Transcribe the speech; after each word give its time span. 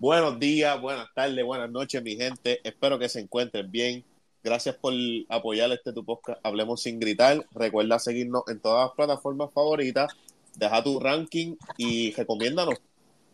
Buenos 0.00 0.38
días, 0.38 0.80
buenas 0.80 1.12
tardes, 1.12 1.44
buenas 1.44 1.68
noches, 1.70 2.00
mi 2.04 2.14
gente. 2.14 2.60
Espero 2.62 3.00
que 3.00 3.08
se 3.08 3.18
encuentren 3.18 3.68
bien. 3.68 4.04
Gracias 4.44 4.76
por 4.76 4.92
apoyar 5.28 5.72
este 5.72 5.92
tu 5.92 6.04
podcast 6.04 6.38
Hablemos 6.44 6.82
sin 6.82 7.00
gritar. 7.00 7.44
Recuerda 7.50 7.98
seguirnos 7.98 8.44
en 8.46 8.60
todas 8.60 8.86
las 8.86 8.94
plataformas 8.94 9.52
favoritas. 9.52 10.12
Deja 10.54 10.84
tu 10.84 11.00
ranking 11.00 11.56
y 11.76 12.12
recomiéndanos. 12.12 12.76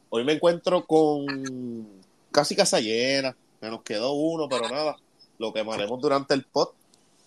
Hoy 0.09 0.25
me 0.25 0.33
encuentro 0.33 0.87
con 0.87 1.87
casi 2.31 2.57
casa 2.57 2.81
llena. 2.81 3.37
Me 3.61 3.69
nos 3.69 3.83
quedó 3.83 4.15
uno, 4.15 4.49
pero 4.49 4.67
nada. 4.71 4.97
Lo 5.37 5.53
quemaremos 5.53 6.01
durante 6.01 6.33
el 6.33 6.45
pod. 6.45 6.69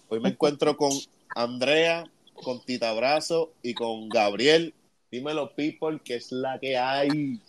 Hoy 0.10 0.20
me 0.20 0.30
encuentro 0.30 0.76
con 0.76 0.90
Andrea, 1.36 2.10
con 2.34 2.60
Tita 2.66 2.92
Brazo 2.94 3.52
y 3.62 3.76
con 3.76 4.10
Gabriel. 4.10 4.74
Dímelo, 5.12 5.54
people, 5.54 6.00
que 6.04 6.16
es 6.16 6.32
la 6.32 6.58
que 6.58 6.76
hay. 6.76 7.40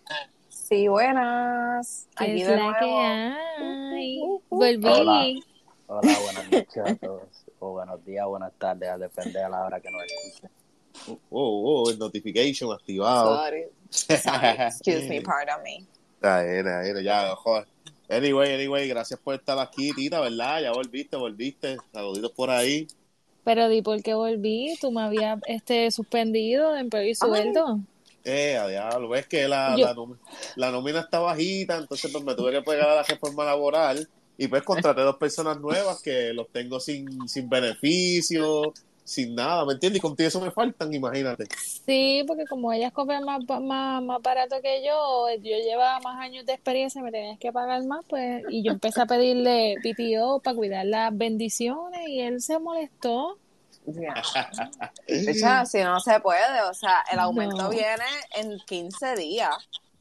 Sí, 0.68 0.86
buenas. 0.86 2.06
¿Qué 2.18 2.24
Aquí 2.24 2.42
es 2.42 2.48
de 2.48 2.56
la 2.56 2.76
que 2.78 2.84
nuevo. 2.84 3.00
hay? 3.00 4.20
Uh, 4.20 4.24
uh, 4.24 4.36
uh. 4.36 4.58
Volví. 4.58 4.86
Hola. 4.86 5.34
Hola, 5.86 6.18
buenas 6.22 6.52
noches 6.52 6.82
a 6.84 6.94
todos. 6.96 7.22
O 7.58 7.70
buenos 7.70 8.04
días, 8.04 8.26
buenas 8.26 8.52
tardes, 8.58 8.98
depende 8.98 9.40
de 9.40 9.48
la 9.48 9.64
hora 9.64 9.80
que 9.80 9.90
nos 9.90 10.02
escuchen. 10.02 10.50
Oh, 11.30 11.84
oh, 11.86 11.90
el 11.90 11.98
notification 11.98 12.70
activado. 12.70 13.36
Sorry. 13.36 13.64
Sorry. 13.88 14.62
Excuse 14.66 15.08
me, 15.08 15.22
pardon 15.22 15.62
me. 15.62 15.86
Bien, 16.20 16.66
está 16.66 16.82
bien, 16.82 17.02
ya, 17.02 17.34
joder. 17.36 17.66
Anyway, 18.10 18.52
anyway, 18.52 18.88
gracias 18.88 19.18
por 19.18 19.36
estar 19.36 19.58
aquí, 19.58 19.92
Tita, 19.94 20.20
¿verdad? 20.20 20.60
Ya 20.60 20.72
volviste, 20.72 21.16
volviste. 21.16 21.78
Saluditos 21.94 22.32
por 22.32 22.50
ahí. 22.50 22.86
Pero 23.42 23.70
di 23.70 23.80
por 23.80 24.02
qué 24.02 24.12
volví. 24.12 24.76
Tú 24.82 24.90
me 24.90 25.00
habías 25.00 25.40
este, 25.46 25.90
suspendido 25.90 26.72
de 26.74 26.80
empleo 26.80 27.04
y 27.04 27.14
sueldo. 27.14 27.80
Eh, 28.24 28.56
a 28.56 28.66
diablo, 28.66 29.08
ves 29.08 29.26
que 29.26 29.48
la, 29.48 29.76
la, 30.56 30.70
nómina 30.70 31.00
está 31.00 31.18
bajita, 31.18 31.78
entonces 31.78 32.10
pues 32.10 32.22
me 32.24 32.34
tuve 32.34 32.52
que 32.52 32.62
pegar 32.62 32.88
a 32.88 32.96
la 32.96 33.02
reforma 33.02 33.44
laboral 33.44 34.06
y 34.36 34.48
pues 34.48 34.62
contraté 34.62 35.00
dos 35.00 35.16
personas 35.16 35.58
nuevas 35.60 36.02
que 36.02 36.32
los 36.34 36.48
tengo 36.50 36.78
sin, 36.78 37.28
sin 37.28 37.48
beneficio, 37.48 38.74
sin 39.08 39.34
nada, 39.34 39.64
¿me 39.64 39.72
entiendes? 39.72 39.98
Y 39.98 40.02
contigo 40.02 40.28
eso 40.28 40.40
me 40.40 40.50
faltan, 40.50 40.92
imagínate. 40.92 41.46
Sí, 41.86 42.22
porque 42.26 42.44
como 42.44 42.72
ellas 42.72 42.92
cobran 42.92 43.24
más, 43.24 43.40
más, 43.62 44.02
más 44.02 44.22
barato 44.22 44.56
que 44.62 44.84
yo, 44.84 45.26
yo 45.42 45.56
llevaba 45.56 45.98
más 46.00 46.20
años 46.20 46.44
de 46.44 46.52
experiencia, 46.52 47.02
me 47.02 47.10
tenías 47.10 47.38
que 47.38 47.50
pagar 47.50 47.82
más, 47.84 48.04
pues, 48.06 48.44
y 48.50 48.62
yo 48.62 48.72
empecé 48.72 49.00
a 49.00 49.06
pedirle 49.06 49.76
PTO 49.82 50.40
para 50.40 50.56
cuidar 50.56 50.84
las 50.84 51.16
bendiciones 51.16 52.06
y 52.06 52.20
él 52.20 52.42
se 52.42 52.58
molestó. 52.58 53.38
Echa, 55.06 55.64
si 55.66 55.82
no 55.82 56.00
se 56.00 56.20
puede, 56.20 56.62
o 56.62 56.74
sea, 56.74 57.04
el 57.12 57.18
aumento 57.18 57.56
No. 57.56 57.68
viene 57.70 58.04
en 58.36 58.58
15 58.66 59.14
días. 59.16 59.54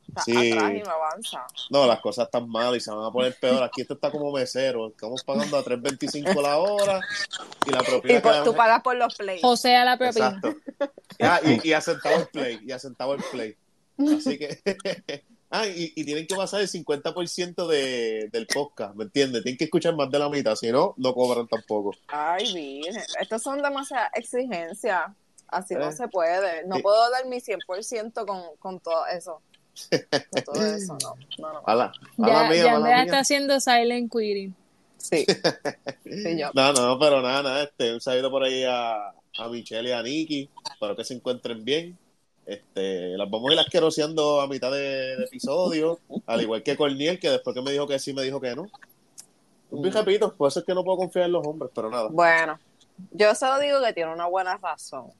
Está 0.07 0.21
Sí. 0.23 0.52
atrás 0.53 0.71
y 0.73 0.80
no 0.80 0.91
avanza. 0.91 1.45
No, 1.69 1.85
las 1.85 1.99
cosas 1.99 2.25
están 2.25 2.49
mal 2.49 2.75
y 2.75 2.80
se 2.80 2.89
van 2.91 3.03
a 3.05 3.11
poner 3.11 3.35
peor. 3.39 3.61
Aquí 3.61 3.81
esto 3.81 3.93
está 3.95 4.09
como 4.09 4.31
mesero, 4.31 4.88
estamos 4.88 5.21
pagando 5.23 5.58
a 5.58 5.63
3.25 5.63 6.41
la 6.41 6.58
hora 6.58 7.02
y 7.65 7.71
la 7.71 7.83
propina 7.83 8.13
Y 8.17 8.21
por- 8.21 8.43
tú 8.43 8.55
pagas 8.55 8.81
por 8.81 8.95
los 8.95 9.13
plays. 9.15 9.41
O 9.43 9.58
sea, 9.58 9.83
la 9.83 9.97
propina. 9.97 10.27
Exacto. 10.27 10.55
Ah, 11.21 11.39
y, 11.43 11.67
y 11.69 11.73
asentado 11.73 12.15
el 12.21 12.27
play, 12.27 12.59
y 12.65 12.71
asentado 12.71 13.13
el 13.15 13.23
play. 13.31 13.58
Así 14.17 14.38
que. 14.38 14.61
Ah, 15.51 15.65
y, 15.67 15.93
y 15.95 16.03
tienen 16.05 16.27
que 16.27 16.35
pasar 16.35 16.61
el 16.61 16.67
50% 16.67 17.67
de, 17.67 18.29
del 18.31 18.47
podcast, 18.47 18.95
¿me 18.95 19.03
entiendes? 19.05 19.43
Tienen 19.43 19.57
que 19.57 19.65
escuchar 19.65 19.95
más 19.95 20.09
de 20.11 20.19
la 20.19 20.29
mitad, 20.29 20.55
si 20.55 20.71
no, 20.71 20.93
no 20.97 21.13
cobran 21.13 21.47
tampoco. 21.47 21.91
Ay, 22.07 22.53
virgen. 22.53 23.01
Estas 23.19 23.41
son 23.43 23.61
demasiadas 23.61 24.09
exigencias. 24.15 25.01
Así 25.49 25.75
no 25.75 25.89
Eh. 25.89 25.93
se 25.93 26.07
puede. 26.09 26.65
No 26.67 26.77
puedo 26.79 27.09
dar 27.11 27.25
mi 27.25 27.37
100% 27.37 28.25
con, 28.25 28.41
con 28.59 28.79
todo 28.81 29.05
eso. 29.07 29.41
Con 29.89 30.43
todo 30.43 30.65
eso, 30.75 30.97
no. 31.01 31.15
No, 31.37 31.53
no. 31.53 31.61
A 31.65 31.75
la, 31.75 31.85
a 31.85 31.91
la 32.17 32.27
Ya, 32.27 32.49
mía, 32.49 32.55
ya 32.55 32.61
a 32.63 32.65
la 32.71 32.75
Andrea 32.77 32.95
mía. 32.95 33.03
está 33.05 33.19
haciendo 33.19 33.59
silent 33.59 34.11
quitting. 34.11 34.55
Sí. 34.97 35.25
Sí, 36.03 36.37
yo. 36.37 36.49
No, 36.53 36.73
no, 36.73 36.97
pero 36.99 37.21
nada, 37.21 37.43
nada. 37.43 37.63
Este, 37.63 37.93
un 37.93 38.02
saludo 38.02 38.31
por 38.31 38.43
ahí 38.43 38.63
a, 38.63 39.09
a 39.09 39.47
Michelle 39.49 39.89
y 39.89 39.91
a 39.91 40.02
Nikki. 40.02 40.49
Espero 40.71 40.95
que 40.95 41.03
se 41.03 41.13
encuentren 41.13 41.63
bien. 41.63 41.97
Este, 42.47 43.17
las 43.17 43.30
vamos 43.30 43.52
a 43.52 43.53
ir 43.55 43.59
asqueroseando 43.59 44.39
a 44.39 44.47
mitad 44.47 44.71
de, 44.71 45.17
de 45.17 45.23
episodio. 45.25 45.99
Al 46.25 46.41
igual 46.41 46.63
que 46.63 46.77
Corniel, 46.77 47.19
que 47.19 47.30
después 47.30 47.53
que 47.53 47.61
me 47.61 47.71
dijo 47.71 47.85
que 47.85 47.99
sí, 47.99 48.13
me 48.13 48.23
dijo 48.23 48.39
que 48.39 48.55
no. 48.55 48.67
Y 49.71 49.89
repito, 49.89 50.33
por 50.33 50.47
eso 50.47 50.61
es 50.61 50.65
que 50.65 50.73
no 50.73 50.83
puedo 50.83 50.97
confiar 50.97 51.25
en 51.25 51.33
los 51.33 51.45
hombres, 51.45 51.69
pero 51.75 51.89
nada. 51.89 52.07
Bueno, 52.07 52.57
yo 53.11 53.36
solo 53.36 53.59
digo 53.59 53.81
que 53.83 53.91
tiene 53.91 54.13
una 54.13 54.27
buena 54.27 54.55
razón. 54.55 55.11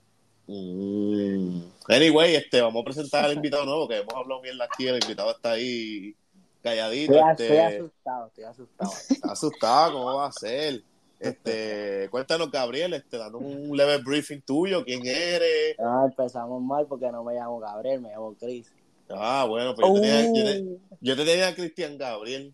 Mm. 0.47 1.63
Anyway, 1.89 2.35
este, 2.35 2.61
vamos 2.61 2.81
a 2.81 2.85
presentar 2.85 3.25
al 3.25 3.33
invitado 3.33 3.66
nuevo, 3.66 3.89
que 3.89 3.97
hemos 3.97 4.13
hablado 4.13 4.41
bien 4.41 4.55
aquí, 4.61 4.87
el 4.87 5.03
invitado 5.03 5.31
está 5.31 5.51
ahí 5.51 6.16
calladito, 6.63 7.13
Estoy, 7.13 7.29
este, 7.31 7.43
estoy 7.43 7.57
asustado, 7.57 8.27
estoy 8.27 8.43
asustado. 8.45 8.91
está 9.09 9.31
asustado, 9.33 9.93
¿cómo 9.93 10.16
va 10.16 10.27
a 10.27 10.31
ser? 10.31 10.81
Este, 11.19 12.07
cuéntanos, 12.11 12.51
Gabriel, 12.51 12.94
este, 12.94 13.17
danos 13.17 13.41
un 13.41 13.75
leve 13.75 13.97
briefing 14.00 14.41
tuyo, 14.41 14.83
quién 14.83 15.05
eres. 15.05 15.75
Ah, 15.79 16.05
empezamos 16.09 16.61
mal 16.61 16.85
porque 16.88 17.11
no 17.11 17.23
me 17.23 17.33
llamo 17.33 17.59
Gabriel, 17.59 18.01
me 18.01 18.09
llamo 18.09 18.35
Chris. 18.39 18.72
Ah, 19.09 19.45
bueno, 19.47 19.73
pues 19.73 19.88
yo 19.88 19.94
tenía, 20.01 20.22
yo, 20.25 20.44
te- 20.44 20.61
Uh, 20.61 20.79
yo 21.01 21.16
tenía 21.16 21.47
a 21.47 21.55
Cristian 21.55 21.97
Gabriel. 21.97 22.53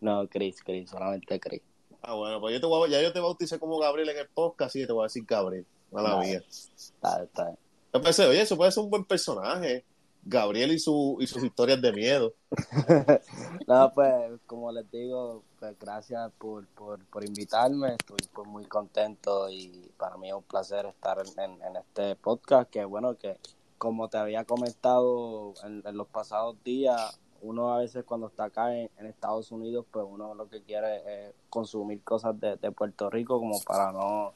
No, 0.00 0.28
Chris, 0.28 0.62
Chris, 0.62 0.90
solamente 0.90 1.40
Chris. 1.40 1.62
Ah, 2.02 2.14
bueno, 2.14 2.38
pues 2.40 2.54
yo 2.54 2.60
te 2.60 2.66
voy 2.66 2.88
a- 2.88 2.92
ya 2.92 3.02
yo 3.02 3.12
te 3.12 3.20
bauticé 3.20 3.58
como 3.58 3.78
Gabriel 3.78 4.10
en 4.10 4.18
el 4.18 4.28
podcast, 4.28 4.76
y 4.76 4.86
te 4.86 4.92
voy 4.92 5.02
a 5.04 5.06
decir 5.06 5.24
Gabriel. 5.26 5.66
Mala 5.90 6.14
Vale. 6.16 6.26
mía. 6.28 6.42
Está, 6.48 7.22
está. 7.22 7.54
Yo 7.92 8.02
pensé, 8.02 8.26
oye, 8.26 8.40
eso 8.42 8.56
puede 8.56 8.72
ser 8.72 8.82
un 8.84 8.90
buen 8.90 9.04
personaje. 9.04 9.84
Gabriel 10.26 10.72
y, 10.72 10.78
su, 10.78 11.16
y 11.20 11.26
sus 11.26 11.42
historias 11.44 11.80
de 11.80 11.92
miedo. 11.92 12.34
No, 13.66 13.92
pues, 13.94 14.40
como 14.46 14.70
les 14.72 14.90
digo, 14.90 15.42
pues 15.58 15.78
gracias 15.78 16.30
por, 16.38 16.66
por, 16.68 17.04
por 17.06 17.24
invitarme. 17.24 17.92
Estoy 17.98 18.18
pues, 18.32 18.46
muy 18.48 18.64
contento 18.66 19.48
y 19.50 19.90
para 19.96 20.16
mí 20.16 20.28
es 20.28 20.34
un 20.34 20.42
placer 20.42 20.86
estar 20.86 21.18
en, 21.38 21.62
en- 21.62 21.76
este 21.76 22.16
podcast. 22.16 22.70
Que 22.70 22.84
bueno, 22.84 23.16
que 23.16 23.38
como 23.78 24.08
te 24.08 24.18
había 24.18 24.44
comentado 24.44 25.54
en, 25.64 25.82
en 25.84 25.96
los 25.96 26.06
pasados 26.08 26.56
días, 26.64 27.18
uno 27.42 27.74
a 27.74 27.78
veces 27.78 28.04
cuando 28.04 28.26
está 28.28 28.44
acá 28.44 28.74
en, 28.76 28.90
en 28.98 29.06
Estados 29.06 29.50
Unidos, 29.52 29.84
pues 29.90 30.06
uno 30.08 30.34
lo 30.34 30.48
que 30.48 30.62
quiere 30.62 31.28
es 31.28 31.34
consumir 31.50 32.02
cosas 32.02 32.38
de, 32.40 32.56
de 32.56 32.70
Puerto 32.72 33.10
Rico 33.10 33.38
como 33.38 33.60
para 33.62 33.92
no 33.92 34.32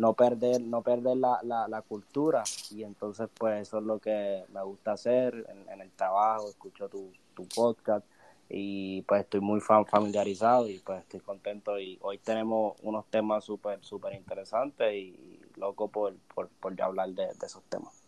no 0.00 0.14
perder 0.14 0.62
no 0.62 0.82
perder 0.82 1.18
la, 1.18 1.38
la, 1.42 1.68
la 1.68 1.82
cultura 1.82 2.42
y 2.70 2.84
entonces 2.84 3.28
pues 3.36 3.60
eso 3.68 3.78
es 3.78 3.84
lo 3.84 3.98
que 3.98 4.44
me 4.52 4.62
gusta 4.62 4.92
hacer 4.92 5.46
en, 5.68 5.80
el 5.80 5.90
trabajo 5.90 6.48
escucho 6.48 6.88
tu, 6.88 7.12
tu 7.34 7.46
podcast 7.46 8.06
y 8.48 9.02
pues 9.02 9.20
estoy 9.20 9.40
muy 9.40 9.60
fam- 9.60 9.86
familiarizado 9.86 10.66
y 10.68 10.78
pues 10.78 11.00
estoy 11.00 11.20
contento 11.20 11.78
y 11.78 11.98
hoy 12.00 12.16
tenemos 12.16 12.76
unos 12.82 13.04
temas 13.10 13.44
súper 13.44 13.84
súper 13.84 14.14
interesantes 14.14 14.90
y 14.94 15.38
loco 15.56 15.88
por, 15.88 16.14
por, 16.34 16.48
por 16.48 16.74
ya 16.74 16.86
hablar 16.86 17.10
de, 17.10 17.28
esos 17.44 17.62
temas 17.64 18.02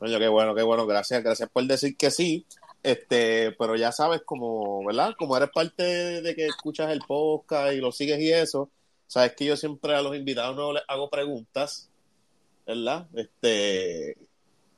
Coño, 0.00 0.18
qué 0.18 0.28
bueno, 0.28 0.54
qué 0.54 0.62
bueno. 0.62 0.86
Gracias, 0.86 1.22
gracias 1.22 1.50
por 1.50 1.62
decir 1.64 1.98
que 1.98 2.10
sí. 2.10 2.46
Este, 2.82 3.52
pero 3.58 3.76
ya 3.76 3.92
sabes, 3.92 4.22
como, 4.22 4.82
¿verdad? 4.86 5.12
Como 5.18 5.36
eres 5.36 5.50
parte 5.50 5.82
de 6.22 6.34
que 6.34 6.46
escuchas 6.46 6.90
el 6.90 7.00
podcast 7.06 7.74
y 7.74 7.80
lo 7.80 7.92
sigues 7.92 8.18
y 8.20 8.32
eso, 8.32 8.70
sabes 9.06 9.34
que 9.36 9.44
yo 9.46 9.56
siempre 9.56 9.94
a 9.94 10.02
los 10.02 10.16
invitados 10.16 10.54
nuevos 10.56 10.74
les 10.74 10.82
hago 10.88 11.08
preguntas, 11.10 11.88
¿verdad? 12.66 13.06
Este, 13.14 14.16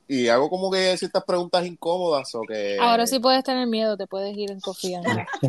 y 0.07 0.27
hago 0.27 0.49
como 0.49 0.71
que 0.71 0.97
ciertas 0.97 1.23
preguntas 1.23 1.65
incómodas 1.67 2.33
o 2.33 2.41
que. 2.41 2.77
Ahora 2.79 3.05
sí 3.05 3.19
puedes 3.19 3.43
tener 3.43 3.67
miedo, 3.67 3.95
te 3.95 4.07
puedes 4.07 4.35
ir 4.35 4.49
en 4.51 4.59
confianza. 4.59 5.27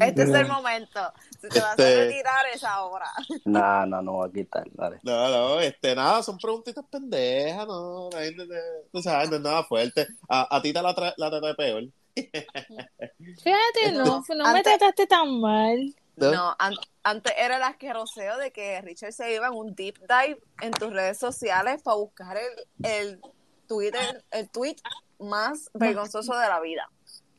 Este 0.00 0.22
es 0.22 0.28
el 0.28 0.46
momento. 0.48 1.00
Si 1.40 1.48
te 1.48 1.60
vas 1.60 1.78
a 1.78 1.82
Este- 1.82 1.96
retirar 2.06 2.46
es 2.54 2.62
ahora. 2.64 3.06
no 3.46 3.86
no 3.86 4.02
no 4.02 4.12
voy 4.12 4.28
a 4.28 4.32
quitar 4.32 4.64
dale 4.74 4.98
No, 5.02 5.28
no, 5.30 5.60
este, 5.60 5.94
nada, 5.94 6.22
son 6.22 6.36
preguntitas 6.38 6.84
pendejas, 6.90 7.66
no, 7.66 8.10
no, 8.10 8.16
hay- 8.18 8.34
no, 8.34 8.44
no 8.92 9.02
sabes, 9.02 9.30
no 9.30 9.36
es 9.36 9.42
nada 9.42 9.64
fuerte. 9.64 10.06
A, 10.28 10.54
a 10.56 10.60
ti 10.62 10.72
te 10.72 10.82
la, 10.82 10.94
tra- 10.94 11.14
la 11.16 11.30
traté 11.30 11.54
peor. 11.54 11.84
Fíjate, 12.16 13.92
no, 13.94 14.22
no 14.36 14.52
me 14.52 14.62
trataste 14.62 15.06
tan 15.06 15.40
mal. 15.40 15.94
¿No? 16.20 16.30
No, 16.32 16.56
an- 16.58 16.74
antes 17.02 17.32
era 17.38 17.56
el 17.56 17.62
asqueroseo 17.62 18.36
de 18.38 18.52
que 18.52 18.80
Richard 18.82 19.12
se 19.12 19.34
iba 19.34 19.46
en 19.48 19.54
un 19.54 19.74
deep 19.74 19.98
dive 20.00 20.38
en 20.60 20.72
tus 20.72 20.92
redes 20.92 21.18
sociales 21.18 21.80
para 21.82 21.96
buscar 21.96 22.36
el, 22.36 22.86
el 22.86 23.20
Twitter, 23.66 24.24
el 24.30 24.48
tweet 24.50 24.76
más 25.18 25.70
vergonzoso 25.74 26.36
de 26.36 26.48
la 26.48 26.60
vida. 26.60 26.88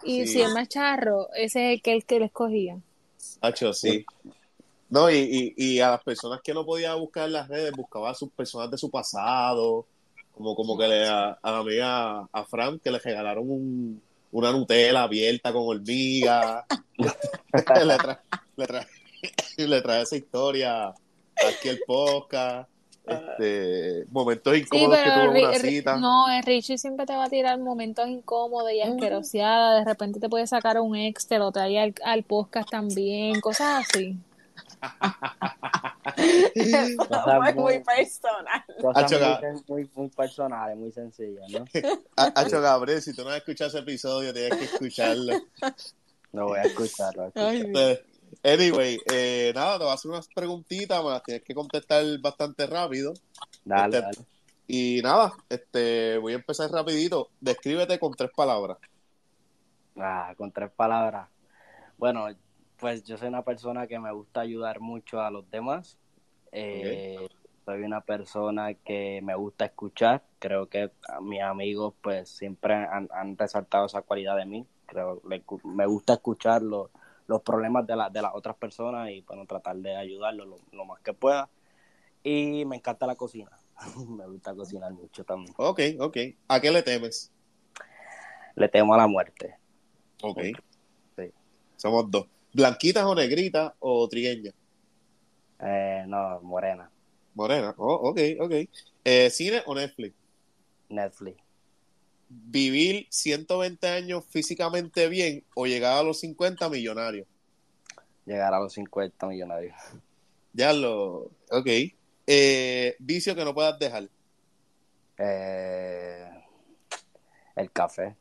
Y 0.04 0.26
Sí. 0.26 0.34
si 0.34 0.42
es 0.42 0.50
más 0.52 0.68
charro, 0.68 1.28
ese 1.36 1.68
es 1.74 1.76
el 1.78 1.82
que, 1.82 1.94
el 1.94 2.06
que 2.06 2.20
le 2.20 2.26
escogía. 2.26 2.78
Hacho, 3.42 3.72
sí. 3.74 4.06
No, 4.90 5.10
y, 5.10 5.54
y, 5.58 5.76
y 5.76 5.80
a 5.80 5.92
las 5.92 6.04
personas 6.04 6.42
que 6.44 6.54
no 6.54 6.66
podía 6.66 6.96
buscar 6.96 7.28
en 7.28 7.34
las 7.34 7.48
redes, 7.48 7.72
buscaba 7.72 8.10
a 8.10 8.14
sus 8.16 8.30
personas 8.32 8.70
de 8.72 8.78
su 8.78 8.90
pasado, 8.90 9.86
como, 10.34 10.56
como 10.56 10.78
que 10.78 10.88
le, 10.88 11.08
a, 11.08 11.32
a 11.42 11.52
la 11.52 11.58
amiga, 11.60 12.28
a 12.32 12.46
Fran, 12.46 12.80
que 12.80 12.92
le 12.92 13.00
regalaron 13.00 13.50
un, 13.50 14.02
una 14.32 14.52
Nutella 14.52 15.04
abierta 15.04 15.54
con 15.54 15.64
hormiga. 15.68 16.66
le, 16.98 17.98
le, 18.62 18.68
trae, 18.68 18.88
le 19.58 19.82
trae 19.82 20.02
esa 20.04 20.16
historia 20.16 20.88
aquí 20.90 21.70
el 21.70 21.82
podcast. 21.86 22.70
Este, 23.04 24.06
momentos 24.12 24.54
Sí, 24.54 24.60
incómodos 24.62 25.00
que 25.00 25.10
tuvo 25.10 25.32
una 25.32 25.54
cita. 25.56 25.98
no, 25.98 26.30
eh, 26.30 26.42
Richie 26.44 26.78
siempre 26.78 27.08
te 27.08 27.16
va 27.16 27.26
a 27.26 27.30
tirar 27.30 27.58
momentos 27.60 28.08
incómodos 28.08 28.72
y 28.72 28.80
asqueroseada. 28.82 29.80
De 29.80 29.86
repente 29.86 30.20
te 30.20 30.30
puede 30.30 30.46
sacar 30.46 30.80
un 30.80 30.96
ex, 30.96 31.28
te 31.28 31.40
lo 31.40 31.52
trae 31.52 31.80
al, 31.80 31.96
al 32.06 32.24
podcast 32.24 32.70
también, 32.70 33.42
cosas 33.42 33.86
así. 33.90 34.16
Cosas 36.98 37.56
muy, 37.56 37.80
personal. 37.84 38.64
Cosas 38.82 39.12
muy, 39.68 39.84
muy, 39.84 39.90
muy 39.96 40.10
personales, 40.10 40.78
muy 40.78 40.92
sencillas, 40.92 41.50
¿no? 41.50 41.66
Ha- 42.18 42.34
Hacho 42.36 42.62
Gabriel, 42.62 43.02
si 43.02 43.14
tú 43.16 43.24
no 43.24 43.30
has 43.30 43.38
escuchado 43.38 43.70
ese 43.70 43.80
episodio, 43.80 44.34
tienes 44.34 44.58
que 44.58 44.66
escucharlo. 44.66 45.34
Lo 46.34 46.48
voy 46.48 46.60
a 46.60 46.64
escuchar. 46.64 47.16
lo 47.16 47.32
Anyway, 48.44 49.00
eh, 49.14 49.52
nada, 49.54 49.78
te 49.78 49.84
voy 49.84 49.92
a 49.92 49.94
hacer 49.96 50.12
unas 50.12 50.28
preguntitas, 50.28 51.04
me 51.04 51.12
las 51.12 51.24
tienes 51.24 51.44
que 51.44 51.54
contestar 51.54 52.04
bastante 52.20 52.66
rápido. 52.66 53.14
Dale, 53.64 53.98
Este- 54.00 54.02
dale. 54.02 54.28
Y 54.68 55.02
nada, 55.04 55.34
este, 55.50 56.18
voy 56.18 56.34
a 56.34 56.38
empezar 56.38 56.72
rapidito. 56.72 57.30
Descríbete 57.42 58.00
con 58.00 58.14
tres 58.14 58.32
palabras. 58.36 58.78
Ah, 59.98 60.34
con 60.38 60.52
tres 60.52 60.72
palabras. 60.72 61.28
Bueno, 61.98 62.28
pues 62.78 63.04
yo 63.04 63.18
soy 63.18 63.28
una 63.28 63.44
persona 63.44 63.86
que 63.86 64.00
me 64.00 64.12
gusta 64.14 64.42
ayudar 64.42 64.80
mucho 64.80 65.22
a 65.22 65.30
los 65.30 65.50
demás. 65.52 65.98
Eh, 66.52 67.28
Soy 67.64 67.84
una 67.84 68.02
persona 68.02 68.74
que 68.74 69.22
me 69.22 69.36
gusta 69.36 69.66
escuchar. 69.66 70.24
Creo 70.40 70.68
que 70.68 70.90
a 71.08 71.22
mis 71.22 71.42
amigos 71.42 71.94
pues 72.02 72.28
siempre 72.30 72.74
han, 72.74 73.08
han 73.14 73.38
resaltado 73.38 73.86
esa 73.86 74.02
cualidad 74.02 74.36
de 74.36 74.46
mí. 74.46 74.66
Creo 74.88 75.22
me 75.64 75.86
gusta 75.86 76.14
escuchar 76.14 76.64
los, 77.28 77.42
problemas 77.42 77.86
de, 77.88 77.96
la- 77.96 78.10
de 78.10 78.22
las 78.22 78.32
otras 78.34 78.56
personas 78.56 79.10
y 79.10 79.22
bueno, 79.22 79.46
tratar 79.46 79.78
de 79.78 79.96
ayudarlos 79.96 80.48
lo, 80.48 80.60
lo 80.72 80.86
más 80.86 81.00
que 81.02 81.14
pueda. 81.14 81.50
Y 82.24 82.66
me 82.66 82.76
encanta 82.76 83.08
la 83.08 83.16
cocina. 83.16 83.52
me 84.08 84.28
gusta 84.28 84.54
cocinar 84.56 84.92
mucho 84.94 85.24
también. 85.24 85.54
Ok, 85.58 85.80
ok. 86.00 86.18
¿A 86.48 86.60
qué 86.60 86.72
le 86.72 86.84
temes? 86.84 87.32
Le 88.56 88.68
temo 88.68 88.94
a 88.94 88.98
la 88.98 89.08
muerte. 89.08 89.56
Ok. 90.22 90.40
Sí. 91.16 91.32
Somos 91.78 92.12
dos. 92.12 92.28
¿Blanquitas 92.54 93.06
o 93.06 93.16
negritas 93.16 93.74
o 93.80 94.08
trigueñas? 94.08 94.54
Eh, 95.60 96.04
no, 96.08 96.42
morena. 96.42 96.92
Morena. 97.34 97.74
Oh, 97.78 98.10
ok, 98.10 98.20
ok. 98.42 98.54
Eh, 99.06 99.30
¿Cine 99.30 99.64
o 99.66 99.74
Netflix? 99.74 100.16
Netflix. 100.90 101.38
¿Vivir 102.34 103.08
120 103.10 103.88
años 103.90 104.24
físicamente 104.30 105.10
bien 105.10 105.44
o 105.54 105.66
llegar 105.66 105.98
a 105.98 106.04
los 106.04 106.22
50 106.22 106.70
millonarios? 106.70 107.28
Llegar 108.26 108.54
a 108.54 108.60
los 108.60 108.72
50 108.72 109.28
millonarios. 109.28 109.76
Ya 110.54 110.72
lo... 110.72 111.32
Ok. 111.50 111.68
Eh, 112.28 112.96
¿Vicio 113.00 113.36
que 113.36 113.44
no 113.44 113.54
puedas 113.54 113.78
dejar? 113.78 114.08
Eh, 115.18 116.30
el 117.58 117.70
café. 117.72 118.16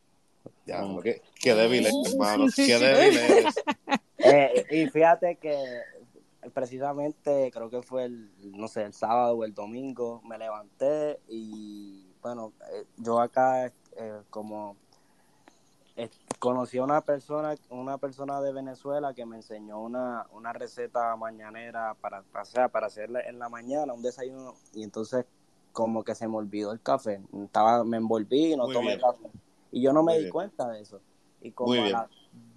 Ya, 0.66 0.82
qué, 1.04 1.22
qué 1.40 1.54
débil 1.54 1.86
es, 1.86 1.94
hermano. 2.12 2.46
Qué 2.54 2.78
débil 2.78 3.18
eres. 3.18 3.54
Eh, 4.22 4.66
y 4.70 4.86
fíjate 4.90 5.36
que 5.36 5.56
precisamente 6.52 7.50
creo 7.50 7.70
que 7.70 7.80
fue 7.80 8.04
el, 8.04 8.30
no 8.52 8.68
sé, 8.68 8.82
el 8.82 8.92
sábado 8.92 9.38
o 9.38 9.44
el 9.44 9.54
domingo 9.54 10.20
me 10.26 10.36
levanté 10.36 11.20
y 11.26 12.06
bueno, 12.20 12.52
eh, 12.70 12.84
yo 12.98 13.18
acá 13.18 13.72
eh, 14.00 14.22
como 14.30 14.76
eh, 15.96 16.08
conocí 16.38 16.78
a 16.78 16.84
una 16.84 17.02
persona, 17.02 17.54
una 17.68 17.98
persona 17.98 18.40
de 18.40 18.50
Venezuela 18.52 19.12
que 19.12 19.26
me 19.26 19.36
enseñó 19.36 19.78
una, 19.78 20.26
una 20.32 20.54
receta 20.54 21.14
mañanera 21.16 21.94
para, 22.00 22.20
o 22.20 22.44
sea, 22.46 22.68
para 22.68 22.86
hacerle 22.86 23.28
en 23.28 23.38
la 23.38 23.50
mañana 23.50 23.92
un 23.92 24.00
desayuno 24.02 24.54
y 24.72 24.82
entonces 24.82 25.26
como 25.72 26.02
que 26.02 26.14
se 26.14 26.26
me 26.26 26.36
olvidó 26.36 26.72
el 26.72 26.80
café, 26.80 27.20
estaba, 27.44 27.84
me 27.84 27.98
envolví 27.98 28.54
y 28.54 28.56
no 28.56 28.64
Muy 28.64 28.72
tomé 28.74 28.96
bien. 28.96 29.00
café 29.00 29.30
y 29.70 29.82
yo 29.82 29.92
no 29.92 30.02
me 30.02 30.12
Muy 30.12 30.14
di 30.14 30.24
bien. 30.24 30.32
cuenta 30.32 30.68
de 30.70 30.80
eso 30.80 31.00
y 31.42 31.52
como 31.52 31.74
Muy 31.74 31.90
a 31.90 31.92
las 31.92 32.10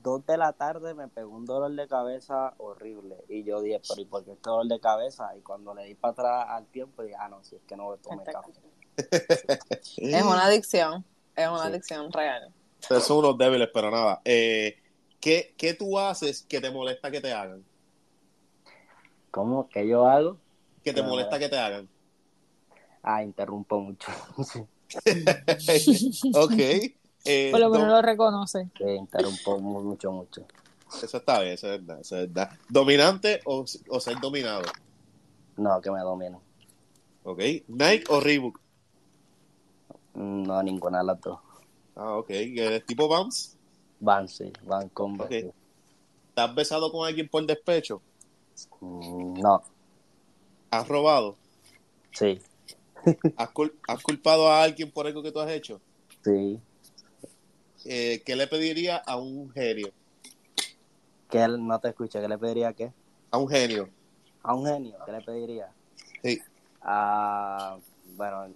2 0.04 0.26
de 0.26 0.38
la 0.38 0.54
tarde 0.54 0.94
me 0.94 1.10
pegó 1.10 1.36
un 1.36 1.46
dolor 1.46 1.72
de 1.74 1.88
cabeza 1.88 2.54
horrible 2.58 3.18
y 3.28 3.44
yo 3.44 3.62
dije, 3.62 3.82
pero 3.88 4.02
¿y 4.02 4.06
por 4.06 4.24
qué 4.24 4.32
este 4.32 4.50
dolor 4.50 4.68
de 4.68 4.80
cabeza? 4.80 5.36
Y 5.36 5.42
cuando 5.42 5.74
le 5.74 5.84
di 5.84 5.96
para 5.96 6.12
atrás 6.14 6.46
al 6.50 6.66
tiempo 6.68 7.04
dije, 7.04 7.16
ah 7.20 7.28
no, 7.28 7.44
si 7.44 7.56
es 7.58 7.62
que 7.64 7.76
no 7.76 7.98
tomé 7.98 8.24
café. 8.24 8.52
Es 9.98 10.24
una 10.24 10.46
adicción. 10.46 11.04
Es 11.36 11.48
una 11.48 11.62
Sí. 11.62 11.68
adicción 11.68 12.12
real. 12.12 12.54
Ustedes 12.82 13.04
son 13.04 13.18
unos 13.20 13.38
débiles, 13.38 13.70
pero 13.74 13.90
nada. 13.90 14.22
Eh, 14.26 14.78
¿qué, 15.20 15.54
¿Qué 15.58 15.74
tú 15.74 15.98
haces 15.98 16.44
que 16.48 16.60
te 16.62 16.70
molesta 16.70 17.10
que 17.10 17.22
te 17.22 17.32
hagan? 17.32 17.64
¿Cómo? 19.32 19.68
¿Qué 19.70 19.88
yo 19.88 20.06
hago? 20.08 20.38
Que 20.84 20.94
te 20.94 21.02
Ah, 21.02 21.06
molesta 21.08 21.40
que 21.40 21.50
te 21.50 21.58
hagan. 21.58 21.90
Ah, 23.02 23.24
interrumpo 23.24 23.80
mucho. 23.80 24.12
ok. 26.34 26.60
Eh, 27.26 27.50
Por 27.52 27.60
lo 27.60 27.70
menos 27.70 27.88
lo 27.88 28.02
reconoce. 28.02 28.70
Sí, 28.78 28.84
interrumpo 28.84 29.60
mu- 29.60 29.82
mucho, 29.82 30.12
mucho. 30.12 30.46
Eso 31.02 31.18
está 31.18 31.40
bien, 31.40 31.54
eso 31.54 31.74
es 31.74 31.80
verdad, 31.86 32.02
eso 32.02 32.18
es 32.18 32.32
verdad. 32.32 32.52
¿Dominante 32.70 33.42
o, 33.46 33.66
o 33.90 34.00
ser 34.00 34.20
dominado? 34.20 34.62
No, 35.58 35.82
que 35.82 35.90
me 35.90 36.00
dominen. 36.02 36.40
Ok. 37.24 37.40
¿Nike 37.68 38.04
o 38.10 38.20
Reebok? 38.20 38.60
No, 40.16 40.62
ninguna 40.64 41.00
de 41.00 41.06
las 41.06 41.22
dos. 41.22 41.40
Ah, 41.96 42.18
ok. 42.18 42.30
¿Eres 42.30 42.86
tipo 42.86 43.08
Vans? 43.08 43.58
Van, 44.00 44.28
sí, 44.28 44.52
van 44.64 44.90
con 44.90 45.20
Ok. 45.20 45.30
¿Te 45.30 46.42
has 46.42 46.56
besado 46.56 46.92
con 46.92 47.08
alguien 47.08 47.30
por 47.30 47.46
despecho? 47.46 48.02
Mm, 48.82 49.40
No, 49.40 49.62
¿Has 50.72 50.88
robado? 50.88 51.38
sí, 52.12 52.42
¿Has, 53.38 53.50
cul- 53.54 53.74
has 53.88 54.02
culpado 54.02 54.50
a 54.50 54.64
alguien 54.64 54.92
por 54.92 55.06
algo 55.06 55.22
que 55.22 55.32
tú 55.32 55.40
has 55.40 55.52
hecho? 55.52 55.80
sí. 56.24 56.60
Eh, 57.86 58.22
¿Qué 58.26 58.36
le 58.36 58.48
pediría 58.48 58.98
a 58.98 59.18
un 59.18 59.52
genio? 59.52 59.92
¿Qué 61.30 61.46
no 61.48 61.80
te 61.80 61.90
escuché? 61.90 62.22
¿Qué 62.22 62.28
le 62.30 62.38
pediría 62.38 62.70
a 62.70 62.74
qué? 62.74 62.94
A 63.32 63.38
un 63.38 63.48
genio. 63.50 63.90
A 64.42 64.54
un 64.56 64.66
genio, 64.66 64.96
¿qué 65.06 65.12
le 65.12 65.22
pediría? 65.22 65.70
Sí. 66.24 66.40
Ah, 66.82 67.78
bueno, 68.16 68.54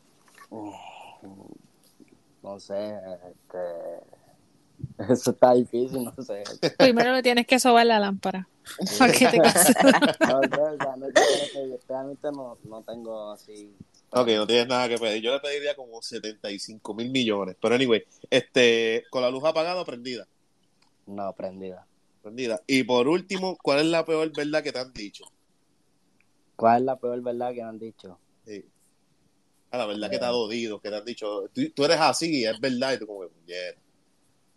no 2.43 2.59
sé, 2.59 2.95
este, 3.29 3.57
eso 5.13 5.31
está 5.31 5.53
difícil, 5.53 6.03
no 6.03 6.23
sé. 6.23 6.43
Primero 6.77 7.13
le 7.13 7.23
tienes 7.23 7.47
que 7.47 7.59
sobar 7.59 7.85
la 7.85 7.99
lámpara. 7.99 8.47
Para 8.97 9.13
te. 9.13 9.37
No. 10.27 10.41
Realmente 11.87 12.31
no, 12.31 12.57
no 12.63 12.81
tengo 12.83 13.31
así. 13.31 13.73
Ok, 14.09 14.27
no 14.29 14.47
tienes 14.47 14.67
nada 14.67 14.89
que 14.89 14.97
pedir. 14.97 15.21
Yo 15.21 15.33
le 15.33 15.39
pediría 15.39 15.75
como 15.75 16.01
75 16.01 16.93
mil 16.93 17.09
millones. 17.09 17.55
Pero 17.61 17.75
anyway, 17.75 18.03
este, 18.29 19.03
con 19.09 19.21
la 19.21 19.29
luz 19.29 19.43
apagada 19.43 19.81
o 19.81 19.85
prendida. 19.85 20.27
No, 21.05 21.33
prendida. 21.33 21.85
Prendida. 22.21 22.61
Y 22.67 22.83
por 22.83 23.07
último, 23.07 23.57
¿cuál 23.61 23.79
es 23.79 23.85
la 23.85 24.05
peor 24.05 24.31
verdad 24.35 24.63
que 24.63 24.71
te 24.71 24.79
han 24.79 24.93
dicho? 24.93 25.25
¿Cuál 26.55 26.81
es 26.81 26.85
la 26.85 26.95
peor 26.97 27.21
verdad 27.21 27.53
que 27.53 27.61
me 27.61 27.69
han 27.69 27.79
dicho? 27.79 28.17
Sí. 28.45 28.65
La 29.77 29.85
verdad 29.85 30.09
que 30.09 30.19
te 30.19 30.25
ha 30.25 30.29
dolido, 30.29 30.79
que 30.79 30.89
te 30.89 30.95
han 30.95 31.05
dicho, 31.05 31.49
tú, 31.53 31.61
tú 31.75 31.85
eres 31.85 31.99
así 31.99 32.41
y 32.41 32.45
es 32.45 32.59
verdad, 32.59 32.93
y 32.93 32.99
tú 32.99 33.07
como 33.07 33.21
que, 33.21 33.27
"Puñeta". 33.29 33.81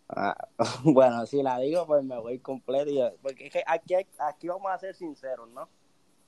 Ah, 0.09 0.35
bueno, 0.83 1.25
si 1.25 1.41
la 1.41 1.57
digo, 1.59 1.85
pues 1.87 2.03
me 2.03 2.17
voy 2.19 2.39
completo. 2.39 2.91
yo- 2.91 3.11
porque 3.21 3.47
es 3.47 3.53
que 3.53 3.63
aquí, 3.65 3.93
aquí 4.19 4.47
vamos 4.47 4.71
a 4.71 4.77
ser 4.77 4.93
sinceros, 4.95 5.49
¿no? 5.49 5.69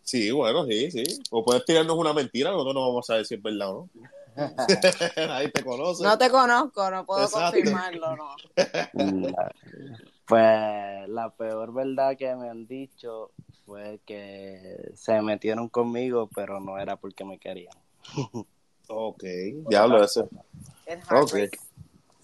Sí, 0.01 0.31
bueno, 0.31 0.65
sí, 0.65 0.91
sí. 0.91 1.03
O 1.31 1.43
puedes 1.43 1.63
tirarnos 1.65 1.97
una 1.97 2.13
mentira, 2.13 2.51
nosotros 2.51 2.73
no 2.73 2.81
vamos 2.87 3.09
a 3.09 3.13
saber 3.13 3.25
si 3.25 3.35
es 3.35 3.41
verdad 3.41 3.69
o 3.71 3.89
no. 3.95 4.09
Ahí 5.33 5.49
te 5.51 5.63
conoce. 5.63 6.03
No 6.03 6.17
te 6.17 6.29
conozco, 6.29 6.89
no 6.91 7.05
puedo 7.05 7.23
Exacto. 7.23 7.51
confirmarlo, 7.51 8.15
no. 8.15 8.35
Pues 10.25 11.09
la 11.09 11.33
peor 11.35 11.73
verdad 11.73 12.15
que 12.17 12.33
me 12.35 12.49
han 12.49 12.65
dicho 12.65 13.31
fue 13.65 13.99
que 14.05 14.91
se 14.95 15.21
metieron 15.21 15.67
conmigo, 15.67 16.29
pero 16.33 16.59
no 16.61 16.77
era 16.79 16.95
porque 16.95 17.25
me 17.25 17.37
querían. 17.39 17.75
Ok, 18.87 19.23
diablo, 19.69 20.03
ese. 20.03 20.23
Es 20.85 20.99
Ok. 21.11 21.35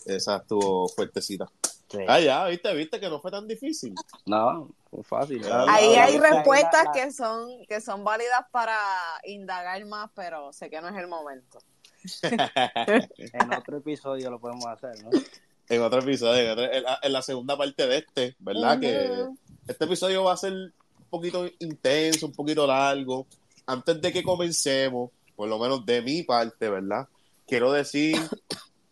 Esa 0.05 0.37
estuvo 0.37 0.87
fuertecita. 0.89 1.49
Sí. 1.89 1.99
Ah, 2.07 2.19
ya, 2.19 2.45
viste, 2.45 2.73
viste 2.75 2.99
que 2.99 3.09
no 3.09 3.19
fue 3.19 3.31
tan 3.31 3.47
difícil. 3.47 3.95
No, 4.25 4.69
muy 4.91 5.03
fácil. 5.03 5.41
Ah, 5.51 5.65
Ahí 5.69 5.95
la- 5.95 6.03
hay 6.05 6.17
la- 6.19 6.29
respuestas 6.29 6.85
la- 6.85 6.91
que 6.91 7.11
son 7.11 7.49
que 7.67 7.81
son 7.81 8.03
válidas 8.03 8.41
para 8.51 8.77
indagar 9.23 9.83
más, 9.85 10.09
pero 10.15 10.53
sé 10.53 10.69
que 10.69 10.79
no 10.81 10.89
es 10.89 10.95
el 10.95 11.07
momento. 11.07 11.59
En 13.33 13.53
otro 13.53 13.77
episodio 13.77 14.29
lo 14.31 14.39
podemos 14.39 14.65
hacer, 14.67 15.03
¿no? 15.03 15.09
en 15.67 15.81
otro 15.83 15.99
episodio, 15.99 16.41
en, 16.43 16.49
otra- 16.51 16.75
en 16.77 16.83
la, 16.83 16.99
en 17.01 17.13
la 17.13 17.21
segunda 17.21 17.57
parte 17.57 17.85
de 17.87 17.97
este, 17.97 18.35
¿verdad? 18.39 18.79
Que 18.79 19.11
este 19.67 19.85
episodio 19.85 20.23
va 20.23 20.33
a 20.33 20.37
ser 20.37 20.53
un 20.53 20.73
poquito 21.09 21.45
intenso, 21.59 22.25
un 22.27 22.33
poquito 22.33 22.65
largo. 22.65 23.27
Antes 23.67 24.01
de 24.01 24.11
que 24.11 24.23
comencemos, 24.23 25.11
por 25.39 25.47
lo 25.47 25.57
menos 25.57 25.85
de 25.85 26.01
mi 26.01 26.23
parte, 26.23 26.69
¿verdad? 26.69 27.07
Quiero 27.47 27.71
decir 27.71 28.17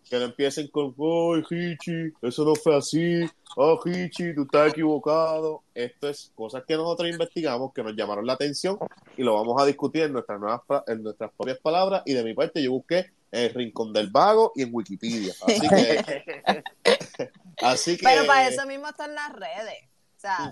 que 0.10 0.16
no 0.18 0.24
empiecen 0.24 0.70
con, 0.70 0.96
ay, 0.98 1.44
Hichi, 1.50 2.13
eso 2.22 2.46
no 2.46 2.56
fue 2.56 2.77
así, 2.77 3.30
oh, 3.58 3.77
Hichi, 3.84 4.34
tú 4.34 4.44
estás 4.44 4.70
equivocado. 4.72 5.63
Esto 5.75 6.08
es 6.08 6.32
cosas 6.36 6.63
que 6.66 6.75
nosotros 6.77 7.10
investigamos, 7.10 7.74
que 7.74 7.84
nos 7.84 7.98
llamaron 7.98 8.25
la 8.25 8.32
atención 8.32 8.77
y 9.18 9.24
lo 9.24 9.34
vamos 9.34 9.62
a 9.62 9.66
discutir 9.66 10.04
en 10.04 10.13
nuestras, 10.13 10.39
nuevas, 10.39 10.62
pa- 10.66 10.86
en 10.88 11.04
nuestras 11.04 11.32
propias 11.36 11.60
palabras. 11.60 12.04
Y 12.06 12.13
de 12.13 12.24
mi 12.24 12.34
parte, 12.34 12.63
yo 12.63 12.72
busqué 12.72 13.00
en 13.30 13.44
el 13.44 13.54
Rincón 13.54 13.92
del 13.92 14.10
Vago 14.10 14.54
y 14.56 14.62
en 14.62 14.70
Wikipedia. 14.72 15.34
Así 15.46 15.68
que, 15.68 17.04
así 17.62 17.98
que 17.98 18.04
Pero 18.06 18.25
para 18.25 18.48
eso 18.48 18.66
mismo 18.66 18.88
están 18.88 19.13
las 19.13 19.34
redes. 19.34 19.84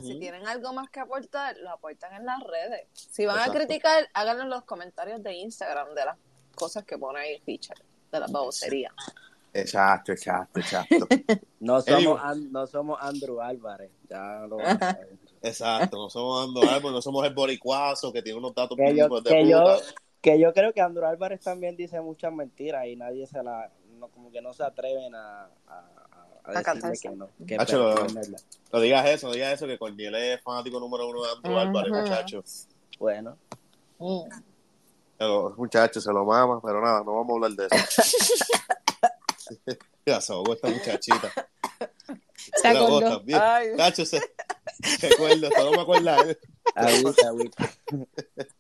Si 0.01 0.19
tienen 0.19 0.47
algo 0.47 0.73
más 0.73 0.89
que 0.89 0.99
aportar, 0.99 1.55
lo 1.57 1.69
aportan 1.71 2.13
en 2.13 2.25
las 2.25 2.41
redes. 2.43 2.87
Si 2.93 3.25
van 3.25 3.37
Exacto. 3.37 3.57
a 3.57 3.61
criticar, 3.61 4.09
háganlo 4.13 4.43
en 4.43 4.49
los 4.49 4.63
comentarios 4.63 5.21
de 5.23 5.33
Instagram 5.33 5.93
de 5.95 6.05
las 6.05 6.17
cosas 6.55 6.83
que 6.85 6.97
pone 6.97 7.19
ahí 7.19 7.41
Richard, 7.45 7.81
de 8.11 8.19
las 8.19 8.31
baboserías. 8.31 8.93
Exacto, 9.53 10.11
exacto, 10.11 10.59
exacto. 10.59 11.07
No 11.61 11.81
somos, 11.81 12.19
An- 12.21 12.51
no 12.51 12.67
somos 12.67 12.99
Andrew 13.01 13.41
Álvarez. 13.41 13.89
Ya 14.09 14.45
lo 14.47 14.57
van 14.57 14.77
a 14.77 14.79
saber. 14.79 15.17
Exacto, 15.41 15.97
no 15.97 16.09
somos 16.09 16.45
dando 16.45 16.69
árbol, 16.69 16.91
no 16.93 17.01
somos 17.01 17.25
el 17.25 17.33
boricuazo 17.33 18.11
que 18.11 18.21
tiene 18.21 18.37
unos 18.37 18.53
datos 18.53 18.77
que 18.77 18.95
yo, 18.95 19.07
de 19.21 19.29
que, 19.29 19.47
yo, 19.47 19.77
que 20.21 20.39
yo 20.39 20.53
creo 20.53 20.73
que 20.73 20.81
Andrew 20.81 21.05
Álvarez 21.05 21.39
también 21.41 21.75
dice 21.75 22.01
muchas 22.01 22.33
mentiras 22.33 22.85
y 22.87 22.95
nadie 22.95 23.25
se 23.27 23.41
la, 23.43 23.71
no, 23.97 24.09
como 24.09 24.31
que 24.31 24.41
no 24.41 24.53
se 24.53 24.63
atreven 24.63 25.15
a, 25.15 25.49
a, 25.67 25.94
a- 26.47 26.63
catarse. 26.63 27.09
que 27.09 27.15
no. 27.15 27.29
Que 27.47 27.55
Hacho, 27.57 27.77
lo- 27.77 28.79
digas 28.81 29.05
eso, 29.07 29.27
no 29.27 29.33
digas 29.33 29.53
eso, 29.53 29.67
que 29.67 29.77
Corniel 29.77 30.15
es 30.15 30.41
fanático 30.41 30.79
número 30.79 31.07
uno 31.07 31.23
de 31.23 31.31
Andrew 31.31 31.57
Álvarez, 31.57 31.91
muchachos. 31.91 32.67
Bueno, 32.99 33.37
Mm. 33.97 34.23
Pero, 35.17 35.53
Muchachos, 35.57 36.03
se 36.03 36.11
lo 36.11 36.25
mama, 36.25 36.59
pero 36.61 36.81
nada, 36.81 37.01
no 37.05 37.15
vamos 37.15 37.31
a 37.31 37.45
hablar 37.45 37.51
de 37.51 37.67
eso. 37.77 38.03
ya 40.05 40.19
se 40.19 40.33
ahogó 40.33 40.53
esta 40.53 40.67
muchachita. 40.67 41.31
Se 42.61 42.67
acordó. 42.67 43.21
bien. 43.21 43.39
Cacho, 43.77 44.05
se, 44.05 44.19
se 44.83 45.07
acuerda, 45.07 45.49
me 45.71 45.81
acuerda. 45.81 46.17
agüita, 46.75 47.27
agüita. 47.29 47.69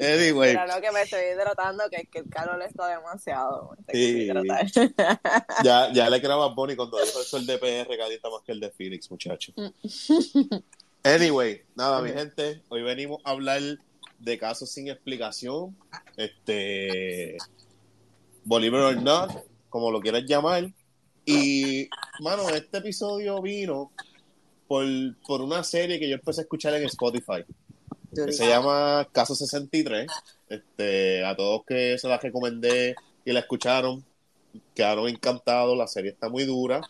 Anyway, 0.00 0.50
Mira, 0.50 0.66
no, 0.66 0.80
que 0.80 0.90
me 0.90 1.02
estoy 1.02 1.20
hidratando, 1.34 1.84
que 1.90 1.96
es 1.96 2.08
que 2.08 2.20
el 2.20 2.28
calor 2.30 2.62
está 2.62 2.88
demasiado. 2.88 3.76
Sí. 3.92 4.28
ya, 5.64 5.92
ya 5.92 6.08
le 6.08 6.20
creo 6.20 6.42
a 6.42 6.54
Bonnie 6.54 6.76
cuando 6.76 6.98
dijo 6.98 7.36
el 7.36 7.46
de 7.46 7.58
PR 7.58 7.96
calienta 7.98 8.30
más 8.30 8.42
que 8.42 8.52
el 8.52 8.60
de 8.60 8.70
Phoenix, 8.70 9.10
muchachos. 9.10 9.54
Anyway, 11.04 11.62
nada, 11.74 12.00
mi 12.00 12.12
gente, 12.12 12.62
hoy 12.68 12.82
venimos 12.82 13.20
a 13.24 13.32
hablar 13.32 13.60
de 14.20 14.38
casos 14.38 14.70
sin 14.70 14.88
explicación, 14.88 15.76
este, 16.16 17.36
Bolívar 18.44 18.82
or 18.82 19.02
not, 19.02 19.30
como 19.68 19.90
lo 19.90 20.00
quieras 20.00 20.22
llamar. 20.26 20.72
Y, 21.24 21.88
mano, 22.20 22.48
este 22.50 22.78
episodio 22.78 23.42
vino 23.42 23.90
por, 24.68 24.84
por 25.26 25.40
una 25.40 25.64
serie 25.64 25.98
que 25.98 26.08
yo 26.08 26.14
empecé 26.14 26.42
a 26.42 26.44
escuchar 26.44 26.74
en 26.74 26.84
Spotify. 26.84 27.44
Que 28.14 28.32
se 28.32 28.46
llama 28.48 29.08
Caso 29.12 29.34
63. 29.34 30.06
Este, 30.48 31.24
a 31.24 31.34
todos 31.36 31.62
que 31.66 31.96
se 31.98 32.08
la 32.08 32.18
recomendé 32.18 32.94
y 33.24 33.32
la 33.32 33.40
escucharon, 33.40 34.04
quedaron 34.74 35.08
encantados. 35.08 35.76
La 35.76 35.86
serie 35.86 36.10
está 36.10 36.28
muy 36.28 36.44
dura. 36.44 36.80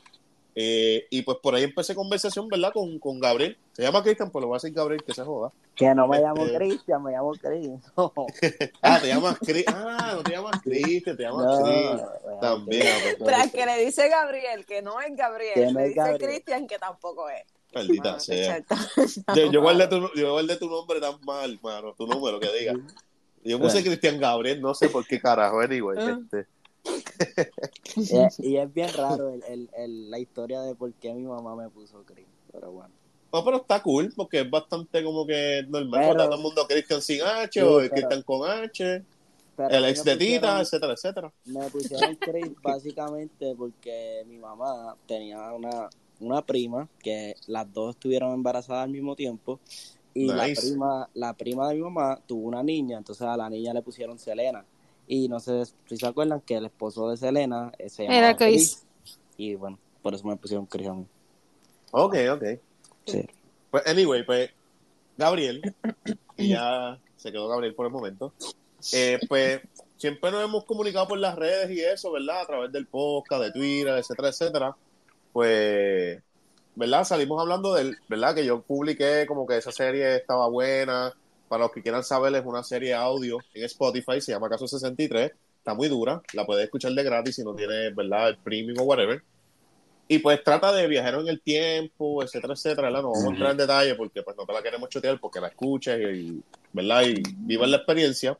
Eh, 0.54 1.06
y 1.08 1.22
pues 1.22 1.38
por 1.42 1.54
ahí 1.54 1.62
empecé 1.62 1.94
conversación, 1.94 2.46
¿verdad? 2.48 2.72
Con, 2.74 2.98
con 2.98 3.18
Gabriel. 3.18 3.56
Se 3.72 3.82
llama 3.82 4.02
Cristian, 4.02 4.30
pues 4.30 4.42
lo 4.42 4.48
voy 4.48 4.56
a 4.56 4.58
decir 4.58 4.72
Gabriel, 4.74 5.02
que 5.02 5.14
se 5.14 5.22
joda. 5.22 5.50
Que 5.74 5.94
no 5.94 6.06
me 6.06 6.20
llamo 6.20 6.44
Este- 6.44 6.58
Cristian, 6.58 7.02
me 7.02 7.12
llamo 7.12 7.32
Chris. 7.40 7.70
No, 7.96 8.12
Ah, 8.82 8.98
te 9.00 9.08
llamas 9.08 9.38
Cri- 9.40 9.64
Ah, 9.66 10.12
no 10.16 10.22
te 10.22 10.32
llamas 10.32 10.60
Cristian, 10.62 11.16
te 11.16 11.22
llamas 11.22 11.46
no, 11.46 11.66
llamo 11.66 12.38
También, 12.42 12.82
Chris. 13.02 13.14
pues, 13.18 13.30
Tras 13.34 13.50
que 13.50 13.64
le 13.64 13.82
dice 13.86 14.08
Gabriel 14.10 14.66
que 14.66 14.82
no 14.82 15.00
es 15.00 15.16
Gabriel, 15.16 15.54
Que 15.54 15.66
no 15.72 15.80
le 15.80 15.88
dice. 15.88 16.18
Cristian 16.18 16.66
que 16.66 16.78
tampoco 16.78 17.30
es. 17.30 17.44
Maldita 17.74 18.20
sea. 18.20 18.64
Yo, 19.36 19.50
yo, 19.50 19.60
guardé 19.62 19.86
tu, 19.88 20.08
yo 20.14 20.32
guardé 20.32 20.56
tu 20.56 20.68
nombre 20.68 21.00
tan 21.00 21.14
mal, 21.24 21.58
mano, 21.62 21.94
tu 21.96 22.06
número 22.06 22.38
que 22.40 22.48
diga. 22.58 22.74
Yo 23.44 23.58
puse 23.58 23.74
Bueno. 23.78 23.86
Cristian 23.90 24.18
Gabriel, 24.20 24.60
no 24.60 24.74
sé 24.74 24.88
por 24.88 25.06
qué 25.06 25.20
carajo, 25.20 25.60
anyway. 25.60 25.96
Ah. 26.00 26.18
Este, 26.22 26.46
Y, 27.96 28.16
es- 28.18 28.38
y 28.40 28.56
es 28.56 28.72
bien 28.72 28.90
raro 28.94 29.30
el, 29.30 29.42
el, 29.48 29.70
el- 29.76 30.10
la 30.10 30.18
historia 30.18 30.60
de 30.62 30.74
por 30.74 30.92
qué 30.94 31.12
mi 31.14 31.24
mamá 31.24 31.56
me 31.56 31.68
puso 31.70 32.02
Chris. 32.04 32.26
Pero 32.52 32.70
bueno. 32.72 32.90
No, 33.32 33.42
pero 33.44 33.56
está 33.58 33.82
cool 33.82 34.12
porque 34.14 34.40
es 34.40 34.50
bastante 34.50 35.02
como 35.02 35.26
que 35.26 35.64
normal. 35.68 36.00
Pero- 36.12 36.24
todo 36.26 36.34
el 36.36 36.40
mundo 36.42 36.66
Cristian 36.68 37.00
sin 37.02 37.22
H 37.22 37.48
Sí, 37.52 37.60
o 37.60 37.78
pero- 37.78 37.90
Cristian 37.94 38.22
con 38.22 38.48
H, 38.50 39.02
Pero 39.56 39.68
el 39.74 39.84
ex 39.86 40.04
de 40.04 40.16
Tita, 40.16 40.60
etcétera, 40.60 40.92
etcétera. 40.92 41.32
Me 41.46 41.68
pusieron 41.70 42.14
Chris 42.16 42.50
básicamente 42.62 43.54
porque 43.56 44.24
mi 44.28 44.38
mamá 44.38 44.96
tenía 45.06 45.52
una, 45.52 45.88
una 46.22 46.44
prima 46.44 46.88
que 47.02 47.36
las 47.46 47.72
dos 47.72 47.94
estuvieron 47.94 48.32
embarazadas 48.32 48.84
al 48.84 48.90
mismo 48.90 49.14
tiempo 49.16 49.60
y 50.14 50.26
la 50.26 50.44
prima 50.44 51.08
la 51.14 51.32
prima 51.34 51.68
de 51.68 51.74
mi 51.76 51.80
mamá 51.82 52.20
tuvo 52.26 52.48
una 52.48 52.62
niña, 52.62 52.98
entonces 52.98 53.26
a 53.26 53.36
la 53.36 53.48
niña 53.48 53.72
le 53.72 53.82
pusieron 53.82 54.18
Selena. 54.18 54.64
Y 55.06 55.28
no 55.28 55.40
sé 55.40 55.64
si 55.86 55.96
se 55.96 56.06
acuerdan 56.06 56.40
que 56.40 56.54
el 56.54 56.66
esposo 56.66 57.10
de 57.10 57.16
Selena 57.16 57.72
eh, 57.78 57.88
se 57.88 58.04
llamaba 58.04 58.18
Era 58.18 58.36
Chris. 58.36 58.84
Y 59.36 59.54
bueno, 59.54 59.78
por 60.00 60.14
eso 60.14 60.26
me 60.26 60.36
pusieron 60.36 60.66
Chris 60.66 60.88
a 60.88 60.94
mí. 60.94 61.06
Ok, 61.90 62.16
ok. 62.32 62.44
Sí. 63.06 63.26
Pues, 63.70 63.86
anyway, 63.86 64.24
pues, 64.24 64.50
Gabriel, 65.16 65.74
y 66.36 66.50
ya 66.50 66.98
se 67.16 67.32
quedó 67.32 67.48
Gabriel 67.48 67.74
por 67.74 67.86
el 67.86 67.92
momento, 67.92 68.32
eh, 68.92 69.18
pues, 69.28 69.60
siempre 69.96 70.30
nos 70.30 70.44
hemos 70.44 70.64
comunicado 70.64 71.08
por 71.08 71.18
las 71.18 71.36
redes 71.36 71.70
y 71.70 71.80
eso, 71.80 72.12
¿verdad? 72.12 72.42
A 72.42 72.46
través 72.46 72.72
del 72.72 72.86
podcast, 72.86 73.42
de 73.42 73.52
Twitter, 73.52 73.96
etcétera, 73.98 74.28
etcétera. 74.28 74.76
Pues, 75.32 76.22
¿verdad? 76.74 77.04
Salimos 77.04 77.40
hablando 77.40 77.74
del, 77.74 77.96
¿verdad? 78.08 78.34
Que 78.34 78.44
yo 78.44 78.62
publiqué 78.62 79.24
como 79.26 79.46
que 79.46 79.56
esa 79.56 79.72
serie 79.72 80.16
estaba 80.16 80.48
buena. 80.48 81.12
Para 81.48 81.64
los 81.64 81.72
que 81.72 81.82
quieran 81.82 82.02
saber, 82.02 82.34
es 82.34 82.44
una 82.46 82.62
serie 82.62 82.94
audio 82.94 83.38
en 83.52 83.64
Spotify, 83.64 84.20
se 84.20 84.32
llama 84.32 84.48
Caso 84.48 84.66
63. 84.66 85.32
Está 85.58 85.74
muy 85.74 85.88
dura, 85.88 86.22
la 86.32 86.46
puedes 86.46 86.64
escuchar 86.64 86.92
de 86.92 87.02
gratis 87.02 87.36
si 87.36 87.44
no 87.44 87.54
tienes, 87.54 87.94
¿verdad? 87.94 88.30
El 88.30 88.38
premium 88.38 88.78
o 88.80 88.84
whatever. 88.84 89.22
Y 90.08 90.18
pues 90.18 90.42
trata 90.42 90.72
de 90.72 90.86
viajeros 90.88 91.22
en 91.22 91.28
el 91.28 91.40
tiempo, 91.40 92.22
etcétera, 92.22 92.54
etcétera, 92.54 92.88
¿verdad? 92.88 93.02
No 93.02 93.12
vamos 93.12 93.28
a 93.28 93.30
entrar 93.30 93.50
en 93.52 93.56
detalle 93.56 93.94
porque 93.94 94.22
pues 94.22 94.36
no 94.36 94.44
te 94.44 94.52
la 94.52 94.62
queremos 94.62 94.88
chotear 94.88 95.20
porque 95.20 95.40
la 95.40 95.48
escuches 95.48 95.98
y, 96.16 96.42
¿verdad? 96.72 97.02
Y 97.02 97.22
vivas 97.36 97.70
la 97.70 97.76
experiencia. 97.78 98.38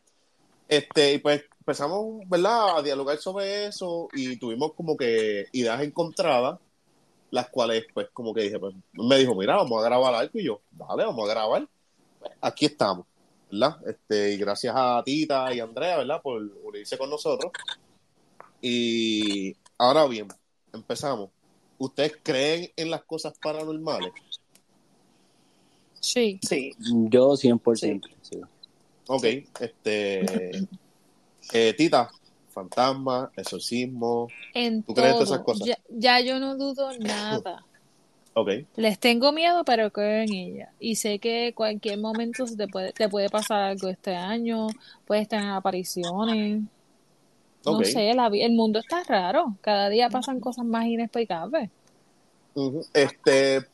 Este, 0.69 1.15
y 1.15 1.19
pues 1.19 1.45
empezamos, 1.61 2.29
¿verdad? 2.29 2.79
A 2.79 2.83
dialogar 2.83 3.19
sobre 3.19 3.67
eso 3.67 4.09
y 4.13 4.37
tuvimos 4.37 4.73
como 4.75 4.97
que 4.97 5.47
ideas 5.53 5.81
encontradas, 5.83 6.59
las 7.33 7.49
cuales 7.49 7.87
pues 7.93 8.09
como 8.13 8.33
que 8.35 8.43
dije, 8.43 8.59
pues 8.59 8.75
me 8.93 9.17
dijo, 9.17 9.35
mira, 9.35 9.57
vamos 9.57 9.83
a 9.83 9.87
grabar 9.87 10.15
algo 10.15 10.39
y 10.39 10.45
yo, 10.45 10.61
dale, 10.71 11.07
vamos 11.07 11.29
a 11.29 11.33
grabar. 11.33 11.67
Pues, 12.21 12.33
aquí 12.43 12.67
estamos, 12.67 13.07
¿verdad? 13.51 13.79
Este, 13.89 14.35
y 14.35 14.37
gracias 14.37 14.75
a 14.77 15.03
Tita 15.03 15.53
y 15.53 15.59
Andrea, 15.59 15.97
¿verdad? 15.97 16.21
Por 16.23 16.43
unirse 16.63 16.99
con 16.99 17.09
nosotros. 17.09 17.51
Y 18.61 19.57
ahora 19.79 20.07
bien, 20.07 20.29
empezamos. 20.75 21.31
¿Ustedes 21.79 22.19
creen 22.23 22.71
en 22.77 22.91
las 22.91 23.03
cosas 23.05 23.33
paranormales? 23.43 24.13
Sí. 25.99 26.39
Sí. 26.47 26.75
Yo 27.09 27.31
100%. 27.31 28.11
Sí. 28.21 28.41
Ok, 29.07 29.25
este. 29.59 30.67
eh, 31.53 31.75
Tita, 31.75 32.11
fantasma, 32.53 33.31
exorcismo. 33.37 34.29
En 34.55 34.83
¿Tú 34.83 34.95
crees 34.95 35.11
en 35.11 35.15
todas 35.17 35.31
esas 35.31 35.45
cosas? 35.45 35.69
Ya, 35.69 35.79
ya 35.89 36.21
yo 36.21 36.39
no 36.39 36.57
dudo 36.57 36.91
nada. 37.01 37.65
Ok, 38.35 38.49
Les 38.77 38.99
tengo 38.99 39.31
miedo, 39.31 39.63
pero 39.63 39.91
creo 39.91 40.23
en 40.23 40.33
ella. 40.33 40.73
Y 40.81 40.97
sé 40.97 41.19
que 41.19 41.53
cualquier 41.55 41.99
momento 41.99 42.47
se 42.47 42.57
te 42.57 42.67
puede, 42.67 42.93
te 42.93 43.07
puede 43.11 43.29
pasar 43.29 43.61
algo 43.61 43.89
este 43.89 44.15
año, 44.15 44.69
puedes 45.07 45.29
tener 45.29 45.51
apariciones. 45.51 46.63
No 47.67 47.85
sé, 47.85 48.15
la, 48.15 48.29
el 48.33 48.53
mundo 48.53 48.79
está 48.79 49.05
raro. 49.05 49.55
Cada 49.61 49.91
día 49.91 50.09
pasan 50.09 50.41
cosas 50.41 50.65
más 50.65 50.87
inexplicables. 50.87 51.69
Este, 52.95 53.67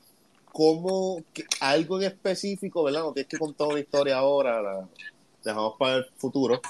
¿cómo, 0.45 1.23
que- 1.33 1.45
algo 1.61 2.01
en 2.01 2.09
específico, 2.09 2.83
¿verdad? 2.83 3.03
No 3.03 3.13
tienes 3.13 3.29
que 3.29 3.39
contar 3.39 3.69
una 3.69 3.81
historia 3.81 4.19
ahora, 4.19 4.61
la 4.61 4.89
dejamos 5.45 5.75
para 5.79 5.99
el 5.99 6.05
futuro, 6.17 6.61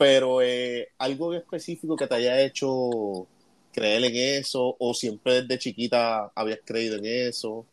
pero 0.00 0.40
eh, 0.40 0.88
algo 0.96 1.34
específico 1.34 1.94
que 1.94 2.06
te 2.06 2.14
haya 2.14 2.40
hecho 2.40 3.26
creer 3.70 4.02
en 4.04 4.16
eso, 4.40 4.74
o 4.78 4.94
siempre 4.94 5.42
desde 5.42 5.58
chiquita 5.58 6.32
habías 6.34 6.60
creído 6.64 6.96
en 6.96 7.04
eso. 7.04 7.66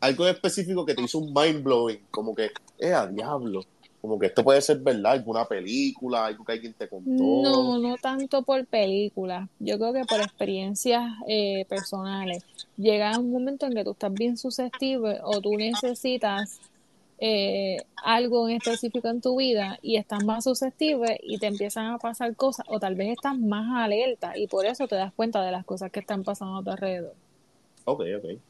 Algo 0.00 0.26
específico 0.26 0.84
que 0.84 0.96
te 0.96 1.02
hizo 1.02 1.20
un 1.20 1.32
mind 1.32 1.62
blowing, 1.62 2.00
como 2.10 2.34
que, 2.34 2.50
eh, 2.80 2.92
a 2.92 3.06
diablo, 3.06 3.64
como 4.00 4.18
que 4.18 4.26
esto 4.26 4.42
puede 4.42 4.60
ser 4.60 4.80
verdad, 4.80 5.12
alguna 5.12 5.44
película, 5.44 6.26
algo 6.26 6.44
que 6.44 6.50
alguien 6.50 6.74
te 6.74 6.88
contó. 6.88 7.12
No, 7.12 7.78
no 7.78 7.96
tanto 7.98 8.42
por 8.42 8.66
películas. 8.66 9.48
Yo 9.60 9.78
creo 9.78 9.92
que 9.92 10.04
por 10.04 10.20
experiencias 10.20 11.12
eh, 11.28 11.64
personales. 11.68 12.42
Llega 12.76 13.16
un 13.20 13.30
momento 13.30 13.66
en 13.66 13.74
que 13.74 13.84
tú 13.84 13.92
estás 13.92 14.16
bien 14.16 14.36
susceptible 14.36 15.20
o 15.22 15.40
tú 15.40 15.56
necesitas 15.56 16.58
eh, 17.18 17.78
algo 17.96 18.48
en 18.48 18.56
específico 18.56 19.08
en 19.08 19.20
tu 19.20 19.36
vida 19.36 19.78
y 19.82 19.96
estás 19.96 20.24
más 20.24 20.44
susceptible 20.44 21.18
y 21.22 21.38
te 21.38 21.46
empiezan 21.46 21.86
a 21.86 21.98
pasar 21.98 22.34
cosas 22.36 22.66
o 22.68 22.80
tal 22.80 22.94
vez 22.94 23.12
estás 23.12 23.38
más 23.38 23.82
alerta 23.82 24.36
y 24.36 24.46
por 24.46 24.66
eso 24.66 24.88
te 24.88 24.96
das 24.96 25.12
cuenta 25.12 25.42
de 25.42 25.52
las 25.52 25.64
cosas 25.64 25.90
que 25.90 26.00
están 26.00 26.24
pasando 26.24 26.58
a 26.58 26.62
tu 26.64 26.70
alrededor. 26.70 27.14
Ok, 27.84 28.02
ok. 28.18 28.40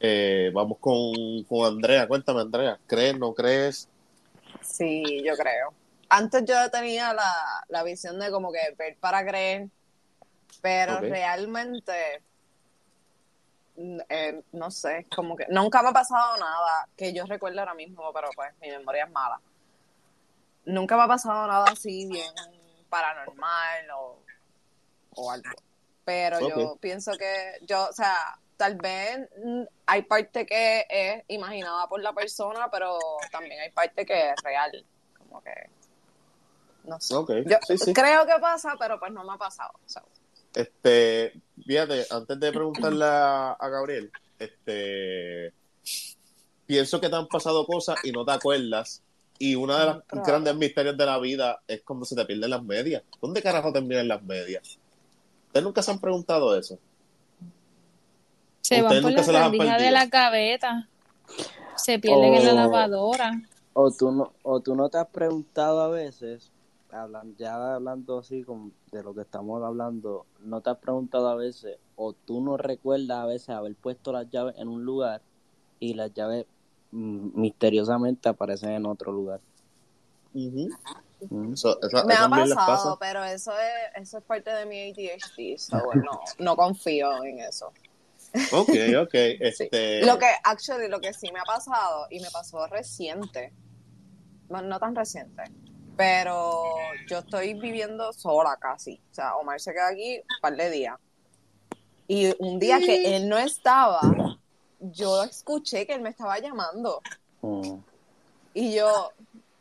Eh, 0.00 0.50
vamos 0.54 0.78
con, 0.78 1.42
con 1.44 1.66
Andrea. 1.66 2.06
Cuéntame, 2.06 2.40
Andrea. 2.40 2.78
¿Crees, 2.86 3.18
no 3.18 3.34
crees? 3.34 3.88
Sí, 4.62 5.22
yo 5.24 5.34
creo. 5.34 5.72
Antes 6.08 6.44
yo 6.44 6.54
tenía 6.70 7.12
la, 7.12 7.32
la 7.68 7.82
visión 7.82 8.18
de 8.18 8.30
como 8.30 8.50
que 8.50 8.60
ver 8.78 8.96
para 8.98 9.26
creer, 9.26 9.68
pero 10.62 11.00
realmente, 11.00 11.92
eh, 14.08 14.42
no 14.52 14.70
sé, 14.70 15.06
como 15.14 15.36
que 15.36 15.46
nunca 15.50 15.82
me 15.82 15.90
ha 15.90 15.92
pasado 15.92 16.36
nada 16.36 16.88
que 16.96 17.12
yo 17.12 17.24
recuerde 17.26 17.60
ahora 17.60 17.74
mismo, 17.74 18.12
pero 18.12 18.28
pues 18.34 18.52
mi 18.60 18.70
memoria 18.70 19.04
es 19.04 19.10
mala. 19.10 19.40
Nunca 20.64 20.96
me 20.96 21.04
ha 21.04 21.08
pasado 21.08 21.46
nada 21.46 21.66
así 21.70 22.08
bien 22.08 22.34
paranormal 22.88 23.90
o, 23.96 24.22
o 25.14 25.30
algo. 25.30 25.50
Pero 26.04 26.40
yo 26.40 26.76
pienso 26.80 27.12
que 27.12 27.58
yo, 27.62 27.88
o 27.88 27.92
sea, 27.92 28.38
tal 28.56 28.76
vez 28.76 29.28
mm, 29.44 29.62
hay 29.86 30.02
parte 30.02 30.44
que 30.44 30.86
es 30.88 31.22
imaginada 31.28 31.86
por 31.86 32.00
la 32.02 32.12
persona, 32.12 32.68
pero 32.70 32.98
también 33.30 33.60
hay 33.60 33.70
parte 33.70 34.04
que 34.04 34.30
es 34.30 34.42
real. 34.42 34.84
Como 35.16 35.42
que, 35.42 35.70
no 36.84 36.98
sé. 37.00 37.14
Ok, 37.14 37.30
Yo 37.46 37.58
sí, 37.66 37.78
sí. 37.78 37.92
creo 37.92 38.26
que 38.26 38.38
pasa, 38.40 38.74
pero 38.78 38.98
pues 38.98 39.12
no 39.12 39.22
me 39.22 39.34
ha 39.34 39.36
pasado. 39.36 39.72
so. 39.86 40.00
Este, 40.58 41.40
fíjate, 41.64 42.04
antes 42.10 42.40
de 42.40 42.50
preguntarle 42.50 43.04
a, 43.04 43.52
a 43.52 43.68
Gabriel, 43.68 44.10
este, 44.40 45.52
pienso 46.66 47.00
que 47.00 47.08
te 47.08 47.14
han 47.14 47.28
pasado 47.28 47.64
cosas 47.64 47.96
y 48.02 48.10
no 48.10 48.24
te 48.24 48.32
acuerdas. 48.32 49.00
Y 49.38 49.54
una 49.54 49.78
de 49.78 49.86
las 49.86 50.02
Claro. 50.04 50.24
grandes 50.26 50.56
misterios 50.56 50.96
de 50.96 51.06
la 51.06 51.16
vida 51.20 51.60
es 51.68 51.82
cuando 51.82 52.04
se 52.04 52.16
te 52.16 52.24
pierden 52.24 52.50
las 52.50 52.64
medias. 52.64 53.04
¿Dónde 53.22 53.40
carajo 53.40 53.72
terminan 53.72 54.08
las 54.08 54.20
medias? 54.24 54.78
¿Ustedes 55.46 55.64
nunca 55.64 55.80
se 55.80 55.92
han 55.92 56.00
preguntado 56.00 56.58
eso? 56.58 56.76
Se 58.62 58.82
van 58.82 59.00
por 59.00 59.12
la 59.12 59.42
rendija 59.42 59.78
de 59.78 59.90
la 59.92 60.06
gaveta, 60.06 60.88
se 61.76 62.00
pierden 62.00 62.34
en 62.34 62.46
la 62.46 62.52
lavadora. 62.52 63.40
O 63.74 63.92
tú 63.92 64.10
no, 64.10 64.32
o 64.42 64.58
tú 64.58 64.74
no 64.74 64.88
te 64.88 64.98
has 64.98 65.06
preguntado 65.06 65.80
a 65.82 65.88
veces, 65.88 66.50
ya 67.36 67.74
hablando 67.74 68.18
así 68.18 68.42
como 68.44 68.70
de 68.90 69.02
lo 69.02 69.14
que 69.14 69.22
estamos 69.22 69.62
hablando, 69.62 70.26
no 70.40 70.60
te 70.60 70.70
has 70.70 70.78
preguntado 70.78 71.28
a 71.28 71.34
veces, 71.34 71.78
o 71.96 72.12
tú 72.12 72.40
no 72.40 72.56
recuerdas 72.56 73.18
a 73.18 73.26
veces 73.26 73.48
haber 73.50 73.74
puesto 73.74 74.12
las 74.12 74.28
llaves 74.30 74.54
en 74.58 74.68
un 74.68 74.84
lugar 74.84 75.20
y 75.80 75.94
las 75.94 76.12
llaves 76.14 76.46
mm, 76.90 77.38
misteriosamente 77.40 78.28
aparecen 78.28 78.70
en 78.70 78.86
otro 78.86 79.12
lugar. 79.12 79.40
Mm. 80.32 81.52
Eso- 81.52 81.78
Me 82.06 82.14
eso 82.14 82.24
ha 82.24 82.28
pasado, 82.30 82.56
pasa. 82.56 82.96
pero 83.00 83.24
eso 83.24 83.52
es, 83.52 84.02
eso 84.02 84.18
es 84.18 84.24
parte 84.24 84.50
de 84.50 84.66
mi 84.66 84.90
ADHD, 84.90 85.58
so, 85.58 85.92
no, 85.94 86.20
no 86.38 86.56
confío 86.56 87.22
en 87.24 87.40
eso. 87.40 87.72
Ok, 88.52 88.68
ok. 89.02 89.10
Sí. 89.12 89.36
Este, 89.40 90.06
Lo 90.06 90.18
que, 90.18 90.26
actually, 90.44 90.88
lo 90.88 91.00
que 91.00 91.12
sí 91.12 91.30
me 91.32 91.40
ha 91.40 91.44
pasado, 91.44 92.06
y 92.10 92.20
me 92.20 92.30
pasó 92.30 92.66
reciente, 92.68 93.52
bueno, 94.48 94.68
no 94.68 94.78
tan 94.78 94.94
reciente, 94.94 95.42
pero 95.98 96.62
yo 97.08 97.18
estoy 97.18 97.54
viviendo 97.54 98.12
sola 98.12 98.56
casi. 98.60 99.00
O 99.10 99.14
sea, 99.14 99.34
Omar 99.34 99.60
se 99.60 99.72
queda 99.72 99.88
aquí 99.88 100.18
un 100.18 100.40
par 100.40 100.56
de 100.56 100.70
días. 100.70 100.94
Y 102.06 102.32
un 102.38 102.60
día 102.60 102.78
que 102.78 103.16
él 103.16 103.28
no 103.28 103.36
estaba, 103.36 104.00
yo 104.78 105.24
escuché 105.24 105.88
que 105.88 105.94
él 105.94 106.00
me 106.00 106.10
estaba 106.10 106.38
llamando. 106.38 107.02
Mm. 107.42 107.78
Y 108.54 108.74
yo, 108.76 109.10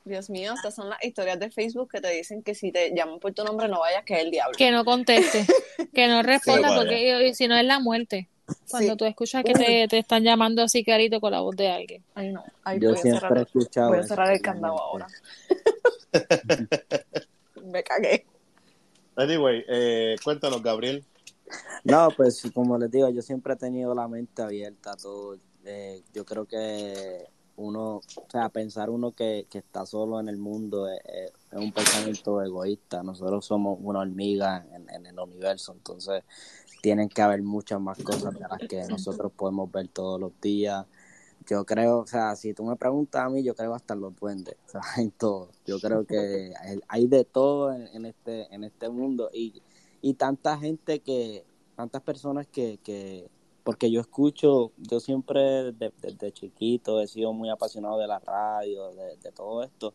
Dios 0.06 0.30
mío, 0.30 0.54
estas 0.54 0.76
son 0.76 0.90
las 0.92 1.04
historias 1.04 1.40
de 1.40 1.50
Facebook 1.50 1.90
que 1.92 2.02
te 2.02 2.12
dicen 2.12 2.44
que 2.44 2.54
si 2.54 2.72
te 2.72 2.94
llaman 2.96 3.20
por 3.20 3.34
tu 3.34 3.44
nombre 3.44 3.68
no 3.68 3.80
vayas, 3.80 4.04
que 4.06 4.14
es 4.14 4.20
el 4.22 4.30
diablo. 4.30 4.56
Que 4.56 4.70
no 4.70 4.86
conteste, 4.86 5.44
que 5.92 6.08
no 6.08 6.22
responda, 6.24 6.70
Sí, 6.70 6.76
porque 6.78 7.34
si 7.34 7.48
no 7.48 7.58
es 7.58 7.66
la 7.66 7.80
muerte. 7.80 8.30
Cuando 8.70 8.92
Sí. 8.92 8.98
tú 8.98 9.04
escuchas 9.06 9.44
que 9.44 9.54
te, 9.54 9.88
te 9.90 9.98
están 9.98 10.24
llamando 10.24 10.62
así 10.64 10.82
clarito 10.84 11.20
con 11.20 11.34
la 11.34 11.42
voz 11.42 11.56
de 11.58 11.70
alguien. 11.70 12.04
Ay, 12.16 12.32
no. 12.32 12.46
Ay, 12.64 12.80
Yo 12.80 12.92
voy 12.92 12.98
a 12.98 13.02
siempre 13.02 13.20
cerrar, 13.22 13.38
he 13.40 13.42
escuchado 13.42 13.90
voy 13.90 14.00
a 14.00 14.04
cerrar 14.04 14.32
el 14.32 14.42
candado 14.42 14.80
ahora. 14.80 15.08
me 17.64 17.84
cagué. 17.84 18.26
anyway, 19.16 19.64
eh, 19.68 20.16
cuéntanos, 20.24 20.62
Gabriel. 20.62 21.04
No, 21.84 22.10
pues 22.16 22.44
como 22.54 22.78
les 22.78 22.92
digo, 22.92 23.10
yo 23.10 23.22
siempre 23.22 23.54
he 23.54 23.58
tenido 23.58 23.94
la 23.96 24.08
mente 24.08 24.42
abierta 24.42 24.92
a 24.92 24.96
todo. 24.96 25.38
Eh, 25.66 26.02
yo 26.14 26.26
creo 26.26 26.46
que 26.46 27.26
uno, 27.56 27.96
o 27.98 28.02
sea, 28.30 28.50
pensar 28.50 28.90
uno 28.90 29.12
que, 29.14 29.48
que 29.50 29.58
está 29.60 29.86
solo 29.86 30.20
en 30.20 30.28
el 30.30 30.38
mundo 30.38 30.88
es, 30.90 31.00
es- 31.06 31.32
es 31.52 31.58
un 31.60 31.72
pensamiento 31.72 32.42
egoísta. 32.42 33.02
Nosotros 33.04 33.46
somos 33.46 33.80
una 33.82 34.00
hormiga 34.00 34.66
en, 34.74 34.90
en 34.90 35.06
el 35.06 35.20
universo, 35.20 35.72
entonces 35.74 36.24
tienen 36.82 37.10
que 37.10 37.22
haber 37.22 37.42
muchas 37.42 37.80
más 37.82 37.98
cosas 38.04 38.34
de 38.34 38.42
las 38.42 38.60
que 38.68 38.84
nosotros 38.88 39.32
podemos 39.36 39.72
ver 39.72 39.88
todos 39.88 40.20
los 40.20 40.40
días. 40.42 40.86
Yo 41.50 41.66
creo, 41.66 42.00
o 42.00 42.08
sea, 42.08 42.36
si 42.36 42.54
tú 42.54 42.64
me 42.66 42.76
preguntas 42.76 43.22
a 43.26 43.30
mí, 43.30 43.42
yo 43.44 43.56
creo 43.56 43.74
hasta 43.74 43.94
en 43.94 44.02
los 44.02 44.16
duendes, 44.16 44.58
o 44.68 44.70
sea, 44.70 44.82
en 44.98 45.12
todo. 45.12 45.50
Yo 45.66 45.80
creo 45.80 46.06
que 46.06 46.54
hay- 46.90 47.08
de 47.08 47.24
todo 47.26 47.72
en, 47.74 47.88
en 47.88 48.06
este 48.06 48.54
en 48.54 48.64
este 48.66 48.90
mundo 48.90 49.30
y, 49.34 49.62
y 50.02 50.14
tanta 50.16 50.58
gente 50.58 51.00
que, 51.02 51.46
tantas 51.76 52.02
personas 52.02 52.48
que, 52.48 52.80
que 52.84 53.30
porque 53.64 53.90
yo 53.92 54.02
escucho, 54.02 54.72
yo 54.78 55.00
siempre 55.00 55.72
desde, 55.74 55.94
desde 56.02 56.32
chiquito 56.34 57.02
he 57.02 57.08
sido 57.08 57.34
muy 57.34 57.50
apasionado 57.50 57.98
de 57.98 58.08
la 58.08 58.20
radio, 58.20 58.94
de, 58.94 59.18
de 59.18 59.32
todo 59.32 59.64
esto. 59.64 59.94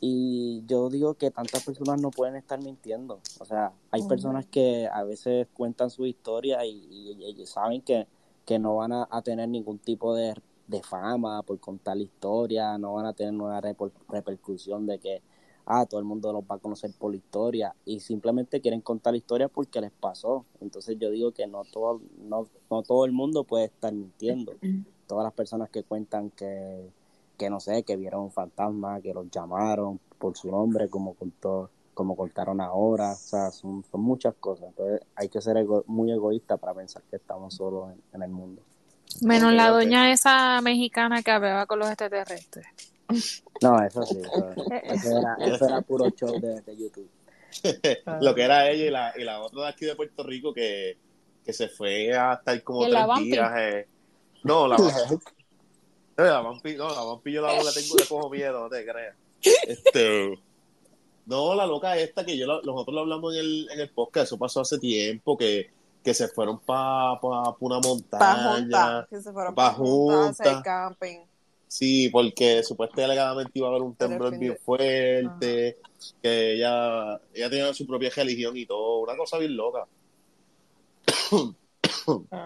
Y 0.00 0.64
yo 0.66 0.88
digo 0.90 1.14
que 1.14 1.30
tantas 1.30 1.62
personas 1.62 2.00
no 2.00 2.10
pueden 2.10 2.36
estar 2.36 2.60
mintiendo. 2.60 3.20
O 3.38 3.44
sea, 3.44 3.72
hay 3.90 4.02
personas 4.02 4.46
que 4.46 4.88
a 4.92 5.04
veces 5.04 5.46
cuentan 5.54 5.90
su 5.90 6.06
historia 6.06 6.64
y, 6.66 6.70
y- 6.90 7.40
y 7.42 7.46
saben 7.46 7.82
que, 7.82 8.08
que 8.44 8.58
no 8.58 8.76
van 8.76 8.92
a, 8.92 9.08
a 9.10 9.22
tener 9.22 9.48
ningún 9.48 9.78
tipo 9.78 10.14
de, 10.14 10.34
de 10.66 10.82
fama 10.82 11.42
por 11.42 11.58
contar 11.60 11.96
la 11.96 12.02
historia, 12.04 12.78
no 12.78 12.94
van 12.94 13.06
a 13.06 13.12
tener 13.14 13.34
una 13.34 13.60
reper- 13.60 13.92
repercusión 14.08 14.86
de 14.86 14.98
que, 14.98 15.22
ah, 15.66 15.86
todo 15.86 16.00
el 16.00 16.06
mundo 16.06 16.32
los 16.32 16.42
va 16.44 16.56
a 16.56 16.58
conocer 16.58 16.92
por 16.98 17.10
la 17.12 17.16
historia 17.18 17.74
y 17.84 18.00
simplemente 18.00 18.60
quieren 18.60 18.80
contar 18.80 19.12
la 19.12 19.18
historia 19.18 19.48
porque 19.48 19.80
les 19.80 19.92
pasó. 19.92 20.46
Entonces 20.60 20.98
yo 20.98 21.10
digo 21.10 21.32
que 21.32 21.46
no 21.46 21.64
todo, 21.64 22.00
no, 22.18 22.48
no 22.70 22.82
todo 22.82 23.04
el 23.04 23.12
mundo 23.12 23.44
puede 23.44 23.66
estar 23.66 23.92
mintiendo. 23.92 24.54
Todas 25.06 25.24
las 25.24 25.34
personas 25.34 25.68
que 25.70 25.84
cuentan 25.84 26.30
que, 26.30 26.90
que 27.36 27.50
no 27.50 27.60
sé, 27.60 27.82
que 27.82 27.96
vieron 27.96 28.22
un 28.22 28.30
fantasma, 28.30 29.00
que 29.00 29.12
los 29.12 29.30
llamaron 29.30 30.00
por 30.18 30.36
su 30.36 30.50
nombre, 30.50 30.88
como 30.88 31.14
contó, 31.14 31.70
como 31.94 32.16
contaron 32.16 32.60
ahora, 32.60 33.12
o 33.12 33.16
sea, 33.16 33.50
son, 33.50 33.84
son 33.90 34.00
muchas 34.02 34.34
cosas. 34.36 34.68
Entonces 34.68 35.00
hay 35.14 35.28
que 35.28 35.40
ser 35.42 35.56
ego- 35.58 35.84
muy 35.86 36.10
egoísta 36.12 36.56
para 36.56 36.74
pensar 36.74 37.02
que 37.10 37.16
estamos 37.16 37.54
solos 37.54 37.92
en, 37.92 38.02
en 38.14 38.22
el 38.22 38.30
mundo. 38.30 38.62
Menos 39.20 39.52
la 39.52 39.68
doña 39.68 40.10
esa 40.12 40.60
mexicana 40.62 41.22
que 41.22 41.30
hablaba 41.30 41.66
con 41.66 41.78
los 41.78 41.88
extraterrestres. 41.88 42.66
No, 43.60 43.82
eso 43.84 44.02
sí, 44.06 44.18
eso, 44.18 44.54
eso 44.84 45.18
era, 45.18 45.36
eso 45.54 45.66
era 45.68 45.80
puro 45.82 46.08
show 46.10 46.40
de, 46.40 46.60
de 46.62 46.76
YouTube. 46.76 47.08
Lo 48.22 48.34
que 48.34 48.42
era 48.42 48.70
ella 48.70 48.86
y 48.86 48.90
la, 48.90 49.12
y 49.16 49.24
la 49.24 49.40
otra 49.42 49.62
de 49.64 49.68
aquí 49.68 49.84
de 49.84 49.94
Puerto 49.94 50.22
Rico 50.22 50.54
que, 50.54 50.96
que 51.44 51.52
se 51.52 51.68
fue 51.68 52.12
a 52.16 52.34
estar 52.34 52.62
como 52.62 52.86
¿Y 52.86 52.90
tres 52.90 53.06
días. 53.24 53.52
eh. 53.58 53.88
No, 54.44 54.66
la, 54.66 54.76
Eh, 54.76 56.22
la 56.24 56.40
Vampi, 56.40 56.74
no, 56.74 56.88
la 56.94 57.02
Vampi 57.02 57.32
yo 57.32 57.42
la, 57.42 57.62
la 57.62 57.72
tengo, 57.72 57.96
le 57.96 58.06
cojo 58.06 58.30
miedo, 58.30 58.60
no 58.60 58.68
te 58.68 58.84
creas. 58.84 59.16
Este, 59.66 60.38
no, 61.26 61.54
la 61.54 61.66
loca 61.66 61.96
esta 61.96 62.24
que 62.24 62.36
yo 62.36 62.46
la- 62.46 62.60
nosotros 62.64 62.94
lo 62.94 63.00
hablamos 63.00 63.34
en 63.34 63.40
el, 63.40 63.68
en 63.72 63.80
el 63.80 63.88
podcast, 63.90 64.26
eso 64.26 64.38
pasó 64.38 64.60
hace 64.60 64.78
tiempo, 64.78 65.36
que, 65.36 65.70
que 66.02 66.14
se 66.14 66.28
fueron 66.28 66.58
para 66.60 67.20
pa, 67.20 67.20
pa 67.20 67.56
una 67.60 67.78
montaña. 67.80 68.60
junta, 68.60 69.06
que 69.08 69.20
se 69.20 69.32
fueron 69.32 69.54
pa' 69.54 69.70
pa' 69.70 69.74
junta 69.74 70.14
a 70.26 70.28
hacer 70.28 70.46
junta. 70.46 70.62
camping. 70.62 71.18
Sí, 71.68 72.08
porque 72.10 72.62
supuestamente 72.62 73.04
alegadamente 73.04 73.52
iba 73.54 73.68
a 73.68 73.70
haber 73.70 73.82
un 73.82 73.94
temblor 73.94 74.36
bien 74.36 74.52
de- 74.52 74.58
fuerte, 74.58 75.78
que 76.22 76.52
ella, 76.54 77.18
ella 77.32 77.48
tenía 77.50 77.72
su 77.72 77.86
propia 77.86 78.10
religión 78.14 78.56
y 78.56 78.66
todo, 78.66 79.00
una 79.00 79.16
cosa 79.16 79.38
bien 79.38 79.56
loca. 79.56 79.86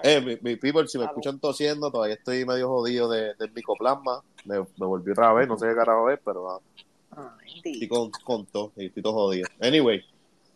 eh, 0.05 0.21
mi, 0.21 0.37
mi 0.43 0.57
people, 0.57 0.87
si 0.87 0.99
me 0.99 1.05
Salud. 1.05 1.19
escuchan 1.19 1.41
tosiendo, 1.41 1.91
todavía 1.91 2.15
estoy 2.15 2.45
medio 2.45 2.69
jodido 2.69 3.09
de, 3.09 3.35
del 3.35 3.53
micoplasma, 3.53 4.23
me, 4.45 4.61
me 4.61 4.87
volví 4.87 5.11
otra 5.11 5.33
vez, 5.33 5.49
no 5.49 5.59
sé 5.59 5.67
qué 5.69 5.75
carajo 5.75 6.09
es, 6.11 6.21
pero 6.25 6.49
ah, 6.51 6.61
Ay, 7.17 7.57
estoy 7.57 7.73
di. 7.81 7.89
con, 7.89 8.11
con 8.25 8.47
tos, 8.47 8.73
y 8.77 8.87
estoy 8.87 9.03
todo 9.03 9.15
jodido. 9.15 9.49
Anyway, 9.61 10.05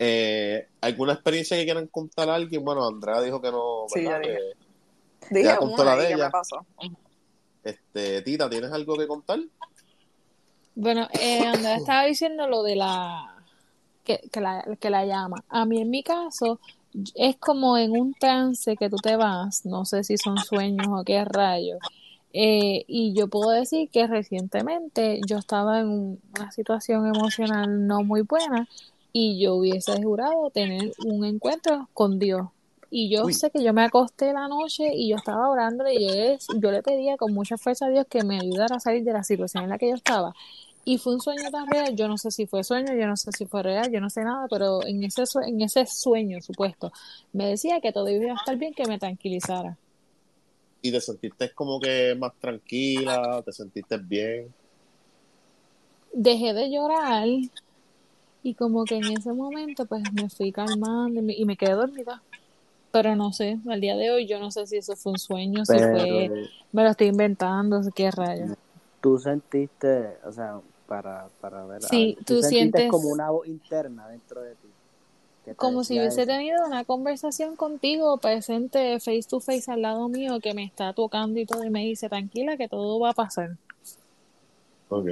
eh, 0.02 0.66
¿alguna 0.80 1.12
experiencia 1.12 1.58
que 1.58 1.64
quieran 1.64 1.86
contar 1.88 2.30
a 2.30 2.34
alguien? 2.34 2.64
Bueno, 2.64 2.86
Andrea 2.86 3.20
dijo 3.20 3.38
que 3.40 3.50
no, 3.50 3.84
Sí, 3.88 4.02
¿verdad? 4.02 4.22
ya 4.22 4.28
dije. 4.28 4.38
Que, 5.20 5.34
Dije 5.34 5.44
ya 5.44 5.56
contó 5.58 5.84
la 5.84 5.96
de 5.96 6.06
ella. 6.14 6.24
me 6.24 6.30
pasó. 6.30 6.56
este, 7.62 8.22
Tita, 8.22 8.48
¿tienes 8.48 8.72
algo 8.72 8.96
que 8.96 9.06
contar? 9.06 9.38
Bueno, 10.74 11.06
eh, 11.20 11.46
Andrea 11.46 11.76
estaba 11.76 12.04
diciendo 12.06 12.48
lo 12.48 12.62
de 12.62 12.76
la 12.76 13.36
que, 14.04 14.20
que 14.32 14.40
la 14.40 14.64
que 14.80 14.88
la 14.88 15.04
llama. 15.04 15.44
A 15.50 15.66
mí 15.66 15.80
en 15.82 15.90
mi 15.90 16.02
caso 16.02 16.58
es 17.14 17.36
como 17.36 17.76
en 17.76 17.90
un 17.92 18.14
trance 18.14 18.76
que 18.76 18.88
tú 18.88 18.96
te 18.96 19.16
vas, 19.16 19.66
no 19.66 19.84
sé 19.84 20.02
si 20.02 20.16
son 20.16 20.38
sueños 20.38 20.86
o 20.90 21.04
qué 21.04 21.24
rayos, 21.26 21.78
Eh, 22.32 22.84
y 22.86 23.12
yo 23.12 23.26
puedo 23.28 23.50
decir 23.50 23.90
que 23.90 24.06
recientemente 24.06 25.20
yo 25.26 25.36
estaba 25.38 25.80
en 25.80 26.20
una 26.38 26.50
situación 26.52 27.06
emocional 27.06 27.86
no 27.88 28.02
muy 28.04 28.22
buena 28.22 28.68
y 29.12 29.40
yo 29.42 29.54
hubiese 29.56 29.92
jurado 30.02 30.50
tener 30.50 30.94
un 30.98 31.24
encuentro 31.24 31.88
con 31.92 32.18
Dios. 32.18 32.48
Y 32.90 33.10
yo 33.10 33.24
Uy. 33.26 33.34
sé 33.34 33.50
que 33.50 33.62
yo 33.62 33.72
me 33.72 33.84
acosté 33.84 34.32
la 34.32 34.48
noche 34.48 34.90
y 34.94 35.10
yo 35.10 35.16
estaba 35.16 35.48
orando 35.48 35.88
y 35.88 36.02
yo, 36.04 36.12
es- 36.12 36.48
yo 36.50 36.70
le 36.72 36.82
pedía 36.82 37.16
con 37.16 37.32
mucha 37.32 37.56
fuerza 37.56 37.86
a 37.86 37.90
Dios 37.90 38.06
que 38.08 38.22
me 38.24 38.38
ayudara 38.38 38.76
a 38.76 38.80
salir 38.80 39.04
de 39.04 39.12
la 39.12 39.22
situación 39.24 39.62
en 39.64 39.70
la 39.70 39.78
que 39.78 39.88
yo 39.88 39.94
estaba. 39.94 40.34
Y 40.84 40.98
fue 40.98 41.14
un 41.14 41.20
sueño 41.20 41.50
tan 41.50 41.66
real, 41.68 41.94
yo 41.94 42.08
no 42.08 42.16
sé 42.18 42.30
si 42.30 42.46
fue 42.46 42.64
sueño, 42.64 42.94
yo 42.94 43.06
no 43.06 43.16
sé 43.16 43.32
si 43.32 43.46
fue 43.46 43.62
real, 43.62 43.92
yo 43.92 44.00
no 44.00 44.10
sé 44.10 44.22
nada, 44.24 44.46
pero 44.50 44.84
en 44.86 45.04
ese, 45.04 45.26
sue- 45.26 45.46
en 45.48 45.60
ese 45.60 45.84
sueño 45.86 46.40
supuesto 46.40 46.90
me 47.32 47.46
decía 47.48 47.80
que 47.80 47.92
todo 47.92 48.08
iba 48.08 48.32
a 48.32 48.36
estar 48.36 48.56
bien, 48.56 48.74
que 48.74 48.86
me 48.86 48.98
tranquilizara. 48.98 49.76
Y 50.82 50.90
te 50.92 51.00
sentiste 51.00 51.52
como 51.52 51.78
que 51.80 52.14
más 52.18 52.32
tranquila, 52.38 53.42
te 53.44 53.52
sentiste 53.52 53.98
bien. 53.98 54.52
Dejé 56.12 56.52
de 56.54 56.70
llorar 56.70 57.28
y 58.42 58.54
como 58.54 58.86
que 58.86 58.96
en 58.96 59.08
ese 59.10 59.32
momento 59.32 59.86
pues 59.86 60.12
me 60.12 60.28
fui 60.30 60.52
calmando 60.52 61.20
y 61.20 61.22
me, 61.24 61.34
y 61.34 61.44
me 61.44 61.56
quedé 61.56 61.72
dormida. 61.72 62.22
Pero 62.92 63.16
no 63.16 63.32
sé, 63.32 63.58
al 63.68 63.80
día 63.80 63.96
de 63.96 64.10
hoy 64.10 64.26
yo 64.28 64.40
no 64.40 64.50
sé 64.50 64.66
si 64.66 64.76
eso 64.78 64.96
fue 64.96 65.12
un 65.12 65.18
sueño, 65.18 65.64
si 65.66 65.78
fue, 65.78 66.30
me 66.72 66.82
lo 66.84 66.90
estoy 66.90 67.08
inventando, 67.08 67.80
qué 67.94 68.10
rayos. 68.10 68.50
tú 69.00 69.18
sentiste, 69.18 70.18
o 70.24 70.32
sea, 70.32 70.60
para, 70.86 71.28
para 71.40 71.64
ver, 71.66 71.84
a 71.84 71.88
Sí, 71.88 72.14
ver, 72.16 72.24
tú 72.26 72.34
sentiste 72.40 72.56
sientes- 72.58 72.90
como 72.90 73.10
una 73.10 73.30
voz 73.30 73.46
interna 73.46 74.08
dentro 74.08 74.42
de 74.42 74.56
ti. 74.56 74.68
Como 75.56 75.84
si 75.84 75.98
hubiese 75.98 76.22
eso. 76.22 76.32
tenido 76.32 76.66
una 76.66 76.84
conversación 76.84 77.54
contigo 77.54 78.18
presente 78.18 78.98
face 78.98 79.22
to 79.28 79.40
face 79.40 79.70
al 79.70 79.82
lado 79.82 80.08
mío 80.08 80.40
que 80.40 80.54
me 80.54 80.64
está 80.64 80.92
tocando 80.94 81.38
y 81.38 81.46
todo 81.46 81.64
y 81.64 81.70
me 81.70 81.80
dice, 81.84 82.08
tranquila 82.08 82.56
que 82.56 82.68
todo 82.68 82.98
va 82.98 83.10
a 83.10 83.14
pasar. 83.14 83.58
Ok. 84.88 85.08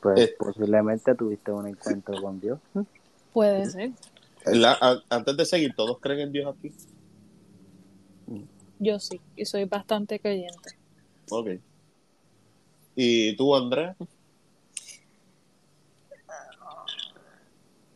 Pues 0.00 0.20
Eh. 0.20 0.36
posiblemente 0.38 1.14
tuviste 1.14 1.50
un 1.50 1.66
encuentro 1.68 2.20
con 2.20 2.40
Dios. 2.40 2.58
Puede 3.32 3.66
ser. 3.70 3.90
La- 4.44 4.78
a- 4.80 5.02
antes 5.10 5.36
de 5.36 5.44
seguir, 5.44 5.74
¿todos 5.74 5.98
creen 6.00 6.20
en 6.20 6.32
Dios 6.32 6.54
aquí? 6.56 6.72
Yo 8.78 9.00
sí, 9.00 9.20
y 9.36 9.44
soy 9.46 9.64
bastante 9.64 10.20
creyente. 10.20 10.76
Ok. 11.30 11.48
¿Y 12.94 13.34
tú, 13.36 13.54
Andrea? 13.56 13.96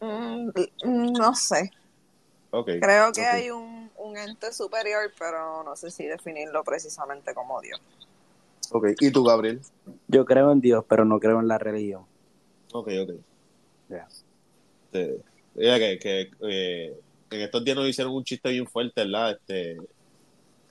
Mm, 0.00 1.12
no 1.12 1.34
sé. 1.34 1.70
Creo 2.50 3.12
que 3.12 3.24
hay 3.26 3.50
un, 3.50 3.90
un 3.96 4.16
ente 4.16 4.52
superior, 4.52 5.12
pero 5.18 5.62
no 5.62 5.76
sé 5.76 5.90
si 5.90 6.06
definirlo 6.06 6.64
precisamente 6.64 7.34
como 7.34 7.60
Dios. 7.60 7.80
Ok. 8.72 8.88
¿Y 9.00 9.10
tú, 9.10 9.24
Gabriel? 9.24 9.60
Yo 10.08 10.24
creo 10.24 10.52
en 10.52 10.60
Dios, 10.60 10.84
pero 10.88 11.04
no 11.04 11.18
creo 11.18 11.40
en 11.40 11.48
la 11.48 11.58
religión. 11.58 12.04
Ok, 12.72 12.88
ok. 13.02 13.10
Ya. 13.88 14.06
Este, 14.86 15.20
mira 15.54 15.78
que, 15.78 15.98
que 15.98 16.30
eh, 16.42 17.00
en 17.30 17.40
estos 17.40 17.64
días 17.64 17.76
nos 17.76 17.88
hicieron 17.88 18.14
un 18.14 18.24
chiste 18.24 18.50
bien 18.50 18.66
fuerte, 18.66 19.02
¿verdad? 19.04 19.32
Este, 19.32 19.76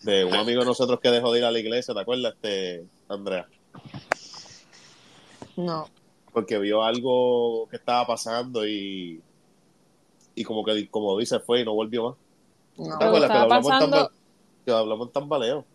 de 0.04 0.24
un 0.26 0.34
amigo 0.34 0.62
de 0.62 0.66
nosotros 0.66 1.00
que 1.02 1.10
dejó 1.12 1.32
de 1.34 1.40
ir 1.40 1.46
a 1.46 1.52
la 1.52 1.60
iglesia, 1.60 1.94
¿te 1.94 2.00
acuerdas, 2.00 2.34
este, 2.36 2.86
Andrea? 3.10 3.48
No. 5.58 5.88
Porque 6.32 6.58
vio 6.60 6.84
algo 6.84 7.68
que 7.70 7.76
estaba 7.78 8.06
pasando 8.08 8.66
y, 8.66 9.22
y 10.36 10.44
como 10.44 10.64
que, 10.64 10.88
como 10.90 11.18
dice, 11.18 11.40
fue 11.40 11.62
y 11.62 11.66
no 11.66 11.74
volvió 11.74 12.04
más. 12.10 12.16
No. 12.88 12.98
¿Te 12.98 13.06
acuerdas 13.06 13.30
que 13.30 13.36
lo 13.38 13.42
hablamos, 13.44 13.66
en 13.66 13.72
pasando- 13.72 13.98
tamba- 13.98 14.12
que 14.66 14.72
lo 14.72 14.78
hablamos 14.78 15.08
en 15.08 15.14
tambaleo? 15.14 15.66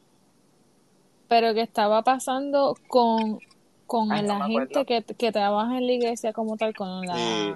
Pero 1.34 1.52
que 1.52 1.62
estaba 1.62 2.00
pasando 2.02 2.76
con, 2.86 3.40
con 3.88 4.12
Ay, 4.12 4.24
la 4.24 4.46
gente 4.46 4.84
que, 4.84 5.02
que 5.02 5.32
trabaja 5.32 5.78
en 5.78 5.84
la 5.84 5.92
iglesia 5.92 6.32
como 6.32 6.56
tal, 6.56 6.72
con 6.76 7.04
la... 7.04 7.16
Sí. 7.16 7.54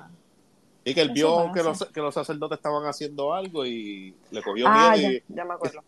Y 0.84 0.94
que 0.94 1.00
él 1.00 1.10
vio 1.10 1.52
que 1.54 1.62
los, 1.62 1.84
que 1.84 2.00
los 2.00 2.12
sacerdotes 2.12 2.58
estaban 2.58 2.84
haciendo 2.86 3.32
algo 3.32 3.64
y 3.64 4.16
le 4.32 4.42
cogió 4.42 4.66
Ah, 4.66 4.96
miedo 4.96 5.10
ya, 5.12 5.16
y... 5.16 5.22
ya 5.28 5.44
me 5.44 5.54
acuerdo. 5.54 5.84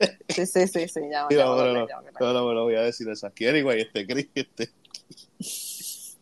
Sí, 0.28 0.44
sí, 0.44 0.66
sí, 0.66 0.88
sí, 0.88 1.00
ya, 1.08 1.28
Sí, 1.28 1.36
ya 1.36 1.44
no, 1.44 1.54
me 1.54 1.72
no, 1.72 1.88
ya 1.88 2.00
me 2.00 2.10
no, 2.18 2.52
no 2.52 2.64
voy 2.64 2.74
a 2.74 2.82
decir 2.82 3.08
eso 3.08 3.28
aquí. 3.28 3.46
Anyway, 3.46 3.82
este, 3.82 4.04
Chris, 4.04 4.28
este... 4.34 4.72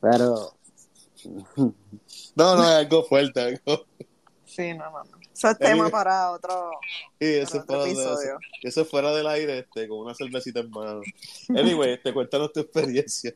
Pero 0.03 0.53
No, 2.37 2.55
no, 2.55 2.63
es 2.65 2.69
algo 2.69 3.03
fuerte. 3.05 3.41
Algo... 3.41 3.87
Sí, 4.45 4.75
no, 4.75 4.91
no, 4.91 5.05
no. 5.05 5.18
Eso 5.39 5.51
es 5.51 5.59
tema 5.59 5.89
para 5.89 6.33
otro, 6.33 6.73
Sí, 7.21 7.27
eso, 7.27 7.65
para 7.65 7.79
otro 7.79 7.85
fuera 7.85 7.85
de, 7.85 7.91
episodio. 7.93 8.39
eso 8.61 8.85
fuera 8.85 9.15
del 9.15 9.27
aire, 9.29 9.59
este, 9.61 9.87
con 9.87 10.01
una 10.01 10.13
cervecita 10.13 10.59
en 10.59 10.71
mano. 10.71 11.01
Anyway, 11.51 11.93
este, 11.93 12.13
cuéntanos 12.13 12.53
tu 12.53 12.59
experiencia. 12.59 13.33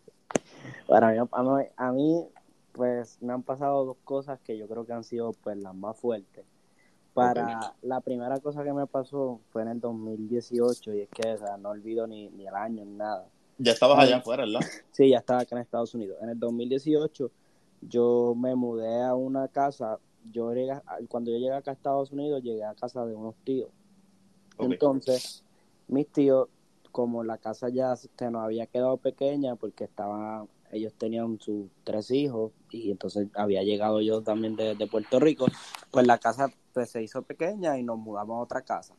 para 0.88 1.12
mí, 1.12 1.19
a 1.19 1.43
mí, 1.43 1.65
a 1.77 1.93
mí, 1.93 2.27
pues 2.73 3.19
me 3.21 3.33
han 3.33 3.45
pasado 3.45 3.85
dos 3.85 3.99
cosas 4.03 4.41
que 4.41 4.59
yo 4.59 4.67
creo 4.67 4.85
que 4.85 4.93
han 4.93 5.05
sido 5.05 5.33
pues 5.45 5.57
las 5.57 5.77
más 5.77 5.97
fuertes. 5.97 6.45
Para 7.15 7.77
la 7.83 8.01
primera 8.01 8.41
cosa 8.41 8.65
que 8.65 8.73
me 8.73 8.88
pasó 8.88 9.41
fue 9.53 9.62
en 9.62 9.69
el 9.69 9.81
2018 9.81 10.95
y 10.95 11.01
es 11.03 11.09
que 11.09 11.35
o 11.35 11.38
sea, 11.38 11.57
no 11.57 11.69
olvido 11.69 12.09
ni, 12.09 12.31
ni 12.31 12.49
el 12.49 12.55
año 12.57 12.85
ni 12.85 12.95
nada. 12.95 13.29
Ya 13.59 13.71
estabas 13.71 14.01
allá 14.01 14.17
afuera, 14.17 14.45
¿verdad? 14.45 14.67
Sí, 14.91 15.11
ya 15.11 15.19
estaba 15.19 15.43
acá 15.43 15.55
en 15.55 15.62
Estados 15.62 15.95
Unidos. 15.95 16.19
En 16.21 16.31
el 16.31 16.41
2018 16.41 17.31
yo 17.83 18.35
me 18.37 18.57
mudé 18.57 19.03
a 19.05 19.15
una 19.15 19.47
casa. 19.47 20.01
Yo 20.30 20.52
llegué, 20.52 20.80
cuando 21.08 21.30
yo 21.30 21.38
llegué 21.38 21.52
acá 21.52 21.72
a 21.72 21.74
Estados 21.74 22.12
Unidos, 22.12 22.42
llegué 22.42 22.64
a 22.64 22.74
casa 22.74 23.04
de 23.04 23.14
unos 23.14 23.35
tíos. 23.44 23.70
Entonces, 24.58 25.42
mis 25.88 26.08
tíos, 26.08 26.48
como 26.90 27.24
la 27.24 27.38
casa 27.38 27.68
ya 27.70 27.96
se 27.96 28.08
nos 28.30 28.44
había 28.44 28.66
quedado 28.66 28.98
pequeña 28.98 29.56
porque 29.56 29.85
estaban, 29.85 30.48
ellos 30.70 30.92
tenían 30.94 31.40
sus 31.40 31.66
tres 31.85 32.11
hijos 32.11 32.52
y 32.70 32.90
entonces 32.90 33.28
había 33.35 33.62
llegado 33.62 34.00
yo 34.00 34.22
también 34.22 34.56
de, 34.56 34.74
de 34.74 34.87
Puerto 34.87 35.18
Rico, 35.18 35.46
pues 35.90 36.06
la 36.06 36.18
casa 36.18 36.52
pues, 36.72 36.90
se 36.90 37.02
hizo 37.02 37.22
pequeña 37.22 37.78
y 37.78 37.82
nos 37.82 37.98
mudamos 37.98 38.37
a 38.37 38.42
otra 38.42 38.62
casa. 38.62 38.94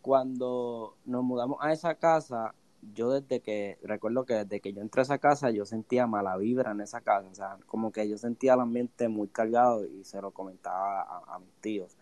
Cuando 0.00 0.96
nos 1.04 1.24
mudamos 1.24 1.58
a 1.60 1.72
esa 1.72 1.94
casa, 1.96 2.54
yo 2.94 3.10
desde 3.10 3.40
que, 3.40 3.78
recuerdo 3.82 4.24
que 4.24 4.34
desde 4.34 4.60
que 4.60 4.72
yo 4.72 4.82
entré 4.82 5.00
a 5.00 5.04
esa 5.04 5.18
casa, 5.18 5.50
yo 5.50 5.64
sentía 5.64 6.06
mala 6.06 6.36
vibra 6.36 6.72
en 6.72 6.80
esa 6.80 7.00
casa, 7.00 7.28
o 7.30 7.34
sea, 7.34 7.58
como 7.66 7.92
que 7.92 8.08
yo 8.08 8.18
sentía 8.18 8.54
el 8.54 8.60
ambiente 8.60 9.08
muy 9.08 9.28
cargado 9.28 9.84
y 9.86 10.04
se 10.04 10.20
lo 10.20 10.30
comentaba 10.32 11.02
a, 11.02 11.34
a 11.34 11.38
mis 11.38 11.52
tíos. 11.60 11.96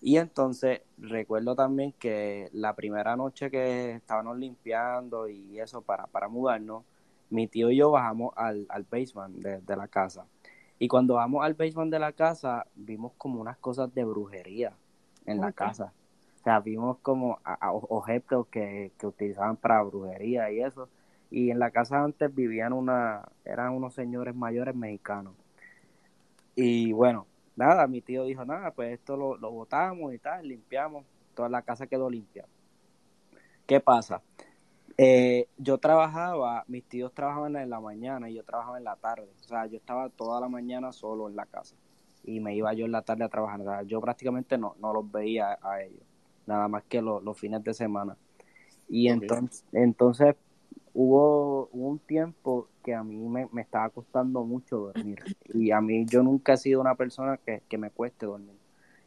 Y 0.00 0.16
entonces 0.16 0.80
recuerdo 0.96 1.56
también 1.56 1.92
que 1.92 2.48
la 2.52 2.74
primera 2.74 3.16
noche 3.16 3.50
que 3.50 3.92
estábamos 3.92 4.38
limpiando 4.38 5.28
y 5.28 5.58
eso 5.60 5.82
para, 5.82 6.06
para 6.06 6.28
mudarnos, 6.28 6.84
mi 7.30 7.46
tío 7.46 7.70
y 7.70 7.76
yo 7.76 7.90
bajamos 7.90 8.32
al, 8.36 8.66
al 8.68 8.84
basement 8.84 9.36
de, 9.36 9.60
de 9.60 9.76
la 9.76 9.88
casa. 9.88 10.24
Y 10.78 10.88
cuando 10.88 11.14
vamos 11.14 11.44
al 11.44 11.54
basement 11.54 11.90
de 11.90 11.98
la 11.98 12.12
casa, 12.12 12.66
vimos 12.76 13.12
como 13.18 13.40
unas 13.40 13.58
cosas 13.58 13.92
de 13.92 14.04
brujería 14.04 14.72
en 15.26 15.40
la 15.40 15.52
casa. 15.52 15.92
O 16.40 16.42
sea, 16.44 16.60
vimos 16.60 16.98
como 17.02 17.38
objetos 17.88 18.46
que, 18.48 18.92
que 18.98 19.06
utilizaban 19.06 19.56
para 19.56 19.82
brujería 19.82 20.50
y 20.50 20.60
eso. 20.62 20.88
Y 21.30 21.50
en 21.50 21.58
la 21.58 21.70
casa 21.70 22.02
antes 22.02 22.34
vivían 22.34 22.72
una, 22.72 23.28
eran 23.44 23.72
unos 23.74 23.94
señores 23.94 24.34
mayores 24.34 24.74
mexicanos. 24.74 25.34
Y 26.54 26.92
bueno, 26.92 27.26
nada, 27.56 27.86
mi 27.86 28.00
tío 28.00 28.24
dijo, 28.24 28.44
nada, 28.44 28.70
pues 28.72 28.94
esto 28.94 29.16
lo, 29.16 29.36
lo 29.36 29.50
botamos 29.50 30.14
y 30.14 30.18
tal, 30.18 30.46
limpiamos, 30.48 31.04
toda 31.34 31.48
la 31.48 31.62
casa 31.62 31.86
quedó 31.86 32.10
limpia. 32.10 32.46
¿Qué 33.66 33.80
pasa? 33.80 34.22
Eh, 34.96 35.48
yo 35.58 35.78
trabajaba, 35.78 36.64
mis 36.68 36.84
tíos 36.88 37.12
trabajaban 37.14 37.56
en 37.56 37.70
la 37.70 37.80
mañana 37.80 38.30
y 38.30 38.34
yo 38.34 38.44
trabajaba 38.44 38.78
en 38.78 38.84
la 38.84 38.96
tarde. 38.96 39.28
O 39.40 39.44
sea, 39.44 39.66
yo 39.66 39.76
estaba 39.76 40.08
toda 40.10 40.40
la 40.40 40.48
mañana 40.48 40.92
solo 40.92 41.28
en 41.28 41.36
la 41.36 41.46
casa 41.46 41.76
y 42.24 42.40
me 42.40 42.54
iba 42.56 42.72
yo 42.74 42.86
en 42.86 42.92
la 42.92 43.02
tarde 43.02 43.24
a 43.24 43.28
trabajar. 43.28 43.60
O 43.60 43.64
sea, 43.64 43.82
yo 43.82 44.00
prácticamente 44.00 44.58
no, 44.58 44.74
no 44.80 44.92
los 44.92 45.10
veía 45.10 45.58
a 45.62 45.82
ellos, 45.82 46.02
nada 46.48 46.68
más 46.68 46.84
que 46.84 47.02
lo- 47.02 47.20
los 47.22 47.38
fines 47.38 47.64
de 47.64 47.74
semana. 47.74 48.18
Y 48.88 49.08
entonces, 49.08 49.64
entonces 49.72 50.36
hubo, 50.94 51.68
hubo 51.72 51.88
un 51.90 51.98
tiempo 52.00 52.68
que 52.84 52.94
a 52.94 53.04
mí 53.04 53.16
me, 53.28 53.48
me 53.52 53.62
estaba 53.62 53.90
costando 53.90 54.44
mucho 54.44 54.78
dormir. 54.78 55.20
Y 55.52 55.70
a 55.72 55.80
mí 55.80 56.06
yo 56.06 56.22
nunca 56.22 56.54
he 56.54 56.56
sido 56.58 56.80
una 56.80 56.94
persona 56.96 57.38
que, 57.38 57.62
que 57.68 57.78
me 57.78 57.90
cueste 57.90 58.26
dormir. 58.26 58.56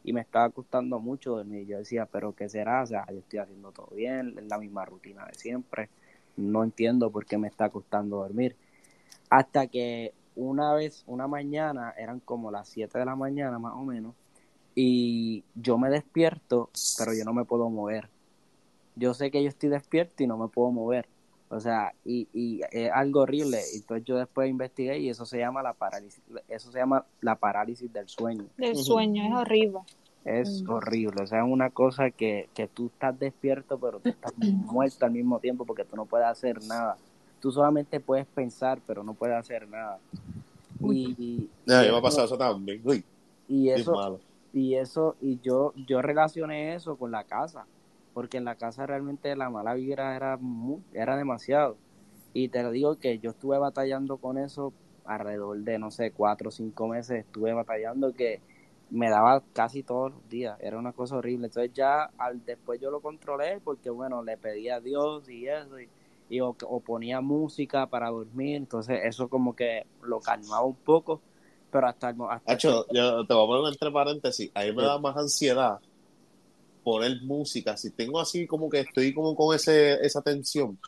Y 0.04 0.12
me 0.12 0.20
estaba 0.22 0.50
costando 0.50 1.00
mucho 1.00 1.32
dormir. 1.36 1.66
Yo 1.66 1.78
decía, 1.78 2.06
pero 2.06 2.34
¿qué 2.34 2.48
será? 2.48 2.82
O 2.82 2.86
sea, 2.86 3.06
yo 3.10 3.18
estoy 3.20 3.40
haciendo 3.40 3.72
todo 3.72 3.88
bien, 3.96 4.36
es 4.38 4.46
la 4.48 4.58
misma 4.58 4.84
rutina 4.84 5.26
de 5.26 5.34
siempre. 5.34 5.90
No 6.36 6.64
entiendo 6.64 7.10
por 7.10 7.26
qué 7.26 7.38
me 7.38 7.48
está 7.48 7.70
costando 7.70 8.18
dormir. 8.18 8.56
Hasta 9.30 9.66
que 9.66 10.14
una 10.36 10.74
vez, 10.74 11.04
una 11.06 11.26
mañana, 11.28 11.92
eran 11.96 12.20
como 12.20 12.50
las 12.50 12.68
7 12.68 12.98
de 12.98 13.04
la 13.06 13.16
mañana 13.16 13.58
más 13.58 13.74
o 13.74 13.84
menos, 13.84 14.14
y 14.74 15.44
yo 15.54 15.78
me 15.78 15.90
despierto, 15.90 16.70
pero 16.98 17.12
yo 17.14 17.24
no 17.24 17.32
me 17.32 17.44
puedo 17.44 17.68
mover. 17.68 18.08
Yo 18.96 19.14
sé 19.14 19.30
que 19.30 19.42
yo 19.42 19.48
estoy 19.48 19.68
despierto 19.70 20.22
y 20.22 20.26
no 20.26 20.36
me 20.36 20.48
puedo 20.48 20.70
mover. 20.70 21.06
O 21.48 21.60
sea, 21.60 21.92
y, 22.04 22.28
y 22.32 22.60
es 22.70 22.90
algo 22.92 23.20
horrible. 23.20 23.60
Entonces 23.74 24.04
yo 24.06 24.16
después 24.16 24.48
investigué 24.48 24.98
y 24.98 25.10
eso 25.10 25.26
se 25.26 25.38
llama 25.38 25.62
la 25.62 25.74
parálisis, 25.74 26.22
eso 26.48 26.72
se 26.72 26.78
llama 26.78 27.04
la 27.20 27.36
parálisis 27.36 27.92
del 27.92 28.08
sueño. 28.08 28.46
Del 28.56 28.76
sueño, 28.76 29.24
es 29.26 29.32
horrible. 29.34 29.80
Es 30.24 30.62
Mm. 30.62 30.70
horrible, 30.70 31.22
o 31.24 31.26
sea, 31.26 31.40
es 31.40 31.50
una 31.50 31.70
cosa 31.70 32.10
que, 32.10 32.48
que 32.54 32.68
tú 32.68 32.86
estás 32.86 33.18
despierto, 33.18 33.78
pero 33.78 33.98
tú 33.98 34.08
estás 34.10 34.32
muerto 34.72 35.04
al 35.04 35.10
mismo 35.12 35.40
tiempo 35.40 35.64
porque 35.66 35.84
tú 35.84 35.96
no 35.96 36.06
puedes 36.06 36.26
hacer 36.26 36.62
nada. 36.64 36.96
Tú 37.40 37.50
solamente 37.50 37.98
puedes 37.98 38.26
pensar, 38.26 38.80
pero 38.86 39.02
no 39.02 39.14
puedes 39.14 39.36
hacer 39.36 39.68
nada. 39.68 39.98
Y, 40.80 41.14
y, 41.18 41.50
Ya, 41.66 41.84
y 41.84 41.90
me 41.90 41.96
ha 41.98 42.00
pasado 42.02 42.24
eso 42.26 42.38
también. 42.38 42.80
Uy, 42.84 43.04
y 43.48 43.68
es 43.68 43.80
eso, 43.80 43.94
malo. 43.94 44.20
Y 44.52 44.74
eso, 44.76 45.16
y 45.20 45.40
yo, 45.40 45.72
yo 45.86 46.02
relacioné 46.02 46.74
eso 46.74 46.96
con 46.96 47.10
la 47.10 47.24
casa, 47.24 47.66
porque 48.14 48.36
en 48.38 48.44
la 48.44 48.56
casa 48.56 48.86
realmente 48.86 49.34
la 49.36 49.50
mala 49.50 49.74
vibra 49.74 50.16
era 50.16 50.38
era 50.92 51.16
demasiado. 51.16 51.76
Y 52.34 52.48
te 52.48 52.62
lo 52.62 52.70
digo 52.70 52.98
que 52.98 53.18
yo 53.18 53.30
estuve 53.30 53.58
batallando 53.58 54.18
con 54.18 54.38
eso 54.38 54.72
alrededor 55.04 55.58
de, 55.60 55.78
no 55.78 55.90
sé, 55.90 56.12
cuatro 56.12 56.48
o 56.48 56.52
cinco 56.52 56.88
meses, 56.88 57.20
estuve 57.26 57.52
batallando 57.52 58.12
que 58.14 58.40
me 58.90 59.08
daba 59.10 59.42
casi 59.54 59.82
todos 59.82 60.12
los 60.12 60.28
días, 60.28 60.58
era 60.60 60.78
una 60.78 60.92
cosa 60.92 61.16
horrible. 61.16 61.46
Entonces 61.46 61.72
ya 61.74 62.04
al 62.18 62.44
después 62.44 62.80
yo 62.80 62.90
lo 62.90 63.00
controlé 63.00 63.60
porque, 63.60 63.90
bueno, 63.90 64.22
le 64.22 64.36
pedí 64.36 64.68
a 64.68 64.80
Dios 64.80 65.28
y 65.28 65.48
eso, 65.48 65.80
y, 65.80 65.88
y 66.28 66.40
o 66.40 66.54
ponía 66.84 67.20
música 67.20 67.86
para 67.86 68.10
dormir, 68.10 68.56
entonces 68.56 69.00
eso 69.04 69.28
como 69.28 69.54
que 69.56 69.86
lo 70.02 70.20
calmaba 70.20 70.64
un 70.64 70.76
poco, 70.76 71.20
pero 71.72 71.88
hasta 71.88 72.10
el 72.10 72.16
mo- 72.16 72.30
hasta 72.30 72.52
Hacho, 72.52 72.86
yo 72.92 73.26
te 73.26 73.34
voy 73.34 73.44
a 73.44 73.46
poner 73.46 73.72
entre 73.72 73.90
paréntesis. 73.90 74.50
A 74.54 74.62
mí 74.64 74.72
me 74.72 74.82
da 74.82 74.98
más 74.98 75.16
ansiedad 75.16 75.78
poner 76.84 77.22
música. 77.22 77.76
Si 77.76 77.90
tengo 77.90 78.20
así 78.20 78.46
como 78.46 78.68
que 78.68 78.80
estoy 78.80 79.14
como 79.14 79.34
con 79.34 79.54
ese, 79.56 79.94
esa 80.04 80.20
tensión, 80.22 80.78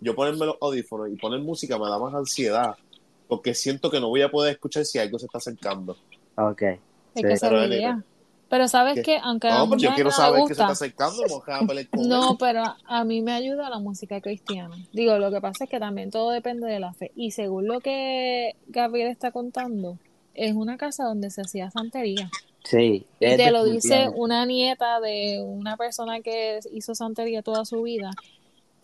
yo 0.00 0.14
ponerme 0.14 0.46
los 0.46 0.56
audífonos 0.60 1.08
y 1.10 1.16
poner 1.16 1.40
música 1.40 1.78
me 1.78 1.88
da 1.88 1.98
más 1.98 2.12
ansiedad. 2.14 2.74
Porque 3.28 3.54
siento 3.54 3.90
que 3.90 4.00
no 4.00 4.08
voy 4.08 4.22
a 4.22 4.30
poder 4.30 4.52
escuchar 4.52 4.84
si 4.84 4.98
algo 4.98 5.18
se 5.18 5.26
está 5.26 5.38
acercando. 5.38 5.96
Ok. 6.36 6.62
Es 6.62 6.78
Sí. 7.14 7.22
que 7.22 7.36
se 7.36 7.48
Pero. 7.48 8.02
Pero 8.48 8.68
sabes 8.68 8.96
¿Qué? 8.96 9.02
que 9.02 9.16
aunque 9.16 9.48
a 9.48 9.56
No, 9.60 9.68
pues 9.68 9.80
yo 9.80 9.94
quiero 9.94 10.10
saber 10.10 10.42
que 10.42 10.48
se 10.48 10.52
está 10.52 10.68
gusta, 10.68 10.84
acercando. 10.84 11.22
A 11.46 11.96
no, 12.06 12.36
pero 12.38 12.62
a 12.84 13.04
mí 13.04 13.22
me 13.22 13.32
ayuda 13.32 13.70
la 13.70 13.78
música 13.78 14.20
cristiana. 14.20 14.76
Digo, 14.92 15.16
lo 15.16 15.30
que 15.30 15.40
pasa 15.40 15.64
es 15.64 15.70
que 15.70 15.78
también 15.80 16.10
todo 16.10 16.28
depende 16.30 16.66
de 16.66 16.78
la 16.78 16.92
fe. 16.92 17.12
Y 17.16 17.30
según 17.30 17.66
lo 17.66 17.80
que 17.80 18.54
Gabriel 18.66 19.08
está 19.08 19.30
contando, 19.30 19.96
es 20.34 20.54
una 20.54 20.76
casa 20.76 21.04
donde 21.04 21.30
se 21.30 21.42
hacía 21.42 21.70
santería. 21.70 22.30
Sí, 22.64 23.06
Y 23.18 23.36
te 23.36 23.50
lo 23.50 23.64
dice 23.64 24.08
una 24.14 24.46
nieta 24.46 25.00
de 25.00 25.42
una 25.44 25.76
persona 25.76 26.20
que 26.20 26.60
hizo 26.72 26.94
santería 26.94 27.42
toda 27.42 27.64
su 27.64 27.82
vida. 27.82 28.10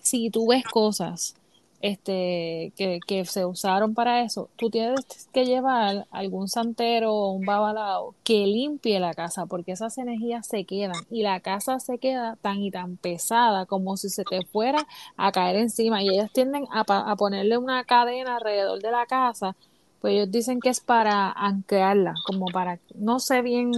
Si 0.01 0.31
tú 0.31 0.49
ves 0.49 0.65
cosas 0.65 1.37
este, 1.81 2.73
que, 2.77 2.99
que 3.07 3.25
se 3.25 3.45
usaron 3.45 3.95
para 3.95 4.23
eso, 4.23 4.49
tú 4.57 4.69
tienes 4.69 5.29
que 5.33 5.45
llevar 5.45 6.07
algún 6.11 6.49
santero 6.49 7.15
o 7.15 7.33
un 7.33 7.47
babalao 7.47 8.15
que 8.25 8.47
limpie 8.47 8.99
la 8.99 9.15
casa, 9.15 9.47
porque 9.47 9.73
esas 9.73 9.97
energías 9.99 10.47
se 10.47 10.65
quedan 10.65 10.97
y 11.09 11.23
la 11.23 11.39
casa 11.41 11.79
se 11.79 11.99
queda 11.99 12.37
tan 12.43 12.59
y 12.59 12.71
tan 12.71 12.97
pesada 12.97 13.67
como 13.67 13.97
si 13.97 14.09
se 14.09 14.25
te 14.25 14.45
fuera 14.45 14.87
a 15.17 15.31
caer 15.31 15.57
encima. 15.57 16.03
Y 16.03 16.09
ellos 16.09 16.33
tienden 16.33 16.65
a, 16.73 16.81
a 16.81 17.17
ponerle 17.17 17.59
una 17.59 17.85
cadena 17.85 18.37
alrededor 18.37 18.81
de 18.81 18.91
la 18.91 19.07
casa, 19.07 19.55
pues 20.01 20.15
ellos 20.15 20.31
dicen 20.31 20.61
que 20.61 20.69
es 20.69 20.81
para 20.81 21.31
anclarla, 21.33 22.15
como 22.27 22.47
para, 22.47 22.79
no 22.95 23.19
sé 23.21 23.43
bien, 23.43 23.73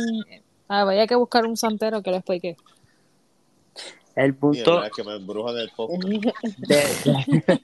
ah, 0.68 0.84
vaya 0.84 1.06
que 1.06 1.14
buscar 1.16 1.46
un 1.46 1.56
santero 1.56 2.02
que 2.02 2.10
lo 2.10 2.16
explique. 2.16 2.56
El 4.16 4.34
punto, 4.34 4.82
que 4.94 5.04
me 5.04 5.14
embrujan 5.16 5.56
el 5.56 5.70
podcast. 5.74 6.02
de- 6.58 7.60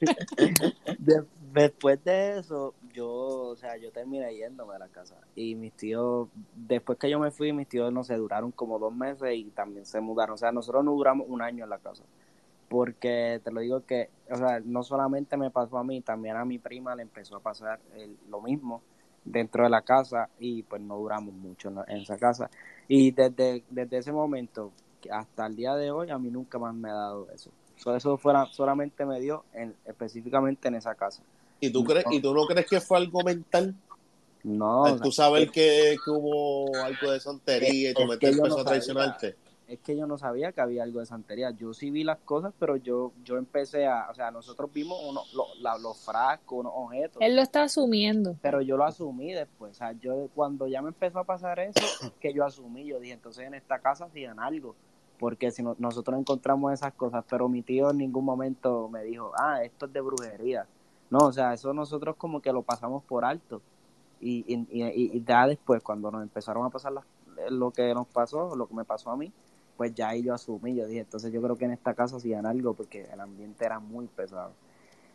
de- 0.98 1.24
después 1.52 2.02
de 2.04 2.38
eso, 2.38 2.74
yo, 2.94 3.08
o 3.10 3.56
sea, 3.56 3.76
yo 3.76 3.90
terminé 3.90 4.34
yéndome 4.34 4.74
de 4.74 4.78
la 4.78 4.88
casa. 4.88 5.16
Y 5.34 5.54
mis 5.54 5.72
tíos, 5.72 6.28
después 6.54 6.98
que 6.98 7.10
yo 7.10 7.18
me 7.18 7.30
fui, 7.30 7.52
mis 7.52 7.68
tíos, 7.68 7.92
no 7.92 8.04
sé, 8.04 8.14
duraron 8.16 8.52
como 8.52 8.78
dos 8.78 8.94
meses 8.94 9.34
y 9.34 9.44
también 9.46 9.84
se 9.86 10.00
mudaron. 10.00 10.34
O 10.34 10.38
sea, 10.38 10.52
nosotros 10.52 10.84
no 10.84 10.92
duramos 10.92 11.26
un 11.28 11.42
año 11.42 11.64
en 11.64 11.70
la 11.70 11.78
casa. 11.78 12.04
Porque 12.68 13.40
te 13.44 13.52
lo 13.52 13.60
digo 13.60 13.84
que, 13.84 14.10
o 14.30 14.36
sea, 14.36 14.60
no 14.64 14.82
solamente 14.82 15.36
me 15.36 15.50
pasó 15.50 15.78
a 15.78 15.84
mí, 15.84 16.00
también 16.00 16.36
a 16.36 16.44
mi 16.44 16.58
prima 16.58 16.96
le 16.96 17.02
empezó 17.02 17.36
a 17.36 17.40
pasar 17.40 17.80
el- 17.94 18.16
lo 18.28 18.40
mismo 18.40 18.82
dentro 19.24 19.64
de 19.64 19.70
la 19.70 19.82
casa 19.82 20.28
y 20.38 20.62
pues 20.62 20.80
no 20.82 20.96
duramos 20.96 21.34
mucho 21.34 21.72
en, 21.86 21.98
esa 21.98 22.16
casa. 22.16 22.50
Y 22.88 23.10
desde, 23.10 23.64
desde 23.70 23.98
ese 23.98 24.12
momento 24.12 24.72
hasta 25.10 25.46
el 25.46 25.56
día 25.56 25.74
de 25.74 25.90
hoy 25.90 26.10
a 26.10 26.18
mí 26.18 26.30
nunca 26.30 26.58
más 26.58 26.74
me 26.74 26.90
ha 26.90 26.94
dado 26.94 27.28
eso. 27.34 27.50
So, 27.76 27.94
eso 27.94 28.16
fuera, 28.16 28.46
solamente 28.46 29.04
me 29.04 29.20
dio 29.20 29.44
en, 29.52 29.74
específicamente 29.84 30.68
en 30.68 30.76
esa 30.76 30.94
casa. 30.94 31.22
¿Y 31.60 31.70
tú, 31.70 31.84
crees, 31.84 32.06
¿Y 32.10 32.20
tú 32.20 32.34
no 32.34 32.46
crees 32.46 32.66
que 32.66 32.80
fue 32.80 32.98
algo 32.98 33.22
mental? 33.22 33.74
No, 34.44 34.84
Al 34.84 34.94
o 34.94 34.98
tú 34.98 35.12
sea, 35.12 35.26
saber 35.26 35.50
que, 35.50 35.96
que 36.02 36.10
hubo 36.10 36.84
algo 36.84 37.10
de 37.10 37.20
santería 37.20 37.90
y 37.90 37.94
tu 37.94 38.04
mente 38.06 38.28
empezó 38.28 38.48
no 38.48 38.60
a 38.60 38.64
traicionarte. 38.64 39.36
Es 39.68 39.80
que 39.80 39.96
yo 39.96 40.06
no 40.06 40.16
sabía 40.16 40.52
que 40.52 40.60
había 40.60 40.82
algo 40.84 41.00
de 41.00 41.06
santería. 41.06 41.50
Yo 41.50 41.74
sí 41.74 41.90
vi 41.90 42.04
las 42.04 42.18
cosas, 42.18 42.54
pero 42.58 42.76
yo 42.76 43.12
yo 43.24 43.36
empecé 43.36 43.86
a, 43.86 44.08
o 44.10 44.14
sea, 44.14 44.30
nosotros 44.30 44.72
vimos 44.72 44.98
uno, 45.08 45.22
lo- 45.34 45.46
la- 45.60 45.76
los 45.78 45.98
frascos, 46.04 46.60
unos 46.60 46.72
objetos, 46.74 47.20
Él 47.20 47.34
lo 47.36 47.42
está 47.42 47.62
asumiendo. 47.64 48.36
pero 48.42 48.60
yo 48.60 48.76
lo 48.76 48.84
asumí 48.84 49.32
después. 49.32 49.72
O 49.72 49.74
sea, 49.74 49.92
yo 49.92 50.28
cuando 50.34 50.66
ya 50.68 50.82
me 50.82 50.88
empezó 50.88 51.18
a 51.18 51.24
pasar 51.24 51.58
eso, 51.58 51.72
que 52.20 52.32
yo 52.32 52.44
asumí, 52.44 52.84
yo 52.86 53.00
dije, 53.00 53.14
entonces 53.14 53.44
en 53.46 53.54
esta 53.54 53.80
casa 53.80 54.04
hacían 54.04 54.38
algo, 54.38 54.76
porque 55.18 55.50
si 55.50 55.62
no- 55.62 55.74
nosotros 55.78 56.18
encontramos 56.18 56.72
esas 56.72 56.92
cosas, 56.94 57.24
pero 57.28 57.48
mi 57.48 57.62
tío 57.62 57.90
en 57.90 57.98
ningún 57.98 58.24
momento 58.24 58.88
me 58.88 59.02
dijo, 59.02 59.32
ah, 59.36 59.64
esto 59.64 59.86
es 59.86 59.92
de 59.92 60.00
brujería. 60.00 60.66
No, 61.10 61.18
o 61.26 61.32
sea, 61.32 61.52
eso 61.54 61.72
nosotros 61.72 62.14
como 62.16 62.40
que 62.40 62.52
lo 62.52 62.62
pasamos 62.62 63.02
por 63.04 63.24
alto. 63.24 63.62
Y, 64.20 64.44
y, 64.46 64.66
y- 64.70 65.16
y 65.16 65.24
ya 65.24 65.46
después, 65.46 65.82
cuando 65.82 66.10
nos 66.10 66.22
empezaron 66.22 66.64
a 66.64 66.70
pasar 66.70 66.92
las- 66.92 67.04
lo 67.50 67.70
que 67.70 67.92
nos 67.94 68.06
pasó, 68.06 68.56
lo 68.56 68.66
que 68.66 68.74
me 68.74 68.84
pasó 68.84 69.10
a 69.10 69.16
mí, 69.16 69.30
pues 69.76 69.94
ya 69.94 70.08
ahí 70.10 70.22
yo 70.22 70.34
asumí, 70.34 70.74
yo 70.74 70.86
dije, 70.86 71.00
entonces 71.00 71.32
yo 71.32 71.42
creo 71.42 71.56
que 71.56 71.66
en 71.66 71.72
esta 71.72 71.94
casa 71.94 72.16
hacían 72.16 72.46
algo 72.46 72.74
porque 72.74 73.06
el 73.12 73.20
ambiente 73.20 73.64
era 73.64 73.78
muy 73.78 74.06
pesado. 74.06 74.52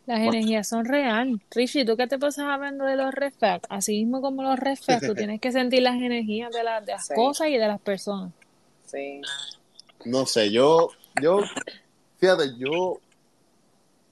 Las 0.06 0.18
Bueno. 0.18 0.32
energías 0.32 0.68
son 0.68 0.84
real. 0.84 1.40
Richie, 1.50 1.84
¿tú 1.84 1.96
qué 1.96 2.06
te 2.06 2.18
pasas 2.18 2.46
hablando 2.46 2.84
de 2.84 2.96
los 2.96 3.14
red 3.14 3.32
flags? 3.32 3.66
Así 3.68 3.98
mismo 4.04 4.20
como 4.20 4.42
los 4.42 4.58
red 4.58 4.76
flags, 4.82 5.06
tú 5.06 5.14
tienes 5.14 5.40
que 5.40 5.52
sentir 5.52 5.82
las 5.82 5.94
energías 5.94 6.50
de, 6.52 6.64
las 6.64 6.84
de 6.84 6.92
las 6.92 7.06
Sí. 7.06 7.14
cosas 7.14 7.48
y 7.48 7.56
de 7.56 7.68
las 7.68 7.80
personas. 7.80 8.32
Sí. 8.86 9.20
No 10.04 10.26
sé, 10.26 10.50
yo, 10.50 10.90
yo, 11.14 11.40
fíjate, 12.18 12.56
yo, 12.58 12.98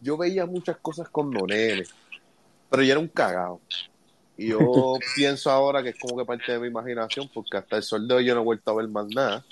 yo 0.00 0.16
veía 0.16 0.46
muchas 0.46 0.76
cosas 0.78 1.08
con 1.08 1.32
Nonene, 1.32 1.82
pero 2.70 2.82
yo 2.84 2.92
era 2.92 3.00
un 3.00 3.08
cagado. 3.08 3.60
Y 4.36 4.48
yo 4.48 4.94
pienso 5.16 5.50
ahora 5.50 5.82
que 5.82 5.90
es 5.90 5.98
como 5.98 6.16
que 6.16 6.24
parte 6.24 6.52
de 6.52 6.60
mi 6.60 6.68
imaginación, 6.68 7.28
porque 7.34 7.56
hasta 7.56 7.76
el 7.76 7.82
sol 7.82 8.06
de 8.06 8.14
hoy 8.14 8.24
yo 8.24 8.34
no 8.34 8.42
he 8.42 8.44
vuelto 8.44 8.70
a 8.70 8.74
ver 8.74 8.88
más 8.88 9.06
nada. 9.08 9.44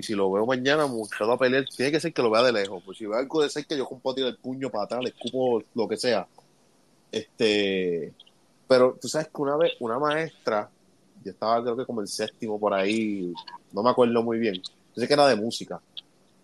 Y 0.00 0.02
si 0.02 0.14
lo 0.14 0.32
veo 0.32 0.46
mañana, 0.46 0.86
me 0.86 1.02
a 1.30 1.36
pelear, 1.36 1.66
tiene 1.76 1.92
que 1.92 2.00
ser 2.00 2.14
que 2.14 2.22
lo 2.22 2.30
vea 2.30 2.42
de 2.42 2.52
lejos. 2.52 2.82
Pues 2.82 2.96
si 2.96 3.04
veo 3.04 3.18
algo 3.18 3.42
de 3.42 3.50
cerca, 3.50 3.76
yo 3.76 3.84
con 3.86 4.00
puedo 4.00 4.14
tirar 4.14 4.30
el 4.30 4.38
puño 4.38 4.70
para 4.70 4.84
atrás, 4.84 5.04
le 5.04 5.10
escupo 5.10 5.62
lo 5.74 5.86
que 5.86 5.98
sea. 5.98 6.26
Este, 7.12 8.14
pero 8.66 8.96
tú 8.98 9.08
sabes 9.08 9.28
que 9.28 9.42
una 9.42 9.58
vez, 9.58 9.72
una 9.78 9.98
maestra, 9.98 10.70
yo 11.22 11.32
estaba 11.32 11.62
creo 11.62 11.76
que 11.76 11.84
como 11.84 12.00
el 12.00 12.08
séptimo 12.08 12.58
por 12.58 12.72
ahí, 12.72 13.30
no 13.72 13.82
me 13.82 13.90
acuerdo 13.90 14.22
muy 14.22 14.38
bien. 14.38 14.54
Yo 14.54 15.02
sé 15.02 15.06
que 15.06 15.12
era 15.12 15.28
de 15.28 15.36
música. 15.36 15.78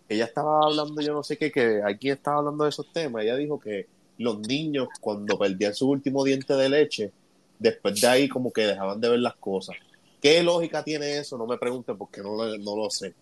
Ella 0.07 0.27
estaba 0.27 0.67
hablando, 0.67 1.01
yo 1.01 1.15
no 1.15 1.23
sé 1.23 1.39
qué, 1.39 1.51
que 1.51 1.81
aquí 1.83 2.11
estaba 2.11 2.41
hablando 2.41 2.65
de 2.65 2.71
esos 2.71 2.93
temas. 2.93 3.23
Ella 3.23 3.37
dijo 3.37 3.59
que 3.59 3.87
los 4.19 4.39
niños, 4.41 4.89
cuando 5.01 5.39
perdían 5.39 5.75
su 5.75 5.89
último 5.89 6.25
diente 6.25 6.53
de 6.53 6.69
leche, 6.69 7.11
después 7.59 7.99
de 8.03 8.07
ahí 8.07 8.29
como 8.29 8.53
que 8.53 8.67
dejaban 8.67 9.01
de 9.01 9.09
ver 9.09 9.21
las 9.21 9.37
cosas. 9.37 9.77
¿Qué 10.21 10.43
lógica 10.43 10.85
tiene 10.85 11.17
eso? 11.17 11.39
No 11.39 11.47
me 11.47 11.57
pregunten 11.57 11.97
porque 11.97 12.21
no, 12.21 12.37
no 12.37 12.77
lo 12.77 12.91
sé. 12.91 13.15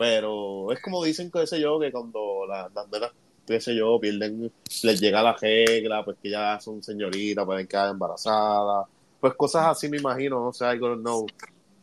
Pero 0.00 0.72
es 0.72 0.80
como 0.80 1.04
dicen, 1.04 1.30
qué 1.30 1.46
sé 1.46 1.60
yo, 1.60 1.78
que 1.78 1.92
cuando 1.92 2.46
las, 2.48 2.72
las 2.72 2.88
nenas, 2.88 3.10
qué 3.46 3.60
sé 3.60 3.74
yo, 3.76 4.00
pierden, 4.00 4.50
les 4.82 4.98
llega 4.98 5.22
la 5.22 5.34
regla, 5.34 6.02
pues 6.02 6.16
que 6.22 6.30
ya 6.30 6.58
son 6.58 6.82
señoritas, 6.82 7.44
pueden 7.44 7.66
quedar 7.66 7.90
embarazadas. 7.90 8.86
Pues 9.20 9.34
cosas 9.34 9.66
así 9.66 9.90
me 9.90 9.98
imagino, 9.98 10.42
no 10.42 10.54
sé, 10.54 10.64
I 10.74 10.78
don't 10.78 11.02
know. 11.02 11.26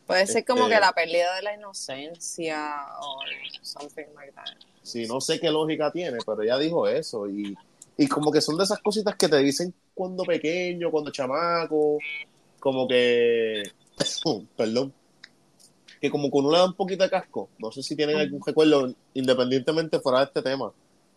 Puede 0.08 0.25
ser 0.25 0.43
como 0.45 0.63
Este- 0.63 0.73
que 0.73 0.80
la 0.82 0.91
pérdida 0.93 1.36
de 1.36 1.41
la 1.43 1.53
inocencia 1.53 2.88
o 3.01 3.19
something 3.62 4.06
like 4.15 4.32
that. 4.32 4.45
Sí, 4.82 5.06
no 5.06 5.21
sé 5.21 5.39
qué 5.39 5.51
lógica 5.51 5.91
tiene, 5.91 6.17
pero 6.25 6.41
ella 6.41 6.58
dijo 6.58 6.88
eso. 6.88 7.30
Y, 7.30 7.56
y 7.97 8.08
como 8.08 8.32
que 8.32 8.41
son 8.41 8.58
de 8.58 8.63
esas 8.63 8.80
cositas 8.80 9.15
que 9.15 9.30
te 9.30 9.38
dicen 9.38 9.71
cuando 9.93 10.23
pequeño, 10.23 10.89
cuando 10.89 11.12
chamaco, 11.12 11.99
como 12.60 12.88
que, 12.88 13.62
perdón, 14.58 14.91
que 16.01 16.10
como 16.10 16.29
que 16.29 16.38
uno 16.38 16.51
le 16.51 16.57
da 16.57 16.65
un 16.65 16.73
poquito 16.73 17.03
de 17.03 17.10
casco. 17.10 17.49
No 17.60 17.71
sé 17.71 17.83
si 17.83 17.95
tienen 17.95 18.17
algún 18.17 18.41
recuerdo, 18.45 18.93
independientemente 19.13 19.99
fuera 19.99 20.19
de 20.19 20.25
este 20.25 20.41
tema, 20.41 20.71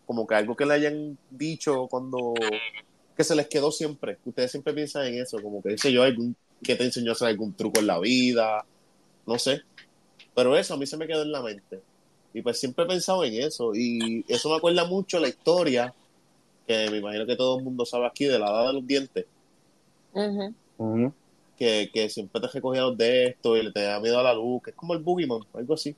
como 0.05 0.25
que 0.25 0.35
algo 0.35 0.55
que 0.55 0.65
le 0.65 0.73
hayan 0.73 1.17
dicho 1.29 1.87
cuando, 1.89 2.33
que 3.15 3.23
se 3.23 3.35
les 3.35 3.47
quedó 3.47 3.71
siempre. 3.71 4.17
Ustedes 4.25 4.51
siempre 4.51 4.73
piensan 4.73 5.07
en 5.07 5.21
eso, 5.21 5.41
como 5.41 5.61
que 5.61 5.69
dice 5.69 5.91
yo, 5.91 6.03
algún, 6.03 6.35
que 6.63 6.75
te 6.75 6.83
enseñó 6.83 7.11
a 7.11 7.13
hacer 7.13 7.27
algún 7.27 7.53
truco 7.53 7.79
en 7.79 7.87
la 7.87 7.99
vida, 7.99 8.65
no 9.25 9.37
sé. 9.37 9.61
Pero 10.33 10.57
eso 10.57 10.73
a 10.73 10.77
mí 10.77 10.85
se 10.85 10.97
me 10.97 11.07
quedó 11.07 11.23
en 11.23 11.31
la 11.31 11.41
mente. 11.41 11.81
Y 12.33 12.41
pues 12.41 12.59
siempre 12.59 12.85
he 12.85 12.87
pensado 12.87 13.23
en 13.23 13.33
eso. 13.35 13.71
Y 13.75 14.23
eso 14.27 14.49
me 14.49 14.55
acuerda 14.55 14.85
mucho 14.85 15.19
la 15.19 15.27
historia, 15.27 15.93
que 16.65 16.89
me 16.89 16.97
imagino 16.97 17.25
que 17.25 17.35
todo 17.35 17.57
el 17.57 17.63
mundo 17.63 17.85
sabe 17.85 18.07
aquí, 18.07 18.25
de 18.25 18.39
la 18.39 18.47
edad 18.47 18.67
de 18.67 18.73
los 18.73 18.87
dientes. 18.87 19.25
Ujú. 20.13 20.53
Ujú. 20.77 21.13
Que, 21.61 21.91
que 21.93 22.09
siempre 22.09 22.41
te 22.41 22.47
recogía 22.47 22.81
los 22.81 22.97
de 22.97 23.27
esto 23.27 23.55
y 23.55 23.61
le 23.61 23.71
tenía 23.71 23.99
miedo 23.99 24.17
a 24.19 24.23
la 24.23 24.33
luz, 24.33 24.63
que 24.63 24.71
es 24.71 24.75
como 24.75 24.95
el 24.95 24.99
Boogeyman, 25.03 25.41
algo 25.53 25.75
así. 25.75 25.95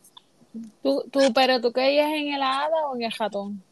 ¿Tú, 0.82 1.06
tú, 1.10 1.20
pero 1.34 1.62
tú 1.62 1.72
creías 1.72 2.12
en 2.12 2.34
el 2.34 2.42
hada 2.42 2.88
o 2.90 2.96
en 2.98 3.04
el 3.04 3.12
ratón? 3.14 3.64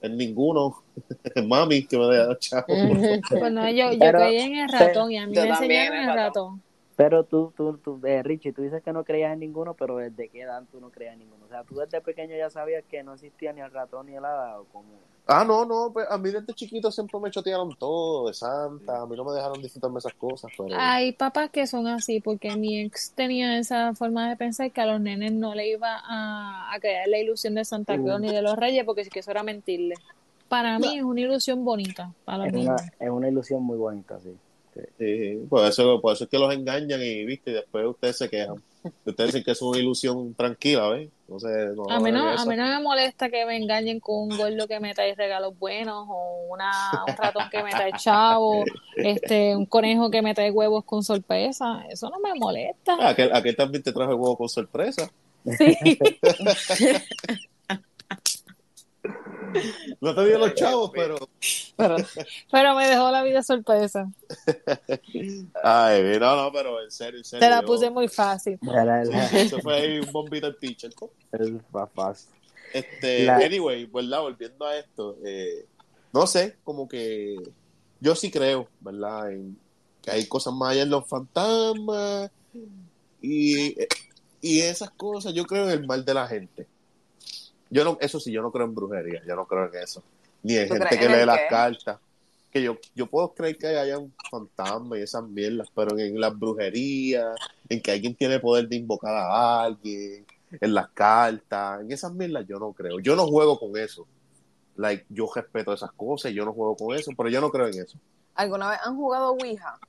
En 0.00 0.16
ninguno. 0.16 0.82
Mami, 1.46 1.86
que 1.86 1.98
me 1.98 2.06
deja 2.06 2.38
chavo. 2.38 2.64
Pues 3.28 3.52
no, 3.52 3.68
yo, 3.68 3.92
yo 3.92 3.98
Pero- 3.98 4.20
creía 4.20 4.46
en 4.46 4.56
el 4.56 4.68
ratón 4.70 5.12
y 5.12 5.18
a 5.18 5.26
mí 5.26 5.34
Yo 5.34 5.42
me 5.42 5.48
enseñaron 5.50 5.98
en 5.98 6.02
el 6.04 6.08
el 6.10 6.14
ratón. 6.16 6.24
ratón. 6.54 6.62
Pero 6.96 7.24
tú, 7.24 7.52
tú, 7.54 7.76
tú 7.76 8.00
eh, 8.06 8.22
Richie, 8.22 8.52
tú 8.54 8.62
dices 8.62 8.82
que 8.82 8.92
no 8.94 9.04
creías 9.04 9.34
en 9.34 9.40
ninguno, 9.40 9.74
pero 9.74 9.98
¿desde 9.98 10.30
qué 10.30 10.42
edad 10.42 10.62
tú 10.72 10.80
no 10.80 10.90
creías 10.90 11.12
en 11.12 11.18
ninguno? 11.20 11.44
O 11.44 11.48
sea, 11.48 11.62
tú 11.64 11.74
desde 11.76 12.00
pequeño 12.00 12.34
ya 12.36 12.48
sabías 12.48 12.84
que 12.90 13.02
no 13.02 13.12
existía 13.12 13.52
ni 13.52 13.60
el 13.60 13.70
ratón 13.70 14.06
ni 14.06 14.14
el 14.14 14.24
hada, 14.24 14.60
o 14.60 14.64
como... 14.72 14.88
Ah, 15.26 15.42
no, 15.42 15.64
no, 15.64 15.90
pues 15.90 16.06
a 16.10 16.18
mí 16.18 16.30
desde 16.30 16.52
chiquito 16.52 16.92
siempre 16.92 17.18
me 17.18 17.30
chotearon 17.30 17.74
todo 17.76 18.28
de 18.28 18.34
Santa, 18.34 19.00
a 19.00 19.06
mí 19.06 19.16
no 19.16 19.24
me 19.24 19.32
dejaron 19.32 19.62
disfrutarme 19.62 19.98
esas 19.98 20.12
cosas, 20.14 20.52
pero... 20.56 20.68
Hay 20.78 21.12
papás 21.12 21.48
que 21.50 21.66
son 21.66 21.86
así, 21.86 22.20
porque 22.20 22.54
mi 22.56 22.80
ex 22.80 23.12
tenía 23.12 23.58
esa 23.58 23.94
forma 23.94 24.28
de 24.28 24.36
pensar 24.36 24.70
que 24.70 24.82
a 24.82 24.86
los 24.86 25.00
nenes 25.00 25.32
no 25.32 25.54
le 25.54 25.68
iba 25.70 25.98
a, 26.04 26.74
a 26.74 26.78
crear 26.78 27.08
la 27.08 27.18
ilusión 27.18 27.54
de 27.54 27.64
Santa 27.64 27.98
Claus 27.98 28.20
ni 28.20 28.30
de 28.32 28.42
los 28.42 28.54
Reyes, 28.56 28.84
porque 28.84 29.02
sí 29.04 29.10
que 29.10 29.20
eso 29.20 29.30
era 29.30 29.42
mentirle. 29.42 29.94
Para 30.48 30.78
mí 30.78 30.98
es 30.98 31.02
una 31.02 31.22
ilusión 31.22 31.64
bonita 31.64 32.12
para 32.26 32.38
los 32.38 32.48
Es 32.48 32.52
niños. 32.52 32.82
una, 32.82 32.92
es 33.00 33.10
una 33.10 33.28
ilusión 33.28 33.62
muy 33.62 33.78
bonita, 33.78 34.20
sí. 34.20 34.36
Sí, 34.98 35.46
por 35.48 35.64
eso, 35.66 36.00
por 36.02 36.12
eso 36.14 36.24
es 36.24 36.30
que 36.30 36.38
los 36.38 36.52
engañan 36.52 37.00
y 37.00 37.24
viste, 37.24 37.50
y 37.52 37.54
después 37.54 37.86
ustedes 37.86 38.18
se 38.18 38.28
quejan. 38.28 38.56
Ustedes 39.04 39.28
dicen 39.28 39.44
que 39.44 39.52
es 39.52 39.62
una 39.62 39.78
ilusión 39.78 40.34
tranquila, 40.34 40.88
¿ves? 40.88 41.08
Entonces, 41.26 41.74
no, 41.74 41.84
A 41.88 42.00
mí, 42.00 42.12
no, 42.12 42.28
a 42.28 42.44
mí 42.44 42.56
no 42.56 42.66
me 42.66 42.80
molesta 42.80 43.30
que 43.30 43.46
me 43.46 43.56
engañen 43.56 43.98
con 43.98 44.16
un 44.16 44.36
gordo 44.36 44.68
que 44.68 44.78
me 44.78 44.94
trae 44.94 45.14
regalos 45.14 45.58
buenos 45.58 46.06
o 46.08 46.46
una, 46.50 46.70
un 47.08 47.16
ratón 47.16 47.48
que 47.50 47.62
me 47.62 47.70
trae 47.70 47.92
chavo, 47.96 48.64
este, 48.96 49.56
un 49.56 49.64
conejo 49.64 50.10
que 50.10 50.20
me 50.20 50.34
trae 50.34 50.50
huevos 50.50 50.84
con 50.84 51.02
sorpresa. 51.02 51.84
Eso 51.88 52.10
no 52.10 52.20
me 52.20 52.34
molesta. 52.34 52.96
Ah, 53.00 53.10
aquel, 53.10 53.34
aquel 53.34 53.56
también 53.56 53.82
te 53.82 53.92
trajo 53.92 54.12
el 54.12 54.18
huevo 54.18 54.36
con 54.36 54.48
sorpresa. 54.48 55.10
Sí. 55.58 55.76
No 60.00 60.14
te 60.14 60.26
dio 60.26 60.38
los 60.38 60.54
chavos, 60.54 60.90
pero... 60.94 61.16
Pero 61.76 61.96
Pero 62.50 62.74
me 62.74 62.86
dejó 62.88 63.10
la 63.10 63.22
vida 63.22 63.42
sorpresa. 63.42 64.10
Ay, 65.62 66.18
no, 66.18 66.36
no, 66.44 66.52
pero 66.52 66.82
en 66.82 66.90
serio, 66.90 67.18
en 67.18 67.24
serio. 67.24 67.40
Te 67.46 67.50
la 67.50 67.60
yo- 67.60 67.66
puse 67.66 67.90
muy 67.90 68.08
fácil. 68.08 68.58
Eso 69.32 69.58
fue 69.60 69.74
ahí 69.74 69.98
un 70.00 70.12
bombito 70.12 70.46
al 70.46 70.56
pitcher. 70.56 70.92
es 71.32 71.50
más 71.72 71.90
fácil. 71.94 72.30
Este, 72.72 73.24
La- 73.24 73.36
anyway, 73.36 73.86
¿verdad? 73.86 74.20
Volviendo 74.22 74.66
a 74.66 74.76
esto, 74.76 75.16
eh, 75.24 75.66
no 76.12 76.26
sé, 76.26 76.56
como 76.64 76.88
que 76.88 77.36
yo 78.00 78.14
sí 78.16 78.30
creo, 78.30 78.68
¿verdad? 78.80 79.30
En 79.32 79.56
que 80.02 80.10
hay 80.10 80.26
cosas 80.26 80.52
más 80.54 80.72
allá 80.72 80.82
en 80.82 80.90
los 80.90 81.06
fantasmas 81.08 82.30
y, 83.22 83.76
y 84.40 84.60
esas 84.60 84.90
cosas. 84.90 85.32
Yo 85.34 85.44
creo 85.46 85.64
en 85.64 85.70
el 85.70 85.86
mal 85.86 86.04
de 86.04 86.14
la 86.14 86.26
gente. 86.26 86.66
Yo 87.74 87.82
no, 87.82 87.98
eso 88.00 88.20
sí, 88.20 88.30
yo 88.30 88.40
no 88.40 88.52
creo 88.52 88.66
en 88.66 88.74
brujería, 88.74 89.20
yo 89.26 89.34
no 89.34 89.46
creo 89.46 89.64
en 89.66 89.82
eso. 89.82 90.00
Ni 90.44 90.54
en 90.54 90.68
¿Tú 90.68 90.74
gente 90.74 90.96
que 90.96 91.06
en 91.06 91.10
lee 91.10 91.26
las 91.26 91.38
qué? 91.40 91.46
cartas. 91.50 91.98
Que 92.52 92.62
yo, 92.62 92.78
yo 92.94 93.06
puedo 93.08 93.34
creer 93.34 93.58
que 93.58 93.66
haya 93.66 93.98
un 93.98 94.14
fantasma 94.30 94.96
y 94.96 95.02
esas 95.02 95.24
mierdas, 95.24 95.66
pero 95.74 95.98
en 95.98 96.20
las 96.20 96.38
brujerías, 96.38 97.34
en 97.68 97.82
que 97.82 97.90
alguien 97.90 98.14
tiene 98.14 98.38
poder 98.38 98.68
de 98.68 98.76
invocar 98.76 99.12
a 99.16 99.64
alguien, 99.64 100.24
en 100.60 100.72
las 100.72 100.88
cartas, 100.90 101.80
en 101.80 101.90
esas 101.90 102.14
mierdas 102.14 102.46
yo 102.46 102.60
no 102.60 102.72
creo. 102.72 103.00
Yo 103.00 103.16
no 103.16 103.26
juego 103.26 103.58
con 103.58 103.76
eso. 103.76 104.06
Like, 104.76 105.06
yo 105.08 105.28
respeto 105.34 105.72
esas 105.72 105.90
cosas, 105.94 106.30
yo 106.30 106.44
no 106.44 106.52
juego 106.52 106.76
con 106.76 106.94
eso, 106.94 107.10
pero 107.16 107.28
yo 107.28 107.40
no 107.40 107.50
creo 107.50 107.66
en 107.66 107.82
eso. 107.82 107.98
¿Alguna 108.36 108.70
vez 108.70 108.78
han 108.84 108.94
jugado 108.94 109.32
Ouija? 109.32 109.80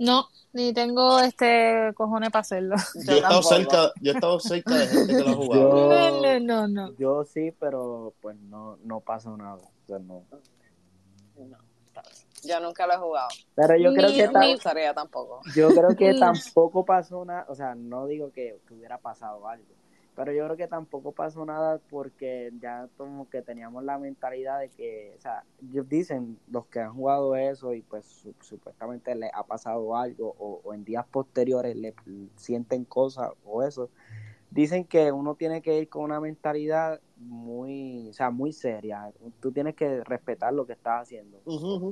No, 0.00 0.26
ni 0.54 0.72
tengo 0.72 1.20
este 1.20 1.92
cojones 1.94 2.30
para 2.30 2.40
hacerlo. 2.40 2.74
Yo, 3.06 3.12
he 3.12 3.16
estado 3.18 3.42
cerca, 3.42 3.92
yo 4.00 4.12
he 4.12 4.14
estado 4.14 4.40
cerca 4.40 4.74
de 4.74 4.86
gente 4.88 5.14
que 5.14 5.22
lo 5.22 5.30
ha 5.30 5.34
jugado. 5.34 5.70
Yo- 5.70 6.22
No, 6.22 6.40
no, 6.40 6.68
no. 6.68 6.96
Yo 6.96 7.24
sí, 7.24 7.52
pero 7.60 8.14
pues 8.22 8.34
no, 8.40 8.78
no 8.82 9.00
pasa 9.00 9.28
nada. 9.36 9.56
O 9.56 9.86
sea, 9.86 9.98
no. 9.98 10.24
No. 11.36 11.58
Yo 12.42 12.58
nunca 12.60 12.86
lo 12.86 12.94
he 12.94 12.96
jugado. 12.96 13.28
Pero 13.54 13.76
yo 13.76 13.92
creo 13.92 14.08
que 14.08 14.28
No 14.28 14.48
gustaría 14.52 14.94
tampoco. 14.94 15.42
yo 15.54 15.68
creo 15.68 15.94
que 15.94 16.14
tampoco 16.18 16.84
pasó 16.86 17.22
nada, 17.26 17.44
o 17.48 17.54
sea, 17.54 17.74
no 17.74 18.06
digo 18.06 18.30
que, 18.32 18.58
que 18.66 18.72
hubiera 18.74 18.96
pasado 18.96 19.46
algo, 19.46 19.66
pero 20.20 20.32
yo 20.34 20.44
creo 20.44 20.56
que 20.58 20.68
tampoco 20.68 21.12
pasó 21.12 21.46
nada 21.46 21.80
porque 21.88 22.52
ya 22.60 22.90
como 22.98 23.30
que 23.30 23.40
teníamos 23.40 23.82
la 23.84 23.98
mentalidad 23.98 24.60
de 24.60 24.68
que, 24.68 25.14
o 25.16 25.20
sea, 25.22 25.44
dicen 25.60 26.38
los 26.50 26.66
que 26.66 26.80
han 26.80 26.92
jugado 26.92 27.36
eso 27.36 27.72
y 27.72 27.80
pues 27.80 28.04
su- 28.04 28.34
supuestamente 28.42 29.14
les 29.14 29.30
ha 29.32 29.44
pasado 29.44 29.96
algo 29.96 30.34
o 30.38 30.74
en 30.74 30.84
días 30.84 31.06
posteriores 31.10 31.74
le 31.74 31.94
sienten 32.36 32.84
cosas 32.84 33.30
o 33.46 33.62
eso, 33.62 33.88
dicen 34.50 34.84
que 34.84 35.10
uno 35.10 35.36
tiene 35.36 35.62
que 35.62 35.78
ir 35.78 35.88
con 35.88 36.02
una 36.02 36.20
mentalidad 36.20 37.00
muy, 37.20 38.08
o 38.08 38.12
sea, 38.14 38.30
muy 38.30 38.52
seria, 38.52 39.12
tú 39.40 39.52
tienes 39.52 39.74
que 39.74 40.02
respetar 40.04 40.52
lo 40.54 40.66
que 40.66 40.72
estás 40.72 41.02
haciendo. 41.02 41.38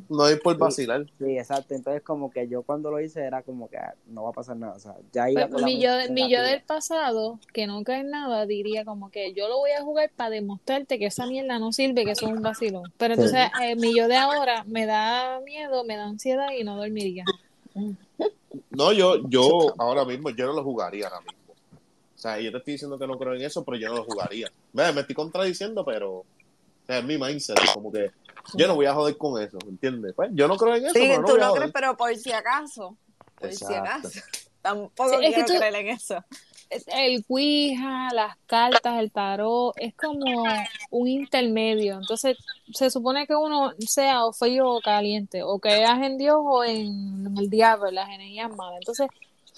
No 0.08 0.24
hay 0.24 0.36
por 0.36 0.56
vacilar. 0.56 1.04
Sí, 1.18 1.36
exacto. 1.36 1.74
Entonces, 1.74 2.02
como 2.02 2.30
que 2.30 2.48
yo 2.48 2.62
cuando 2.62 2.90
lo 2.90 2.98
hice 3.00 3.22
era 3.22 3.42
como 3.42 3.68
que 3.68 3.76
ah, 3.76 3.94
no 4.06 4.24
va 4.24 4.30
a 4.30 4.32
pasar 4.32 4.56
nada. 4.56 4.74
O 4.74 4.80
sea, 4.80 4.96
ya 5.12 5.30
iba 5.30 5.46
Pues, 5.46 5.64
mi, 5.64 5.80
yo, 5.80 5.90
mi 6.10 6.30
yo 6.30 6.42
del 6.42 6.62
pasado, 6.62 7.38
que 7.52 7.66
no 7.66 7.82
en 7.86 8.10
nada, 8.10 8.46
diría 8.46 8.84
como 8.84 9.10
que 9.10 9.32
yo 9.34 9.48
lo 9.48 9.58
voy 9.58 9.70
a 9.72 9.82
jugar 9.82 10.10
para 10.16 10.30
demostrarte 10.30 10.98
que 10.98 11.06
esa 11.06 11.26
mierda 11.26 11.58
no 11.58 11.72
sirve, 11.72 12.04
que 12.04 12.12
eso 12.12 12.26
es 12.26 12.32
un 12.32 12.42
vacilón. 12.42 12.92
Pero 12.96 13.14
Sí. 13.14 13.20
entonces, 13.20 13.50
eh, 13.62 13.76
mi 13.76 13.94
yo 13.94 14.08
de 14.08 14.16
ahora 14.16 14.64
me 14.64 14.86
da 14.86 15.40
miedo, 15.44 15.84
me 15.84 15.96
da 15.96 16.06
ansiedad 16.06 16.48
y 16.58 16.64
no 16.64 16.76
dormiría. 16.76 17.24
No, 18.70 18.92
yo, 18.92 19.28
yo 19.28 19.74
ahora 19.78 20.04
mismo, 20.04 20.30
yo 20.30 20.46
no 20.46 20.52
lo 20.54 20.64
jugaría 20.64 21.06
ahora 21.06 21.20
mismo. 21.20 21.47
O 22.18 22.20
sea, 22.20 22.40
yo 22.40 22.50
te 22.50 22.58
estoy 22.58 22.72
diciendo 22.72 22.98
que 22.98 23.06
no 23.06 23.16
creo 23.16 23.34
en 23.34 23.42
eso, 23.42 23.64
pero 23.64 23.76
yo 23.78 23.90
no 23.90 23.94
lo 23.98 24.04
jugaría. 24.04 24.50
Me, 24.72 24.90
me 24.92 25.02
estoy 25.02 25.14
contradiciendo, 25.14 25.84
pero 25.84 26.10
o 26.16 26.26
sea, 26.84 26.98
es 26.98 27.04
mi 27.04 27.16
mindset, 27.16 27.56
como 27.72 27.92
que 27.92 28.10
yo 28.54 28.66
no 28.66 28.74
voy 28.74 28.86
a 28.86 28.94
joder 28.94 29.16
con 29.16 29.40
eso, 29.40 29.56
¿entiendes? 29.68 30.14
Pues 30.16 30.30
yo 30.32 30.48
no 30.48 30.56
creo 30.56 30.74
en 30.74 30.86
eso, 30.86 30.94
Sí, 30.94 31.00
pero 31.08 31.20
no 31.20 31.26
tú 31.28 31.32
voy 31.34 31.40
a 31.40 31.44
no 31.44 31.48
joder. 31.50 31.60
crees, 31.62 31.72
pero 31.72 31.96
por 31.96 32.16
si 32.16 32.32
acaso. 32.32 32.96
Por 33.38 33.52
si 33.52 33.64
acaso. 33.72 34.08
Tampoco 34.62 35.10
Sí, 35.20 35.26
quiero 35.28 35.46
tú- 35.46 35.52
creer 35.58 35.74
en 35.76 35.88
eso. 35.88 36.24
El 36.88 37.24
Ouija, 37.28 38.08
las 38.12 38.36
cartas, 38.46 38.98
el 38.98 39.10
tarot, 39.12 39.72
es 39.76 39.94
como 39.94 40.44
un 40.90 41.08
intermedio. 41.08 41.98
Entonces, 41.98 42.36
se 42.74 42.90
supone 42.90 43.26
que 43.28 43.34
uno 43.36 43.72
sea 43.78 44.24
o 44.26 44.32
frío 44.32 44.68
o 44.68 44.80
caliente, 44.80 45.42
o 45.44 45.60
creas 45.60 46.02
en 46.02 46.18
Dios 46.18 46.36
o 46.42 46.64
en 46.64 47.32
el 47.38 47.48
diablo, 47.48 47.88
en 47.88 47.94
las 47.94 48.08
energías 48.08 48.50
malas. 48.54 48.80
Entonces, 48.80 49.06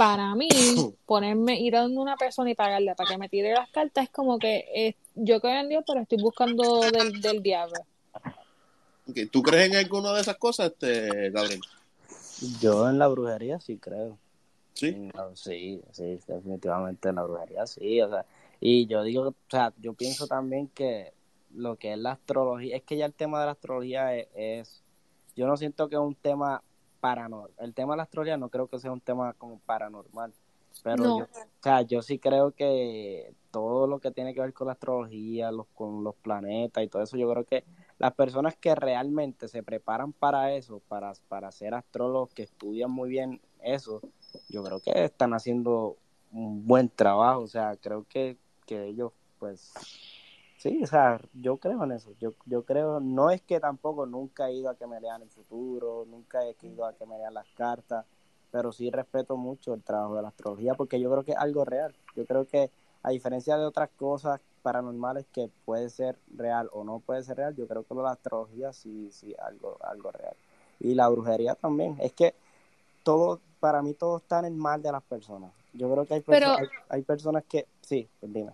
para 0.00 0.34
mí, 0.34 0.48
ponerme, 1.04 1.60
ir 1.60 1.76
a 1.76 1.82
donde 1.82 1.98
una 2.00 2.16
persona 2.16 2.50
y 2.50 2.54
pagarle 2.54 2.94
para 2.94 3.10
que 3.10 3.18
me 3.18 3.28
tire 3.28 3.52
las 3.52 3.68
cartas 3.68 4.04
es 4.04 4.10
como 4.10 4.38
que 4.38 4.64
eh, 4.74 4.94
yo 5.14 5.42
creo 5.42 5.60
en 5.60 5.68
Dios, 5.68 5.84
pero 5.86 6.00
estoy 6.00 6.16
buscando 6.22 6.80
del, 6.80 7.20
del 7.20 7.42
diablo. 7.42 7.76
¿Tú 9.30 9.42
crees 9.42 9.70
en 9.70 9.76
alguna 9.76 10.14
de 10.14 10.22
esas 10.22 10.36
cosas, 10.36 10.72
este, 10.72 11.28
Gabriel? 11.30 11.60
Yo 12.62 12.88
en 12.88 12.98
la 12.98 13.08
brujería 13.08 13.60
sí 13.60 13.76
creo. 13.76 14.16
Sí. 14.72 15.10
Sí, 15.34 15.82
sí, 15.92 16.18
definitivamente 16.26 17.10
en 17.10 17.16
la 17.16 17.24
brujería 17.24 17.66
sí. 17.66 18.00
O 18.00 18.08
sea, 18.08 18.24
y 18.58 18.86
yo 18.86 19.02
digo, 19.02 19.28
o 19.28 19.34
sea, 19.50 19.74
yo 19.82 19.92
pienso 19.92 20.26
también 20.26 20.68
que 20.68 21.12
lo 21.54 21.76
que 21.76 21.92
es 21.92 21.98
la 21.98 22.12
astrología, 22.12 22.74
es 22.76 22.82
que 22.84 22.96
ya 22.96 23.04
el 23.04 23.12
tema 23.12 23.40
de 23.40 23.46
la 23.46 23.52
astrología 23.52 24.16
es, 24.16 24.28
es- 24.34 24.82
yo 25.36 25.46
no 25.46 25.58
siento 25.58 25.90
que 25.90 25.96
es 25.96 26.00
un 26.00 26.14
tema 26.14 26.62
paranormal. 27.00 27.50
El 27.58 27.74
tema 27.74 27.94
de 27.94 27.98
la 27.98 28.02
astrología 28.04 28.36
no 28.36 28.48
creo 28.48 28.68
que 28.68 28.78
sea 28.78 28.92
un 28.92 29.00
tema 29.00 29.32
como 29.34 29.58
paranormal. 29.60 30.32
Pero 30.82 31.02
No. 31.02 31.18
yo, 31.18 31.24
o 31.24 31.62
sea, 31.62 31.82
yo 31.82 32.00
sí 32.00 32.18
creo 32.18 32.52
que 32.52 33.34
todo 33.50 33.86
lo 33.86 33.98
que 33.98 34.12
tiene 34.12 34.34
que 34.34 34.40
ver 34.40 34.52
con 34.52 34.68
la 34.68 34.74
astrología, 34.74 35.50
los, 35.50 35.66
con 35.74 36.04
los 36.04 36.14
planetas 36.14 36.84
y 36.84 36.88
todo 36.88 37.02
eso, 37.02 37.16
yo 37.16 37.30
creo 37.30 37.44
que 37.44 37.64
las 37.98 38.14
personas 38.14 38.56
que 38.56 38.74
realmente 38.74 39.48
se 39.48 39.62
preparan 39.62 40.12
para 40.12 40.54
eso, 40.54 40.80
para, 40.88 41.12
para 41.28 41.50
ser 41.52 41.74
astrólogos, 41.74 42.32
que 42.32 42.44
estudian 42.44 42.90
muy 42.90 43.10
bien 43.10 43.40
eso, 43.62 44.00
yo 44.48 44.62
creo 44.62 44.80
que 44.80 45.04
están 45.04 45.34
haciendo 45.34 45.96
un 46.32 46.66
buen 46.66 46.88
trabajo. 46.88 47.40
O 47.40 47.48
sea, 47.48 47.76
creo 47.76 48.06
que, 48.08 48.38
que 48.64 48.86
ellos, 48.86 49.12
pues, 49.38 49.72
sí, 50.61 50.83
o 50.83 50.87
sea, 50.87 51.20
yo 51.35 51.57
creo 51.57 51.83
en 51.85 51.92
eso. 51.92 52.12
Yo, 52.20 52.33
yo 52.46 52.64
creo, 52.64 53.01
no 53.01 53.31
es 53.31 53.40
que 53.42 53.59
tampoco 53.61 54.07
nunca 54.07 54.49
he 54.49 54.55
ido 54.55 54.68
a 54.70 54.77
que 54.77 54.87
me 54.87 55.01
lean 55.01 55.23
el 55.23 55.31
futuro, 55.31 56.05
nunca 56.07 56.44
he 56.44 56.55
ido 56.62 56.85
a 56.85 56.92
que 56.92 57.07
me 57.07 57.16
lean 57.18 57.35
las 57.35 57.46
cartas, 57.57 58.05
pero 58.51 58.70
sí 58.73 58.90
respeto 58.90 59.37
mucho 59.37 59.75
el 59.75 59.83
trabajo 59.83 60.14
de 60.16 60.23
la 60.23 60.29
astrología 60.29 60.75
porque 60.75 61.01
yo 61.01 61.11
creo 61.11 61.25
que 61.25 61.33
es 61.33 61.38
algo 61.38 61.64
real. 61.64 61.94
Yo 62.14 62.25
creo 62.27 62.46
que 62.46 62.70
a 63.03 63.11
diferencia 63.11 63.57
de 63.57 63.64
otras 63.64 63.88
cosas 63.96 64.40
paranormales 64.62 65.25
que 65.33 65.51
puede 65.64 65.88
ser 65.88 66.18
real 66.37 66.68
o 66.73 66.85
no 66.85 66.99
puede 67.01 67.23
ser 67.23 67.38
real, 67.38 67.57
yo 67.57 67.66
creo 67.66 67.83
que 67.85 67.94
lo 67.94 68.01
de 68.03 68.07
la 68.09 68.12
astrología 68.12 68.73
sí, 68.75 69.11
sí, 69.12 69.35
algo, 69.38 69.79
algo 69.81 70.11
real. 70.12 70.37
Y 70.81 70.94
la 70.94 71.09
brujería 71.09 71.55
también. 71.55 71.97
Es 72.01 72.12
que 72.12 72.34
todo, 73.03 73.41
para 73.61 73.80
mí 73.82 73.95
todo 73.95 74.18
está 74.18 74.41
en 74.41 74.45
el 74.47 74.55
mal 74.55 74.82
de 74.82 74.93
las 74.93 75.03
personas. 75.03 75.53
Yo 75.72 75.91
creo 75.91 76.05
que 76.05 76.14
hay, 76.14 76.20
perso- 76.20 76.26
Pero- 76.28 76.57
hay, 76.59 76.66
hay 76.89 77.03
personas 77.03 77.45
que, 77.45 77.66
sí, 77.80 78.09
pues 78.20 78.32
dime. 78.32 78.53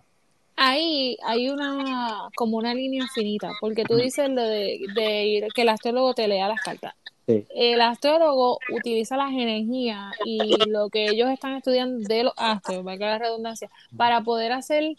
Ahí 0.57 1.17
hay 1.23 1.49
una, 1.49 2.29
como 2.35 2.57
una 2.57 2.73
línea 2.73 3.05
finita, 3.13 3.51
porque 3.61 3.83
tú 3.85 3.95
dices 3.95 4.29
lo 4.29 4.41
de, 4.41 4.79
de 4.93 5.25
ir, 5.25 5.47
que 5.53 5.61
el 5.61 5.69
astrólogo 5.69 6.13
te 6.13 6.27
lea 6.27 6.47
las 6.47 6.61
cartas. 6.61 6.93
Sí. 7.27 7.45
el 7.53 7.81
astrólogo 7.81 8.57
utiliza 8.73 9.17
las 9.17 9.33
energías 9.33 10.13
y 10.23 10.39
lo 10.69 10.89
que 10.89 11.07
ellos 11.07 11.29
están 11.29 11.57
estudiando 11.57 12.07
de 12.07 12.23
los 12.23 12.33
astros, 12.37 12.85
valga 12.85 13.07
la 13.07 13.17
redundancia, 13.17 13.69
para 13.97 14.21
poder 14.21 14.53
hacer, 14.53 14.95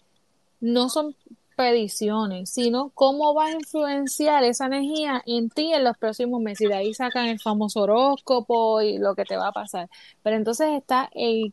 no 0.61 0.91
son 0.91 1.17
predicciones, 1.59 2.51
sino 2.51 2.93
cómo 2.95 3.35
va 3.35 3.47
a 3.47 3.53
influenciar 3.53 4.45
esa 4.45 4.67
energía 4.67 5.25
en 5.27 5.51
ti 5.51 5.73
en 5.73 5.83
los 5.83 5.99
próximos 5.99 6.41
meses. 6.41 6.61
Y 6.61 6.69
de 6.69 6.75
ahí 6.75 6.95
sacan 6.95 7.27
el 7.27 7.41
famoso 7.41 7.81
horóscopo 7.81 8.81
y 8.81 8.99
lo 8.99 9.17
que 9.17 9.25
te 9.25 9.37
va 9.37 9.49
a 9.49 9.53
pasar. 9.53 9.91
Pero 10.23 10.37
entonces 10.37 10.69
está 10.79 11.11
el 11.15 11.53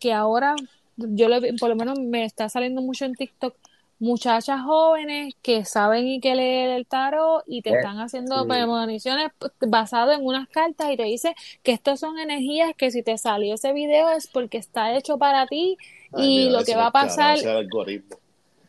que 0.00 0.12
ahora, 0.12 0.56
yo 0.96 1.28
le- 1.28 1.54
por 1.54 1.68
lo 1.70 1.76
menos 1.76 1.98
me 2.00 2.24
está 2.24 2.48
saliendo 2.48 2.82
mucho 2.82 3.04
en 3.04 3.14
TikTok, 3.14 3.56
muchachas 3.98 4.60
jóvenes 4.62 5.34
que 5.42 5.64
saben 5.64 6.06
y 6.06 6.20
que 6.20 6.34
leen 6.34 6.70
el 6.70 6.86
tarot 6.86 7.42
y 7.46 7.62
te 7.62 7.70
Eh, 7.70 7.74
están 7.76 7.98
haciendo 7.98 8.42
sí. 8.42 8.48
premoniciones 8.48 9.28
basado 9.60 10.12
en 10.12 10.24
unas 10.24 10.48
cartas 10.48 10.90
y 10.92 10.96
te 10.98 11.04
dice 11.04 11.34
que 11.62 11.72
estas 11.72 12.00
son 12.00 12.18
energías 12.18 12.72
que 12.76 12.90
si 12.90 13.02
te 13.02 13.16
salió 13.16 13.54
ese 13.54 13.72
video 13.72 14.10
es 14.10 14.26
porque 14.28 14.58
está 14.58 14.94
hecho 14.96 15.16
para 15.18 15.46
ti 15.46 15.78
Ay, 16.12 16.26
y 16.26 16.46
mira, 16.46 16.58
lo 16.58 16.64
que 16.64 16.76
va 16.76 16.86
a 16.86 16.92
pasar 16.92 17.36
ese 17.36 17.46
es 17.46 17.52
el 17.52 17.56
algoritmo. 17.56 18.18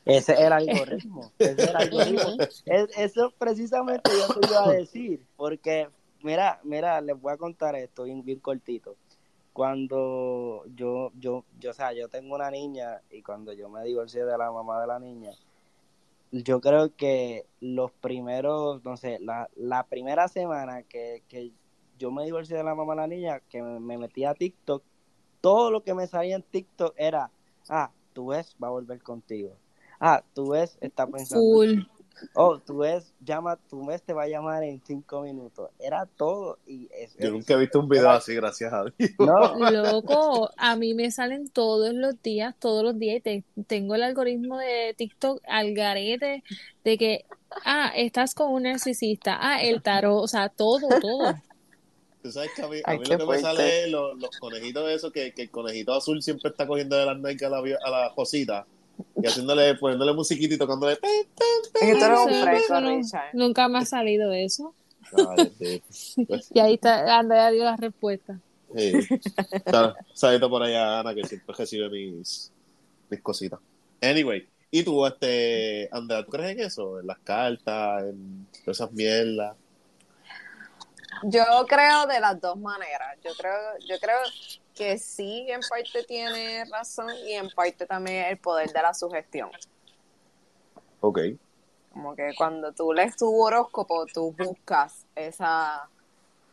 Ese 0.05 0.33
es 0.33 0.39
el 0.39 0.53
algoritmo. 0.53 1.33
Ese 1.39 1.51
es 1.63 1.69
el 1.69 1.75
algoritmo. 1.75 2.37
Es- 2.65 2.89
eso 2.97 3.33
precisamente 3.37 4.17
yo 4.17 4.29
te 4.31 4.43
iba 4.45 4.65
a 4.65 4.69
decir. 4.71 5.19
Porque, 5.35 5.89
mira, 6.23 6.59
mira, 6.63 7.01
les 7.01 7.19
voy 7.19 7.33
a 7.33 7.37
contar 7.37 7.75
esto 7.75 8.03
bien, 8.03 8.23
bien 8.23 8.39
cortito. 8.39 8.95
Cuando 9.57 10.65
yo, 10.75 11.11
yo, 11.17 11.43
yo, 11.59 11.71
o 11.71 11.73
sea, 11.73 11.91
yo 11.91 12.09
tengo 12.09 12.35
una 12.35 12.51
niña 12.51 13.01
y 13.09 13.23
cuando 13.23 13.53
yo 13.53 13.69
me 13.69 13.83
divorcié 13.83 14.23
de 14.23 14.37
la 14.37 14.51
mamá 14.51 14.79
de 14.79 14.85
la 14.85 14.99
niña, 14.99 15.31
yo 16.31 16.61
creo 16.61 16.95
que 16.95 17.47
los 17.59 17.91
primeros, 17.91 18.85
no 18.85 18.97
sé, 18.97 19.17
la, 19.19 19.49
la 19.55 19.81
primera 19.81 20.27
semana 20.27 20.83
que, 20.83 21.23
que 21.27 21.53
yo 21.97 22.11
me 22.11 22.23
divorcié 22.23 22.55
de 22.55 22.63
la 22.63 22.75
mamá 22.75 22.93
de 22.93 23.01
la 23.01 23.07
niña, 23.07 23.39
que 23.49 23.63
me, 23.63 23.79
me 23.79 23.97
metí 23.97 24.25
a 24.25 24.35
TikTok, 24.35 24.83
todo 25.41 25.71
lo 25.71 25.83
que 25.83 25.95
me 25.95 26.05
salía 26.05 26.35
en 26.35 26.43
TikTok 26.43 26.93
era, 26.95 27.31
ah, 27.67 27.89
tu 28.13 28.27
ves, 28.27 28.55
va 28.63 28.67
a 28.67 28.69
volver 28.69 29.01
contigo. 29.01 29.55
Ah, 29.99 30.23
tu 30.35 30.49
ves, 30.49 30.77
está 30.81 31.07
pensando. 31.07 31.63
Oh, 32.33 32.59
tu 32.59 32.77
ves, 32.77 33.13
llama, 33.19 33.57
tu 33.69 33.85
ves 33.85 34.01
te 34.03 34.13
va 34.13 34.23
a 34.23 34.27
llamar 34.27 34.63
en 34.63 34.81
cinco 34.85 35.21
minutos. 35.21 35.69
Era 35.79 36.05
todo 36.05 36.59
y 36.65 36.87
es, 36.93 37.15
Yo 37.17 37.31
nunca 37.31 37.53
he 37.53 37.57
visto 37.57 37.79
un 37.79 37.89
video 37.89 38.09
así, 38.09 38.35
gracias 38.35 38.73
a 38.73 38.83
Dios. 38.83 39.11
no, 39.19 39.71
Loco, 39.71 40.49
a 40.57 40.75
mí 40.75 40.93
me 40.93 41.11
salen 41.11 41.49
todos 41.49 41.93
los 41.93 42.21
días, 42.21 42.55
todos 42.59 42.83
los 42.83 42.97
días, 42.97 43.17
y 43.17 43.21
te- 43.21 43.43
tengo 43.67 43.95
el 43.95 44.03
algoritmo 44.03 44.57
de 44.57 44.93
TikTok 44.97 45.41
al 45.47 45.73
garete 45.73 46.43
de 46.83 46.97
que, 46.97 47.25
ah, 47.65 47.91
estás 47.95 48.33
con 48.33 48.51
un 48.51 48.63
narcisista, 48.63 49.37
ah, 49.39 49.61
el 49.61 49.81
tarot, 49.81 50.23
o 50.23 50.27
sea, 50.27 50.49
todo, 50.49 50.87
todo. 50.99 51.35
Tú 52.21 52.31
sabes 52.31 52.51
que 52.55 52.61
a 52.61 52.67
mí, 52.67 52.77
a 52.83 52.93
mí 52.93 53.05
lo 53.05 53.17
que 53.17 53.25
me 53.25 53.37
sale 53.39 53.83
es 53.85 53.91
los, 53.91 54.17
los 54.17 54.31
conejitos 54.37 54.89
esos 54.89 55.13
que, 55.13 55.33
que 55.33 55.43
el 55.43 55.51
conejito 55.51 55.93
azul 55.93 56.21
siempre 56.21 56.49
está 56.49 56.67
cogiendo 56.67 56.95
de 56.97 57.05
las 57.05 57.17
nalgas 57.17 57.51
a 57.51 57.61
la, 57.61 57.77
a 57.83 57.89
la 57.89 58.13
cosita 58.15 58.65
y 59.21 59.27
haciéndole, 59.27 59.75
poniéndole 59.75 60.13
musiquita 60.13 60.55
y 60.55 60.57
tocándole. 60.57 60.97
eres 61.81 62.03
un 62.03 62.29
Sí, 62.33 62.41
fresco, 62.41 62.73
pero 62.75 62.87
Richard. 62.97 63.29
Nunca 63.33 63.67
me 63.67 63.79
ha 63.79 63.85
salido 63.85 64.31
eso. 64.33 64.73
Ay, 65.13 65.51
sí. 65.57 66.25
Pues, 66.27 66.49
Y 66.53 66.59
ahí 66.59 66.73
está, 66.75 67.17
Andrea 67.17 67.49
dio 67.51 67.63
la 67.63 67.75
respuesta. 67.77 68.39
sí. 68.75 68.93
Sal- 69.65 69.95
Saludito 70.13 70.49
por 70.49 70.63
allá, 70.63 70.99
Ana, 70.99 71.15
que 71.15 71.23
siempre 71.25 71.55
recibe 71.57 71.89
mis, 71.89 72.51
mis 73.09 73.21
cositas. 73.21 73.59
Anyway, 74.01 74.47
¿y 74.69 74.83
tú, 74.83 75.05
este, 75.05 75.87
Andrea, 75.91 76.23
tú 76.25 76.31
crees 76.31 76.51
en 76.57 76.59
eso? 76.65 76.99
En 76.99 77.07
las 77.07 77.19
cartas, 77.19 78.03
en 78.03 78.47
esas 78.65 78.91
mierdas. 78.91 79.55
Yo 81.23 81.43
creo 81.67 82.05
de 82.05 82.19
las 82.19 82.39
dos 82.39 82.57
maneras. 82.57 83.17
Yo 83.23 83.31
creo, 83.37 83.53
yo 83.87 83.99
creo 83.99 84.19
que 84.77 84.97
sí, 84.97 85.47
en 85.49 85.59
parte 85.69 86.03
tiene 86.03 86.65
razón 86.65 87.09
y 87.25 87.33
en 87.33 87.49
parte 87.49 87.85
también 87.85 88.25
el 88.25 88.37
poder 88.37 88.71
de 88.71 88.81
la 88.81 88.93
sugestión. 88.93 89.49
Ok. 91.01 91.19
Como 91.91 92.15
que 92.15 92.31
cuando 92.37 92.71
tú 92.73 92.93
lees 92.93 93.15
tu 93.15 93.33
horóscopo, 93.41 94.05
tú 94.13 94.31
buscas 94.37 95.05
esa, 95.15 95.89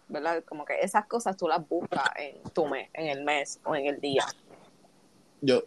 ¿verdad? 0.08 0.42
Como 0.44 0.64
que 0.64 0.80
esas 0.80 1.06
cosas 1.06 1.36
tú 1.36 1.46
las 1.48 1.66
buscas 1.68 2.04
en 2.16 2.42
tu 2.50 2.66
mes, 2.66 2.88
en 2.94 3.06
el 3.08 3.24
mes 3.24 3.60
o 3.64 3.74
en 3.76 3.86
el 3.86 4.00
día. 4.00 4.24
Yo, 5.42 5.62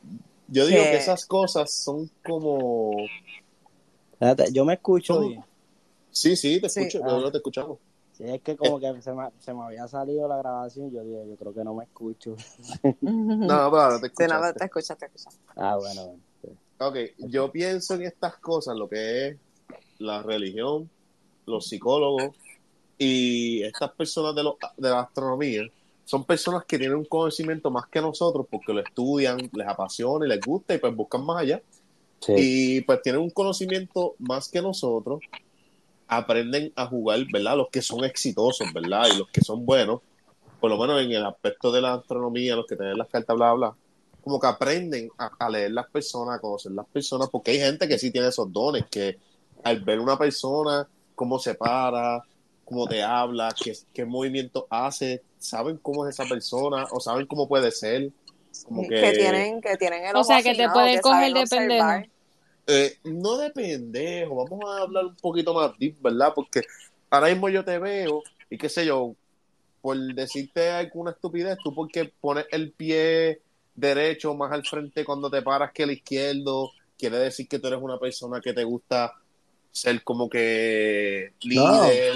yo 0.48 0.66
digo 0.66 0.82
Que- 0.84 0.92
que 0.92 0.98
esas 0.98 1.26
cosas 1.26 1.72
son 1.72 2.10
como... 2.26 2.92
Espérate, 4.14 4.52
yo 4.52 4.66
me 4.66 4.74
escucho. 4.74 5.22
Sí, 6.10 6.36
sí, 6.36 6.60
te 6.60 6.70
Sí. 6.70 6.80
escucho, 6.82 7.04
Ah. 7.06 7.20
yo 7.22 7.32
te 7.32 7.38
escuchamos. 7.38 7.78
Sí, 8.18 8.24
es 8.26 8.42
que 8.42 8.58
como 8.58 8.80
que 8.80 9.00
se 9.02 9.14
me, 9.14 9.30
se 9.38 9.54
me 9.54 9.64
había 9.64 9.88
salido 9.88 10.28
la 10.28 10.38
grabación, 10.38 10.92
yo 10.92 11.04
dije, 11.04 11.24
yo 11.30 11.36
creo 11.36 11.54
que 11.54 11.64
no 11.64 11.76
me 11.76 11.84
escucho. 11.84 12.36
No, 13.02 13.70
pero 13.70 13.82
ahora 13.82 14.00
te 14.02 14.08
Sí, 14.08 14.14
no, 14.28 14.36
escuchaste. 14.38 14.60
te 14.60 14.66
escuchas, 14.66 14.98
te 14.98 15.06
escuchas. 15.06 15.40
Ah, 15.56 15.78
bueno, 15.78 16.06
bueno. 16.08 16.20
sí. 16.42 16.50
Ok, 16.80 17.30
yo 17.30 17.52
pienso 17.52 17.94
en 17.96 18.04
estas 18.04 18.38
cosas, 18.38 18.76
lo 18.76 18.90
que 18.90 19.28
es 19.28 19.38
la 20.00 20.24
religión, 20.24 20.90
los 21.46 21.68
psicólogos 21.68 22.36
y 22.98 23.62
estas 23.64 23.92
personas 23.92 24.34
de, 24.36 24.44
lo- 24.44 24.58
de 24.78 24.90
la 24.90 25.02
astronomía, 25.02 25.64
son 26.06 26.24
personas 26.24 26.66
que 26.66 26.80
tienen 26.80 26.98
un 26.98 27.06
conocimiento 27.06 27.70
más 27.70 27.86
que 27.88 28.02
nosotros 28.02 28.48
porque 28.50 28.74
lo 28.74 28.80
estudian, 28.82 29.38
les 29.54 29.68
apasiona 29.68 30.26
y 30.26 30.30
les 30.30 30.44
gusta 30.44 30.74
y 30.74 30.78
pues 30.80 30.96
buscan 30.96 31.24
más 31.26 31.42
allá. 31.44 31.62
Sí. 32.20 32.34
Y 32.36 32.82
pues 32.82 33.02
tienen 33.04 33.22
un 33.22 33.30
conocimiento 33.30 34.16
más 34.20 34.50
que 34.50 34.62
nosotros, 34.62 35.20
aprenden 36.08 36.72
a 36.76 36.86
jugar, 36.88 37.20
¿verdad? 37.32 37.58
Los 37.58 37.70
que 37.70 37.82
son 37.82 38.04
exitosos, 38.04 38.72
¿verdad? 38.74 39.08
Y 39.14 39.18
los 39.18 39.30
que 39.30 39.42
son 39.42 39.66
buenos, 39.66 40.02
por 40.60 40.70
lo 40.70 40.78
menos 40.78 41.02
en 41.02 41.12
el 41.12 41.26
aspecto 41.26 41.72
de 41.72 41.82
la 41.82 41.96
astronomía, 41.96 42.56
los 42.56 42.66
que 42.66 42.76
tienen 42.76 42.98
las 42.98 43.08
cartas, 43.10 43.36
bla, 43.36 43.54
bla, 43.54 43.76
como 44.24 44.40
que 44.40 44.48
aprenden 44.48 45.10
a, 45.18 45.32
a 45.40 45.50
leer 45.50 45.72
las 45.72 45.90
personas, 45.90 46.38
a 46.38 46.42
conocer 46.42 46.72
las 46.72 46.86
personas, 46.88 47.30
porque 47.30 47.52
hay 47.52 47.60
gente 47.60 47.88
que 47.88 47.98
sí 47.98 48.12
tiene 48.12 48.28
esos 48.28 48.52
dones, 48.52 48.86
que 48.90 49.18
al 49.64 49.82
ver 49.82 50.00
una 50.00 50.18
persona, 50.18 50.88
cómo 51.16 51.40
se 51.40 51.56
para, 51.56 52.24
cómo 52.64 52.88
te 52.88 53.02
habla, 53.02 53.54
qué, 53.62 53.74
qué 53.94 54.06
movimiento 54.06 54.68
hace, 54.70 55.24
saben 55.38 55.78
cómo 55.78 56.06
es 56.06 56.14
esa 56.14 56.28
persona 56.28 56.86
o 56.92 57.00
saben 57.00 57.26
cómo 57.26 57.48
puede 57.48 57.72
ser. 57.72 58.12
Como 58.66 58.82
que, 58.82 59.00
que 59.00 59.12
tienen, 59.14 59.62
que 59.62 59.78
tienen 59.78 60.06
el 60.06 60.16
O 60.16 60.24
sea, 60.24 60.38
ojo 60.38 60.44
que 60.44 60.56
te 60.56 60.70
pueden 60.70 61.00
coger 61.00 61.32
saben 61.32 61.34
de 61.34 61.40
observar. 61.42 62.02
pendejo. 62.02 62.17
Eh, 62.68 62.98
no 63.06 63.38
de 63.38 63.50
pendejo, 63.52 64.36
vamos 64.46 64.60
a 64.70 64.82
hablar 64.84 65.06
un 65.06 65.16
poquito 65.16 65.54
más 65.54 65.72
deep, 65.80 66.02
¿verdad? 66.02 66.34
Porque 66.36 66.62
ahora 67.10 67.28
mismo 67.30 67.48
yo 67.50 67.64
te 67.64 67.80
veo 67.80 68.22
y 68.50 68.58
qué 68.58 68.68
sé 68.68 68.86
yo, 68.86 69.16
por 69.82 69.98
decirte 70.14 70.70
alguna 70.72 71.12
estupidez, 71.12 71.58
tú 71.64 71.74
porque 71.74 72.12
pones 72.20 72.46
el 72.52 72.72
pie 72.74 73.42
derecho 73.74 74.36
más 74.36 74.52
al 74.52 74.66
frente 74.66 75.06
cuando 75.06 75.30
te 75.30 75.42
paras 75.42 75.72
que 75.72 75.84
el 75.84 75.92
izquierdo, 75.92 76.72
quiere 76.98 77.18
decir 77.20 77.48
que 77.48 77.60
tú 77.60 77.68
eres 77.68 77.80
una 77.82 77.98
persona 78.00 78.42
que 78.42 78.54
te 78.54 78.64
gusta 78.66 79.14
ser 79.72 80.04
como 80.04 80.28
que 80.30 81.34
líder, 81.44 82.16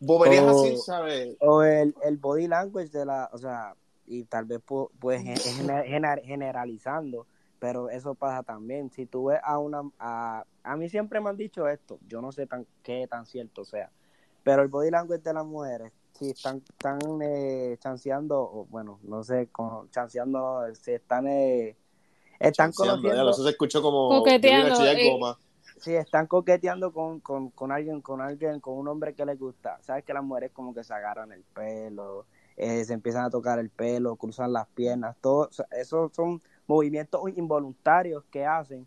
boberías 0.00 0.44
Oh. 0.46 0.50
así, 0.50 0.76
¿sabes? 0.78 1.36
O 1.40 1.62
el, 1.62 1.94
el 2.02 2.16
body 2.16 2.48
language 2.48 2.88
de 2.88 3.04
la, 3.04 3.28
o 3.32 3.38
sea, 3.38 3.74
y 4.08 4.24
tal 4.24 4.46
vez 4.46 4.60
pu- 4.66 4.90
pues 4.98 5.22
gen- 5.22 5.36
gener- 5.36 5.86
gener- 5.86 6.24
generalizando, 6.24 7.26
pero 7.62 7.90
eso 7.90 8.16
pasa 8.16 8.42
también. 8.42 8.90
Si 8.90 9.06
tú 9.06 9.26
ves 9.26 9.38
a 9.44 9.56
una, 9.60 9.88
a, 10.00 10.44
a 10.64 10.76
mí 10.76 10.88
siempre 10.88 11.20
me 11.20 11.30
han 11.30 11.36
dicho 11.36 11.68
esto, 11.68 12.00
yo 12.08 12.20
no 12.20 12.32
sé 12.32 12.48
tan 12.48 12.66
qué 12.82 13.06
tan 13.08 13.24
cierto 13.24 13.64
sea, 13.64 13.88
pero 14.42 14.62
el 14.62 14.68
body 14.68 14.90
language 14.90 15.22
de 15.22 15.32
las 15.32 15.46
mujeres, 15.46 15.92
si 16.18 16.30
están, 16.30 16.56
están 16.56 16.98
eh, 17.22 17.76
chanceando, 17.78 18.40
o 18.40 18.66
bueno, 18.68 18.98
no 19.04 19.22
sé, 19.22 19.46
con, 19.52 19.88
chanceando, 19.90 20.64
si 20.74 20.90
están, 20.90 21.28
eh, 21.28 21.76
están 22.40 22.72
ya, 22.72 22.74
conociendo, 22.74 23.30
eso 23.30 23.44
se 23.44 23.50
escuchó 23.50 23.80
como 23.80 24.08
Coqueteando, 24.08 24.84
eh. 24.84 25.12
goma. 25.12 25.38
si 25.78 25.94
están 25.94 26.26
coqueteando 26.26 26.92
con, 26.92 27.20
con, 27.20 27.50
con 27.50 27.70
alguien, 27.70 28.00
con 28.00 28.20
alguien, 28.20 28.58
con 28.58 28.76
un 28.76 28.88
hombre 28.88 29.14
que 29.14 29.24
les 29.24 29.38
gusta, 29.38 29.78
sabes 29.82 30.02
que 30.04 30.12
las 30.12 30.24
mujeres 30.24 30.50
como 30.50 30.74
que 30.74 30.82
se 30.82 30.94
agarran 30.94 31.30
el 31.30 31.44
pelo, 31.44 32.26
eh, 32.56 32.84
se 32.84 32.92
empiezan 32.92 33.24
a 33.24 33.30
tocar 33.30 33.60
el 33.60 33.70
pelo, 33.70 34.16
cruzan 34.16 34.52
las 34.52 34.66
piernas, 34.66 35.16
todo, 35.20 35.46
o 35.48 35.52
sea, 35.52 35.66
esos 35.70 36.12
son 36.12 36.42
movimientos 36.72 37.20
involuntarios 37.36 38.24
que 38.30 38.44
hacen 38.46 38.86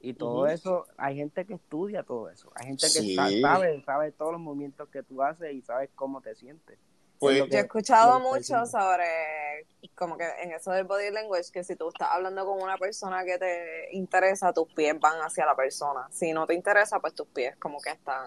y 0.00 0.12
todo 0.14 0.46
eso, 0.46 0.86
hay 0.98 1.16
gente 1.16 1.44
que 1.46 1.54
estudia 1.54 2.02
todo 2.02 2.28
eso, 2.28 2.50
hay 2.54 2.66
gente 2.66 2.86
que 2.86 3.00
Sí. 3.00 3.16
sabe, 3.40 3.82
sabe 3.84 4.12
todos 4.12 4.32
los 4.32 4.40
movimientos 4.40 4.88
que 4.90 5.02
tú 5.02 5.22
haces 5.22 5.52
y 5.52 5.62
sabes 5.62 5.90
cómo 5.94 6.20
te 6.20 6.34
sientes. 6.34 6.78
Pues, 7.18 7.38
Yo 7.38 7.44
he 7.58 7.60
escuchado 7.60 8.20
mucho 8.20 8.36
diciendo. 8.38 8.66
sobre, 8.66 9.66
como 9.94 10.18
que 10.18 10.26
en 10.42 10.52
eso 10.52 10.72
del 10.72 10.84
body 10.84 11.10
language, 11.10 11.50
que 11.52 11.64
si 11.64 11.74
tú 11.74 11.88
estás 11.88 12.08
hablando 12.10 12.44
con 12.44 12.60
una 12.62 12.76
persona 12.76 13.24
que 13.24 13.38
te 13.38 13.88
interesa, 13.96 14.52
tus 14.52 14.70
pies 14.74 14.98
van 15.00 15.20
hacia 15.22 15.46
la 15.46 15.56
persona. 15.56 16.06
Si 16.10 16.32
no 16.32 16.46
te 16.46 16.52
interesa, 16.54 17.00
pues 17.00 17.14
tus 17.14 17.28
pies 17.28 17.56
como 17.56 17.80
que 17.80 17.90
están 17.90 18.26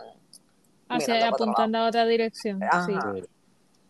Hacia, 0.90 1.28
apuntando 1.28 1.78
a 1.80 1.88
otra 1.90 2.06
dirección. 2.06 2.64
Ajá. 2.64 2.86
Sí. 3.14 3.24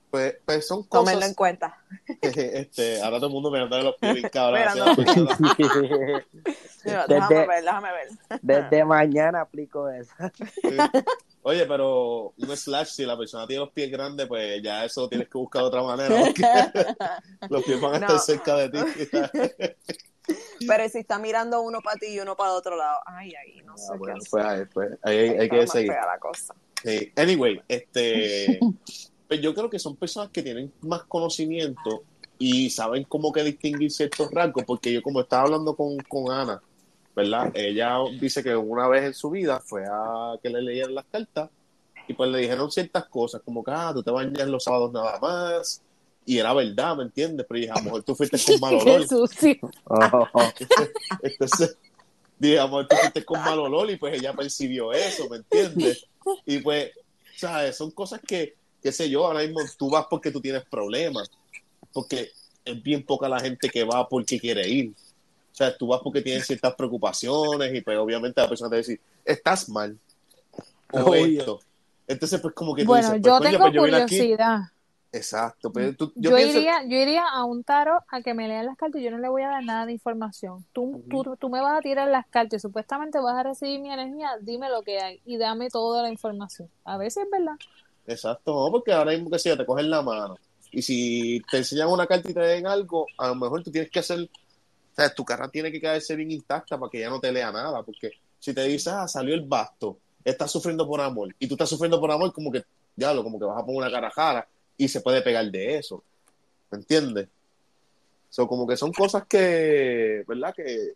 Pues, 0.10 0.38
pues 0.46 0.66
son 0.66 0.88
Tómenlo 0.88 1.16
cosas 1.20 1.30
en 1.30 1.36
cuenta. 1.36 1.78
este, 2.22 3.02
ahora 3.02 3.18
todo 3.18 3.28
el 3.28 3.34
mundo 3.34 3.52
mirando 3.52 3.76
de 3.76 3.84
los 3.84 3.96
pies 4.00 4.32
Desde- 6.84 7.08
déjame 7.08 7.48
ver, 7.48 7.64
déjame 7.64 7.90
ver. 7.92 8.08
Desde 8.42 8.86
mañana 8.86 9.42
aplico 9.42 9.90
eso. 9.90 10.14
Oye, 11.42 11.66
pero 11.66 12.34
un 12.38 12.58
slash, 12.58 12.88
si 12.88 13.06
la 13.06 13.18
persona 13.18 13.46
tiene 13.48 13.62
los 13.62 13.72
pies 13.72 13.92
grandes, 13.92 14.28
pues 14.28 14.62
ya 14.64 14.86
eso 14.86 15.08
tienes 15.10 15.28
que 15.30 15.38
buscar 15.38 15.62
de 15.64 15.68
otra 15.68 15.84
manera, 15.84 16.16
los 17.50 17.64
pies 17.64 17.82
van 17.82 17.94
a 17.94 17.98
estar 17.98 18.12
No. 18.12 18.20
cerca 18.20 18.56
de 18.56 18.70
ti. 18.70 18.80
Pero 20.68 20.90
si 20.90 21.00
está 21.00 21.20
mirando 21.20 21.62
uno 21.62 21.80
para 21.82 21.98
ti 21.98 22.08
y 22.08 22.20
uno 22.20 22.36
para 22.36 22.52
el 22.52 22.58
otro 22.58 22.76
lado, 22.76 23.00
ay, 23.06 23.34
ay, 23.36 23.62
no 23.64 23.78
sé 23.78 23.86
Ah, 23.90 23.94
qué 23.94 23.98
bueno, 24.00 24.18
hacer. 24.18 24.30
pues 24.32 24.46
ahí, 24.46 24.66
pues, 24.74 24.90
ahí 25.04 25.18
hay, 25.18 25.30
hay 25.40 25.50
que 25.50 25.68
seguir. 25.68 25.92
la 25.92 26.18
cosa. 26.20 26.54
Sí. 26.84 27.12
Anyway, 27.16 27.62
este, 27.68 28.60
pues 29.28 29.42
yo 29.42 29.54
creo 29.54 29.70
que 29.70 29.80
son 29.80 29.96
personas 29.96 30.30
que 30.30 30.44
tienen 30.44 30.72
más 30.82 31.04
conocimiento 31.04 32.04
y 32.40 32.70
saben 32.70 33.04
cómo 33.04 33.32
que 33.32 33.44
distinguir 33.44 33.92
ciertos 33.92 34.32
rasgos, 34.32 34.64
porque 34.66 34.94
yo 34.94 35.02
como 35.02 35.22
estaba 35.22 35.44
hablando 35.44 35.76
con, 35.76 35.98
con 35.98 36.32
Ana, 36.32 36.62
¿verdad? 37.16 37.52
Ella 37.56 37.98
dice 38.20 38.44
que 38.44 38.56
una 38.56 38.88
vez 38.88 39.04
en 39.04 39.14
su 39.14 39.30
vida 39.30 39.60
fue 39.60 39.86
a 39.86 40.36
que 40.42 40.50
le 40.50 40.62
leyeran 40.62 40.94
las 40.94 41.06
cartas 41.06 41.50
y 42.08 42.14
pues 42.14 42.30
le 42.30 42.40
dijeron 42.40 42.72
ciertas 42.72 43.06
cosas, 43.06 43.42
como 43.44 43.64
que, 43.64 43.72
ah, 43.74 43.92
tú 43.94 44.04
te 44.04 44.12
bañas 44.12 44.48
los 44.48 44.64
sábados 44.64 44.94
nada 44.94 45.20
más, 45.20 45.82
y 46.28 46.38
era 46.38 46.54
verdad, 46.54 46.98
¿me 46.98 47.04
entiendes? 47.04 47.46
Pero 47.48 47.60
dije, 47.60 47.72
a 47.72 47.78
lo 47.78 47.84
mejor 47.84 48.04
tú 48.04 48.14
fuiste 48.14 48.38
con 48.38 48.60
mal 48.60 48.76
olor. 48.82 49.02
Qué 49.02 49.08
sucio. 49.08 49.56
Oh, 49.86 50.28
Entonces, 51.24 51.78
digamos, 52.38 52.88
tú 52.88 52.96
fuiste 52.98 53.26
con 53.26 53.40
mal 53.40 53.58
olor 53.60 53.90
y 53.90 53.96
pues 53.96 54.20
ella 54.20 54.34
percibió 54.34 54.92
eso, 54.92 55.30
¿me 55.30 55.38
entiendes? 55.38 56.06
Y 56.46 56.60
pues, 56.60 56.92
¿sabes? 57.36 57.78
Son 57.78 57.92
cosas 57.92 58.20
que, 58.28 58.56
qué 58.82 58.92
sé 58.92 59.10
yo, 59.10 59.26
ahora 59.26 59.42
mismo 59.42 59.62
tú 59.78 59.90
vas 59.90 60.06
porque 60.10 60.32
tú 60.32 60.42
tienes 60.42 60.64
problemas, 60.66 61.30
porque 61.94 62.32
es 62.66 62.84
bien 62.84 63.04
poca 63.04 63.30
la 63.30 63.40
gente 63.40 63.70
que 63.70 63.84
va 63.84 64.08
porque 64.08 64.40
quiere 64.40 64.68
ir. 64.68 64.92
O 64.92 65.56
sea, 65.58 65.76
tú 65.76 65.88
vas 65.88 66.02
porque 66.04 66.22
tienes 66.22 66.46
ciertas 66.46 66.76
preocupaciones 66.76 67.74
y 67.74 67.82
pues 67.82 67.98
obviamente 67.98 68.42
la 68.42 68.50
persona 68.50 68.70
te 68.70 68.76
va 68.76 68.78
a 68.78 68.82
decir, 68.84 69.02
estás 69.26 69.70
mal. 69.70 69.98
O 70.92 71.12
Oye. 71.12 71.40
esto. 71.40 71.60
Entonces, 72.08 72.40
pues 72.40 72.54
como 72.54 72.74
que 72.76 72.84
tú 72.84 72.90
Bueno, 72.90 73.10
dices, 73.10 73.22
yo 73.24 73.38
pues, 73.38 73.40
coño, 73.40 73.52
tengo 73.52 73.64
pues 73.64 73.74
yo 73.74 73.82
curiosidad. 73.82 74.60
Exacto, 75.12 75.72
pero 75.72 75.96
tú- 75.96 76.12
yo, 76.16 76.30
Yo, 76.30 76.36
pienso, 76.38 76.60
iría, 76.60 76.84
yo 76.84 76.98
iría 76.98 77.26
a 77.28 77.44
un 77.46 77.64
tarot 77.64 78.04
a 78.10 78.22
que 78.22 78.34
me 78.34 78.48
lean 78.48 78.66
las 78.66 78.78
cartas 78.78 79.02
y 79.02 79.04
yo 79.06 79.12
no 79.12 79.18
le 79.18 79.30
voy 79.30 79.42
a 79.44 79.48
dar 79.50 79.64
nada 79.64 79.86
de 79.86 79.94
información. 79.94 80.66
Tú, 80.74 81.02
tú, 81.10 81.36
tú 81.38 81.50
me 81.50 81.62
vas 81.62 81.78
a 81.80 81.82
tirar 81.82 82.08
las 82.10 82.28
cartas 82.28 82.60
y 82.60 82.62
supuestamente 82.62 83.20
vas 83.20 83.36
a 83.36 83.44
recibir 83.44 83.80
mi 83.80 83.92
energía, 83.92 84.32
dime 84.42 84.70
lo 84.70 84.84
que 84.84 85.00
hay 85.00 85.22
y 85.26 85.38
dame 85.38 85.70
toda 85.70 86.04
la 86.04 86.10
información. 86.10 86.70
A 86.84 86.98
veces 86.98 87.24
es 87.24 87.32
verdad. 87.32 87.56
Exacto, 88.08 88.70
porque 88.72 88.94
ahora 88.94 89.12
mismo 89.12 89.30
que 89.30 89.38
yo, 89.38 89.58
te 89.58 89.66
cogen 89.66 89.90
la 89.90 90.02
mano. 90.02 90.38
Y 90.72 90.82
si 90.82 91.42
te 91.52 91.58
enseñan 91.58 91.90
una 91.90 92.08
carta 92.08 92.30
y 92.30 92.34
te 92.34 92.40
den 92.40 92.66
algo, 92.66 93.06
a 93.18 93.28
lo 93.28 93.36
mejor 93.36 93.64
tú 93.64 93.72
tienes 93.72 93.92
que 93.92 94.00
hacer, 94.00 94.20
o 94.22 94.96
sea, 94.96 95.14
tu 95.14 95.26
cara 95.26 95.50
tiene 95.50 95.72
que 95.72 95.82
quedarse 95.82 96.16
bien 96.16 96.32
intacta 96.32 96.80
para 96.80 96.90
que 96.90 97.02
ya 97.02 97.10
no 97.10 97.20
te 97.20 97.32
lea 97.32 97.52
nada, 97.52 97.84
porque 97.84 98.12
si 98.40 98.54
te 98.54 98.64
dices, 98.64 98.88
ah, 98.88 99.08
salió 99.08 99.36
el 99.36 99.42
basto, 99.42 100.00
estás 100.24 100.52
sufriendo 100.52 100.88
por 100.88 101.02
amor, 101.02 101.36
y 101.38 101.48
tú 101.48 101.56
estás 101.56 101.70
sufriendo 101.70 102.00
por 102.00 102.12
amor, 102.12 102.32
como 102.32 102.52
que, 102.52 102.64
ya 102.96 103.14
lo, 103.14 103.24
como 103.24 103.38
que 103.40 103.46
vas 103.46 103.62
a 103.62 103.66
poner 103.66 103.82
una 103.82 103.92
cara 103.92 104.10
jara 104.10 104.48
y 104.78 104.88
se 104.88 105.02
puede 105.02 105.22
pegar 105.22 105.50
de 105.52 105.78
eso. 105.78 106.04
¿Me 106.72 106.78
entiendes? 106.78 107.28
So, 108.30 108.48
como 108.48 108.68
que 108.68 108.78
son 108.78 108.92
cosas 108.92 109.26
que, 109.28 110.24
¿verdad? 110.28 110.54
Que, 110.56 110.94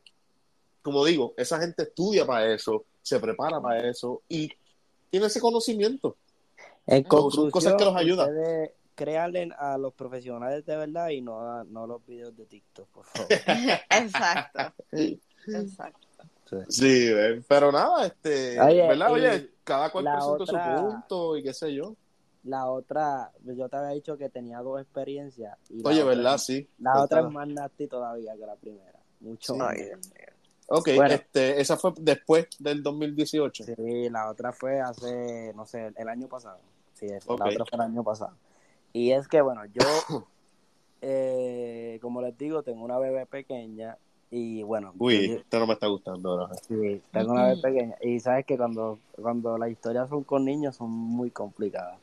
como 0.82 1.06
digo, 1.06 1.34
esa 1.38 1.60
gente 1.60 1.84
estudia 1.84 2.26
para 2.26 2.54
eso, 2.54 2.86
se 3.02 3.20
prepara 3.20 3.62
para 3.62 3.90
eso 3.90 4.22
y 4.30 4.50
tiene 5.10 5.28
ese 5.28 5.40
conocimiento. 5.40 6.16
En 6.88 7.06
son 7.10 7.52
cosas 7.52 7.76
que 7.76 7.86
los 7.86 7.96
ayudan. 7.96 8.30
créanle 8.96 9.50
a 9.58 9.78
los 9.78 9.94
profesionales 9.94 10.66
de 10.66 10.76
verdad 10.76 11.10
y 11.10 11.22
no 11.22 11.40
a, 11.40 11.64
no 11.64 11.88
los 11.88 12.06
videos 12.06 12.36
de 12.36 12.46
TikTok, 12.46 12.88
por 12.90 13.06
favor. 13.06 13.28
Exacto, 13.90 14.74
exacto. 15.48 16.08
Sí, 16.70 17.08
eh, 17.08 17.42
pero 17.48 17.72
nada, 17.72 18.06
este, 18.08 18.60
Oye, 18.60 18.88
¿verdad? 18.88 19.12
Oye, 19.12 19.52
cada 19.64 19.90
cual 19.90 20.04
la 20.04 20.14
presenta 20.16 20.44
otra- 20.44 20.78
su 20.78 20.86
punto 20.86 21.38
y 21.38 21.44
qué 21.44 21.54
sé 21.54 21.74
yo. 21.74 21.96
La 22.44 22.66
otra, 22.70 23.32
yo 23.44 23.70
te 23.70 23.76
había 23.78 23.90
dicho 23.92 24.18
que 24.18 24.28
tenía 24.30 24.60
dos 24.60 24.82
experiencias. 24.82 25.58
Y 25.70 25.82
la 25.82 25.90
Oye, 25.90 26.02
otra- 26.04 26.16
¿verdad? 26.16 26.38
Sí. 26.40 26.68
La 26.80 26.92
Pues 26.94 27.04
otra 27.06 27.18
está- 27.20 27.28
es 27.30 27.34
más 27.34 27.48
nasty 27.48 27.88
todavía 27.88 28.34
que 28.36 28.46
la 28.46 28.56
primera. 28.56 29.00
Mucho 29.22 29.54
Sí. 29.54 29.60
más. 29.60 29.76
Ok, 30.68 30.90
Bueno. 30.96 31.14
este, 31.14 31.62
esa 31.62 31.78
fue 31.78 31.94
después 32.00 32.48
del 32.60 32.82
2018. 32.84 33.64
Sí, 33.64 34.10
la 34.10 34.30
otra 34.30 34.52
fue 34.52 34.80
hace, 34.82 35.54
no 35.54 35.66
sé, 35.66 35.92
el 35.96 36.10
año 36.10 36.28
pasado. 36.28 36.60
Sí, 37.02 37.08
la 37.08 37.48
otra 37.48 37.66
fue 37.66 37.76
el 37.78 37.82
año 37.82 38.04
pasado. 38.04 38.34
Y 38.94 39.12
es 39.12 39.28
que, 39.28 39.42
bueno, 39.42 39.66
yo, 39.66 39.82
eh, 41.02 42.00
como 42.02 42.22
les 42.22 42.38
digo, 42.38 42.62
tengo 42.64 42.86
una 42.86 43.00
bebé 43.00 43.26
pequeña 43.26 43.98
y, 44.30 44.64
bueno, 44.64 44.94
Uy, 44.98 45.28
yo- 45.30 45.36
esto 45.38 45.60
no 45.60 45.68
me 45.68 45.74
está 45.74 45.88
gustando 45.88 46.32
ahora. 46.32 46.56
sí, 46.68 47.02
tengo 47.12 47.34
una 47.34 47.46
bebé 47.48 47.62
pequeña. 47.62 47.96
Y 48.02 48.20
sabes 48.20 48.46
que 48.46 48.56
cuando, 48.58 49.00
cuando 49.20 49.58
las 49.58 49.70
historias 49.72 50.10
son 50.10 50.24
con 50.24 50.46
niños 50.46 50.76
son 50.76 50.92
muy 50.92 51.32
complicadas. 51.32 51.98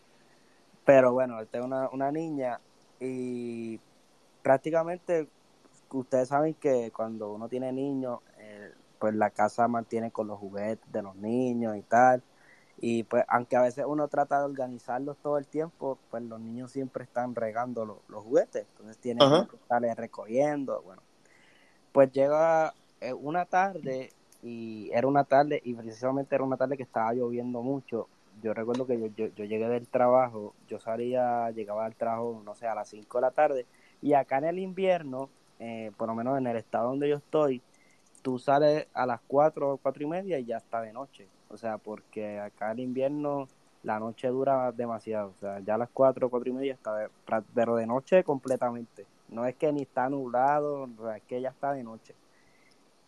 Pero 0.85 1.13
bueno, 1.13 1.45
tengo 1.47 1.67
una, 1.67 1.89
una 1.91 2.11
niña 2.11 2.61
y 2.99 3.79
prácticamente 4.43 5.29
ustedes 5.91 6.29
saben 6.29 6.55
que 6.55 6.91
cuando 6.91 7.33
uno 7.33 7.49
tiene 7.49 7.73
niños, 7.73 8.21
eh, 8.39 8.73
pues 8.99 9.15
la 9.15 9.31
casa 9.31 9.69
mantiene 9.69 10.11
con 10.11 10.27
los 10.27 10.39
juguetes 10.39 10.91
de 10.91 11.03
los 11.03 11.15
niños 11.17 11.77
y 11.77 11.83
tal. 11.83 12.23
Y 12.81 13.05
pues 13.05 13.25
aunque 13.29 13.57
a 13.57 13.63
veces 13.63 13.85
uno 13.89 14.09
trata 14.09 14.39
de 14.41 14.45
organizarlos 14.47 15.19
todo 15.19 15.39
el 15.39 15.47
tiempo, 15.49 15.99
pues 16.11 16.23
los 16.25 16.41
niños 16.41 16.71
siempre 16.73 17.05
están 17.05 17.35
regando 17.35 17.85
lo- 17.85 18.03
los 18.09 18.23
juguetes. 18.25 18.67
Entonces 18.71 18.99
tienen 18.99 19.25
Ajá. 19.25 19.49
que 19.51 19.57
estarles 19.57 19.97
recogiendo. 19.97 20.83
Bueno, 20.83 21.03
pues 21.93 22.11
llega 22.13 22.75
eh, 23.01 23.13
una 23.13 23.45
tarde 23.47 24.13
y 24.43 24.91
era 24.93 25.07
una 25.09 25.25
tarde 25.25 25.61
y 25.65 25.75
precisamente 25.75 26.35
era 26.35 26.45
una 26.45 26.57
tarde 26.57 26.77
que 26.77 26.83
estaba 26.85 27.13
lloviendo 27.15 27.63
mucho. 27.63 28.09
Yo 28.43 28.55
recuerdo 28.55 28.87
que 28.87 28.99
yo, 29.01 29.07
yo, 29.09 29.27
yo 29.29 29.45
llegué 29.45 29.69
del 29.69 29.89
trabajo, 29.89 30.55
yo 30.69 30.79
salía, 30.79 31.51
llegaba 31.51 31.85
al 31.87 31.97
trabajo, 31.97 32.41
no 32.45 32.55
sé, 32.55 32.67
a 32.69 32.75
las 32.75 32.89
5 32.89 33.19
de 33.19 33.23
la 33.23 33.31
tarde. 33.33 33.67
Y 34.01 34.13
acá 34.15 34.39
en 34.39 34.45
el 34.45 34.59
invierno, 34.61 35.31
eh, 35.59 35.91
por 35.97 36.09
lo 36.09 36.15
menos 36.15 36.39
en 36.39 36.47
el 36.47 36.57
estado 36.57 36.89
donde 36.91 37.09
yo 37.09 37.17
estoy, 37.17 37.63
tú 38.23 38.39
sales 38.39 38.87
a 38.95 39.07
las 39.07 39.21
4 39.27 39.73
o 39.75 39.79
4 39.79 40.03
y 40.05 40.07
media 40.07 40.39
y 40.39 40.45
ya 40.47 40.59
está 40.59 40.81
de 40.83 40.93
noche. 40.93 41.29
O 41.49 41.57
sea, 41.57 41.79
porque 41.79 42.39
acá 42.39 42.73
el 42.73 42.81
invierno 42.81 43.49
la 43.83 43.99
noche 43.99 44.29
dura 44.29 44.73
demasiado. 44.73 45.31
O 45.31 45.35
sea, 45.39 45.61
ya 45.61 45.75
a 45.75 45.79
las 45.79 45.89
4 45.91 46.27
o 46.27 46.31
4 46.31 46.51
y 46.51 46.53
media 46.53 46.75
está, 46.75 46.95
de- 46.97 47.09
pero 47.55 47.77
de 47.77 47.87
noche 47.87 48.25
completamente. 48.25 49.07
No 49.29 49.47
es 49.47 49.55
que 49.57 49.73
ni 49.73 49.83
está 49.83 50.09
nublado, 50.09 50.89
es 51.15 51.23
que 51.25 51.41
ya 51.41 51.51
está 51.51 51.73
de 51.73 51.85
noche. 51.85 52.15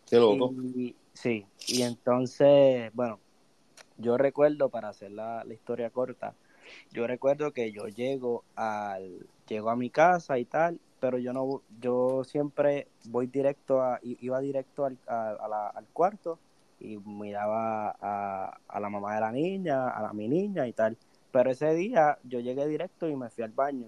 Qué 0.09 0.16
loco. 0.18 0.53
Y, 0.62 0.97
sí, 1.12 1.47
y 1.68 1.82
entonces, 1.82 2.91
bueno, 2.95 3.18
yo 3.97 4.16
recuerdo, 4.16 4.68
para 4.68 4.88
hacer 4.88 5.12
la, 5.12 5.45
la 5.45 5.55
historia 5.55 5.91
corta, 5.91 6.34
yo 6.93 7.07
recuerdo 7.07 7.53
que 7.53 7.72
yo 7.72 7.88
llego 7.88 8.45
al, 8.55 9.26
llego 9.49 9.70
a 9.70 9.76
mi 9.76 9.91
casa 9.91 10.38
y 10.38 10.45
tal, 10.45 10.80
pero 11.01 11.18
yo 11.18 11.32
no, 11.32 11.62
yo 11.80 12.22
siempre 12.24 12.88
voy 13.05 13.26
directo 13.26 13.82
a, 13.82 13.99
i- 14.03 14.18
iba 14.20 14.41
directo 14.41 14.84
al, 14.84 14.99
a- 15.07 15.30
a 15.41 15.49
la- 15.49 15.68
al 15.68 15.86
cuarto 15.88 16.38
y 16.80 16.96
miraba 16.98 17.96
a, 18.00 18.58
a 18.68 18.80
la 18.80 18.88
mamá 18.88 19.14
de 19.14 19.20
la 19.20 19.32
niña, 19.32 19.88
a 19.90 20.02
la, 20.02 20.12
mi 20.12 20.28
niña 20.28 20.66
y 20.66 20.72
tal. 20.72 20.96
Pero 21.30 21.50
ese 21.50 21.74
día 21.74 22.18
yo 22.24 22.40
llegué 22.40 22.66
directo 22.66 23.08
y 23.08 23.16
me 23.16 23.30
fui 23.30 23.44
al 23.44 23.52
baño 23.52 23.86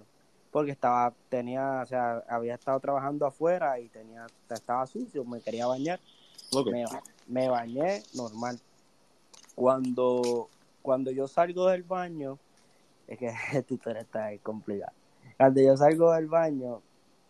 porque 0.51 0.71
estaba, 0.71 1.13
tenía, 1.29 1.81
o 1.81 1.85
sea, 1.85 2.23
había 2.29 2.53
estado 2.53 2.79
trabajando 2.79 3.25
afuera 3.25 3.79
y 3.79 3.89
tenía, 3.89 4.27
estaba 4.49 4.85
sucio, 4.85 5.25
me 5.25 5.41
quería 5.41 5.65
bañar 5.65 5.99
me 7.27 7.49
bañé 7.49 8.03
normal. 8.13 8.59
Cuando, 9.55 10.49
cuando 10.81 11.11
yo 11.11 11.27
salgo 11.27 11.67
del 11.67 11.83
baño, 11.83 12.37
es 13.07 13.17
que 13.17 13.27
esta 13.53 13.73
historia 13.73 14.01
está 14.01 14.25
ahí 14.25 14.39
complicada. 14.39 14.93
Cuando 15.37 15.61
yo 15.61 15.77
salgo 15.77 16.11
del 16.13 16.27
baño, 16.27 16.81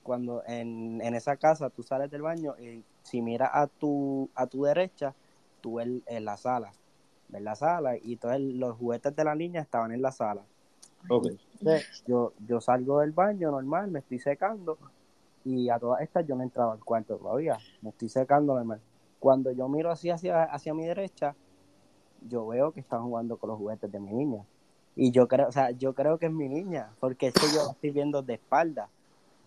cuando 0.03 0.43
en, 0.47 1.01
en 1.01 1.15
esa 1.15 1.37
casa 1.37 1.69
tú 1.69 1.83
sales 1.83 2.11
del 2.11 2.21
baño 2.21 2.55
y 2.59 2.83
si 3.03 3.21
miras 3.21 3.49
a 3.53 3.67
tu, 3.67 4.29
a 4.35 4.47
tu 4.47 4.63
derecha, 4.63 5.13
tú 5.63 5.75
ves 5.75 5.87
en 6.05 6.25
la 6.25 6.35
sala, 6.35 6.73
ves 7.29 7.41
la 7.41 7.55
sala 7.55 7.95
y 7.97 8.13
entonces 8.13 8.41
los 8.41 8.77
juguetes 8.77 9.15
de 9.15 9.23
la 9.23 9.33
niña 9.33 9.61
estaban 9.61 9.93
en 9.93 10.01
la 10.01 10.11
sala. 10.11 10.43
Ok. 11.09 11.27
Entonces, 11.59 12.03
yo, 12.05 12.33
yo 12.45 12.59
salgo 12.59 12.99
del 12.99 13.13
baño 13.13 13.49
normal, 13.49 13.89
me 13.89 13.99
estoy 13.99 14.19
secando 14.19 14.77
y 15.45 15.69
a 15.69 15.79
todas 15.79 16.01
estas 16.01 16.27
yo 16.27 16.35
no 16.35 16.43
entraba 16.43 16.73
al 16.73 16.83
cuarto 16.83 17.15
todavía, 17.17 17.57
me 17.81 17.89
estoy 17.89 18.09
secando 18.09 18.53
normal. 18.55 18.81
Cuando 19.19 19.51
yo 19.51 19.69
miro 19.69 19.89
así 19.89 20.09
hacia, 20.09 20.43
hacia 20.43 20.73
mi 20.73 20.85
derecha, 20.85 21.33
yo 22.27 22.45
veo 22.47 22.73
que 22.73 22.81
están 22.81 23.03
jugando 23.03 23.37
con 23.37 23.49
los 23.49 23.57
juguetes 23.57 23.89
de 23.89 23.99
mi 23.99 24.11
niña. 24.11 24.43
Y 24.95 25.11
yo 25.11 25.27
creo, 25.27 25.47
o 25.47 25.51
sea, 25.51 25.71
yo 25.71 25.93
creo 25.93 26.19
que 26.19 26.25
es 26.27 26.31
mi 26.31 26.49
niña, 26.49 26.91
porque 26.99 27.27
es 27.27 27.33
que 27.33 27.47
yo 27.55 27.65
la 27.65 27.71
estoy 27.71 27.91
viendo 27.91 28.21
de 28.21 28.33
espalda. 28.35 28.89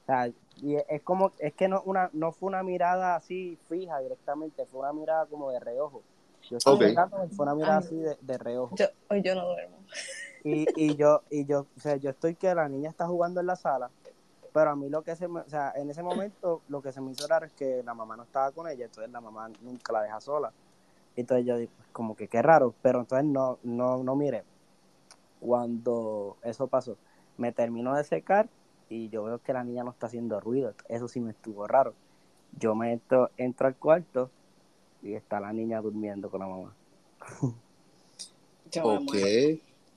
O 0.06 0.12
sea, 0.12 0.28
y 0.62 0.76
es- 0.88 1.02
como, 1.02 1.32
es 1.38 1.54
que 1.54 1.68
no, 1.68 1.82
una, 1.82 2.10
no 2.12 2.32
fue 2.32 2.48
una 2.48 2.62
mirada 2.62 3.16
así 3.16 3.58
fija 3.68 3.98
directamente, 4.00 4.64
fue 4.66 4.80
una 4.80 4.92
mirada 4.92 5.26
como 5.26 5.50
de 5.50 5.60
reojo. 5.60 6.02
Yo 6.48 6.58
estoy 6.58 6.74
Ok. 6.74 6.82
secándome 6.82 7.26
y 7.26 7.30
fue 7.30 7.44
una 7.44 7.54
mirada 7.56 7.78
Ay. 7.78 7.84
así 7.84 7.96
de, 7.96 8.16
de 8.20 8.38
reojo. 8.38 8.76
Yo, 8.76 8.86
hoy 9.10 9.22
yo 9.22 9.34
no 9.34 9.46
duermo. 9.46 9.84
y, 10.44 10.70
y 10.74 10.94
yo, 10.96 11.22
y 11.30 11.44
yo, 11.46 11.66
o 11.76 11.80
sea, 11.80 11.96
yo 11.96 12.10
estoy 12.10 12.36
que 12.36 12.54
la 12.54 12.68
niña 12.68 12.90
está 12.90 13.06
jugando 13.06 13.40
en 13.40 13.46
la 13.46 13.56
sala, 13.56 13.90
pero 14.52 14.70
a 14.70 14.76
mí 14.76 14.88
lo 14.88 15.02
que 15.02 15.16
se 15.16 15.28
me, 15.28 15.40
o 15.40 15.48
sea, 15.48 15.72
en 15.76 15.90
ese 15.90 16.02
momento 16.02 16.62
lo 16.68 16.82
que 16.82 16.92
se 16.92 17.00
me 17.00 17.10
hizo 17.12 17.26
raro 17.26 17.46
es 17.46 17.52
que 17.52 17.82
la 17.84 17.94
mamá 17.94 18.16
no 18.16 18.22
estaba 18.24 18.52
con 18.52 18.68
ella, 18.68 18.84
entonces 18.86 19.10
la 19.12 19.20
mamá 19.20 19.50
nunca 19.60 19.92
la 19.92 20.02
deja 20.02 20.20
sola. 20.20 20.52
Entonces 21.16 21.46
yo 21.46 21.56
digo, 21.58 21.72
pues, 21.76 21.88
como 21.92 22.16
que 22.16 22.28
qué 22.28 22.42
raro, 22.42 22.74
pero 22.82 23.00
entonces 23.00 23.26
no, 23.26 23.58
no, 23.62 24.02
no 24.04 24.16
miré. 24.16 24.44
Cuando 25.40 26.38
eso 26.42 26.68
pasó, 26.68 26.98
me 27.36 27.52
terminó 27.52 27.94
de 27.94 28.04
secar 28.04 28.48
y 28.88 29.08
yo 29.08 29.24
veo 29.24 29.38
que 29.38 29.52
la 29.52 29.64
niña 29.64 29.84
no 29.84 29.90
está 29.90 30.06
haciendo 30.06 30.40
ruido, 30.40 30.74
eso 30.88 31.08
sí 31.08 31.20
me 31.20 31.30
estuvo 31.30 31.66
raro. 31.66 31.94
Yo 32.58 32.74
me 32.74 32.92
entro, 32.92 33.30
entro 33.36 33.66
al 33.66 33.76
cuarto 33.76 34.30
y 35.02 35.14
está 35.14 35.40
la 35.40 35.52
niña 35.52 35.80
durmiendo 35.80 36.30
con 36.30 36.40
la 36.40 36.46
mamá. 36.46 36.74
Yo 38.70 38.84
Ok. 38.84 39.14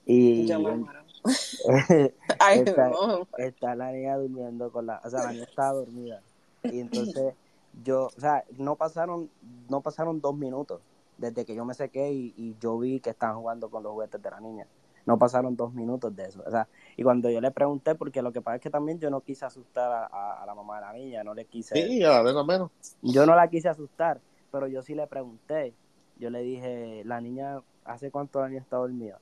Y 0.05 0.47
Yo 0.47 0.59
me 0.59 0.85
está, 2.55 2.91
está 3.37 3.75
la 3.75 3.91
niña 3.91 4.17
durmiendo 4.17 4.71
con 4.71 4.85
la, 4.87 5.01
o 5.03 5.09
sea, 5.09 5.25
la 5.25 5.33
niña 5.33 5.43
estaba 5.43 5.73
dormida. 5.73 6.21
Y 6.63 6.79
entonces 6.79 7.35
yo, 7.83 8.05
o 8.05 8.19
sea, 8.19 8.43
no 8.57 8.75
pasaron, 8.75 9.29
no 9.69 9.81
pasaron 9.81 10.21
dos 10.21 10.35
minutos 10.35 10.81
desde 11.17 11.45
que 11.45 11.53
yo 11.53 11.65
me 11.65 11.73
sequé 11.73 12.11
y, 12.11 12.33
y 12.37 12.55
yo 12.59 12.79
vi 12.79 12.99
que 12.99 13.09
estaban 13.09 13.37
jugando 13.37 13.69
con 13.69 13.83
los 13.83 13.91
juguetes 13.91 14.21
de 14.21 14.31
la 14.31 14.39
niña. 14.39 14.65
No 15.05 15.17
pasaron 15.17 15.55
dos 15.55 15.73
minutos 15.73 16.15
de 16.15 16.25
eso. 16.25 16.41
O 16.45 16.51
sea, 16.51 16.67
y 16.99 17.03
cuando 17.03 17.29
yo 17.29 17.39
le 17.39 17.49
pregunté, 17.51 17.95
porque 17.95 18.21
lo 18.21 18.33
que 18.33 18.41
pasa 18.41 18.57
es 18.57 18.61
que 18.61 18.69
también 18.69 18.99
yo 18.99 19.09
no 19.09 19.21
quise 19.21 19.45
asustar 19.45 19.89
a, 19.89 20.05
a- 20.07 20.43
a 20.43 20.45
la 20.45 20.53
mamá 20.53 20.75
de 20.75 20.81
la 20.81 20.91
niña, 20.93 21.23
no 21.23 21.33
le 21.33 21.45
quise, 21.45 21.73
Sí, 21.73 22.03
a 22.03 22.09
la 22.09 22.23
menos 22.23 22.45
menos. 22.45 22.71
yo 23.01 23.25
no 23.25 23.35
la 23.37 23.49
quise 23.49 23.69
asustar, 23.69 24.19
pero 24.51 24.67
yo 24.67 24.81
sí 24.81 24.95
le 24.95 25.07
pregunté. 25.07 25.73
Yo 26.17 26.29
le 26.29 26.41
dije, 26.41 27.03
la 27.05 27.21
niña, 27.21 27.61
¿hace 27.85 28.11
cuánto 28.11 28.41
la 28.41 28.49
niña 28.49 28.59
está 28.59 28.75
dormida? 28.75 29.17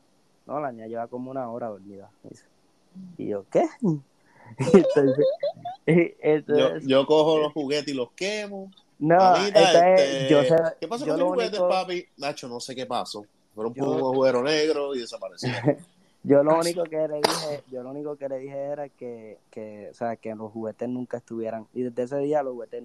No, 0.47 0.59
la 0.59 0.71
niña 0.71 0.87
lleva 0.87 1.05
como 1.07 1.29
una 1.29 1.47
hora 1.51 1.67
dormida. 1.67 2.09
Y 3.17 3.27
yo, 3.27 3.45
¿qué? 3.51 3.63
entonces, 4.57 5.25
Yo, 5.85 5.93
entonces, 6.21 6.87
yo 6.87 7.05
cojo 7.05 7.37
los 7.37 7.53
juguetes 7.53 7.89
y 7.93 7.95
los 7.95 8.11
quemo. 8.13 8.71
no, 8.97 9.17
Mamita, 9.17 9.93
este, 9.95 10.27
yo 10.31 10.43
sé, 10.45 10.55
¿Qué 10.79 10.87
pasó 10.87 11.05
yo 11.05 11.11
con 11.13 11.19
lo 11.19 11.25
los 11.27 11.33
juguetes, 11.35 11.59
único- 11.59 11.69
papi? 11.69 12.05
Nacho, 12.17 12.47
no 12.47 12.59
sé 12.59 12.73
qué 12.75 12.87
pasó. 12.87 13.23
Yo- 13.55 13.83
un 13.85 14.01
juguero 14.15 14.41
negro 14.41 14.95
y 14.95 14.99
desapareció. 15.01 15.49
Yo 16.23 16.43
lo 16.43 16.59
único 16.59 16.83
que 16.83 17.07
le 17.07 17.17
dije, 17.17 17.63
yo 17.71 17.83
lo 17.83 17.91
único 17.91 18.17
que 18.17 18.27
le 18.27 18.39
dije 18.39 18.57
era 18.57 18.89
que, 18.89 19.39
que, 19.49 19.89
o 19.91 19.93
sea, 19.93 20.17
que 20.17 20.35
los 20.35 20.51
juguetes 20.51 20.89
nunca 20.89 21.17
estuvieran, 21.17 21.67
y 21.73 21.83
desde 21.83 22.03
ese 22.03 22.17
día 22.19 22.43
los 22.43 22.53
juguetes 22.53 22.83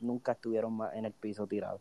nunca 0.00 0.32
estuvieron 0.32 0.74
más 0.74 0.94
en 0.94 1.04
el 1.04 1.12
piso 1.12 1.46
tirados. 1.46 1.80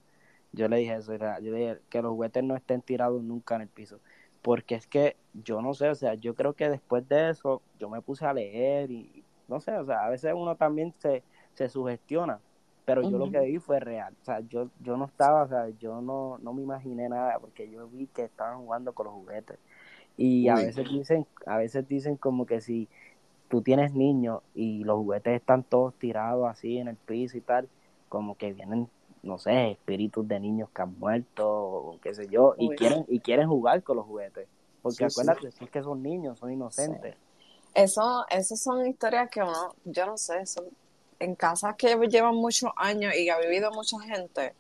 Yo 0.54 0.68
le 0.68 0.78
dije 0.78 0.96
eso, 0.96 1.16
yo 1.16 1.52
le 1.52 1.58
dije 1.58 1.80
que 1.90 2.02
los 2.02 2.12
juguetes 2.12 2.44
no 2.44 2.56
estén 2.56 2.82
tirados 2.82 3.24
nunca 3.24 3.56
en 3.56 3.62
el 3.62 3.68
piso. 3.68 4.00
Porque 4.42 4.76
es 4.76 4.88
que 4.88 5.16
yo 5.34 5.62
no 5.62 5.74
sé, 5.74 5.90
o 5.90 5.96
sea, 5.96 6.16
yo 6.16 6.36
creo 6.36 6.54
que 6.54 6.70
después 6.70 7.08
de 7.08 7.30
eso 7.30 7.62
yo 7.80 7.90
me 7.90 8.02
puse 8.02 8.26
a 8.26 8.34
leer 8.34 8.92
y 8.92 9.24
no 9.48 9.60
sé, 9.60 9.76
o 9.78 9.86
sea, 9.86 10.06
a 10.06 10.10
veces 10.10 10.34
uno 10.36 10.56
también 10.56 10.94
se, 11.00 11.24
se 11.54 11.70
sugestiona, 11.70 12.40
pero 12.86 13.02
yo 13.02 13.18
lo 13.18 13.32
que 13.32 13.40
vi 13.40 13.60
fue 13.60 13.80
real. 13.80 14.14
O 14.22 14.26
sea, 14.26 14.42
yo, 14.42 14.70
yo 14.82 14.98
no 14.98 15.06
estaba, 15.06 15.44
o 15.44 15.48
sea, 15.48 15.70
yo 15.80 16.02
no, 16.02 16.38
no 16.40 16.54
me 16.54 16.62
imaginé 16.62 17.08
nada 17.08 17.40
porque 17.40 17.70
yo 17.70 17.88
vi 17.88 18.08
que 18.08 18.24
estaban 18.24 18.60
jugando 18.60 18.94
con 18.94 19.06
los 19.06 19.16
juguetes. 19.16 19.58
Y 20.18 20.48
a 20.50 20.58
veces 20.58 20.86
dicen, 20.92 21.28
a 21.46 21.58
veces 21.58 21.88
dicen 21.88 22.18
como 22.18 22.46
que 22.46 22.62
si 22.62 22.88
tú 23.50 23.62
tienes 23.62 23.94
niños 23.94 24.42
y 24.56 24.84
los 24.84 24.98
juguetes 24.98 25.36
están 25.36 25.64
todos 25.64 25.94
tirados 25.96 26.50
así 26.50 26.78
en 26.78 26.88
el 26.88 26.98
piso 26.98 27.38
y 27.38 27.42
tal, 27.42 27.70
como 28.10 28.36
que 28.36 28.54
vienen, 28.54 28.90
no 29.24 29.38
sé, 29.38 29.72
espíritus 29.72 30.28
de 30.28 30.40
niños 30.40 30.70
que 30.74 30.82
han 30.82 30.98
muerto 31.00 31.50
o 31.50 32.00
qué 32.02 32.14
sé 32.14 32.28
yo, 32.30 32.56
y 32.60 32.70
quieren, 32.70 33.06
y 33.08 33.20
quieren 33.20 33.48
jugar 33.48 33.84
con 33.84 33.98
los 33.98 34.06
juguetes. 34.06 34.48
Porque 34.82 35.06
Sí, 35.06 35.10
sí. 35.10 35.22
acuérdate, 35.22 35.48
es 35.48 35.70
que 35.70 35.84
son 35.84 36.04
niños, 36.04 36.40
son 36.40 36.52
inocentes. 36.52 37.16
Eso, 37.74 38.26
eso 38.30 38.56
son 38.56 38.86
historias 38.86 39.30
que 39.32 39.42
uno, 39.42 39.74
yo 39.86 40.06
no 40.06 40.18
sé, 40.18 40.46
son 40.46 40.66
en 41.20 41.36
casas 41.36 41.76
que 41.78 41.96
llevan 42.08 42.36
muchos 42.36 42.70
años 42.76 43.16
y 43.16 43.30
ha 43.30 43.40
vivido 43.40 43.72
mucha 43.72 44.00
gente. 44.02 44.54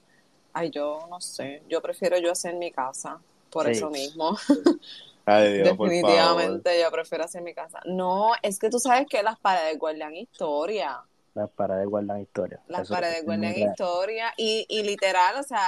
Ay, 0.54 0.72
yo 0.72 1.00
no 1.10 1.20
sé, 1.22 1.62
yo 1.68 1.82
prefiero 1.82 2.18
yo 2.18 2.32
hacer 2.32 2.56
mi 2.56 2.72
casa, 2.72 3.20
por 3.52 3.66
Sí. 3.66 3.72
eso 3.72 3.90
mismo. 3.90 4.36
Ay, 5.26 5.54
Dios, 5.54 5.70
por 5.70 5.78
favor. 5.78 5.90
Definitivamente 5.90 6.82
yo 6.82 6.92
prefiero 6.92 7.24
hacer 7.24 7.42
mi 7.42 7.54
casa. 7.54 7.80
No, 7.86 8.32
es 8.42 8.60
que 8.60 8.70
tú 8.70 8.80
sabes 8.80 9.06
que 9.10 9.24
las 9.24 9.40
paredes 9.40 9.78
guardan 9.80 10.16
historia. 10.16 11.02
Las 11.34 11.50
paredes 11.50 11.88
guardan 11.88 12.22
historia. 12.22 12.60
Las 12.68 12.82
Eso 12.82 12.94
paredes 12.94 13.20
es 13.20 13.26
guardan 13.26 13.58
historia 13.58 14.34
y, 14.38 14.66
y 14.70 14.84
literal, 14.84 15.36
o 15.40 15.44
sea, 15.44 15.60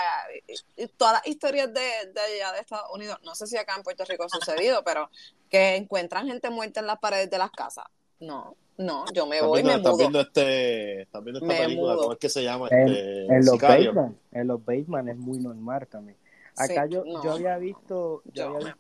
todas 0.97 1.13
las 1.13 1.27
historias 1.27 1.73
de, 1.73 1.81
de 2.13 2.21
allá 2.21 2.51
de 2.51 2.59
Estados 2.59 2.87
Unidos, 2.93 3.17
no 3.23 3.33
sé 3.33 3.47
si 3.47 3.57
acá 3.57 3.75
en 3.75 3.81
Puerto 3.83 4.03
Rico 4.05 4.25
ha 4.25 4.29
sucedido, 4.29 4.83
pero 4.83 5.09
que 5.49 5.75
encuentran 5.75 6.27
gente 6.27 6.49
muerta 6.51 6.81
en 6.81 6.87
las 6.87 6.99
paredes 6.99 7.31
de 7.31 7.37
las 7.39 7.49
casas. 7.51 7.85
No, 8.19 8.55
no, 8.77 9.05
yo 9.13 9.25
me 9.25 9.37
¿Estás 9.37 9.49
voy 9.49 9.59
y 9.61 9.63
viendo, 9.63 9.71
me 9.71 9.77
estás 9.77 9.91
mudo. 9.93 9.97
viendo 9.99 10.21
este, 10.21 11.01
estás 11.01 11.23
viendo 11.23 11.39
esta 11.39 11.47
Me 11.53 11.59
película? 11.59 11.93
mudo. 11.93 12.01
¿Cómo 12.03 12.13
es 12.13 12.19
que 12.19 12.29
se 12.29 12.43
llama? 12.43 12.67
En, 12.69 12.87
Este, 12.87 13.25
en 13.25 13.37
los 13.45 13.49
Sicario. 13.55 13.93
basement, 13.93 14.17
en 14.33 14.47
los 14.47 14.65
basement 14.65 15.09
es 15.09 15.17
muy 15.17 15.39
normal 15.39 15.87
también. 15.87 16.17
Sí, 16.53 16.73
Acá 16.73 16.85
yo, 16.85 17.03
no. 17.05 17.23
yo 17.23 17.31
había 17.33 17.57
visto, 17.57 18.21
yo, 18.25 18.31
Yo 18.33 18.55
había, 18.57 18.67
me- 18.67 18.75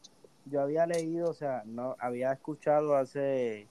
yo 0.45 0.61
había 0.61 0.85
leído, 0.85 1.29
o 1.29 1.33
sea, 1.33 1.63
no 1.65 1.95
había 1.99 2.31
escuchado 2.31 2.95
hace, 2.95 3.67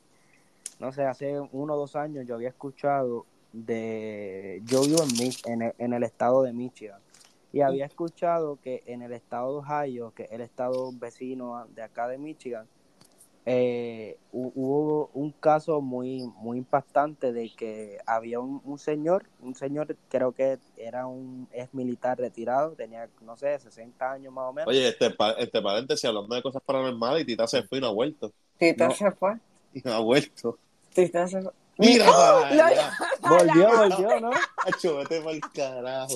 no 0.79 0.93
sé, 0.93 1.05
hace 1.05 1.41
uno 1.53 1.75
o 1.75 1.79
dos 1.79 1.97
años, 1.97 2.27
yo 2.27 2.35
había 2.35 2.49
escuchado 2.49 3.27
de, 3.53 4.61
yo 4.65 4.83
vivo 4.83 5.03
en, 5.03 5.11
Mich- 5.11 5.47
en, 5.49 5.63
el, 5.63 5.75
en 5.79 5.93
el 5.93 6.03
estado 6.03 6.43
de 6.43 6.53
Michigan 6.53 7.01
y 7.53 7.61
había 7.61 7.87
escuchado 7.87 8.59
que 8.61 8.83
en 8.87 9.03
el 9.03 9.13
estado 9.13 9.53
de 9.53 9.59
Ohio, 9.67 10.13
que 10.15 10.25
es 10.25 10.33
el 10.33 10.41
estado 10.41 10.91
vecino 10.93 11.67
de 11.75 11.83
acá 11.83 12.09
de 12.09 12.19
Michigan, 12.19 12.67
eh, 13.47 14.17
hu- 14.33 14.53
hubo 14.55 15.11
un 15.13 15.31
caso 15.33 15.81
muy 15.83 16.23
muy 16.37 16.59
impactante 16.59 17.33
de 17.33 17.51
que 17.55 17.99
había 18.07 18.41
un, 18.41 18.63
un 18.65 18.79
señor, 18.79 19.27
un 19.41 19.55
señor 19.55 19.97
creo 20.09 20.33
que 20.33 20.59
era 20.77 21.07
un 21.07 21.47
ex 21.53 21.73
militar 21.75 22.19
retirado, 22.19 22.73
tenía 22.73 23.09
no 23.21 23.37
sé, 23.37 23.59
60 23.59 24.11
años 24.13 24.33
más 24.33 24.45
o 24.49 24.53
menos. 24.53 24.69
Oye, 24.69 24.89
este, 24.89 25.15
este 25.39 25.61
paréntesis, 25.63 26.05
hablando 26.07 26.35
de 26.35 26.43
cosas 26.43 26.63
paranormales, 26.65 27.23
y 27.23 27.27
Tita 27.27 27.47
se 27.47 27.63
fue 27.65 27.79
y 27.79 27.81
no 27.83 27.89
ha 27.89 27.93
vuelto. 27.93 28.33
Tita 28.59 28.89
No. 28.89 28.95
se 28.95 29.11
fue. 29.11 29.35
Y 29.75 29.81
no 29.85 29.93
ha 29.93 29.99
vuelto. 30.01 30.59
Tita 30.95 31.29
se 31.29 31.43
fue. 31.43 31.53
Mira, 31.77 32.07
¡Oh! 32.09 32.47
La- 32.55 32.93
volvió, 33.21 33.69
volvió, 33.77 34.21
¿no? 34.21 34.31
Acho, 34.65 34.97
vete 34.99 35.21
pa'l 35.21 35.41
carajo. 35.53 36.15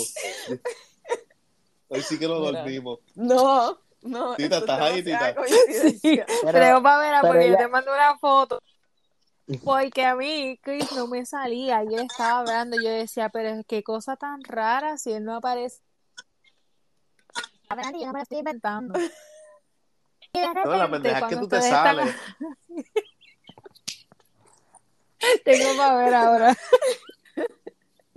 Hoy 1.88 2.02
sí 2.02 2.18
que 2.18 2.28
nos 2.28 2.40
Mira. 2.40 2.60
dormimos. 2.60 3.00
No, 3.16 3.78
no. 4.02 4.36
Tita, 4.36 4.58
¿estás 4.58 4.80
ahí, 4.80 5.02
Tita? 5.02 5.34
Creo, 6.52 6.82
Pamela, 6.82 7.20
pero 7.20 7.32
porque 7.34 7.44
ella- 7.46 7.52
yo 7.52 7.56
te 7.58 7.68
mando 7.68 7.92
una 7.92 8.16
foto. 8.18 8.62
Porque 9.64 10.04
a 10.04 10.14
mí 10.14 10.58
Chris 10.62 10.92
no 10.92 11.06
me 11.06 11.24
salía 11.24 11.82
y 11.82 11.94
él 11.94 12.02
estaba 12.02 12.40
hablando. 12.40 12.76
Yo 12.76 12.90
decía, 12.90 13.30
pero 13.30 13.62
qué 13.66 13.82
cosa 13.82 14.16
tan 14.16 14.42
rara 14.44 14.98
si 14.98 15.12
él 15.12 15.24
no 15.24 15.36
aparece. 15.36 15.80
A 17.70 17.74
ver, 17.74 17.86
yo 17.94 18.06
no 18.06 18.12
me 18.12 18.18
lo 18.18 18.22
estoy 18.22 18.38
inventando. 18.38 18.98
Y 20.34 20.40
de 20.40 20.46
No, 20.52 20.76
la 20.76 20.90
pendeja 20.90 21.18
es 21.20 21.24
que 21.24 21.36
tú 21.36 21.48
te 21.48 21.56
están- 21.56 21.96
sales. 21.96 22.14
Tengo 25.44 25.76
para 25.76 25.96
ver 25.96 26.14
ahora. 26.14 26.56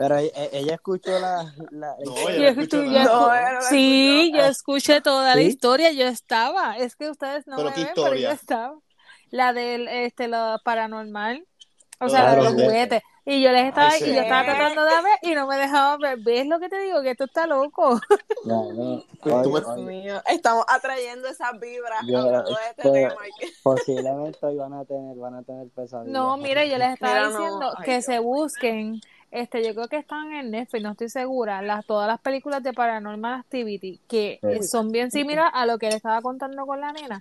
Pero 0.02 0.18
e- 0.18 0.32
e- 0.36 0.50
ella 0.54 0.74
escuchó 0.76 1.12
la, 1.20 1.54
la 1.72 1.96
No, 2.04 2.30
ella 2.30 2.50
escuchó 2.50 2.78
No, 2.78 2.92
no 2.92 3.62
sí, 3.70 4.30
escuchó. 4.30 4.38
yo 4.44 4.50
escuché 4.50 5.02
toda 5.02 5.36
la 5.36 5.42
historia, 5.42 5.92
yo 5.92 6.08
estaba. 6.08 6.78
Es 6.78 6.96
que 6.96 7.10
ustedes 7.10 7.46
no 7.46 7.58
¿Pero 7.58 7.70
me 7.70 7.76
qué 7.76 7.84
ven, 7.86 7.94
pero 7.96 8.16
yo 8.16 8.32
estaba. 8.32 8.74
La 9.30 9.54
del 9.54 9.88
este 9.88 10.28
lo 10.28 10.58
paranormal, 10.66 11.46
o 12.00 12.10
sea, 12.10 12.24
la 12.24 12.30
de 12.32 12.36
Claro, 12.38 12.50
los 12.52 12.60
sí. 12.60 12.66
juguetes. 12.68 13.02
Y 13.24 13.40
yo 13.44 13.52
les 13.52 13.68
estaba 13.68 13.90
Ay, 13.92 14.02
y 14.04 14.16
yo 14.16 14.22
estaba 14.24 14.44
tratando 14.44 14.84
de 14.84 14.96
ver 15.04 15.18
y 15.22 15.36
no 15.36 15.46
me 15.46 15.56
dejaban 15.56 16.00
ver. 16.00 16.18
¿Ves 16.26 16.48
lo 16.48 16.60
que 16.60 16.70
te 16.70 16.80
digo? 16.80 17.04
Que 17.04 17.12
esto 17.12 17.26
está 17.26 17.46
loco. 17.46 18.00
No, 18.46 18.74
no. 18.74 19.04
Pues 19.22 19.44
Dios 19.44 19.78
mío, 19.78 20.20
estamos 20.26 20.66
atrayendo 20.68 21.28
esas 21.28 21.52
vibras 21.60 22.00
Yo- 22.08 22.18
hablando 22.18 22.50
de 22.50 22.56
este 22.72 22.92
tema. 22.92 23.14
posiblemente 23.62 24.40
hoy 24.42 24.58
van 24.58 24.74
a 24.74 24.86
tener, 24.86 25.16
van 25.18 25.36
a 25.36 25.44
tener 25.44 25.68
pesadillas. 25.70 26.12
No, 26.12 26.36
mire, 26.38 26.68
yo 26.68 26.80
les 26.80 26.94
estaba 26.94 27.14
Mira, 27.14 27.30
no, 27.30 27.38
diciendo 27.38 27.74
ay, 27.78 27.86
que 27.86 27.92
Dios 27.92 28.06
se 28.06 28.20
busquen, 28.20 29.02
este, 29.32 29.66
yo 29.66 29.74
creo 29.74 29.88
que 29.88 29.98
están 29.98 30.32
en 30.34 30.52
Netflix, 30.52 30.84
no 30.84 30.92
estoy 30.92 31.10
segura, 31.10 31.62
las, 31.62 31.86
todas 31.86 32.08
las 32.08 32.20
películas 32.20 32.62
de 32.62 32.74
Paranormal 32.74 33.40
Activity, 33.40 34.00
que 34.08 34.40
Sí. 34.42 34.64
son 34.68 34.92
bien 34.92 35.10
similares 35.10 35.52
a 35.54 35.66
lo 35.66 35.78
que 35.78 35.90
le 35.90 35.96
estaba 35.96 36.22
contando 36.22 36.66
con 36.66 36.80
la 36.82 36.92
nena. 36.92 37.20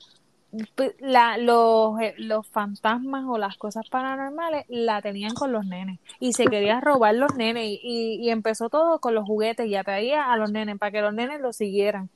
La, 0.99 1.39
los, 1.39 2.01
eh, 2.01 2.15
los 2.19 2.45
fantasmas 2.49 3.25
o 3.29 3.39
las 3.39 3.57
cosas 3.57 3.89
paranormales 3.89 4.65
la 4.69 5.01
tenían 5.01 5.33
con 5.33 5.53
los 5.53 5.65
nenes 5.65 6.01
y 6.19 6.33
se 6.33 6.47
quería 6.47 6.81
robar 6.81 7.15
los 7.15 7.37
nenes 7.37 7.67
y, 7.67 7.81
y, 7.85 8.15
y 8.17 8.31
empezó 8.31 8.69
todo 8.69 8.99
con 8.99 9.15
los 9.15 9.25
juguetes 9.25 9.69
y 9.69 9.77
atraía 9.77 10.33
a 10.33 10.37
los 10.37 10.51
nenes 10.51 10.77
para 10.77 10.91
que 10.91 11.03
los 11.03 11.15
nenes 11.15 11.41
lo 11.41 11.53
siguieran. 11.53 12.11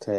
Sí. 0.00 0.12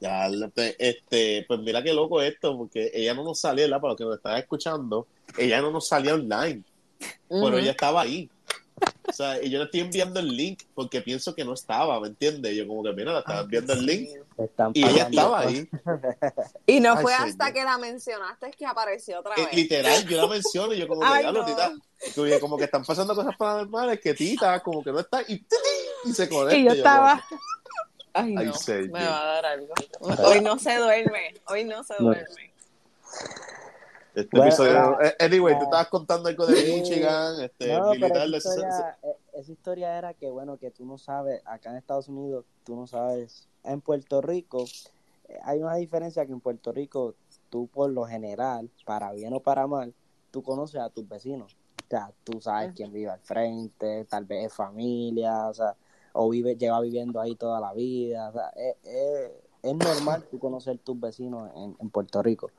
Ya, 0.00 0.28
este, 0.28 0.76
este, 0.78 1.44
pues 1.46 1.60
mira 1.60 1.82
qué 1.82 1.92
loco 1.92 2.22
esto, 2.22 2.56
porque 2.56 2.90
ella 2.94 3.12
no 3.12 3.24
nos 3.24 3.38
salía, 3.40 3.66
¿verdad? 3.66 3.82
Para 3.82 3.90
los 3.90 3.98
que 3.98 4.04
nos 4.04 4.16
están 4.16 4.38
escuchando, 4.38 5.06
ella 5.36 5.60
no 5.60 5.70
nos 5.70 5.86
salía 5.86 6.14
online, 6.14 6.64
pero 7.28 7.46
Ujú. 7.46 7.56
ella 7.58 7.70
estaba 7.72 8.02
ahí. 8.02 8.30
O 9.08 9.12
sea, 9.12 9.42
y 9.42 9.50
yo 9.50 9.58
le 9.58 9.64
estoy 9.64 9.80
enviando 9.80 10.20
el 10.20 10.28
link 10.28 10.62
porque 10.74 11.00
pienso 11.00 11.34
que 11.34 11.44
no 11.44 11.52
estaba, 11.54 12.00
¿me 12.00 12.08
entiendes? 12.08 12.54
Yo 12.56 12.66
como 12.66 12.82
que, 12.82 12.92
mira, 12.92 13.12
le 13.12 13.18
estaba 13.18 13.40
enviando 13.40 13.72
el 13.72 13.84
link 13.84 14.08
y 14.72 14.86
ella 14.86 15.08
estaba 15.10 15.40
ahí. 15.40 15.68
Y 16.66 16.80
no 16.80 16.94
Ay, 16.94 17.02
fue 17.02 17.12
señor. 17.12 17.28
hasta 17.28 17.52
que 17.52 17.64
la 17.64 17.76
mencionaste 17.78 18.50
que 18.52 18.64
apareció 18.66 19.18
otra 19.20 19.34
Eh, 19.36 19.46
vez. 19.46 19.54
literal, 19.54 20.06
yo 20.06 20.16
la 20.16 20.26
menciono 20.28 20.72
y 20.72 20.78
yo 20.78 20.88
como 20.88 21.00
que, 21.00 21.06
Ay, 21.08 21.24
no. 21.32 21.44
tita, 21.44 21.72
que, 22.14 22.40
como 22.40 22.56
que 22.56 22.64
están 22.64 22.84
pasando 22.84 23.14
cosas 23.14 23.36
paranormales, 23.36 24.00
que 24.00 24.14
tita, 24.14 24.60
como 24.60 24.82
que 24.82 24.92
no 24.92 25.00
está, 25.00 25.22
y, 25.22 25.44
y 26.04 26.12
se 26.12 26.28
conecta. 26.28 26.56
Y 26.56 26.64
yo 26.64 26.72
estaba, 26.72 27.22
Ay, 28.12 28.34
Ay, 28.38 28.46
no, 28.46 28.54
me 28.92 29.06
va 29.06 29.22
a 29.22 29.24
dar 29.34 29.46
algo. 29.46 29.74
Hoy 30.00 30.40
no 30.40 30.58
se 30.58 30.76
duerme, 30.76 31.34
hoy 31.46 31.64
no 31.64 31.82
se 31.84 31.94
No. 32.00 32.14
Este 34.14 34.28
Bueno, 34.36 34.46
episodio, 34.46 35.00
eh, 35.02 35.14
anyway, 35.20 35.54
tú 35.54 35.60
ah, 35.60 35.64
estabas 35.64 35.88
contando 35.88 36.28
algo 36.28 36.46
de. 36.46 36.54
Michigan, 36.64 37.40
este, 37.42 37.68
No, 37.68 37.90
militar 37.92 38.28
esa 38.28 38.36
historia, 38.36 38.98
eh, 39.02 39.16
esa 39.34 39.52
historia 39.52 39.98
era 39.98 40.14
que, 40.14 40.30
bueno, 40.30 40.56
que 40.56 40.70
tú 40.70 40.84
no 40.84 40.98
sabes, 40.98 41.42
acá 41.44 41.70
en 41.70 41.76
Estados 41.76 42.08
Unidos, 42.08 42.44
tú 42.64 42.74
no 42.74 42.86
sabes, 42.86 43.48
en 43.62 43.80
Puerto 43.80 44.20
Rico, 44.20 44.64
eh, 45.28 45.38
hay 45.44 45.62
una 45.62 45.76
diferencia 45.76 46.26
que 46.26 46.32
en 46.32 46.40
Puerto 46.40 46.72
Rico, 46.72 47.14
tú 47.50 47.68
por 47.68 47.90
lo 47.90 48.04
general, 48.04 48.68
para 48.84 49.12
bien 49.12 49.32
o 49.32 49.40
para 49.40 49.66
mal, 49.68 49.94
tú 50.32 50.42
conoces 50.42 50.80
a 50.80 50.90
tus 50.90 51.08
vecinos. 51.08 51.56
O 51.86 51.90
sea, 51.90 52.12
tú 52.24 52.40
sabes 52.40 52.72
quién 52.74 52.92
vive 52.92 53.10
al 53.10 53.20
frente, 53.20 54.04
tal 54.06 54.24
vez 54.24 54.46
es 54.46 54.52
familia, 54.54 55.48
o 55.48 55.54
sea, 55.54 55.74
o 56.12 56.28
vive, 56.30 56.56
lleva 56.56 56.80
viviendo 56.80 57.20
ahí 57.20 57.34
toda 57.36 57.60
la 57.60 57.72
vida. 57.74 58.28
O 58.28 58.32
sea, 58.32 58.48
es, 58.56 58.76
es- 58.84 59.30
es 59.62 59.74
normal 59.74 60.24
tú 60.30 60.38
conocer 60.38 60.78
tus 60.78 60.98
vecinos 60.98 61.50
en, 61.54 61.76
en 61.78 61.90
Puerto 61.90 62.22
Rico. 62.22 62.50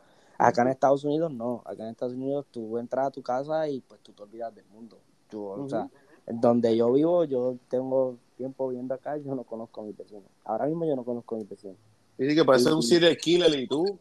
Acá 0.43 0.63
en 0.63 0.69
Estados 0.69 1.03
Unidos 1.03 1.31
no, 1.31 1.61
acá 1.65 1.83
en 1.83 1.89
Estados 1.89 2.15
Unidos 2.15 2.47
tú 2.51 2.77
entras 2.79 3.07
a 3.07 3.11
tu 3.11 3.21
casa 3.21 3.67
y 3.69 3.81
pues 3.81 4.01
tú 4.01 4.11
te 4.13 4.23
olvidas 4.23 4.53
del 4.55 4.65
mundo. 4.65 4.99
Tú, 5.29 5.45
O 5.45 5.69
sea, 5.69 5.87
donde 6.27 6.75
yo 6.75 6.91
vivo, 6.91 7.25
yo 7.25 7.57
tengo 7.69 8.17
tiempo 8.37 8.67
viviendo 8.69 8.93
acá, 8.95 9.17
yo 9.17 9.35
no 9.35 9.43
conozco 9.43 9.81
a 9.81 9.83
mis 9.85 9.95
vecinos. 9.95 10.25
Ahora 10.43 10.65
mismo 10.65 10.85
yo 10.85 10.95
no 10.95 11.03
conozco 11.03 11.35
a 11.35 11.37
mis 11.39 11.47
vecinos. 11.49 11.77
Dice 12.17 12.35
que 12.35 12.43
parece 12.45 12.73
un 12.73 12.81
serial 12.81 13.15
killer 13.17 13.53
y 13.59 13.67
tú 13.67 13.99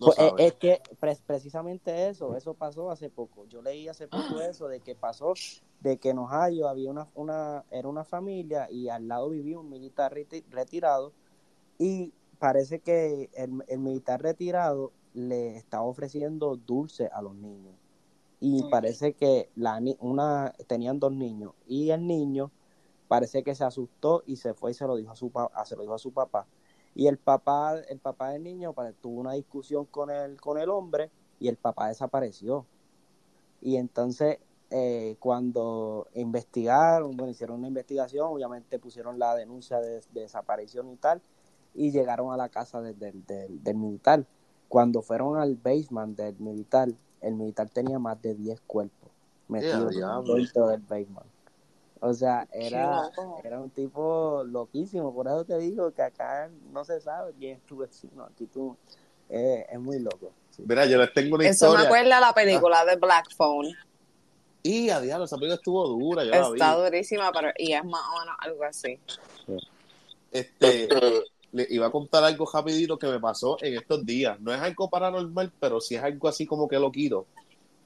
no 0.00 0.06
Pues, 0.06 0.18
eh, 0.18 0.32
es 0.38 0.54
que 0.54 0.80
pre- 1.00 1.16
precisamente 1.26 2.08
eso, 2.08 2.36
eso 2.36 2.54
pasó 2.54 2.90
hace 2.90 3.08
poco. 3.08 3.46
Yo 3.46 3.62
leí 3.62 3.88
hace 3.88 4.08
poco 4.08 4.40
eso 4.40 4.68
de 4.68 4.80
que 4.80 4.94
pasó 4.94 5.34
de 5.80 5.98
que 5.98 6.10
en 6.10 6.18
Ohio 6.18 6.68
había 6.68 6.90
una, 6.90 7.08
una 7.14 7.64
era 7.70 7.88
una 7.88 8.04
familia 8.04 8.68
y 8.70 8.88
al 8.88 9.08
lado 9.08 9.30
vivía 9.30 9.58
un 9.58 9.70
militar 9.70 10.12
reti- 10.14 10.44
retirado 10.50 11.12
y 11.78 12.12
parece 12.38 12.80
que 12.80 13.30
el, 13.34 13.64
el 13.68 13.78
militar 13.78 14.22
retirado 14.22 14.92
le 15.16 15.56
estaba 15.56 15.84
ofreciendo 15.84 16.56
dulce 16.56 17.08
a 17.12 17.22
los 17.22 17.34
niños. 17.34 17.74
Y 18.38 18.62
parece 18.64 19.14
que 19.14 19.48
la 19.56 19.80
una 20.00 20.52
tenían 20.66 21.00
dos 21.00 21.12
niños 21.12 21.54
y 21.66 21.90
el 21.90 22.06
niño 22.06 22.52
parece 23.08 23.42
que 23.42 23.54
se 23.54 23.64
asustó 23.64 24.22
y 24.26 24.36
se 24.36 24.52
fue 24.52 24.72
y 24.72 24.74
se 24.74 24.86
lo 24.86 24.94
dijo 24.96 25.10
a 25.12 25.16
su 25.16 25.30
pa- 25.30 25.50
se 25.64 25.74
lo 25.74 25.82
dijo 25.82 25.94
a 25.94 25.98
su 25.98 26.12
papá. 26.12 26.46
Y 26.94 27.06
el 27.06 27.18
papá 27.18 27.78
el 27.88 27.98
papá 27.98 28.30
del 28.30 28.42
niño 28.42 28.74
tuvo 29.00 29.20
una 29.20 29.32
discusión 29.32 29.86
con 29.86 30.10
el 30.10 30.40
con 30.40 30.58
el 30.58 30.68
hombre 30.68 31.10
y 31.40 31.48
el 31.48 31.56
papá 31.56 31.88
desapareció. 31.88 32.66
Y 33.62 33.76
entonces 33.76 34.38
eh, 34.70 35.16
cuando 35.18 36.08
investigaron 36.14 37.16
bueno 37.16 37.30
hicieron 37.30 37.58
una 37.60 37.68
investigación 37.68 38.26
obviamente 38.28 38.78
pusieron 38.78 39.18
la 39.18 39.34
denuncia 39.34 39.80
de, 39.80 40.02
de 40.12 40.20
desaparición 40.22 40.90
y 40.90 40.96
tal 40.96 41.22
y 41.74 41.90
llegaron 41.92 42.32
a 42.32 42.36
la 42.36 42.48
casa 42.48 42.82
de- 42.82 42.92
del 42.94 43.76
militar 43.76 44.26
cuando 44.68 45.02
fueron 45.02 45.38
al 45.38 45.54
basement 45.56 46.16
del 46.16 46.36
militar 46.38 46.88
el 47.20 47.34
militar 47.34 47.68
tenía 47.70 47.98
más 47.98 48.20
de 48.22 48.34
10 48.34 48.60
cuerpos 48.66 49.10
metidos 49.48 49.94
dentro 50.26 50.68
del 50.68 50.80
basement 50.80 51.26
o 52.00 52.12
sea, 52.12 52.46
era, 52.52 53.10
era 53.42 53.58
un 53.58 53.70
tipo 53.70 54.44
loquísimo, 54.46 55.14
por 55.14 55.26
eso 55.26 55.44
te 55.44 55.58
digo 55.58 55.92
que 55.92 56.02
acá 56.02 56.50
no 56.72 56.84
se 56.84 57.00
sabe 57.00 57.32
quién 57.38 57.56
es 57.56 57.62
tu 57.62 57.78
vecino, 57.78 58.24
aquí 58.24 58.46
tú, 58.46 58.76
eh, 59.30 59.66
es 59.70 59.80
muy 59.80 59.98
loco. 59.98 60.30
sí. 60.50 60.62
Mira, 60.66 60.84
yo 60.86 60.98
les 60.98 61.12
tengo 61.12 61.36
una 61.36 61.48
Eso 61.48 61.74
me 61.74 61.84
acuerda 61.84 62.18
a 62.18 62.20
la 62.20 62.34
película 62.34 62.84
de 62.84 62.96
Black 62.96 63.34
Phone. 63.34 63.74
Y 64.62 64.90
a 64.90 65.00
diablo, 65.00 65.24
esa 65.24 65.36
película 65.36 65.54
estuvo 65.54 65.86
dura, 65.88 66.24
yo 66.24 66.30
la 66.30 66.48
vi. 66.50 66.54
Está 66.54 66.74
durísima, 66.74 67.32
pero 67.32 67.48
y 67.56 67.72
es 67.72 67.84
más 67.84 68.02
o 68.14 68.20
menos 68.20 68.36
algo 68.40 68.64
así. 68.64 68.98
Este, 70.30 70.88
le 71.56 71.66
iba 71.70 71.86
a 71.86 71.90
contar 71.90 72.22
algo 72.22 72.48
rapidito 72.52 72.98
que 72.98 73.06
me 73.06 73.18
pasó 73.18 73.56
en 73.62 73.78
estos 73.78 74.04
días. 74.04 74.38
No 74.40 74.52
es 74.52 74.60
algo 74.60 74.90
paranormal, 74.90 75.50
pero 75.58 75.80
sí 75.80 75.94
es 75.94 76.02
algo 76.02 76.28
así 76.28 76.44
como 76.46 76.68
que 76.68 76.78
loquito. 76.78 77.26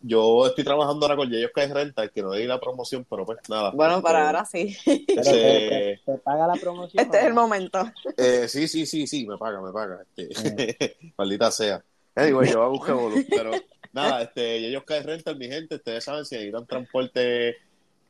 Yo 0.03 0.47
estoy 0.47 0.65
trabajando 0.65 1.05
ahora 1.05 1.17
con 1.17 1.31
Yayos 1.31 1.53
Caes 1.55 1.71
Renta, 1.71 2.09
que 2.09 2.23
no 2.23 2.33
di 2.33 2.47
la 2.47 2.59
promoción, 2.59 3.07
pero 3.09 3.25
pues 3.25 3.39
nada. 3.49 3.71
Bueno, 3.71 3.95
Este, 3.97 4.03
para 4.03 4.27
ahora 4.27 4.45
sí. 4.45 4.77
Pero 5.07 5.25
Sí. 5.25 5.31
te, 5.31 6.01
paga 6.25 6.47
la 6.47 6.55
promoción. 6.55 7.05
Este 7.05 7.19
es 7.19 7.25
¿o 7.25 7.27
el 7.29 7.35
momento. 7.35 7.93
Eh, 8.17 8.49
sí, 8.49 8.67
sí, 8.67 8.87
sí, 8.87 9.07
sí, 9.07 9.27
me 9.27 9.37
paga, 9.37 9.61
me 9.61 9.71
paga. 9.73 10.03
Este, 10.17 10.97
maldita 11.19 11.51
sea. 11.51 11.85
Anyway, 12.15 12.51
yo 12.51 12.57
voy 12.59 12.67
a 12.67 12.69
buscar 12.71 12.95
volumen, 12.97 13.27
pero 13.29 13.51
nada, 13.93 14.23
este, 14.23 14.57
ellos 14.67 14.83
caen 14.85 15.05
renta, 15.05 15.35
mi 15.35 15.47
gente, 15.49 15.77
ustedes 15.77 16.03
saben 16.03 16.25
si 16.25 16.35
necesitan 16.35 16.67
transporte, 16.67 17.57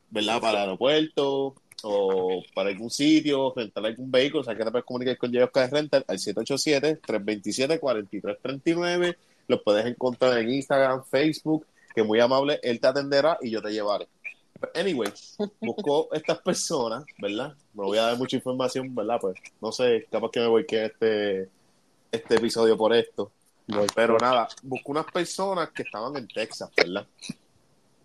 ¿verdad? 0.09 0.39
Para 0.39 0.59
el 0.59 0.69
aeropuerto 0.69 1.55
o 1.83 2.43
para 2.53 2.69
algún 2.69 2.89
sitio, 2.89 3.53
rentar 3.55 3.85
algún 3.85 4.11
vehículo, 4.11 4.41
o 4.41 4.43
sea, 4.43 4.55
que 4.55 4.63
te 4.63 4.71
puedes 4.71 4.85
comunicar 4.85 5.17
con 5.17 5.35
ellos 5.35 5.49
caen 5.53 5.71
renta 5.71 6.03
al 6.07 6.17
787-327-4339. 6.17 9.17
Los 9.47 9.61
puedes 9.63 9.85
encontrar 9.85 10.37
en 10.37 10.49
Instagram, 10.49 11.03
Facebook, 11.05 11.65
que 11.93 12.03
muy 12.03 12.19
amable, 12.19 12.59
él 12.63 12.79
te 12.79 12.87
atenderá 12.87 13.37
y 13.41 13.51
yo 13.51 13.61
te 13.61 13.71
llevaré. 13.71 14.07
But 14.59 14.77
Anyway, 14.77 15.11
busco 15.59 16.09
estas 16.13 16.39
personas, 16.39 17.03
¿verdad? 17.17 17.55
No 17.73 17.83
voy 17.83 17.97
a 17.97 18.03
dar 18.03 18.17
mucha 18.17 18.35
información, 18.35 18.93
¿verdad? 18.93 19.17
Pues 19.19 19.35
no 19.59 19.71
sé, 19.71 20.07
capaz 20.11 20.29
que 20.31 20.39
me 20.39 20.47
voy 20.47 20.65
que 20.65 20.85
este, 20.85 21.49
este 22.11 22.35
episodio 22.35 22.77
por 22.77 22.93
esto. 22.93 23.31
Pero 23.95 24.17
nada, 24.17 24.47
busco 24.63 24.91
unas 24.91 25.05
personas 25.05 25.71
que 25.71 25.83
estaban 25.83 26.15
en 26.17 26.27
Texas, 26.27 26.69
¿verdad? 26.75 27.07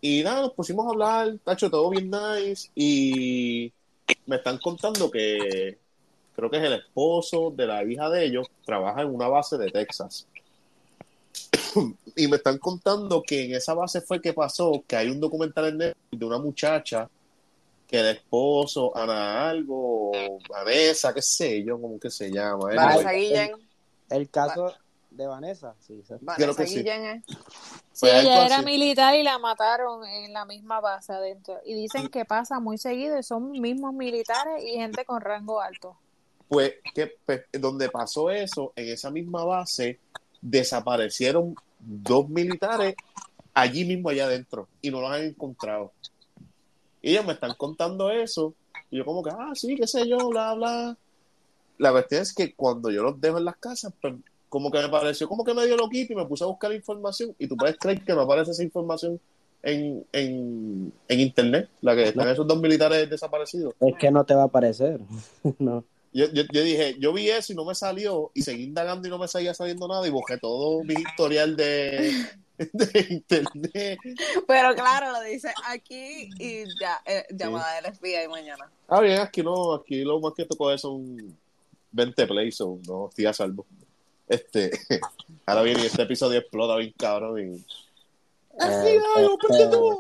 Y 0.01 0.23
nada, 0.23 0.43
nos 0.43 0.53
pusimos 0.53 0.87
a 0.87 0.91
hablar, 0.91 1.39
tacho, 1.45 1.71
todo 1.71 1.91
bien 1.91 2.11
nice. 2.11 2.71
Y 2.75 3.73
me 4.27 4.37
están 4.37 4.59
contando 4.59 5.11
que 5.11 5.79
creo 6.35 6.51
que 6.51 6.59
es 6.59 6.65
el 6.65 6.75
esposo 6.75 7.51
de 7.51 7.67
la 7.67 7.83
hija 7.85 8.11
de 8.11 8.27
ellos, 8.27 8.47
trabaja 8.65 9.03
en 9.03 9.15
una 9.15 9.29
base 9.29 9.57
de 9.57 9.71
Texas. 9.71 10.27
y 12.17 12.29
me 12.29 12.37
están 12.37 12.59
contando 12.59 13.23
que 13.23 13.45
en 13.45 13.55
esa 13.55 13.75
base 13.75 14.01
fue 14.01 14.21
que 14.21 14.33
pasó 14.33 14.85
que 14.87 14.97
hay 14.97 15.09
un 15.09 15.21
documental 15.21 15.69
en 15.69 15.79
Netflix 15.79 16.21
de 16.21 16.25
una 16.25 16.39
muchacha 16.39 17.09
que 17.87 18.01
el 18.01 18.17
esposo, 18.17 18.97
Ana 18.97 19.49
algo, 19.49 20.13
Vanessa, 20.49 21.15
qué 21.15 21.23
sé 21.23 21.63
yo, 21.63 21.81
cómo 21.81 21.99
que 22.01 22.11
se 22.11 22.31
llama. 22.31 22.75
Vanessa 22.75 23.13
Guillén. 23.13 23.53
El 24.11 24.29
caso 24.29 24.75
de 25.17 25.27
Vanessa, 25.27 25.75
sí. 25.81 26.03
sí. 26.07 26.15
Vanessa 26.21 26.63
que 26.63 26.67
sí. 26.67 26.77
Guillén 26.77 27.05
es. 27.05 27.25
Sí, 27.93 28.07
ella 28.07 28.45
era 28.45 28.63
militar 28.63 29.15
y 29.15 29.23
la 29.23 29.39
mataron 29.39 30.05
en 30.05 30.33
la 30.33 30.45
misma 30.45 30.81
base 30.81 31.13
adentro. 31.13 31.59
Y 31.65 31.75
dicen 31.75 32.09
que 32.09 32.25
pasa 32.25 32.61
muy 32.61 32.79
seguido 32.79 33.19
y 33.19 33.23
son 33.23 33.53
mismos 33.53 33.95
militares 33.95 34.63
y 34.65 34.75
gente 34.75 35.05
con 35.05 35.21
rango 35.21 35.61
alto. 35.61 35.97
Pues 36.49 36.75
que 36.95 37.15
pues, 37.25 37.45
donde 37.53 37.89
pasó 37.89 38.31
eso, 38.31 38.73
en 38.77 38.89
esa 38.89 39.11
misma 39.11 39.45
base, 39.45 39.99
desaparecieron 40.41 41.57
dos 41.79 42.29
militares 42.29 42.95
allí 43.55 43.85
mismo 43.85 44.11
allá 44.11 44.27
adentro 44.27 44.69
y 44.83 44.91
no 44.91 45.01
los 45.01 45.11
han 45.11 45.25
encontrado. 45.25 45.93
Y 47.01 47.13
ellos 47.13 47.25
me 47.25 47.33
están 47.33 47.55
contando 47.55 48.11
eso 48.11 48.55
y 48.91 48.99
yo 48.99 49.05
como 49.05 49.23
que, 49.23 49.31
ah, 49.31 49.53
sí, 49.55 49.75
qué 49.77 49.87
sé 49.87 50.07
yo, 50.07 50.19
bla, 50.29 50.55
bla. 50.55 50.97
La 51.79 51.93
cuestión 51.93 52.23
es 52.23 52.35
que 52.35 52.55
cuando 52.55 52.91
yo 52.91 53.03
los 53.03 53.21
dejo 53.21 53.39
en 53.39 53.45
las 53.45 53.57
casas, 53.57 53.93
pues 54.01 54.15
como 54.49 54.71
que 54.71 54.79
me 54.79 54.89
pareció 54.89 55.29
como 55.29 55.45
que 55.45 55.55
medio 55.55 55.77
loquito 55.77 56.13
y 56.13 56.17
me 56.17 56.27
puse 56.27 56.45
a 56.45 56.47
buscar 56.47 56.73
información 56.73 57.35
y 57.39 57.47
tú 57.47 57.57
puedes 57.57 57.77
creer 57.79 58.03
que 58.03 58.15
me 58.15 58.23
aparece 58.23 58.53
esa 58.53 58.63
información 58.63 59.21
en, 59.63 60.07
en, 60.13 60.93
en 61.09 61.21
internet, 61.21 61.69
la 61.81 61.97
que 61.97 62.05
están 62.05 62.29
esos 62.29 62.47
dos 62.47 62.61
militares 62.61 63.11
desaparecidos. 63.11 63.75
Es 63.81 63.95
que 63.99 64.11
no 64.11 64.25
te 64.25 64.35
va 64.35 64.45
a 64.45 64.49
parecer. 64.49 65.01
no. 65.59 65.85
Yo, 66.13 66.27
yo, 66.33 66.45
yo 66.51 66.63
dije, 66.63 66.97
yo 66.99 67.13
vi 67.13 67.29
eso 67.29 67.53
y 67.53 67.57
no 67.57 67.65
me 67.65 67.75
salió, 67.75 68.31
y 68.33 68.43
seguí 68.43 68.63
indagando 68.63 69.07
y 69.07 69.11
no 69.11 69.19
me 69.19 69.29
seguía 69.29 69.53
saliendo 69.53 69.87
nada, 69.87 70.07
y 70.07 70.11
busqué 70.11 70.39
todo 70.39 70.83
mi 70.83 70.95
historial 70.95 71.57
de, 71.57 72.11
de 72.73 73.07
internet. 73.11 73.99
Pero 74.47 74.75
claro, 74.75 75.13
lo 75.13 75.21
dice 75.23 75.53
aquí 75.67 76.31
y 76.39 76.65
ya, 76.81 77.03
eh, 77.05 77.27
llamada 77.31 77.83
del 77.83 77.95
FBI 77.95 78.29
mañana. 78.29 78.71
Ah, 78.89 79.01
bien, 79.01 79.21
aquí 79.21 79.43
no, 79.43 79.75
aquí 79.75 80.05
lo 80.05 80.21
más 80.21 80.33
que 80.35 80.47
tocó 80.47 80.73
es 80.73 80.85
un 80.85 81.37
20 81.93 82.27
plays, 82.27 82.57
so 82.57 82.79
no 82.87 83.09
estoy 83.09 83.27
a 83.27 83.33
salvo. 83.33 83.67
Este, 84.29 84.71
ahora 85.47 85.63
bien, 85.63 85.79
y 85.81 85.87
este 85.87 86.03
episodio 86.03 86.39
explota 86.39 86.77
bien 86.77 86.95
cabrón. 86.97 87.39
Y... 87.41 87.65
Eh, 88.61 89.01
open 89.31 89.57
the 89.57 89.67
door! 89.67 89.99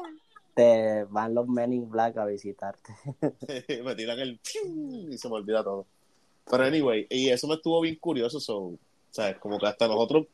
Te 0.54 1.04
van 1.04 1.34
los 1.34 1.46
Men 1.46 1.72
in 1.74 1.90
Black 1.90 2.16
a 2.16 2.24
visitarte. 2.24 2.94
me 3.84 3.94
tiran 3.94 4.18
el 4.18 4.40
y 5.10 5.18
se 5.18 5.28
me 5.28 5.34
olvida 5.34 5.62
todo. 5.62 5.86
Pero 6.50 6.64
anyway, 6.64 7.06
y 7.10 7.28
eso 7.28 7.46
me 7.46 7.54
estuvo 7.54 7.80
bien 7.80 7.96
curioso, 7.96 8.40
so, 8.40 8.74
¿sabes? 9.10 9.36
Como 9.38 9.58
que 9.58 9.66
hasta 9.66 9.88
nosotros, 9.88 10.26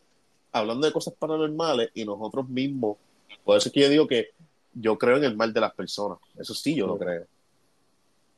hablando 0.53 0.87
de 0.87 0.93
cosas 0.93 1.15
paranormales 1.19 1.91
y 1.95 2.05
nosotros 2.05 2.49
mismos, 2.49 2.99
por 3.45 3.57
eso 3.57 3.69
es 3.69 3.73
que 3.73 3.81
yo 3.81 3.89
digo 3.89 4.07
que 4.07 4.31
yo 4.75 4.97
creo 4.99 5.17
en 5.17 5.25
el 5.25 5.37
mal 5.37 5.53
de 5.53 5.61
las 5.61 5.75
personas. 5.75 6.19
Eso 6.39 6.55
sí, 6.55 6.75
yo 6.75 6.87
lo 6.87 6.99
creo. 6.99 7.27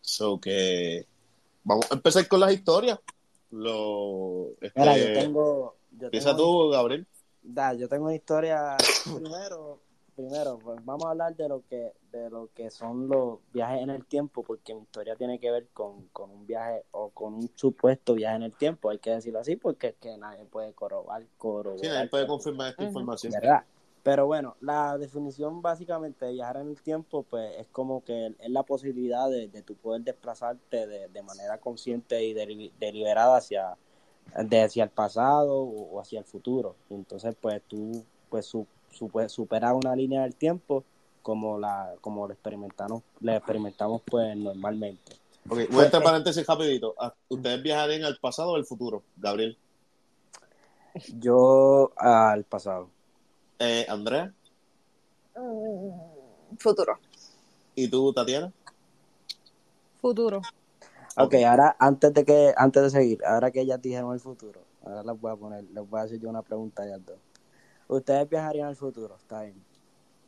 So 0.01 0.41
que 0.41 1.07
vamos 1.63 1.91
a 1.91 1.95
empezar 1.95 2.27
con 2.29 2.41
las 2.41 2.53
historias. 2.53 2.99
Lo, 3.55 4.51
este, 4.61 4.81
Mira, 4.81 4.97
yo 4.97 5.13
tengo. 5.13 5.77
Yo 5.93 6.07
empieza 6.07 6.35
tengo- 6.37 6.65
tú, 6.67 6.71
Gabriel. 6.71 7.07
Da, 7.43 7.75
yo 7.75 7.89
tengo 7.89 8.07
una 8.07 8.15
historia 8.15 8.77
primero, 9.05 9.79
primero, 10.17 10.59
pues 10.59 10.85
vamos 10.85 11.05
a 11.05 11.11
hablar 11.11 11.37
de 11.37 11.49
lo 11.49 11.63
que, 11.69 11.93
de 12.11 12.31
lo 12.31 12.49
que 12.55 12.71
son 12.71 13.07
los 13.07 13.39
viajes 13.53 13.83
en 13.83 13.91
el 13.91 14.07
tiempo, 14.07 14.43
porque 14.43 14.75
mi 14.75 14.81
historia 14.83 15.15
tiene 15.15 15.39
que 15.39 15.51
ver 15.51 15.69
con, 15.75 16.09
con 16.09 16.31
un 16.31 16.47
viaje 16.47 16.85
o 16.93 17.11
con 17.11 17.35
un 17.35 17.51
supuesto 17.55 18.15
viaje 18.15 18.37
en 18.37 18.43
el 18.45 18.57
tiempo, 18.57 18.89
hay 18.91 18.99
que 18.99 19.11
decirlo 19.11 19.41
así, 19.41 19.57
porque 19.57 19.89
es 19.89 19.95
que 19.97 20.17
nadie 20.17 20.45
puede 20.47 20.73
corroborar, 20.73 21.27
corroborar 21.37 21.81
Sí, 21.85 21.87
nadie 21.89 22.09
puede 22.09 22.27
confirmar 22.27 22.71
esta 22.71 22.85
información. 22.85 23.33
¿verdad? 23.33 23.65
Pero 24.05 24.27
bueno, 24.27 24.55
la 24.61 24.97
definición 24.99 25.63
básicamente 25.63 26.27
de 26.27 26.33
viajar 26.35 26.59
en 26.59 26.69
el 26.69 26.81
tiempo, 26.83 27.25
pues 27.25 27.57
es 27.59 27.67
como 27.69 28.05
que 28.05 28.35
es 28.39 28.51
la 28.51 28.63
posibilidad 28.63 29.29
de, 29.31 29.49
de 29.49 29.63
tu 29.63 29.75
poder 29.75 30.03
desplazarte 30.03 30.87
de, 30.87 31.09
de 31.09 31.23
manera 31.23 31.59
consciente 31.59 32.23
y 32.23 32.35
deli- 32.35 32.71
deliberada 32.79 33.39
hacia, 33.39 33.77
de 34.39 34.63
hacia 34.63 34.85
el 34.85 34.91
pasado 34.91 35.57
o, 35.57 35.97
o 35.97 36.01
hacia 36.01 36.19
el 36.19 36.27
futuro. 36.27 36.77
Y 36.91 36.95
entonces, 36.95 37.35
pues 37.41 37.63
tú 37.67 38.05
pues 38.29 38.45
su, 38.47 38.67
su- 38.91 39.09
pues, 39.09 39.33
superas 39.33 39.73
una 39.75 39.97
línea 39.97 40.23
del 40.23 40.35
tiempo 40.37 40.85
como 41.23 41.59
la 41.59 41.95
como 42.03 42.27
lo 42.27 42.35
experimentamos, 42.35 43.03
lo 43.21 43.33
experimentamos 43.33 44.03
pues 44.05 44.37
normalmente. 44.37 45.15
Ok, 45.49 45.51
voy 45.51 45.67
Pues, 45.69 45.79
a 45.79 45.85
entrar 45.85 46.03
eh, 46.03 46.05
paréntesis 46.05 46.47
rapidito. 46.47 46.95
Ah, 46.99 47.15
¿Ustedes 47.29 47.63
viajarían 47.63 48.05
al 48.05 48.19
pasado 48.19 48.53
o 48.53 48.57
al 48.57 48.67
futuro, 48.67 49.03
Gabriel? 49.17 49.57
Yo 51.19 51.93
al 51.97 52.45
pasado. 52.45 52.91
Eh, 53.59 53.87
Andrea, 53.89 54.33
Mm, 55.37 56.57
Futuro. 56.59 56.99
¿y 57.75 57.89
tú, 57.89 58.13
Tatiana? 58.13 58.53
Futuro. 60.01 60.43
Ok, 61.17 61.35
ahora 61.47 61.77
antes 61.79 62.13
de 62.15 62.25
que 62.25 62.55
antes 62.57 62.83
de 62.85 62.91
seguir, 62.91 63.25
ahora 63.25 63.51
que 63.51 63.67
ya 63.67 63.79
dijeron 63.79 64.13
el 64.13 64.21
futuro, 64.21 64.61
ahora 64.85 65.03
les 65.03 65.21
voy 65.21 65.33
a 65.33 65.37
poner, 65.37 65.65
les 65.65 65.89
voy 65.89 66.01
a 66.01 66.05
hacer 66.05 66.21
yo 66.21 66.29
una 66.29 66.43
pregunta 66.43 66.83
a 66.83 66.87
ellas 66.87 67.01
dos. 67.05 67.19
Ustedes 67.89 68.29
viajarían 68.29 68.69
al 68.69 68.77
futuro, 68.77 69.17
está 69.17 69.43
bien. 69.43 69.63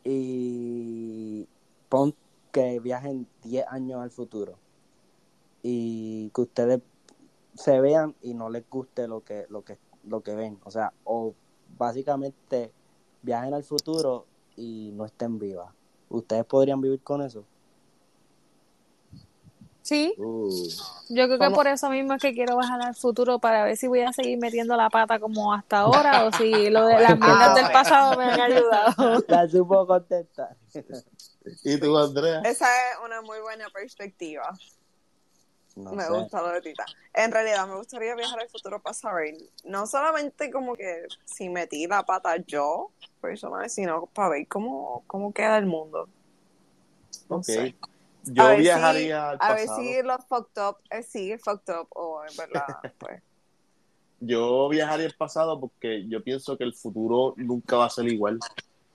Y 0.05 1.47
pon 1.89 2.15
que 2.53 2.81
viajen 2.81 3.27
10 3.43 3.67
años 3.69 4.01
al 4.01 4.11
futuro 4.11 4.59
y 5.63 6.31
que 6.31 6.41
ustedes 6.41 6.81
se 7.55 7.81
vean 7.81 8.15
y 8.23 8.35
no 8.35 8.51
les 8.51 8.69
guste 8.69 9.09
lo 9.09 9.23
que 9.25 9.47
lo 9.51 9.63
que 9.63 9.79
lo 10.05 10.21
que 10.21 10.35
ven, 10.35 10.59
o 10.65 10.71
sea, 10.71 10.93
o 11.05 11.35
básicamente 11.77 12.73
viajen 13.27 13.53
al 13.53 13.65
futuro 13.65 14.25
y 14.57 14.93
no 14.95 15.05
estén 15.05 15.39
vivas. 15.39 15.69
¿Ustedes 16.09 16.45
podrían 16.45 16.81
vivir 16.81 17.01
con 17.03 17.21
eso? 17.23 17.45
Sí, 19.83 20.15
Uh, 20.19 20.49
yo 21.11 21.27
creo 21.27 21.39
que 21.39 21.45
¿Cómo? 21.45 21.55
por 21.55 21.69
eso 21.69 21.89
mismo 21.91 22.15
es 22.15 22.23
que 22.23 22.35
quiero 22.35 22.57
bajar 22.57 22.83
al 22.83 22.97
futuro 22.97 23.39
para 23.39 23.63
ver 23.65 23.77
si 23.77 23.87
voy 23.87 24.01
a 24.01 24.13
seguir 24.13 24.37
metiendo 24.37 24.77
la 24.77 24.91
pata 24.91 25.21
como 25.21 25.53
hasta 25.55 25.79
ahora 25.79 26.25
o 26.25 26.33
si 26.33 26.71
lo 26.71 26.87
de 26.87 26.99
las 26.99 27.17
mierdas 27.17 27.55
del 27.55 27.71
pasado 27.71 28.17
me 28.17 28.25
han 28.25 28.41
ayudado. 28.41 29.23
La 29.29 29.49
supo 29.49 29.87
contestar. 29.87 30.57
¿Y 31.63 31.79
tú, 31.79 31.97
Andrea? 31.97 32.41
Esa 32.41 32.67
es 32.67 32.99
una 33.05 33.23
muy 33.23 33.39
buena 33.41 33.69
perspectiva. 33.71 34.53
No 35.77 35.93
me 35.93 36.03
sé. 36.05 36.09
gusta 36.11 36.41
lo 36.43 36.49
de 36.53 36.63
Tita. 36.63 36.87
En 37.13 37.31
realidad, 37.31 37.67
me 37.69 37.77
gustaría 37.77 38.15
viajar 38.15 38.41
al 38.41 38.49
futuro 38.49 38.81
para 38.81 38.95
saber, 38.95 39.35
no 39.65 39.87
solamente 39.87 40.51
como 40.51 40.75
que 40.75 41.03
si 41.27 41.49
metí 41.51 41.87
la 41.87 42.03
pata 42.05 42.37
yo, 42.47 42.93
personal, 43.21 43.69
sino 43.69 44.07
para 44.07 44.31
ver 44.31 44.49
cómo, 44.49 45.05
cómo 45.07 45.33
queda 45.33 45.59
el 45.59 45.67
mundo. 45.67 46.09
No 47.29 47.37
Ok. 47.37 47.45
sé. 47.45 47.75
Yo 48.25 48.43
A 48.45 48.49
ver 48.49 48.57
si- 48.57 48.63
viajaría 48.63 49.31
al 49.31 49.39
A 49.41 49.55
ver 49.55 49.69
si 49.69 50.03
lo 50.03 50.19
fucked 50.19 50.63
up 50.63 50.77
es 50.91 51.07
sigue 51.07 51.39
fucked 51.39 51.73
up 51.75 51.89
o 51.91 52.23
en 52.25 52.37
verdad, 52.37 52.67
pues. 52.99 53.23
Yo 54.19 54.69
viajaría 54.71 55.07
al 55.07 55.15
pasado 55.15 55.61
porque 55.61 56.09
yo 56.09 56.25
pienso 56.25 56.57
que 56.57 56.65
el 56.65 56.75
futuro 56.75 57.35
nunca 57.37 57.77
va 57.77 57.85
a 57.85 57.91
ser 57.91 58.07
igual, 58.09 58.39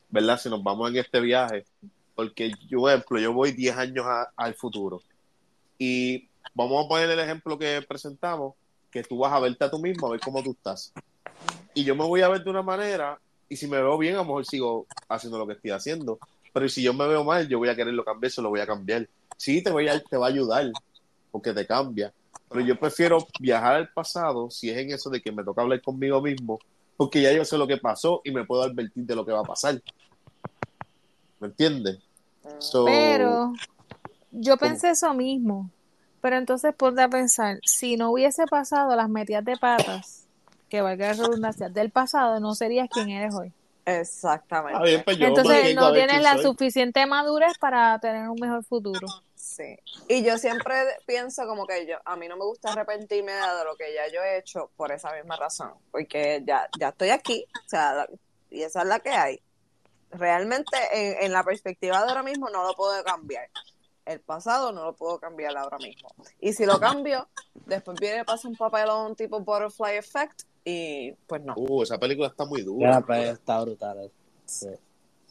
¿verdad? 0.10 0.40
Si 0.40 0.50
nos 0.50 0.64
vamos 0.64 0.90
en 0.90 0.98
este 0.98 1.20
viaje. 1.20 1.64
Porque 2.16 2.52
yo, 2.68 2.80
por 2.80 2.90
ejemplo, 2.92 3.20
yo 3.20 3.34
voy 3.34 3.52
10 3.52 3.78
años 3.78 4.06
a- 4.08 4.32
al 4.36 4.56
futuro. 4.56 5.02
Y 5.78 6.28
vamos 6.54 6.86
a 6.86 6.88
poner 6.88 7.10
el 7.10 7.20
ejemplo 7.20 7.58
que 7.58 7.82
presentamos, 7.88 8.56
que 8.90 9.04
tú 9.04 9.20
vas 9.20 9.34
a 9.34 9.40
verte 9.40 9.64
a 9.64 9.72
tú 9.72 9.80
mismo, 9.80 10.08
a 10.08 10.12
ver 10.12 10.20
cómo 10.20 10.44
tú 10.44 10.52
estás. 10.52 10.94
Y 11.74 11.84
yo 11.84 11.96
me 11.96 12.06
voy 12.06 12.22
a 12.22 12.30
ver 12.30 12.44
de 12.44 12.50
una 12.50 12.62
manera, 12.62 13.20
y 13.48 13.56
si 13.56 13.68
me 13.68 13.78
veo 13.78 13.98
bien, 13.98 14.16
a 14.16 14.20
lo 14.20 14.26
mejor 14.26 14.46
sigo 14.46 14.86
haciendo 15.08 15.38
lo 15.38 15.48
que 15.48 15.54
estoy 15.54 15.72
haciendo. 15.72 16.20
Pero 16.54 16.68
si 16.68 16.84
yo 16.84 16.94
me 16.94 17.08
veo 17.08 17.24
mal, 17.24 17.48
yo 17.48 17.60
voy 17.60 17.70
a 17.70 17.76
quererlo 17.76 18.04
cambiar, 18.04 18.30
eso 18.30 18.42
lo 18.42 18.50
voy 18.50 18.60
a 18.60 18.68
cambiar. 18.68 19.08
Sí, 19.38 19.64
te, 19.64 19.72
voy 19.72 19.88
a, 19.88 20.00
te 20.02 20.18
va 20.18 20.28
a 20.28 20.30
ayudar, 20.30 20.70
porque 21.32 21.54
te 21.54 21.66
cambia. 21.66 22.14
Pero 22.50 22.62
yo 22.62 22.78
prefiero 22.78 23.26
viajar 23.40 23.76
al 23.76 23.90
pasado 23.90 24.50
si 24.52 24.70
es 24.70 24.78
en 24.78 24.92
eso 24.92 25.10
de 25.10 25.22
que 25.22 25.32
me 25.32 25.44
toca 25.44 25.62
hablar 25.62 25.82
conmigo 25.82 26.22
mismo, 26.22 26.60
porque 26.98 27.22
ya 27.22 27.32
yo 27.32 27.46
sé 27.46 27.58
lo 27.58 27.66
que 27.66 27.78
pasó 27.78 28.22
y 28.26 28.32
me 28.32 28.46
puedo 28.46 28.64
advertir 28.64 29.06
de 29.06 29.16
lo 29.16 29.26
que 29.26 29.32
va 29.32 29.40
a 29.40 29.44
pasar. 29.44 29.82
¿Me 31.40 31.48
entiendes? 31.48 32.00
So, 32.60 32.86
Pero 32.86 33.54
yo 34.32 34.58
pensé 34.58 34.92
eso 34.92 35.14
mismo. 35.14 35.70
Pero 36.22 36.38
entonces 36.38 36.74
ponte 36.76 37.02
a 37.02 37.10
pensar, 37.10 37.60
si 37.66 37.98
no 37.98 38.12
hubiese 38.12 38.46
pasado 38.46 38.96
las 38.96 39.10
metidas 39.10 39.44
de 39.44 39.58
patas, 39.58 40.28
que 40.70 40.82
valga 40.82 41.08
la 41.08 41.14
redundancia, 41.14 41.68
del 41.70 41.90
pasado, 41.90 42.40
no 42.40 42.54
serías 42.56 42.88
quien 42.90 43.10
eres 43.10 43.34
hoy. 43.36 43.52
Exactamente. 43.86 44.82
Bien, 44.84 45.02
pues 45.04 45.18
yo 45.18 45.28
Entonces 45.28 45.76
no 45.76 45.92
tienes 45.92 46.22
la 46.22 46.34
soy. 46.36 46.44
suficiente 46.44 47.06
madurez 47.08 47.58
para 47.58 47.98
tener 48.00 48.30
un 48.30 48.40
mejor 48.40 48.64
futuro. 48.64 49.08
Sí. 49.36 49.78
Y 50.08 50.24
yo 50.24 50.38
siempre 50.38 50.76
pienso 51.08 51.46
como 51.48 51.66
que 51.66 51.88
yo, 51.88 51.98
a 52.06 52.16
mí 52.16 52.28
no 52.28 52.38
me 52.38 52.46
gusta 52.46 52.72
arrepentirme 52.72 53.32
de 53.32 53.66
lo 53.66 53.76
que 53.76 53.94
ya 53.94 54.08
yo 54.14 54.22
he 54.24 54.38
hecho 54.38 54.70
por 54.78 54.92
esa 54.92 55.12
misma 55.14 55.36
razón, 55.36 55.74
porque 55.92 56.44
ya, 56.46 56.70
ya 56.80 56.90
estoy 56.90 57.10
aquí, 57.10 57.46
o 57.66 57.70
sea, 57.70 57.94
la- 57.94 58.10
y 58.52 58.62
esa 58.62 58.82
es 58.82 58.88
la 58.88 59.00
que 59.00 59.10
hay. 59.10 59.42
Realmente 60.12 60.78
en, 60.94 61.24
en 61.26 61.32
la 61.32 61.44
perspectiva 61.44 62.04
de 62.04 62.10
ahora 62.10 62.22
mismo 62.24 62.50
no 62.50 62.64
lo 62.64 62.74
puedo 62.76 63.04
cambiar. 63.04 63.50
El 64.06 64.20
pasado 64.20 64.72
no 64.72 64.86
lo 64.86 64.94
puedo 64.96 65.20
cambiar 65.20 65.56
ahora 65.58 65.78
mismo. 65.78 66.10
Y 66.40 66.54
si 66.54 66.66
lo 66.66 66.80
cambio, 66.80 67.28
después 67.66 68.00
viene 68.00 68.26
pasa 68.26 68.48
un 68.48 68.56
papelón 68.56 69.16
tipo 69.16 69.40
butterfly 69.40 69.98
effect 69.98 70.42
y 70.66 71.12
pues 71.28 71.42
no. 71.44 71.54
Uh, 71.56 71.84
esa 71.84 71.98
película 71.98 72.28
está 72.28 72.46
muy 72.46 72.62
dura. 72.62 72.88
Mira, 72.88 73.02
pues 73.06 73.30
está 73.30 73.62
brutal. 73.62 74.12
Sí. 74.46 74.70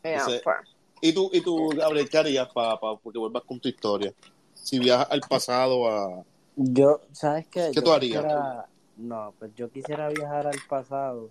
Ya, 0.03 0.17
Ese- 0.17 0.41
pues. 0.45 0.57
¿Y 1.03 1.13
tú, 1.15 1.31
y 1.33 1.41
tú 1.41 1.71
Gabriel, 1.71 2.09
qué 2.11 2.19
harías 2.19 2.49
para 2.53 2.79
que 2.79 3.19
vuelvas 3.19 3.43
con 3.45 3.59
tu 3.59 3.69
historia? 3.69 4.13
Si 4.55 4.79
viajas 4.79 5.09
al 5.11 5.21
pasado 5.23 5.89
a... 5.89 6.25
Yo, 6.57 7.01
¿sabes 7.13 7.47
qué? 7.49 7.69
¿Qué 7.69 7.73
Yo 7.73 7.83
tú 7.83 7.93
harías? 7.93 8.23
quisiera- 8.23 8.67
no, 8.99 9.33
pues 9.39 9.55
yo 9.55 9.71
quisiera 9.71 10.09
viajar 10.11 10.47
al 10.47 10.59
pasado, 10.69 11.31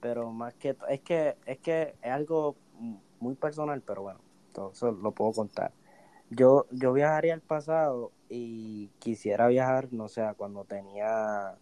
pero 0.00 0.30
más 0.32 0.54
que 0.54 0.74
es 0.88 1.00
que 1.02 1.36
es 1.44 1.58
que 1.58 1.94
es 2.02 2.10
algo 2.10 2.56
muy 3.20 3.34
personal, 3.34 3.82
pero 3.82 4.02
bueno, 4.02 4.20
todo 4.54 4.70
eso 4.72 4.90
lo 4.90 5.12
puedo 5.12 5.32
contar. 5.32 5.70
Yo 6.36 6.66
yo 6.70 6.92
viajaría 6.92 7.34
al 7.34 7.40
pasado 7.42 8.12
y 8.28 8.88
quisiera 8.98 9.46
viajar, 9.48 9.88
no 9.92 10.08
sé, 10.08 10.22
cuando 10.36 10.64
tenía 10.64 11.56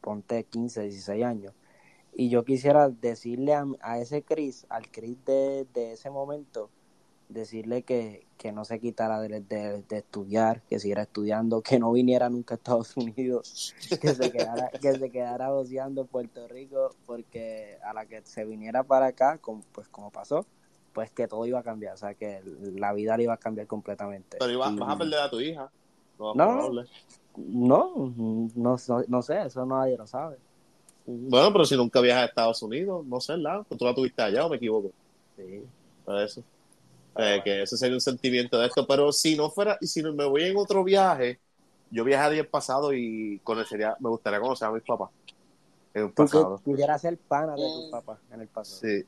ponte 0.00 0.44
15, 0.44 0.82
16 0.82 1.24
años. 1.24 1.54
Y 2.14 2.28
yo 2.30 2.44
quisiera 2.44 2.88
decirle 2.90 3.54
a, 3.54 3.66
a 3.80 3.98
ese 4.00 4.22
Chris, 4.24 4.66
al 4.70 4.90
Chris 4.90 5.24
de, 5.24 5.66
de 5.74 5.92
ese 5.92 6.10
momento, 6.10 6.70
decirle 7.28 7.82
que, 7.84 8.26
que 8.38 8.52
no 8.52 8.64
se 8.64 8.80
quitara 8.80 9.20
de, 9.20 9.40
de- 9.40 9.84
estudiar, 9.98 10.62
que 10.64 10.78
siguiera 10.80 11.02
estudiando, 11.02 11.62
que 11.62 11.78
no 11.78 11.92
viniera 11.92 12.30
nunca 12.30 12.54
a 12.54 12.56
Estados 12.56 12.96
Unidos, 12.96 13.46
que 14.00 14.14
se 14.14 14.30
quedara, 14.32 14.70
que 14.80 14.96
se 14.96 15.10
quedara 15.10 15.50
en 15.76 16.06
Puerto 16.08 16.48
Rico, 16.48 16.90
porque 17.06 17.78
a 17.84 17.92
la 17.94 18.06
que 18.06 18.22
se 18.24 18.44
viniera 18.44 18.84
para 18.84 19.06
acá, 19.08 19.38
como, 19.38 19.62
pues 19.72 19.88
como 19.88 20.10
pasó, 20.10 20.46
pues 20.94 21.10
que 21.10 21.28
todo 21.28 21.44
iba 21.44 21.58
a 21.58 21.62
cambiar, 21.62 21.94
o 21.94 21.96
sea 21.98 22.14
que 22.14 22.40
la 22.76 22.92
vida 22.94 23.16
le 23.16 23.24
iba 23.24 23.34
a 23.34 23.36
cambiar 23.36 23.66
completamente. 23.66 24.38
Pero 24.38 24.50
ibas- 24.52 24.72
Y- 24.72 24.76
vas 24.78 24.94
a 24.94 24.98
perder 24.98 25.18
a 25.20 25.28
tu 25.30 25.40
hija. 25.40 25.70
No, 26.18 26.34
No. 26.34 26.34
probable. 26.46 26.86
No, 27.36 28.12
no, 28.54 28.78
no, 29.08 29.22
sé, 29.22 29.42
eso 29.44 29.66
nadie 29.66 29.96
lo 29.98 30.06
sabe. 30.06 30.36
Bueno, 31.04 31.52
pero 31.52 31.64
si 31.64 31.76
nunca 31.76 32.00
viajas 32.00 32.22
a 32.22 32.26
Estados 32.26 32.62
Unidos, 32.62 33.04
no 33.04 33.20
sé, 33.20 33.36
¿la? 33.36 33.62
Tú 33.76 33.84
la 33.84 33.94
tuviste 33.94 34.22
allá 34.22 34.46
o 34.46 34.48
me 34.48 34.56
equivoco. 34.56 34.92
Sí. 35.36 35.62
Por 36.04 36.20
eso. 36.22 36.42
Eh, 37.16 37.40
que 37.44 37.62
ese 37.62 37.76
sería 37.76 37.96
un 37.96 38.00
sentimiento 38.00 38.58
de 38.58 38.66
esto. 38.68 38.86
Pero 38.86 39.12
si 39.12 39.36
no 39.36 39.50
fuera, 39.50 39.76
y 39.80 39.86
si 39.88 40.00
no 40.02 40.12
me 40.14 40.24
voy 40.24 40.44
en 40.44 40.56
otro 40.56 40.82
viaje, 40.84 41.38
yo 41.90 42.04
viajaría 42.04 42.40
al 42.42 42.46
pasado 42.48 42.92
y 42.94 43.40
conocería, 43.44 43.96
me 44.00 44.08
gustaría 44.08 44.40
conocer 44.40 44.68
a 44.68 44.72
mis 44.72 44.82
papás 44.84 45.10
en 45.92 46.02
el 46.04 46.08
Tú 46.12 46.22
pasado. 46.24 46.60
quisieras 46.64 47.00
ser 47.00 47.18
pana 47.18 47.54
de 47.56 47.62
tus 47.62 47.90
papás 47.90 48.18
en 48.32 48.40
el 48.40 48.48
pasado. 48.48 48.80
Sí, 48.80 49.04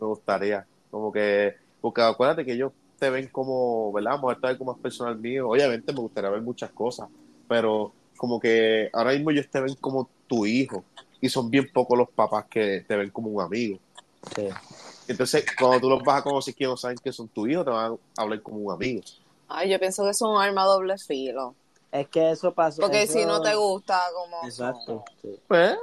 me 0.00 0.06
gustaría. 0.06 0.66
Como 0.94 1.10
que, 1.10 1.56
porque 1.80 2.02
acuérdate 2.02 2.44
que 2.44 2.52
ellos 2.52 2.70
te 3.00 3.10
ven 3.10 3.26
como, 3.26 3.92
¿verdad? 3.92 4.12
Vamos 4.12 4.30
a 4.30 4.34
estar 4.34 4.56
como 4.56 4.72
más 4.74 4.80
personal 4.80 5.18
mío. 5.18 5.48
Obviamente 5.48 5.92
me 5.92 5.98
gustaría 5.98 6.30
ver 6.30 6.40
muchas 6.40 6.70
cosas, 6.70 7.08
pero 7.48 7.92
como 8.16 8.38
que 8.38 8.90
ahora 8.92 9.10
mismo 9.10 9.32
ellos 9.32 9.48
te 9.50 9.60
ven 9.60 9.74
como 9.80 10.08
tu 10.28 10.46
hijo 10.46 10.84
y 11.20 11.28
son 11.28 11.50
bien 11.50 11.68
pocos 11.74 11.98
los 11.98 12.08
papás 12.10 12.44
que 12.48 12.84
te 12.86 12.94
ven 12.94 13.10
como 13.10 13.28
un 13.28 13.42
amigo. 13.42 13.80
Sí. 14.36 14.48
Entonces, 15.08 15.44
cuando 15.58 15.80
tú 15.80 15.90
los 15.90 16.00
vas 16.04 16.20
a 16.20 16.22
conocer 16.22 16.54
que 16.54 16.64
no 16.64 16.76
saben 16.76 16.96
que 17.02 17.10
son 17.10 17.26
tu 17.26 17.48
hijo, 17.48 17.64
te 17.64 17.70
van 17.72 17.98
a 18.16 18.22
hablar 18.22 18.40
como 18.40 18.58
un 18.58 18.72
amigo. 18.72 19.02
Ay, 19.48 19.70
yo 19.70 19.80
pienso 19.80 20.04
que 20.04 20.10
es 20.10 20.22
un 20.22 20.40
arma 20.40 20.62
doble 20.62 20.96
filo. 20.96 21.56
Es 21.90 22.06
que 22.06 22.30
eso 22.30 22.54
pasó. 22.54 22.82
Porque 22.82 23.02
eso- 23.02 23.14
si 23.14 23.24
no 23.26 23.42
te 23.42 23.52
gusta, 23.56 24.00
como... 24.14 24.44
Exacto. 24.46 25.04
sí. 25.20 25.40
Pues, 25.48 25.76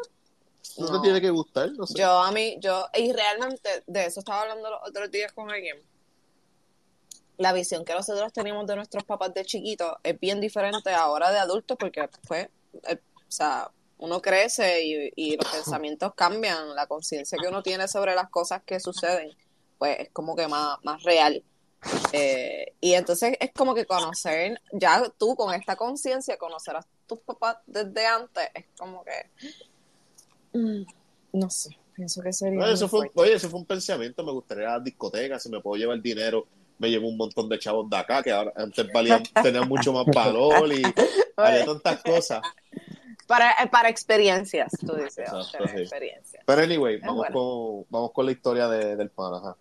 no, 0.78 0.92
te 0.92 1.00
tiene 1.00 1.22
que 1.22 1.30
gustar, 1.30 1.72
no 1.74 1.86
sé. 1.86 1.94
Yo 1.98 2.20
a 2.20 2.32
mí, 2.32 2.58
yo, 2.60 2.88
y 2.96 3.12
realmente 3.12 3.84
de 3.88 4.06
eso 4.06 4.20
estaba 4.20 4.42
hablando 4.42 4.70
los 4.70 4.80
otros 4.88 5.12
días 5.12 5.32
con 5.34 5.50
alguien. 5.50 5.78
La 7.38 7.54
visión 7.54 7.84
que 7.84 7.94
nosotros 7.94 8.32
tenemos 8.34 8.68
de 8.68 8.76
nuestros 8.76 9.04
papás 9.04 9.34
de 9.34 9.46
chiquitos 9.46 9.94
es 10.04 10.20
bien 10.20 10.40
diferente 10.40 10.92
ahora 10.92 11.32
de 11.32 11.40
adultos 11.40 11.78
porque 11.80 12.08
pues, 12.28 12.50
eh, 12.88 13.00
o 13.16 13.32
sea, 13.32 13.72
uno 13.98 14.22
crece 14.22 14.84
y, 14.84 15.12
y 15.16 15.38
los 15.38 15.48
pensamientos 15.52 16.14
cambian, 16.16 16.76
la 16.76 16.88
conciencia 16.88 17.38
que 17.42 17.48
uno 17.48 17.64
tiene 17.64 17.88
sobre 17.88 18.14
las 18.16 18.30
cosas 18.30 18.62
que 18.64 18.80
suceden, 18.80 19.36
pues 19.78 20.00
es 20.00 20.10
como 20.12 20.36
que 20.36 20.48
más, 20.48 20.78
más 20.84 21.02
real. 21.04 21.44
Eh, 22.14 22.74
y 22.80 22.94
entonces 22.94 23.36
es 23.40 23.52
como 23.54 23.74
que 23.74 23.86
conocer, 23.86 24.62
ya 24.72 25.04
tú 25.18 25.36
con 25.36 25.54
esta 25.54 25.76
conciencia, 25.76 26.38
conocer 26.38 26.76
a 26.76 26.86
tus 27.08 27.20
papás 27.20 27.58
desde 27.66 28.06
antes, 28.06 28.50
es 28.54 28.66
como 28.78 29.04
que, 29.04 29.30
no 30.54 31.50
sé, 31.50 31.78
pienso 31.94 32.22
que 32.22 32.34
sería... 32.34 32.60
Oye, 32.60 32.68
muy 32.68 32.74
eso 32.74 32.88
fue, 32.88 33.00
fuerte. 33.00 33.20
oye, 33.22 33.34
eso 33.34 33.50
fue 33.50 33.60
un 33.60 33.66
pensamiento. 33.66 34.24
Me 34.24 34.32
gustaría 34.32 34.64
ir 34.64 34.70
a 34.70 34.78
la 34.78 34.84
discoteca. 34.84 35.40
Si 35.40 35.50
me 35.50 35.60
puedo 35.60 35.78
llevar 35.78 36.02
dinero, 36.02 36.48
me 36.78 36.90
llevo 36.90 37.08
un 37.08 37.18
montón 37.18 37.48
de 37.48 37.60
chavos 37.60 37.90
de 37.90 37.98
acá 37.98 38.24
que 38.24 38.32
ahora 38.32 38.52
antes 38.56 38.88
valían, 38.92 39.24
tenían 39.42 39.68
mucho 39.68 39.94
más 39.94 40.06
valor 40.08 40.72
y 40.74 40.82
había 41.38 41.66
tantas 41.66 42.02
cosas. 42.02 42.42
Para, 43.28 43.52
eh, 43.52 43.70
para 43.72 43.88
experiencias, 43.88 44.72
tú 44.80 44.94
dices, 44.96 45.20
Exacto, 45.20 45.46
tener 45.52 45.70
sí. 45.70 45.82
experiencias. 45.84 46.44
Pero 46.46 46.62
anyway, 46.62 46.98
vamos, 46.98 47.28
bueno. 47.30 47.34
con, 47.34 47.86
vamos 47.90 48.12
con 48.12 48.26
la 48.26 48.32
historia 48.32 48.68
de, 48.68 48.96
del 48.96 49.10
pan. 49.10 49.36
Ajá. 49.36 49.56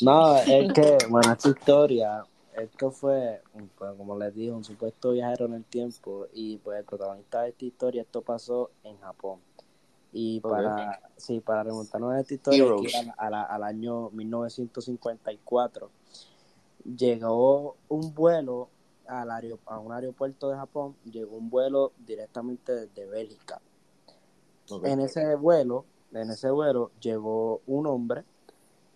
No, 0.00 0.36
es 0.36 0.72
que, 0.72 0.98
bueno, 1.08 1.32
esta 1.32 1.48
historia, 1.48 2.24
esto 2.56 2.90
fue, 2.90 3.40
pues, 3.78 3.92
como 3.96 4.18
les 4.18 4.34
dije, 4.34 4.50
un 4.50 4.64
supuesto 4.64 5.12
viajero 5.12 5.46
en 5.46 5.54
el 5.54 5.64
tiempo 5.64 6.26
y 6.34 6.58
pues 6.58 6.80
el 6.80 6.84
protagonista 6.84 7.42
de 7.42 7.50
esta 7.50 7.64
historia, 7.64 8.02
esto 8.02 8.22
pasó 8.22 8.70
en 8.82 8.98
Japón. 8.98 9.38
Y 10.12 10.40
para, 10.40 11.00
sí, 11.16 11.40
para 11.40 11.62
remontarnos 11.62 12.12
a 12.12 12.20
esta 12.20 12.34
historia, 12.34 12.64
a 12.94 13.02
la- 13.02 13.12
a 13.16 13.30
la- 13.30 13.42
al 13.42 13.62
año 13.62 14.10
1954, 14.10 15.90
llegó 16.96 17.76
un 17.88 18.14
vuelo 18.14 18.68
al 19.06 19.30
a 19.66 19.78
un 19.78 19.92
aeropuerto 19.92 20.48
de 20.50 20.56
Japón, 20.56 20.94
llegó 21.04 21.36
un 21.36 21.50
vuelo 21.50 21.92
directamente 22.06 22.72
desde 22.72 23.06
Bélgica. 23.06 23.60
En 24.84 25.00
ese 25.00 25.34
vuelo, 25.34 25.84
en 26.12 26.30
ese 26.30 26.50
vuelo 26.50 26.92
llegó 27.00 27.60
un 27.66 27.86
hombre 27.86 28.24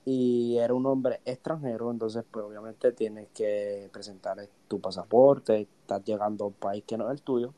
y 0.04 0.56
era 0.58 0.72
un 0.74 0.86
hombre 0.86 1.20
extranjero, 1.24 1.90
entonces 1.90 2.24
pues 2.30 2.44
obviamente 2.46 2.92
tienes 2.92 3.28
que 3.34 3.90
presentar 3.92 4.38
tu 4.68 4.80
pasaporte, 4.80 5.62
estás 5.62 6.04
llegando 6.04 6.44
a 6.44 6.48
un 6.48 6.54
país 6.54 6.84
que 6.86 6.96
no 6.96 7.06
es 7.10 7.18
el 7.18 7.22
tuyo, 7.22 7.52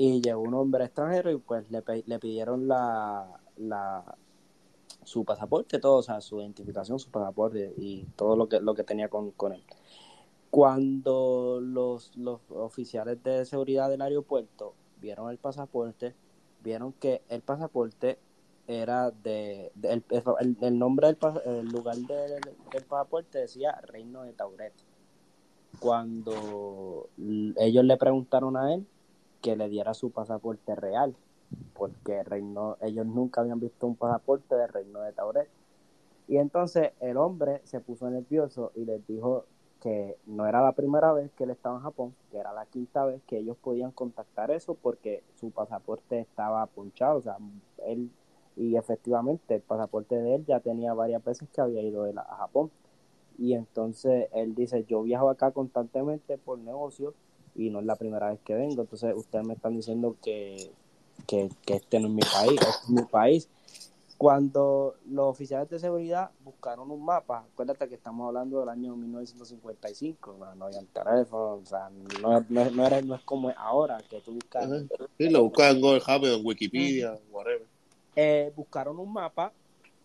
y 0.00 0.22
llegó 0.22 0.40
un 0.40 0.54
hombre 0.54 0.86
extranjero 0.86 1.30
y 1.30 1.36
pues 1.36 1.70
le, 1.70 1.82
le 2.06 2.18
pidieron 2.18 2.66
la, 2.66 3.38
la 3.58 4.16
su 5.04 5.26
pasaporte, 5.26 5.78
todo, 5.78 5.96
o 5.98 6.02
sea, 6.02 6.22
su 6.22 6.40
identificación, 6.40 6.98
su 6.98 7.10
pasaporte 7.10 7.74
y 7.76 8.04
todo 8.16 8.34
lo 8.34 8.48
que, 8.48 8.60
lo 8.60 8.72
que 8.74 8.82
tenía 8.82 9.10
con, 9.10 9.30
con 9.32 9.52
él. 9.52 9.62
Cuando 10.50 11.60
los, 11.62 12.16
los 12.16 12.40
oficiales 12.48 13.22
de 13.22 13.44
seguridad 13.44 13.90
del 13.90 14.00
aeropuerto 14.00 14.72
vieron 15.02 15.30
el 15.30 15.36
pasaporte, 15.36 16.14
vieron 16.64 16.94
que 16.94 17.20
el 17.28 17.42
pasaporte 17.42 18.18
era 18.68 19.10
de, 19.10 19.70
el, 19.82 20.02
el- 20.60 20.78
nombre 20.78 21.08
del 21.08 21.18
el 21.44 21.66
lugar 21.68 21.96
del, 21.96 22.40
pasaporte 22.88 23.36
decía 23.36 23.78
Reino 23.82 24.22
de 24.22 24.32
Tauret. 24.32 24.72
Cuando 25.78 27.10
ellos 27.58 27.84
le 27.84 27.96
preguntaron 27.98 28.56
a 28.56 28.72
él 28.72 28.86
que 29.40 29.56
le 29.56 29.68
diera 29.68 29.94
su 29.94 30.10
pasaporte 30.10 30.74
real, 30.74 31.14
porque 31.74 32.22
Reino, 32.22 32.76
ellos 32.80 33.06
nunca 33.06 33.40
habían 33.40 33.60
visto 33.60 33.86
un 33.86 33.96
pasaporte 33.96 34.54
del 34.54 34.68
Reino 34.68 35.00
de 35.00 35.12
Tauret. 35.12 35.48
Y 36.28 36.36
entonces 36.36 36.92
el 37.00 37.16
hombre 37.16 37.60
se 37.64 37.80
puso 37.80 38.08
nervioso 38.08 38.72
y 38.74 38.84
les 38.84 39.04
dijo 39.06 39.46
que 39.80 40.16
no 40.26 40.46
era 40.46 40.62
la 40.62 40.72
primera 40.72 41.12
vez 41.12 41.30
que 41.32 41.44
él 41.44 41.50
estaba 41.50 41.76
en 41.76 41.82
Japón, 41.82 42.14
que 42.30 42.38
era 42.38 42.52
la 42.52 42.66
quinta 42.66 43.04
vez 43.04 43.22
que 43.26 43.38
ellos 43.38 43.56
podían 43.56 43.90
contactar 43.90 44.50
eso 44.50 44.74
porque 44.74 45.24
su 45.34 45.50
pasaporte 45.50 46.20
estaba 46.20 46.64
ponchado, 46.66 47.18
o 47.18 47.22
sea, 47.22 47.38
él 47.86 48.10
y 48.56 48.76
efectivamente 48.76 49.54
el 49.54 49.62
pasaporte 49.62 50.16
de 50.16 50.34
él 50.34 50.44
ya 50.46 50.60
tenía 50.60 50.92
varias 50.92 51.24
veces 51.24 51.48
que 51.48 51.60
había 51.62 51.82
ido 51.82 52.04
a 52.04 52.36
Japón. 52.36 52.70
Y 53.38 53.54
entonces 53.54 54.28
él 54.32 54.54
dice, 54.54 54.84
yo 54.84 55.02
viajo 55.02 55.30
acá 55.30 55.50
constantemente 55.52 56.36
por 56.36 56.58
negocio 56.58 57.14
y 57.60 57.70
no 57.70 57.80
es 57.80 57.86
la 57.86 57.96
primera 57.96 58.30
vez 58.30 58.40
que 58.44 58.54
vengo, 58.54 58.82
entonces 58.82 59.14
ustedes 59.14 59.46
me 59.46 59.54
están 59.54 59.76
diciendo 59.76 60.16
que, 60.22 60.70
que, 61.26 61.48
que 61.64 61.74
este 61.74 62.00
no 62.00 62.08
es 62.08 62.14
mi 62.14 62.22
país, 62.22 62.60
este 62.60 62.84
es 62.84 62.90
mi 62.90 63.02
país. 63.02 63.48
Cuando 64.16 64.96
los 65.08 65.28
oficiales 65.28 65.70
de 65.70 65.78
seguridad 65.78 66.30
buscaron 66.44 66.90
un 66.90 67.02
mapa, 67.02 67.46
acuérdate 67.52 67.88
que 67.88 67.94
estamos 67.94 68.26
hablando 68.28 68.60
del 68.60 68.68
año 68.68 68.94
1955, 68.94 70.36
no, 70.38 70.54
no 70.56 70.64
había 70.66 70.80
teléfono, 70.92 71.54
o 71.54 71.64
sea, 71.64 71.88
no, 72.20 72.44
no, 72.50 72.70
no 72.70 72.86
era, 72.86 73.00
no 73.00 73.14
es 73.14 73.22
como 73.22 73.50
ahora 73.56 73.96
que 74.10 74.20
tú 74.20 74.32
buscas. 74.32 74.68
Sí, 75.16 75.30
lo 75.30 75.44
buscas 75.44 75.74
en 75.74 75.80
Google 75.80 76.02
en 76.34 76.46
Wikipedia, 76.46 77.18
whatever. 77.30 77.66
eh, 78.14 78.52
buscaron 78.54 78.98
un 78.98 79.10
mapa 79.10 79.52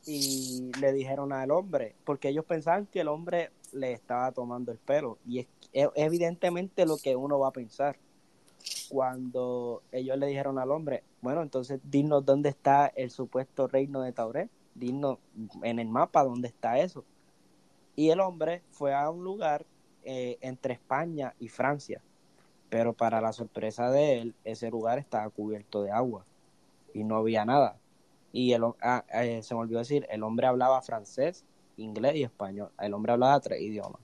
y 0.05 0.71
le 0.79 0.93
dijeron 0.93 1.33
al 1.33 1.51
hombre, 1.51 1.95
porque 2.05 2.29
ellos 2.29 2.45
pensaban 2.45 2.85
que 2.85 3.01
el 3.01 3.09
hombre 3.09 3.51
le 3.73 3.91
estaba 3.91 4.31
tomando 4.31 4.71
el 4.71 4.77
pelo. 4.77 5.17
Y 5.27 5.39
es, 5.39 5.47
es 5.75 5.89
evidentemente 5.95 6.85
lo 6.85 6.97
que 6.97 7.15
uno 7.17 7.37
va 7.37 7.49
a 7.49 7.51
pensar. 7.51 7.97
Cuando 8.89 9.83
ellos 9.91 10.17
le 10.17 10.27
dijeron 10.27 10.57
al 10.57 10.71
hombre, 10.71 11.03
bueno, 11.21 11.41
entonces 11.41 11.81
dinos 11.83 12.25
dónde 12.25 12.49
está 12.49 12.87
el 12.95 13.11
supuesto 13.11 13.67
reino 13.67 14.01
de 14.01 14.13
Tauret, 14.13 14.49
dinos 14.73 15.19
en 15.61 15.79
el 15.79 15.89
mapa 15.89 16.23
dónde 16.23 16.47
está 16.47 16.79
eso. 16.79 17.03
Y 17.95 18.09
el 18.09 18.21
hombre 18.21 18.63
fue 18.71 18.93
a 18.93 19.09
un 19.09 19.23
lugar 19.23 19.65
eh, 20.03 20.37
entre 20.41 20.73
España 20.73 21.35
y 21.39 21.49
Francia, 21.49 22.01
pero 22.69 22.93
para 22.93 23.19
la 23.19 23.33
sorpresa 23.33 23.91
de 23.91 24.19
él, 24.19 24.35
ese 24.45 24.71
lugar 24.71 24.97
estaba 24.97 25.29
cubierto 25.29 25.83
de 25.83 25.91
agua 25.91 26.23
y 26.93 27.03
no 27.03 27.17
había 27.17 27.43
nada. 27.43 27.77
Y 28.31 28.53
el, 28.53 28.63
ah, 28.81 29.03
eh, 29.13 29.43
se 29.43 29.53
me 29.53 29.61
olvidó 29.61 29.79
decir, 29.79 30.07
el 30.09 30.23
hombre 30.23 30.47
hablaba 30.47 30.81
francés, 30.81 31.43
inglés 31.75 32.15
y 32.15 32.23
español. 32.23 32.71
El 32.79 32.93
hombre 32.93 33.11
hablaba 33.11 33.39
tres 33.41 33.61
idiomas. 33.61 34.01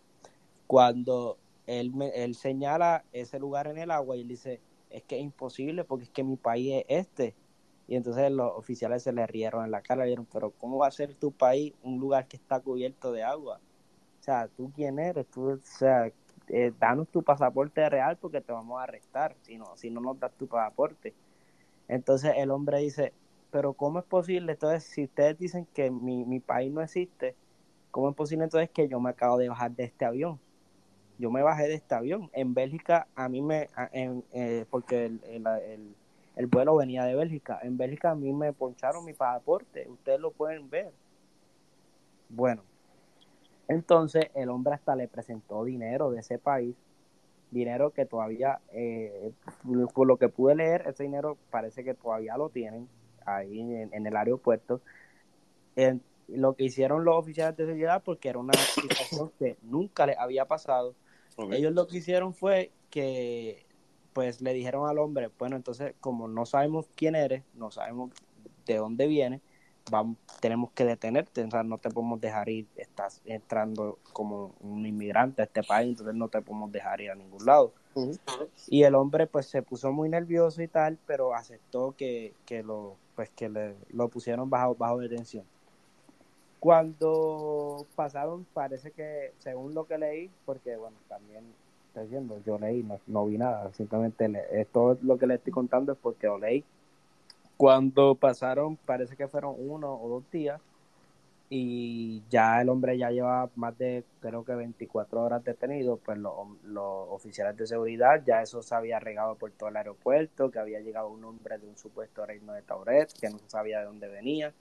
Cuando 0.67 1.37
él, 1.79 1.91
me- 1.93 2.09
él 2.23 2.35
señala 2.35 3.05
ese 3.11 3.39
lugar 3.39 3.67
en 3.67 3.77
el 3.77 3.91
agua 3.91 4.15
y 4.17 4.21
él 4.21 4.27
dice, 4.27 4.61
es 4.89 5.03
que 5.03 5.17
es 5.17 5.23
imposible 5.23 5.83
porque 5.85 6.05
es 6.05 6.11
que 6.11 6.23
mi 6.23 6.37
país 6.37 6.83
es 6.87 7.07
este. 7.07 7.35
Y 7.87 7.95
entonces 7.95 8.31
los 8.31 8.51
oficiales 8.55 9.03
se 9.03 9.11
le 9.13 9.25
rieron 9.27 9.65
en 9.65 9.71
la 9.71 9.81
cara, 9.81 10.01
le 10.03 10.07
dijeron, 10.11 10.27
pero 10.31 10.51
¿cómo 10.51 10.77
va 10.79 10.87
a 10.87 10.91
ser 10.91 11.15
tu 11.15 11.31
país 11.31 11.73
un 11.83 11.99
lugar 11.99 12.27
que 12.27 12.37
está 12.37 12.59
cubierto 12.61 13.11
de 13.11 13.23
agua? 13.23 13.61
O 14.19 14.23
sea, 14.23 14.47
¿tú 14.49 14.71
quién 14.75 14.99
eres? 14.99 15.27
Tú, 15.29 15.51
o 15.51 15.59
sea, 15.63 16.07
eh, 16.47 16.73
danos 16.79 17.09
tu 17.09 17.23
pasaporte 17.23 17.87
real 17.89 18.17
porque 18.17 18.41
te 18.41 18.53
vamos 18.53 18.79
a 18.79 18.83
arrestar 18.83 19.35
si 19.41 19.57
no, 19.57 19.75
si 19.77 19.89
no 19.91 20.01
nos 20.01 20.19
das 20.19 20.35
tu 20.37 20.47
pasaporte. 20.47 21.15
Entonces 21.87 22.33
el 22.37 22.51
hombre 22.51 22.79
dice, 22.79 23.13
pero 23.51 23.73
¿cómo 23.73 23.99
es 23.99 24.05
posible? 24.05 24.53
Entonces, 24.53 24.83
si 24.85 25.03
ustedes 25.05 25.37
dicen 25.37 25.67
que 25.73 25.91
mi, 25.91 26.25
mi 26.25 26.39
país 26.39 26.71
no 26.71 26.81
existe, 26.81 27.35
¿cómo 27.91 28.09
es 28.09 28.15
posible 28.15 28.45
entonces 28.45 28.69
que 28.71 28.87
yo 28.87 28.99
me 28.99 29.09
acabo 29.11 29.37
de 29.37 29.49
bajar 29.49 29.71
de 29.71 29.85
este 29.85 30.05
avión? 30.05 30.41
Yo 31.21 31.29
me 31.29 31.43
bajé 31.43 31.67
de 31.67 31.75
este 31.75 31.93
avión. 31.93 32.31
En 32.33 32.55
Bélgica, 32.55 33.05
a 33.13 33.29
mí 33.29 33.43
me, 33.43 33.69
en- 33.91 34.23
eh, 34.33 34.65
porque 34.71 35.05
el, 35.05 35.21
el, 35.25 35.45
el- 35.45 35.95
el 36.35 36.47
vuelo 36.47 36.75
venía 36.75 37.03
de 37.05 37.13
Bélgica. 37.13 37.59
En 37.61 37.77
Bélgica 37.77 38.09
a 38.09 38.15
mí 38.15 38.33
me 38.33 38.53
poncharon 38.53 39.05
mi 39.05 39.13
pasaporte. 39.13 39.87
Ustedes 39.87 40.19
lo 40.19 40.31
pueden 40.31 40.67
ver. 40.67 40.91
Bueno, 42.29 42.63
entonces 43.67 44.31
el 44.33 44.49
hombre 44.49 44.73
hasta 44.73 44.95
le 44.95 45.07
presentó 45.07 45.63
dinero 45.63 46.09
de 46.09 46.21
ese 46.21 46.39
país, 46.39 46.75
dinero 47.51 47.91
que 47.91 48.05
todavía, 48.07 48.59
eh, 48.71 49.31
por 49.93 50.07
lo 50.07 50.17
que 50.17 50.27
pude 50.27 50.55
leer, 50.55 50.87
ese 50.87 51.03
dinero 51.03 51.37
parece 51.51 51.83
que 51.83 51.93
todavía 51.93 52.35
lo 52.35 52.49
tienen 52.49 52.87
ahí 53.27 53.59
en, 53.59 53.93
en 53.93 54.07
el 54.07 54.15
aeropuerto. 54.17 54.81
En- 55.75 56.01
lo 56.27 56.53
que 56.53 56.63
hicieron 56.63 57.03
los 57.03 57.15
oficiales 57.17 57.57
de 57.57 57.65
seguridad, 57.65 58.01
porque 58.03 58.29
era 58.29 58.39
una 58.39 58.53
situación 58.53 59.31
que 59.37 59.57
nunca 59.63 60.05
les 60.05 60.17
había 60.17 60.45
pasado, 60.45 60.95
Ellos 61.51 61.73
lo 61.73 61.87
que 61.87 61.97
hicieron 61.97 62.33
fue 62.33 62.71
que 62.89 63.65
pues 64.13 64.41
le 64.41 64.53
dijeron 64.53 64.89
al 64.89 64.99
hombre, 64.99 65.29
bueno, 65.39 65.55
entonces 65.55 65.93
como 66.01 66.27
no 66.27 66.45
sabemos 66.45 66.87
quién 66.95 67.15
eres, 67.15 67.43
no 67.53 67.71
sabemos 67.71 68.11
de 68.65 68.75
dónde 68.75 69.07
viene, 69.07 69.41
vamos, 69.89 70.17
tenemos 70.39 70.71
que 70.71 70.85
detenerte, 70.85 71.43
o 71.43 71.49
sea, 71.49 71.63
no 71.63 71.77
te 71.77 71.89
podemos 71.89 72.19
dejar 72.19 72.49
ir, 72.49 72.67
estás 72.75 73.21
entrando 73.25 73.99
como 74.13 74.53
un 74.59 74.85
inmigrante 74.85 75.41
a 75.41 75.45
este 75.45 75.63
país, 75.63 75.91
entonces 75.91 76.15
no 76.15 76.27
te 76.27 76.41
podemos 76.41 76.71
dejar 76.71 77.01
ir 77.01 77.11
a 77.11 77.15
ningún 77.15 77.45
lado. 77.45 77.73
Y 78.67 78.83
el 78.83 78.95
hombre 78.95 79.27
pues 79.27 79.47
se 79.47 79.61
puso 79.61 79.91
muy 79.91 80.09
nervioso 80.09 80.61
y 80.61 80.67
tal, 80.67 80.97
pero 81.05 81.33
aceptó 81.33 81.95
que, 81.97 82.33
que 82.45 82.63
lo 82.63 82.97
pues 83.15 83.29
que 83.31 83.49
le, 83.49 83.75
lo 83.89 84.07
pusieron 84.09 84.49
bajo, 84.49 84.75
bajo 84.75 84.99
detención. 84.99 85.45
Cuando 86.61 87.87
pasaron, 87.95 88.45
parece 88.53 88.91
que, 88.91 89.33
según 89.39 89.73
lo 89.73 89.85
que 89.85 89.97
leí, 89.97 90.29
porque 90.45 90.77
bueno, 90.77 90.95
también 91.09 91.43
estoy 91.87 92.03
diciendo, 92.03 92.39
yo 92.45 92.59
leí, 92.59 92.83
no, 92.83 92.99
no 93.07 93.25
vi 93.25 93.39
nada, 93.39 93.73
simplemente 93.73 94.29
le, 94.29 94.61
esto 94.61 94.95
lo 95.01 95.17
que 95.17 95.25
le 95.25 95.33
estoy 95.33 95.51
contando 95.51 95.93
es 95.93 95.97
porque 95.97 96.27
lo 96.27 96.37
leí. 96.37 96.63
Cuando 97.57 98.13
pasaron, 98.13 98.75
parece 98.75 99.15
que 99.15 99.27
fueron 99.27 99.55
uno 99.57 99.91
o 99.99 100.07
dos 100.07 100.23
días, 100.29 100.61
y 101.49 102.21
ya 102.29 102.61
el 102.61 102.69
hombre 102.69 102.95
ya 102.95 103.09
lleva 103.09 103.49
más 103.55 103.75
de, 103.79 104.03
creo 104.19 104.45
que 104.45 104.53
24 104.53 105.19
horas 105.19 105.43
detenido, 105.43 105.97
pues 105.97 106.19
los, 106.19 106.31
los 106.63 107.07
oficiales 107.09 107.57
de 107.57 107.65
seguridad, 107.65 108.21
ya 108.23 108.43
eso 108.43 108.61
se 108.61 108.75
había 108.75 108.99
regado 108.99 109.33
por 109.33 109.49
todo 109.49 109.69
el 109.69 109.77
aeropuerto, 109.77 110.51
que 110.51 110.59
había 110.59 110.79
llegado 110.79 111.09
un 111.09 111.23
hombre 111.23 111.57
de 111.57 111.67
un 111.67 111.75
supuesto 111.75 112.23
reino 112.23 112.53
de 112.53 112.61
Tauret, 112.61 113.11
que 113.19 113.31
no 113.31 113.39
sabía 113.47 113.79
de 113.79 113.85
dónde 113.85 114.07
venía. 114.09 114.53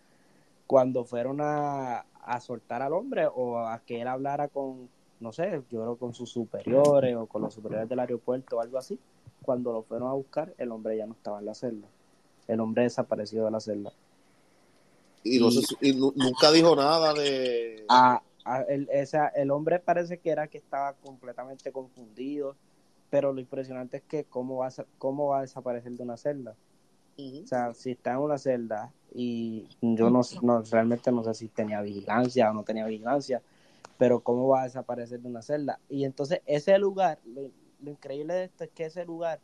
Cuando 0.70 1.04
fueron 1.04 1.40
a, 1.40 2.04
a 2.22 2.40
soltar 2.40 2.80
al 2.80 2.92
hombre 2.92 3.26
o 3.26 3.58
a 3.58 3.80
que 3.80 4.00
él 4.00 4.06
hablara 4.06 4.46
con, 4.46 4.88
no 5.18 5.32
sé, 5.32 5.50
yo 5.68 5.80
creo 5.80 5.96
con 5.96 6.14
sus 6.14 6.30
superiores 6.30 7.16
o 7.16 7.26
con 7.26 7.42
los 7.42 7.52
superiores 7.54 7.88
del 7.88 7.98
aeropuerto 7.98 8.56
o 8.56 8.60
algo 8.60 8.78
así, 8.78 8.96
cuando 9.42 9.72
lo 9.72 9.82
fueron 9.82 10.06
a 10.08 10.12
buscar, 10.12 10.54
el 10.58 10.70
hombre 10.70 10.96
ya 10.96 11.06
no 11.06 11.14
estaba 11.14 11.40
en 11.40 11.46
la 11.46 11.54
celda. 11.54 11.88
El 12.46 12.60
hombre 12.60 12.84
desapareció 12.84 13.44
de 13.44 13.50
la 13.50 13.58
celda. 13.58 13.90
Y, 15.24 15.40
no 15.40 15.48
y 15.80 15.92
nunca 15.92 16.52
dijo 16.52 16.76
nada 16.76 17.14
de... 17.14 17.84
a, 17.88 18.22
a- 18.44 18.62
el, 18.62 18.88
esa- 18.92 19.26
el 19.30 19.50
hombre 19.50 19.80
parece 19.80 20.18
que 20.18 20.30
era 20.30 20.46
que 20.46 20.58
estaba 20.58 20.92
completamente 20.92 21.72
confundido, 21.72 22.54
pero 23.10 23.32
lo 23.32 23.40
impresionante 23.40 23.96
es 23.96 24.02
que 24.04 24.22
cómo 24.22 24.58
va 24.58 24.68
cómo 24.98 25.26
va 25.30 25.38
a 25.38 25.42
desaparecer 25.42 25.90
de 25.90 26.02
una 26.04 26.16
celda. 26.16 26.54
O 27.44 27.46
sea, 27.46 27.74
si 27.74 27.92
está 27.92 28.12
en 28.12 28.18
una 28.18 28.38
celda 28.38 28.92
y 29.14 29.66
yo 29.80 30.10
no, 30.10 30.20
no 30.42 30.62
realmente 30.62 31.10
no 31.12 31.24
sé 31.24 31.34
si 31.34 31.48
tenía 31.48 31.80
vigilancia 31.82 32.50
o 32.50 32.54
no 32.54 32.62
tenía 32.62 32.86
vigilancia, 32.86 33.42
pero 33.98 34.20
cómo 34.20 34.48
va 34.48 34.62
a 34.62 34.64
desaparecer 34.64 35.20
de 35.20 35.28
una 35.28 35.42
celda. 35.42 35.78
Y 35.88 36.04
entonces 36.04 36.40
ese 36.46 36.78
lugar, 36.78 37.18
lo, 37.24 37.50
lo 37.80 37.90
increíble 37.90 38.34
de 38.34 38.44
esto 38.44 38.64
es 38.64 38.70
que 38.70 38.84
ese 38.86 39.04
lugar 39.04 39.40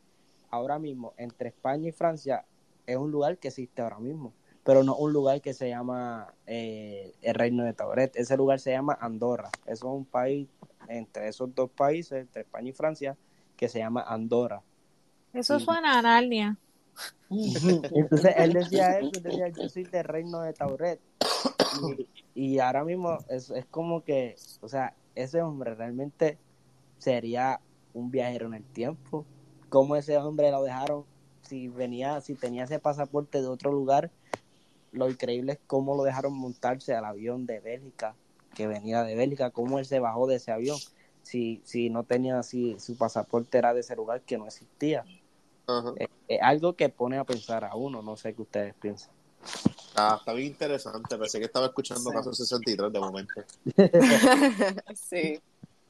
ahora 0.51 0.79
mismo 0.79 1.13
entre 1.17 1.49
España 1.49 1.89
y 1.89 1.93
Francia 1.93 2.45
es 2.87 2.97
un 2.97 3.11
lugar 3.11 3.39
que 3.39 3.49
existe 3.49 3.83
ahora 3.83 3.99
mismo, 3.99 4.33
pero 4.63 4.83
no 4.85 4.97
un 4.97 5.13
lugar 5.13 5.41
que 5.41 5.53
se 5.55 5.69
llama 5.69 6.33
eh, 6.47 7.15
el 7.23 7.35
Reino 7.35 7.65
de 7.65 7.73
Tauret. 7.73 8.15
Ese 8.17 8.37
lugar 8.37 8.61
se 8.61 8.71
llama 8.71 8.97
Andorra. 9.01 9.51
Eso 9.67 9.87
es 9.89 9.93
un 9.99 10.05
país 10.05 10.49
entre 10.89 11.29
esos 11.29 11.53
dos 11.55 11.69
países, 11.71 12.21
entre 12.23 12.43
España 12.43 12.69
y 12.71 12.73
Francia, 12.73 13.17
que 13.57 13.69
se 13.69 13.81
llama 13.81 14.03
Andorra. 14.03 14.63
Eso 15.33 15.59
Sí. 15.59 15.65
suena 15.65 15.99
a 15.99 16.03
Narnia. 16.03 16.57
Entonces 17.31 18.35
él 18.37 18.53
decía 18.53 18.99
eso, 18.99 19.11
él 19.15 19.23
decía 19.23 19.49
yo 19.49 19.69
soy 19.69 19.85
del 19.85 20.05
reino 20.05 20.41
de 20.41 20.53
Tauret. 20.53 21.01
Y, 22.35 22.55
y 22.55 22.59
ahora 22.59 22.85
mismo 22.85 23.19
es, 23.29 23.51
es 23.51 23.67
como 23.67 24.03
que, 24.05 24.37
o 24.61 24.69
sea, 24.69 24.95
ese 25.15 25.43
hombre 25.43 25.75
realmente 25.75 26.39
sería 26.99 27.61
un 27.95 28.11
viajero 28.11 28.47
en 28.47 28.55
el 28.55 28.65
tiempo. 28.65 29.25
¿Cómo 29.69 29.97
ese 29.97 30.17
hombre 30.19 30.51
lo 30.51 30.63
dejaron? 30.63 31.05
Si 31.43 31.69
venía, 31.69 32.21
si 32.21 32.35
tenía 32.35 32.65
ese 32.65 32.79
pasaporte 32.79 33.41
de 33.41 33.47
otro 33.47 33.73
lugar, 33.73 34.11
lo 34.93 35.09
increíble 35.09 35.53
es 35.53 35.59
cómo 35.67 35.97
lo 35.97 36.03
dejaron 36.03 36.37
montarse 36.37 36.95
al 36.95 37.05
avión 37.05 37.47
de 37.47 37.61
Bélgica, 37.61 38.15
que 38.55 38.67
venía 38.67 39.03
de 39.03 39.15
Bélgica, 39.15 39.51
cómo 39.51 39.79
él 39.79 39.85
se 39.85 40.01
bajó 40.01 40.27
de 40.27 40.37
ese 40.37 40.53
avión. 40.53 40.79
Si, 41.23 41.61
si 41.65 41.91
no 41.91 42.05
tenía, 42.05 42.43
si 42.43 42.79
su 42.79 42.97
pasaporte 42.97 43.59
era 43.59 43.75
de 43.75 43.81
ese 43.81 43.97
lugar 43.97 44.21
que 44.23 44.39
no 44.39 44.47
existía. 44.47 45.05
Es, 45.97 46.09
es 46.29 46.41
algo 46.43 46.75
que 46.75 46.89
pone 46.89 47.19
a 47.19 47.25
pensar 47.25 47.65
a 47.65 47.75
uno, 47.75 48.03
no 48.03 48.17
sé 48.17 48.35
qué 48.35 48.43
ustedes 48.43 48.75
piensan. 48.81 49.11
Ah, 49.95 50.17
está 50.19 50.33
bien 50.33 50.49
interesante. 50.49 51.17
Pensé 51.17 51.39
que 51.39 51.45
estaba 51.47 51.67
escuchando 51.67 52.11
Sí. 52.11 52.17
Caso 52.17 52.33
63 52.33 52.93
de 52.93 53.01
momento. 53.01 53.35
sí. 54.95 55.41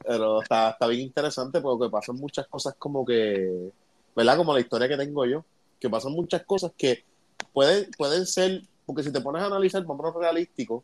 Pero 0.05 0.41
está, 0.41 0.69
está 0.69 0.87
bien 0.87 1.01
interesante 1.01 1.59
porque 1.59 1.89
pasan 1.89 2.15
muchas 2.15 2.47
cosas 2.47 2.75
como 2.77 3.05
que, 3.05 3.71
¿verdad? 4.15 4.37
Como 4.37 4.53
la 4.53 4.59
historia 4.59 4.87
que 4.87 4.95
tengo 4.95 5.25
yo, 5.25 5.43
que 5.79 5.89
pasan 5.89 6.13
muchas 6.13 6.43
cosas 6.43 6.71
que 6.77 7.03
pueden, 7.51 7.89
pueden 7.97 8.25
ser, 8.25 8.61
porque 8.85 9.03
si 9.03 9.11
te 9.11 9.19
pones 9.21 9.41
a 9.41 9.47
analizar, 9.47 9.83
vámonos 9.83 10.15
realístico, 10.15 10.83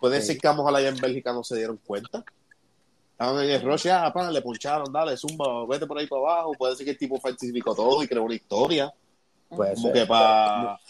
puede 0.00 0.20
Sí. 0.20 0.28
ser 0.28 0.38
que 0.38 0.48
vamos 0.48 0.66
a 0.72 0.76
allá 0.76 0.88
en 0.88 0.96
Bélgica 0.96 1.32
no 1.32 1.44
se 1.44 1.56
dieron 1.56 1.78
cuenta. 1.84 2.24
Estaban 3.12 3.44
en 3.44 3.50
el 3.50 3.62
rush, 3.62 3.86
pa, 3.86 4.30
le 4.30 4.42
puncharon, 4.42 4.92
dale, 4.92 5.16
zumba, 5.16 5.66
vete 5.66 5.86
por 5.86 5.98
ahí 5.98 6.06
para 6.06 6.22
abajo. 6.22 6.52
Puede 6.58 6.76
ser 6.76 6.84
que 6.84 6.90
el 6.92 6.98
tipo 6.98 7.20
falsificó 7.20 7.74
todo 7.74 8.02
y 8.02 8.08
creó 8.08 8.24
una 8.24 8.34
historia. 8.34 8.92
Puede 9.48 9.74
Como 9.74 9.88
ser. 9.88 9.92
que 9.92 10.06
para, 10.06 10.80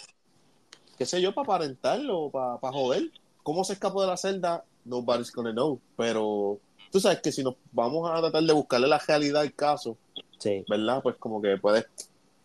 qué 0.96 1.04
sé 1.04 1.20
yo, 1.20 1.34
para 1.34 1.44
aparentarlo, 1.44 2.30
para, 2.30 2.58
para 2.58 2.72
joder. 2.72 3.10
¿Cómo 3.42 3.64
se 3.64 3.74
escapó 3.74 4.00
de 4.02 4.06
la 4.08 4.16
celda? 4.16 4.64
Nobody's 4.84 5.32
gonna 5.32 5.52
know. 5.52 5.80
Pero 5.96 6.58
tú 6.90 7.00
sabes 7.00 7.20
que 7.20 7.32
si 7.32 7.42
nos 7.42 7.56
vamos 7.72 8.10
a 8.10 8.20
tratar 8.20 8.42
de 8.42 8.52
buscarle 8.52 8.86
la 8.88 8.98
realidad 8.98 9.42
al 9.42 9.52
caso, 9.54 9.96
Sí, 10.42 10.64
¿verdad? 10.68 11.00
Pues 11.02 11.14
como 11.18 11.40
que 11.40 11.56
puedes 11.56 11.86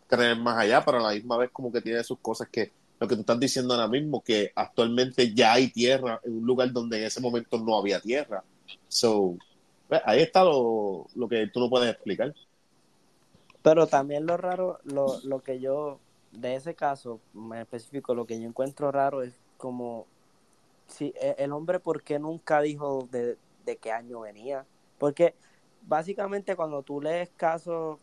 creer 0.07 0.37
más 0.37 0.55
allá, 0.59 0.85
pero 0.85 0.99
a 0.99 1.01
la 1.01 1.15
misma 1.15 1.35
vez 1.37 1.49
como 1.51 1.71
que 1.71 1.81
tiene 1.81 2.03
sus 2.03 2.19
cosas 2.19 2.47
que 2.51 2.71
lo 2.99 3.07
que 3.07 3.15
tú 3.15 3.21
estás 3.21 3.39
diciendo 3.39 3.73
ahora 3.73 3.87
mismo, 3.87 4.21
que 4.23 4.51
actualmente 4.55 5.33
ya 5.33 5.53
hay 5.53 5.69
tierra 5.69 6.19
en 6.23 6.37
un 6.37 6.45
lugar 6.45 6.71
donde 6.71 6.99
en 6.99 7.05
ese 7.05 7.19
momento 7.21 7.57
no 7.57 7.75
había 7.77 7.99
tierra. 7.99 8.43
So, 8.87 9.35
pues, 9.87 10.01
ahí 10.05 10.21
está 10.21 10.43
lo, 10.43 11.07
lo 11.15 11.27
que 11.27 11.47
tú 11.47 11.59
no 11.59 11.69
puedes 11.69 11.91
explicar. 11.91 12.33
pero 13.61 13.87
también 13.87 14.25
lo 14.25 14.37
raro, 14.37 14.79
lo, 14.85 15.19
lo 15.23 15.41
que 15.43 15.59
yo, 15.59 15.99
de 16.31 16.55
ese 16.55 16.75
caso 16.75 17.19
en 17.35 17.53
específico, 17.55 18.15
lo 18.15 18.25
que 18.25 18.39
yo 18.39 18.47
encuentro 18.47 18.91
raro 18.91 19.23
es 19.23 19.33
como, 19.57 20.07
si 20.87 21.13
e- 21.21 21.35
el 21.39 21.51
hombre, 21.53 21.79
¿por 21.79 22.03
qué 22.03 22.19
nunca 22.19 22.61
dijo 22.61 23.07
de, 23.11 23.37
de 23.65 23.77
qué 23.77 23.91
año 23.91 24.21
venía? 24.21 24.65
Porque 24.97 25.35
básicamente 25.81 26.55
cuando 26.55 26.83
tú 26.83 27.01
lees 27.01 27.29
casos, 27.37 27.99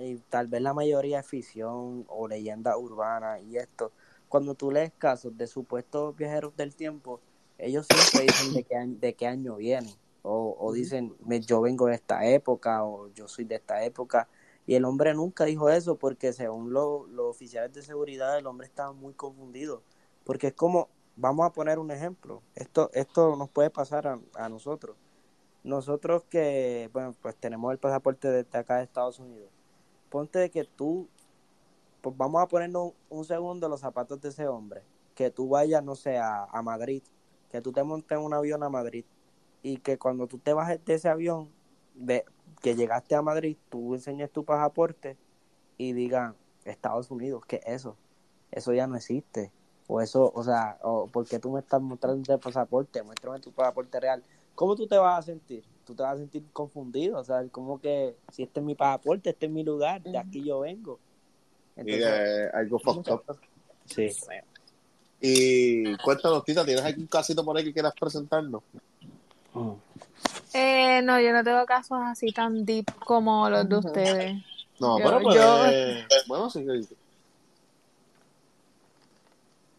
y 0.00 0.16
tal 0.30 0.48
vez 0.48 0.62
la 0.62 0.74
mayoría 0.74 1.20
es 1.20 1.26
ficción 1.26 2.06
o 2.08 2.28
leyenda 2.28 2.76
urbana 2.78 3.40
y 3.40 3.56
esto, 3.58 3.92
cuando 4.28 4.54
tú 4.54 4.70
lees 4.70 4.92
casos 4.98 5.36
de 5.36 5.46
supuestos 5.46 6.16
viajeros 6.16 6.56
del 6.56 6.74
tiempo, 6.74 7.20
ellos 7.58 7.86
siempre 7.86 8.24
dicen 8.24 8.52
de 8.54 8.64
qué, 8.64 8.76
de 8.86 9.14
qué 9.14 9.26
año 9.26 9.56
vienen. 9.56 9.94
O, 10.22 10.56
o 10.58 10.72
dicen, 10.72 11.16
"Me- 11.24 11.40
yo 11.40 11.60
vengo 11.60 11.86
de 11.86 11.94
esta 11.94 12.24
época 12.26 12.84
o 12.84 13.08
yo 13.12 13.28
soy 13.28 13.44
de 13.44 13.56
esta 13.56 13.84
época. 13.84 14.28
Y 14.66 14.74
el 14.76 14.84
hombre 14.84 15.14
nunca 15.14 15.44
dijo 15.44 15.68
eso 15.70 15.96
porque 15.98 16.32
según 16.32 16.72
lo- 16.72 17.06
los 17.08 17.26
oficiales 17.30 17.72
de 17.72 17.82
seguridad 17.82 18.38
el 18.38 18.46
hombre 18.46 18.66
estaba 18.66 18.92
muy 18.92 19.14
confundido. 19.14 19.82
Porque 20.24 20.48
es 20.48 20.54
como, 20.54 20.88
vamos 21.16 21.46
a 21.46 21.52
poner 21.52 21.78
un 21.78 21.90
ejemplo, 21.90 22.42
esto, 22.54 22.90
esto 22.94 23.36
nos 23.36 23.50
puede 23.50 23.70
pasar 23.70 24.06
a, 24.06 24.20
a 24.34 24.48
nosotros. 24.48 24.96
Nosotros 25.64 26.24
que, 26.30 26.90
bueno, 26.92 27.14
pues 27.22 27.36
tenemos 27.36 27.72
el 27.72 27.78
pasaporte 27.78 28.28
desde 28.30 28.58
acá 28.58 28.76
de 28.78 28.84
Estados 28.84 29.18
Unidos. 29.20 29.50
Ponte 30.10 30.38
de 30.40 30.50
que 30.50 30.64
tú, 30.64 31.08
pues 32.00 32.16
vamos 32.16 32.42
a 32.42 32.48
ponernos 32.48 32.92
un, 33.10 33.18
un 33.18 33.24
segundo 33.24 33.68
los 33.68 33.80
zapatos 33.80 34.20
de 34.20 34.30
ese 34.30 34.48
hombre. 34.48 34.82
Que 35.14 35.30
tú 35.30 35.48
vayas, 35.48 35.84
no 35.84 35.94
sé, 35.94 36.18
a, 36.18 36.44
a 36.44 36.62
Madrid, 36.62 37.02
que 37.50 37.60
tú 37.60 37.72
te 37.72 37.82
montes 37.84 38.18
en 38.18 38.24
un 38.24 38.34
avión 38.34 38.62
a 38.62 38.68
Madrid 38.70 39.04
y 39.62 39.78
que 39.78 39.98
cuando 39.98 40.26
tú 40.26 40.38
te 40.38 40.52
bajes 40.52 40.84
de 40.84 40.94
ese 40.94 41.08
avión, 41.08 41.48
de, 41.94 42.24
que 42.60 42.74
llegaste 42.74 43.14
a 43.14 43.22
Madrid, 43.22 43.56
tú 43.68 43.94
enseñes 43.94 44.30
tu 44.30 44.44
pasaporte 44.44 45.16
y 45.78 45.92
digan 45.92 46.34
Estados 46.64 47.10
Unidos, 47.10 47.44
¿qué 47.46 47.56
es 47.64 47.80
eso? 47.80 47.96
Eso 48.50 48.72
ya 48.72 48.86
no 48.86 48.96
existe. 48.96 49.52
O 49.88 50.00
eso, 50.00 50.30
o 50.34 50.44
sea, 50.44 50.78
o 50.82 51.06
porque 51.06 51.38
tú 51.38 51.50
me 51.50 51.60
estás 51.60 51.82
mostrando 51.82 52.32
el 52.32 52.40
pasaporte, 52.40 53.02
muéstrame 53.02 53.40
tu 53.40 53.52
pasaporte 53.52 53.98
real. 53.98 54.22
¿Cómo 54.54 54.76
tú 54.76 54.86
te 54.86 54.96
vas 54.96 55.18
a 55.18 55.22
sentir? 55.22 55.64
Tú 55.84 55.94
te 55.94 56.02
vas 56.02 56.14
a 56.14 56.18
sentir 56.18 56.44
confundido, 56.52 57.18
o 57.18 57.24
sea, 57.24 57.46
como 57.48 57.80
que 57.80 58.16
si 58.30 58.44
este 58.44 58.60
es 58.60 58.66
mi 58.66 58.74
pasaporte, 58.74 59.30
este 59.30 59.46
es 59.46 59.52
mi 59.52 59.64
lugar, 59.64 60.02
de 60.02 60.16
aquí 60.16 60.44
yo 60.44 60.60
vengo. 60.60 61.00
Y 61.76 61.80
Entonces, 61.80 62.06
eh, 62.06 62.50
algo 62.54 62.78
fucked 62.78 63.12
up. 63.12 63.22
sí. 63.86 64.10
Y 65.20 65.96
cuéntanos, 65.98 66.44
Tita, 66.44 66.64
¿tienes 66.64 66.84
algún 66.84 67.06
casito 67.06 67.44
por 67.44 67.56
ahí 67.56 67.64
que 67.64 67.72
quieras 67.72 67.94
presentarnos? 67.98 68.62
Mm. 69.54 69.72
Eh, 70.54 71.00
no, 71.02 71.20
yo 71.20 71.32
no 71.32 71.42
tengo 71.44 71.64
casos 71.66 71.98
así 72.04 72.32
tan 72.32 72.64
deep 72.64 72.86
como 73.04 73.48
los 73.48 73.68
de 73.68 73.76
ustedes. 73.76 74.42
No, 74.78 74.98
Yo- 74.98 75.04
pero 75.04 75.20
pues, 75.22 75.36
yo- 75.36 75.66
eh, 75.66 76.06
bueno, 76.26 76.50
sí. 76.50 76.60
que- 76.64 76.82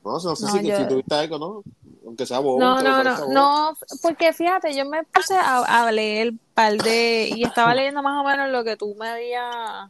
No, 0.03 0.11
no 0.11 0.19
sé 0.19 0.27
No, 0.27 0.35
si, 0.51 0.67
yo- 0.67 0.77
si 0.77 0.87
tuviste 0.87 1.15
algo, 1.15 1.39
¿no? 1.39 1.63
Aunque 2.05 2.25
sea 2.25 2.39
bobo. 2.39 2.59
No, 2.59 2.81
no, 2.81 3.03
no, 3.03 3.15
bobo. 3.17 3.33
no, 3.33 3.77
porque 4.01 4.33
fíjate, 4.33 4.75
yo 4.75 4.83
me 4.85 5.03
puse 5.05 5.33
a, 5.35 5.59
a 5.85 5.91
leer 5.93 6.33
par 6.53 6.73
de, 6.77 7.29
y 7.33 7.43
estaba 7.43 7.73
leyendo 7.73 8.03
más 8.03 8.19
o 8.19 8.27
menos 8.27 8.49
lo 8.49 8.63
que 8.65 8.75
tú 8.75 8.93
me 8.99 9.07
habías 9.07 9.89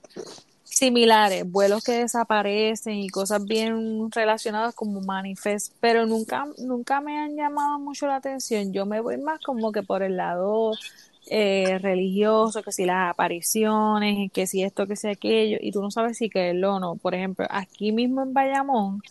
similares, 0.74 1.50
vuelos 1.50 1.84
que 1.84 1.94
desaparecen 1.94 2.95
y 2.95 3.10
cosas 3.10 3.44
bien 3.45 4.12
relacionadas 4.12 4.74
como 4.74 5.02
manifest, 5.02 5.74
pero 5.80 6.06
nunca, 6.06 6.45
nunca 6.58 7.00
me 7.02 7.20
han 7.20 7.36
llamado 7.36 7.80
mucho 7.80 8.08
la 8.08 8.16
atención. 8.16 8.74
Yo 8.74 8.86
me 8.86 9.00
voy 9.00 9.18
más 9.18 9.40
como 9.41 9.72
que 9.72 9.84
por 9.84 10.04
el 10.04 10.18
lado 10.18 10.72
eh, 11.28 11.78
religioso, 11.80 12.64
que 12.64 12.72
si 12.72 12.86
las 12.86 13.12
apariciones, 13.12 14.32
que 14.32 14.48
si 14.48 14.64
esto, 14.64 14.88
que 14.88 14.95
si 14.95 15.08
aquello, 15.10 15.58
y 15.62 15.72
tú 15.72 15.82
no 15.82 15.91
sabes 15.91 16.18
si 16.18 16.30
creerlo 16.30 16.76
o 16.76 16.80
no. 16.80 16.95
Por 16.95 17.14
ejemplo, 17.16 17.45
aquí 17.50 17.91
mismo 17.91 18.24
en 18.24 18.34
Bayamón 18.34 19.02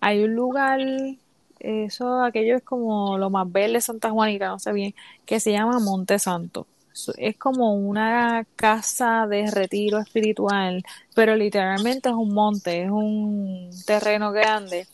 hay 0.00 0.22
un 0.24 0.34
lugar, 0.34 0.80
eso, 1.58 2.22
aquello 2.22 2.56
es 2.56 2.62
como 2.62 3.18
lo 3.18 3.30
más 3.30 3.50
verde 3.50 3.74
de 3.74 3.80
Santa 3.80 4.10
Juanita, 4.10 4.48
no 4.48 4.58
sé 4.58 4.72
bien, 4.72 4.94
que 5.26 5.40
se 5.40 5.52
llama 5.52 5.80
Monte 5.80 6.18
Santo. 6.18 6.66
Es 7.16 7.36
como 7.38 7.74
una 7.74 8.44
casa 8.56 9.26
de 9.26 9.50
retiro 9.50 9.98
espiritual, 9.98 10.82
pero 11.14 11.36
literalmente 11.36 12.08
es 12.08 12.14
un 12.14 12.34
monte, 12.34 12.84
es 12.84 12.90
un 12.90 13.70
terreno 13.86 14.32
grande. 14.32 14.86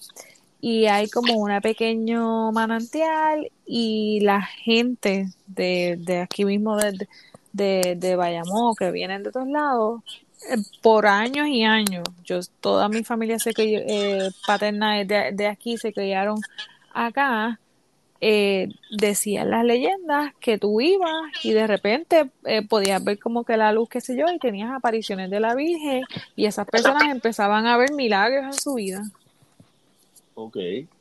Y 0.60 0.86
hay 0.86 1.09
como 1.09 1.35
una 1.36 1.60
pequeño 1.60 2.51
manantial 2.52 3.51
y 3.66 4.20
la 4.20 4.43
gente 4.43 5.28
de, 5.47 5.97
de 5.98 6.20
aquí 6.20 6.44
mismo 6.44 6.77
de, 6.77 7.09
de, 7.52 7.94
de 7.97 8.16
Bayamón 8.16 8.74
que 8.74 8.90
vienen 8.90 9.23
de 9.23 9.32
todos 9.32 9.48
lados 9.48 10.02
eh, 10.51 10.56
por 10.82 11.06
años 11.06 11.47
y 11.48 11.64
años 11.64 12.05
yo 12.24 12.40
toda 12.60 12.89
mi 12.89 13.05
familia 13.05 13.39
se 13.39 13.52
cri- 13.52 13.82
eh, 13.86 14.31
paterna 14.47 15.05
de, 15.05 15.32
de 15.32 15.47
aquí 15.47 15.77
se 15.78 15.93
criaron 15.93 16.40
acá 16.93 17.60
eh, 18.20 18.68
decían 18.90 19.51
las 19.51 19.64
leyendas 19.64 20.32
que 20.40 20.59
tú 20.59 20.80
ibas 20.80 21.10
y 21.43 21.52
de 21.52 21.66
repente 21.66 22.30
eh, 22.44 22.66
podías 22.66 23.02
ver 23.05 23.18
como 23.18 23.44
que 23.44 23.56
la 23.56 23.72
luz, 23.72 23.88
qué 23.88 24.01
sé 24.01 24.16
yo, 24.16 24.26
y 24.32 24.38
tenías 24.38 24.70
apariciones 24.70 25.30
de 25.30 25.40
la 25.40 25.55
Virgen 25.55 26.02
y 26.34 26.47
esas 26.47 26.66
personas 26.66 27.05
empezaban 27.10 27.66
a 27.66 27.76
ver 27.76 27.93
milagros 27.93 28.44
en 28.44 28.60
su 28.60 28.74
vida. 28.74 29.02
Ok. 30.34 30.56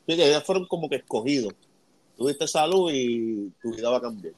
Ellas 0.06 0.44
fueron 0.44 0.66
como 0.66 0.88
que 0.88 0.96
escogidos. 0.96 1.54
Tuviste 2.16 2.48
salud 2.48 2.90
y 2.92 3.50
tu 3.60 3.74
vida 3.74 3.90
va 3.90 3.98
a 3.98 4.00
cambiar. 4.00 4.34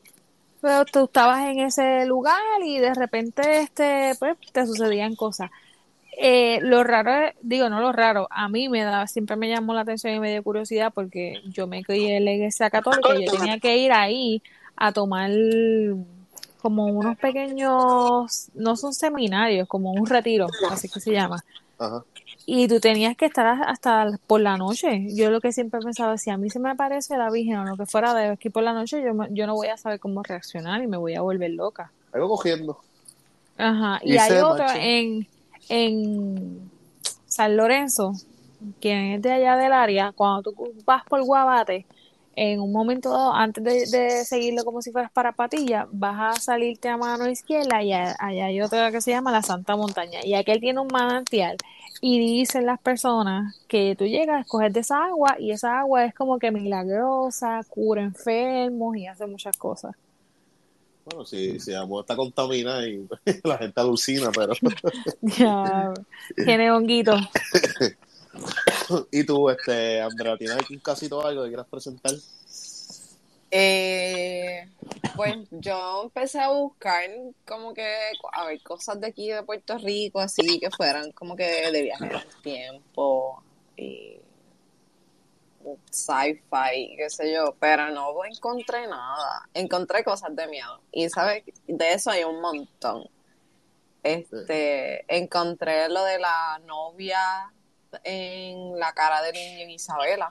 Pero 0.61 0.85
tú 0.87 1.05
estabas 1.05 1.49
en 1.49 1.61
ese 1.61 2.05
lugar 2.07 2.43
y 2.65 2.79
de 2.79 2.93
repente 2.95 3.61
este, 3.61 4.13
pues, 4.19 4.37
te 4.53 4.67
sucedían 4.67 5.15
cosas. 5.15 5.51
Eh, 6.21 6.59
lo 6.63 6.83
raro, 6.83 7.13
es- 7.27 7.35
digo, 7.43 7.69
no 7.71 7.81
lo 7.81 7.93
raro, 7.93 8.27
a 8.31 8.49
mí 8.49 8.69
me 8.69 8.83
da, 8.83 9.07
siempre 9.07 9.37
me 9.37 9.49
llamó 9.49 9.73
la 9.73 9.83
atención 9.83 10.13
y 10.15 10.19
me 10.19 10.33
dio 10.33 10.43
curiosidad 10.43 10.93
porque 10.93 11.41
yo 11.47 11.69
me 11.69 11.85
crié 11.85 12.17
en 12.17 12.25
la 12.25 12.33
iglesia 12.33 12.71
católica 12.71 13.15
y 13.15 13.25
yo 13.25 13.31
tenía 13.31 13.61
que 13.61 13.77
ir 13.77 13.93
ahí 13.93 14.43
a 14.75 14.93
tomar 14.93 15.31
como 16.61 16.87
unos 16.87 17.17
pequeños, 17.19 18.51
no 18.55 18.77
son 18.77 18.93
seminarios, 18.93 19.69
como 19.69 19.93
un 19.93 20.07
retiro, 20.07 20.49
así 20.71 20.89
que 20.89 20.99
se 20.99 21.13
llama. 21.13 21.45
Ajá. 21.79 22.03
Y 22.47 22.67
tú 22.67 22.81
tenías 22.81 23.17
que 23.17 23.27
estar 23.27 23.47
hasta 23.67 24.09
por 24.27 24.41
la 24.41 24.57
noche. 24.57 25.07
Yo 25.15 25.31
lo 25.31 25.41
que 25.41 25.53
siempre 25.53 25.81
pensaba, 25.81 26.17
si 26.19 26.31
a 26.31 26.37
mí 26.39 26.51
se 26.51 26.59
me 26.59 26.71
aparece 26.71 27.17
la 27.17 27.31
Virgen 27.31 27.59
o 27.59 27.65
lo 27.65 27.77
que 27.77 27.87
fuera 27.87 28.15
de 28.15 28.29
aquí 28.29 28.49
por 28.49 28.63
la 28.63 28.73
noche, 28.73 29.03
yo, 29.03 29.13
yo 29.31 29.47
no 29.47 29.55
voy 29.55 29.69
a 29.69 29.77
saber 29.77 30.01
cómo 30.01 30.23
reaccionar 30.23 30.83
y 30.83 30.87
me 30.87 30.97
voy 30.97 31.15
a 31.15 31.21
volver 31.21 31.51
loca. 31.51 31.93
Algo 32.13 32.29
cogiendo. 32.29 32.81
Ajá. 33.59 34.01
Y 34.03 34.15
Y 34.15 34.19
hay 34.19 34.33
otro 34.41 34.67
en, 34.75 35.27
en 35.69 36.71
San 37.27 37.57
Lorenzo, 37.57 38.13
quien 38.81 39.13
es 39.13 39.23
de 39.23 39.33
allá 39.33 39.57
del 39.57 39.73
área, 39.73 40.13
cuando 40.13 40.43
tú 40.53 40.73
vas 40.85 41.05
por 41.05 41.23
Guabate, 41.25 41.87
en 42.41 42.61
un 42.61 42.71
momento 42.71 43.33
antes 43.33 43.91
de, 43.91 44.25
seguirlo 44.25 44.65
como 44.65 44.81
si 44.81 44.93
fueras 44.93 45.11
para 45.11 45.33
Patilla, 45.33 45.89
vas 45.91 46.39
a 46.39 46.41
salirte 46.41 46.89
a 46.89 46.97
mano 46.97 47.29
izquierda 47.29 47.83
y 47.83 47.93
allá 47.93 48.17
hay 48.21 48.61
otra 48.61 48.93
que 48.93 49.01
se 49.01 49.11
llama 49.11 49.33
la 49.33 49.43
Santa 49.43 49.75
Montaña. 49.75 50.21
Y 50.25 50.35
aquel 50.35 50.61
tiene 50.61 50.81
un 50.81 50.87
manantial. 50.87 51.57
Y 52.01 52.21
dicen 52.21 52.65
las 52.65 52.79
personas 52.79 53.61
que 53.67 53.97
tú 53.99 54.05
llegas 54.05 54.37
a 54.37 54.41
escoger 54.43 54.73
de 54.73 54.81
esa 54.81 55.07
agua 55.07 55.35
y 55.41 55.51
esa 55.51 55.81
agua 55.81 56.05
es 56.05 56.15
como 56.15 56.39
que 56.39 56.53
milagrosa, 56.53 57.61
cura 57.69 58.03
enfermos 58.03 58.97
y 58.97 59.09
hace 59.09 59.27
muchas 59.27 59.57
cosas. 59.57 59.97
Bueno, 61.09 61.25
si, 61.25 61.59
si 61.59 61.73
amor 61.75 62.03
está 62.03 62.17
contaminada 62.17 62.87
y 62.87 63.07
la 63.45 63.59
gente 63.59 63.81
alucina, 63.81 64.31
pero. 64.35 64.53
Ya, 65.23 65.93
tiene 66.37 66.71
honguito. 66.71 67.17
¿Y 69.11 69.25
tú, 69.25 69.49
este, 69.49 70.01
Andrea, 70.03 70.37
tienes 70.37 70.57
algún 70.57 70.79
casito 70.79 71.19
o 71.19 71.27
algo 71.27 71.43
que 71.43 71.49
quieras 71.49 71.67
presentar? 71.71 72.13
Eh, 73.51 74.69
pues 75.17 75.37
yo 75.51 76.03
empecé 76.05 76.39
a 76.39 76.51
buscar 76.51 77.09
como 77.47 77.73
que, 77.73 77.87
a 78.33 78.45
ver, 78.45 78.63
cosas 78.63 79.01
de 79.01 79.07
aquí 79.07 79.31
de 79.31 79.43
Puerto 79.43 79.79
Rico, 79.79 80.21
así 80.21 80.61
que 80.61 80.71
fueran 80.71 81.13
como 81.13 81.35
que 81.35 81.71
de 81.71 81.83
viaje 81.83 82.05
en 82.05 82.13
el 82.13 82.43
tiempo 82.43 83.43
y 83.77 84.19
sci-fi, 85.91 86.95
qué 86.97 87.11
sé 87.11 87.33
yo, 87.33 87.55
pero 87.61 87.91
no 87.91 88.13
encontré 88.25 88.87
nada. 88.87 89.49
Encontré 89.55 90.03
cosas 90.05 90.35
de 90.35 90.47
miedo. 90.49 90.81
Y 90.93 91.09
sabes, 91.09 91.45
de 91.67 91.93
eso 91.93 92.11
hay 92.11 92.25
un 92.25 92.41
montón. 92.41 93.09
Este, 94.03 95.05
encontré 95.15 95.89
lo 95.89 96.03
de 96.05 96.19
la 96.19 96.61
novia 96.67 97.53
en 98.05 98.79
la 98.79 98.93
cara 98.93 99.23
del 99.23 99.35
niño 99.35 99.61
en 99.65 99.71
Isabela. 99.71 100.31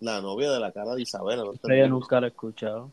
La 0.00 0.20
novia 0.20 0.50
de 0.50 0.60
la 0.60 0.72
cara 0.72 0.94
de 0.94 1.02
Isabela. 1.02 1.44
¿no? 1.44 1.52
Yo 1.74 1.88
nunca 1.88 2.20
lo 2.20 2.26
he 2.26 2.30
escuchado. 2.30 2.90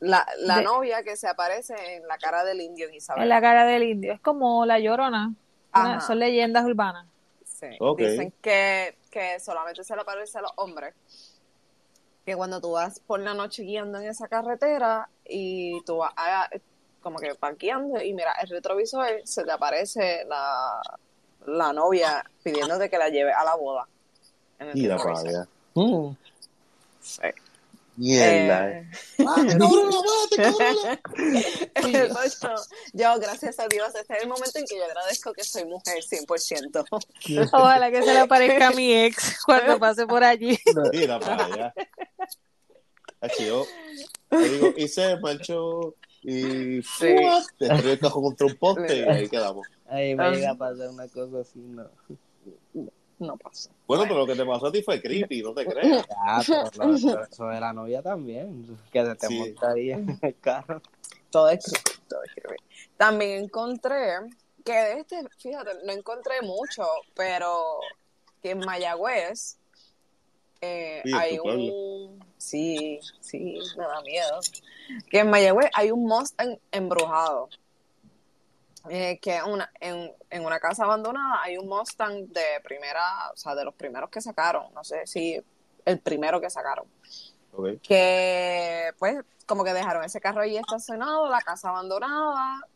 La, 0.00 0.26
la 0.40 0.58
De- 0.58 0.64
novia 0.64 1.02
que 1.02 1.16
se 1.16 1.26
aparece 1.28 1.74
en 1.96 2.06
la 2.06 2.18
cara 2.18 2.44
del 2.44 2.60
indio 2.60 2.86
en 2.86 2.90
En 2.92 2.96
Isabela. 2.96 3.26
la 3.26 3.40
cara 3.40 3.64
del 3.64 3.84
indio. 3.84 4.12
Es 4.12 4.20
como 4.20 4.66
la 4.66 4.78
llorona. 4.78 5.32
Una- 5.74 6.00
son 6.00 6.18
leyendas 6.18 6.64
urbanas. 6.64 7.06
Sí. 7.72 7.76
Dicen 8.10 8.32
que, 8.42 8.96
que 9.10 9.40
solamente 9.40 9.82
se 9.84 9.94
le 9.94 10.02
aparece 10.02 10.38
a 10.38 10.42
los 10.42 10.52
hombres. 10.56 10.94
Que 12.24 12.36
cuando 12.36 12.60
tú 12.60 12.72
vas 12.72 13.00
por 13.00 13.20
la 13.20 13.34
noche 13.34 13.62
guiando 13.64 13.98
en 13.98 14.08
esa 14.08 14.28
carretera 14.28 15.08
y 15.26 15.82
tú 15.84 15.98
vas 15.98 16.12
a- 16.16 16.48
como 17.02 17.18
que 17.18 17.34
parqueando 17.34 18.00
y 18.02 18.14
mira 18.14 18.32
el 18.42 18.48
retrovisor, 18.48 19.06
se 19.24 19.44
te 19.44 19.52
aparece 19.52 20.24
la, 20.26 20.80
la 21.46 21.72
novia 21.74 22.24
pidiéndote 22.42 22.88
que 22.88 22.96
la 22.96 23.10
lleve 23.10 23.30
a 23.32 23.44
la 23.44 23.54
boda. 23.56 23.86
En 24.58 24.68
el 24.68 24.76
retrovisor. 24.96 25.28
allá. 25.28 25.48
Mm. 25.74 26.16
Sí. 27.02 27.20
Mierda. 27.96 28.70
Eh, 28.70 28.90
¡Mate, 29.18 29.58
cabrón, 29.58 29.90
mate, 29.90 30.42
cabrón! 30.42 32.24
Eso 32.24 32.54
yo, 32.92 33.18
gracias 33.20 33.58
a 33.60 33.68
Dios, 33.68 33.88
este 33.94 34.14
es 34.16 34.22
el 34.22 34.28
momento 34.28 34.58
en 34.58 34.64
que 34.66 34.76
yo 34.76 34.84
agradezco 34.84 35.32
que 35.32 35.44
soy 35.44 35.64
mujer 35.64 35.98
100%. 36.02 37.48
Ojalá 37.52 37.90
que 37.90 38.02
se 38.02 38.12
le 38.12 38.18
aparezca 38.20 38.68
a 38.68 38.72
mi 38.72 38.92
ex 38.94 39.38
cuando 39.44 39.78
pase 39.78 40.06
por 40.06 40.24
allí. 40.24 40.58
Mira 40.92 41.20
para 41.20 41.44
allá. 41.46 41.74
Así 43.20 43.46
yo, 43.46 43.64
yo 44.32 44.38
digo, 44.40 44.74
y 44.76 44.88
se 44.88 45.16
marchó 45.18 45.94
y 46.22 46.82
Sí. 46.82 47.14
destruyó 47.58 47.92
el 47.92 47.98
cajón 48.00 48.22
contra 48.24 48.46
un 48.46 48.56
poste 48.56 48.96
y 48.98 49.02
ahí 49.02 49.28
quedamos. 49.28 49.66
Ahí 49.88 50.14
me 50.14 50.24
Ah. 50.24 50.30
llega 50.30 50.50
a 50.50 50.54
pasar 50.56 50.88
una 50.88 51.06
cosa 51.08 51.40
así, 51.40 51.58
no. 51.60 51.88
No 53.26 53.36
pasa. 53.36 53.70
Bueno, 53.86 54.04
pero 54.04 54.18
lo 54.20 54.26
que 54.26 54.34
te 54.34 54.44
pasó 54.44 54.66
a 54.66 54.72
ti 54.72 54.82
fue 54.82 55.00
creepy, 55.00 55.42
no 55.42 55.52
te 55.54 55.64
creas. 55.66 56.06
Ya, 56.46 56.70
pero 56.76 56.94
eso 57.24 57.46
de 57.46 57.60
la 57.60 57.72
novia 57.72 58.02
también, 58.02 58.78
que 58.92 59.04
se 59.04 59.14
te 59.16 59.26
Sí. 59.28 59.38
monta 59.38 59.70
ahí 59.72 59.90
en 59.90 60.18
el 60.22 60.38
carro. 60.40 60.80
Todo 61.30 61.48
es 61.50 61.64
creepy, 61.64 62.00
todo 62.08 62.22
es 62.24 62.32
creepy. 62.34 62.62
También 62.96 63.44
encontré 63.44 64.14
que 64.64 64.72
de 64.72 65.00
este, 65.00 65.22
fíjate, 65.38 65.70
no 65.84 65.92
encontré 65.92 66.40
mucho, 66.42 66.84
pero 67.14 67.80
que 68.42 68.50
en 68.50 68.60
Mayagüez 68.60 69.58
eh, 70.60 71.02
Sí, 71.04 71.12
hay 71.14 71.38
pueblo. 71.38 71.62
un... 71.74 72.24
Sí, 72.38 72.98
sí, 73.20 73.58
me 73.76 73.84
da 73.84 74.00
miedo. 74.02 74.40
Que 75.10 75.18
en 75.20 75.30
Mayagüez 75.30 75.70
hay 75.74 75.90
un 75.90 76.04
Mustang 76.06 76.58
embrujado. 76.72 77.48
Eh, 78.90 79.18
que 79.18 79.42
una, 79.42 79.70
en, 79.80 80.12
en 80.28 80.44
una 80.44 80.60
casa 80.60 80.84
abandonada 80.84 81.40
hay 81.42 81.56
un 81.56 81.66
Mustang 81.68 82.26
de 82.28 82.60
primera, 82.62 83.30
o 83.32 83.36
sea, 83.36 83.54
de 83.54 83.64
los 83.64 83.74
primeros 83.74 84.10
que 84.10 84.20
sacaron, 84.20 84.72
no 84.74 84.84
sé 84.84 85.06
si 85.06 85.42
el 85.86 86.00
primero 86.00 86.40
que 86.40 86.50
sacaron. 86.50 86.86
Que 87.82 88.92
pues 88.98 89.16
como 89.46 89.64
que 89.64 89.72
dejaron 89.72 90.04
ese 90.04 90.20
carro 90.20 90.42
ahí 90.42 90.56
estacionado, 90.56 91.28
la 91.30 91.40
casa 91.40 91.70
abandonada, 91.70 92.66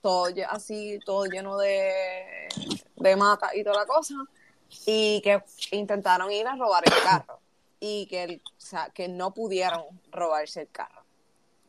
todo 0.00 0.26
así, 0.48 0.98
todo 1.04 1.26
lleno 1.26 1.56
de, 1.58 2.48
de 2.96 3.16
mata 3.16 3.54
y 3.54 3.62
toda 3.62 3.80
la 3.80 3.86
cosa, 3.86 4.14
y 4.86 5.20
que 5.22 5.42
intentaron 5.72 6.30
ir 6.32 6.46
a 6.46 6.56
robar 6.56 6.84
el 6.86 7.02
carro. 7.02 7.40
Y 7.80 8.06
que, 8.06 8.22
el- 8.24 8.42
o 8.44 8.60
sea, 8.60 8.90
que 8.90 9.06
no 9.06 9.32
pudieron 9.32 9.84
robarse 10.10 10.62
el 10.62 10.68
carro. 10.70 11.02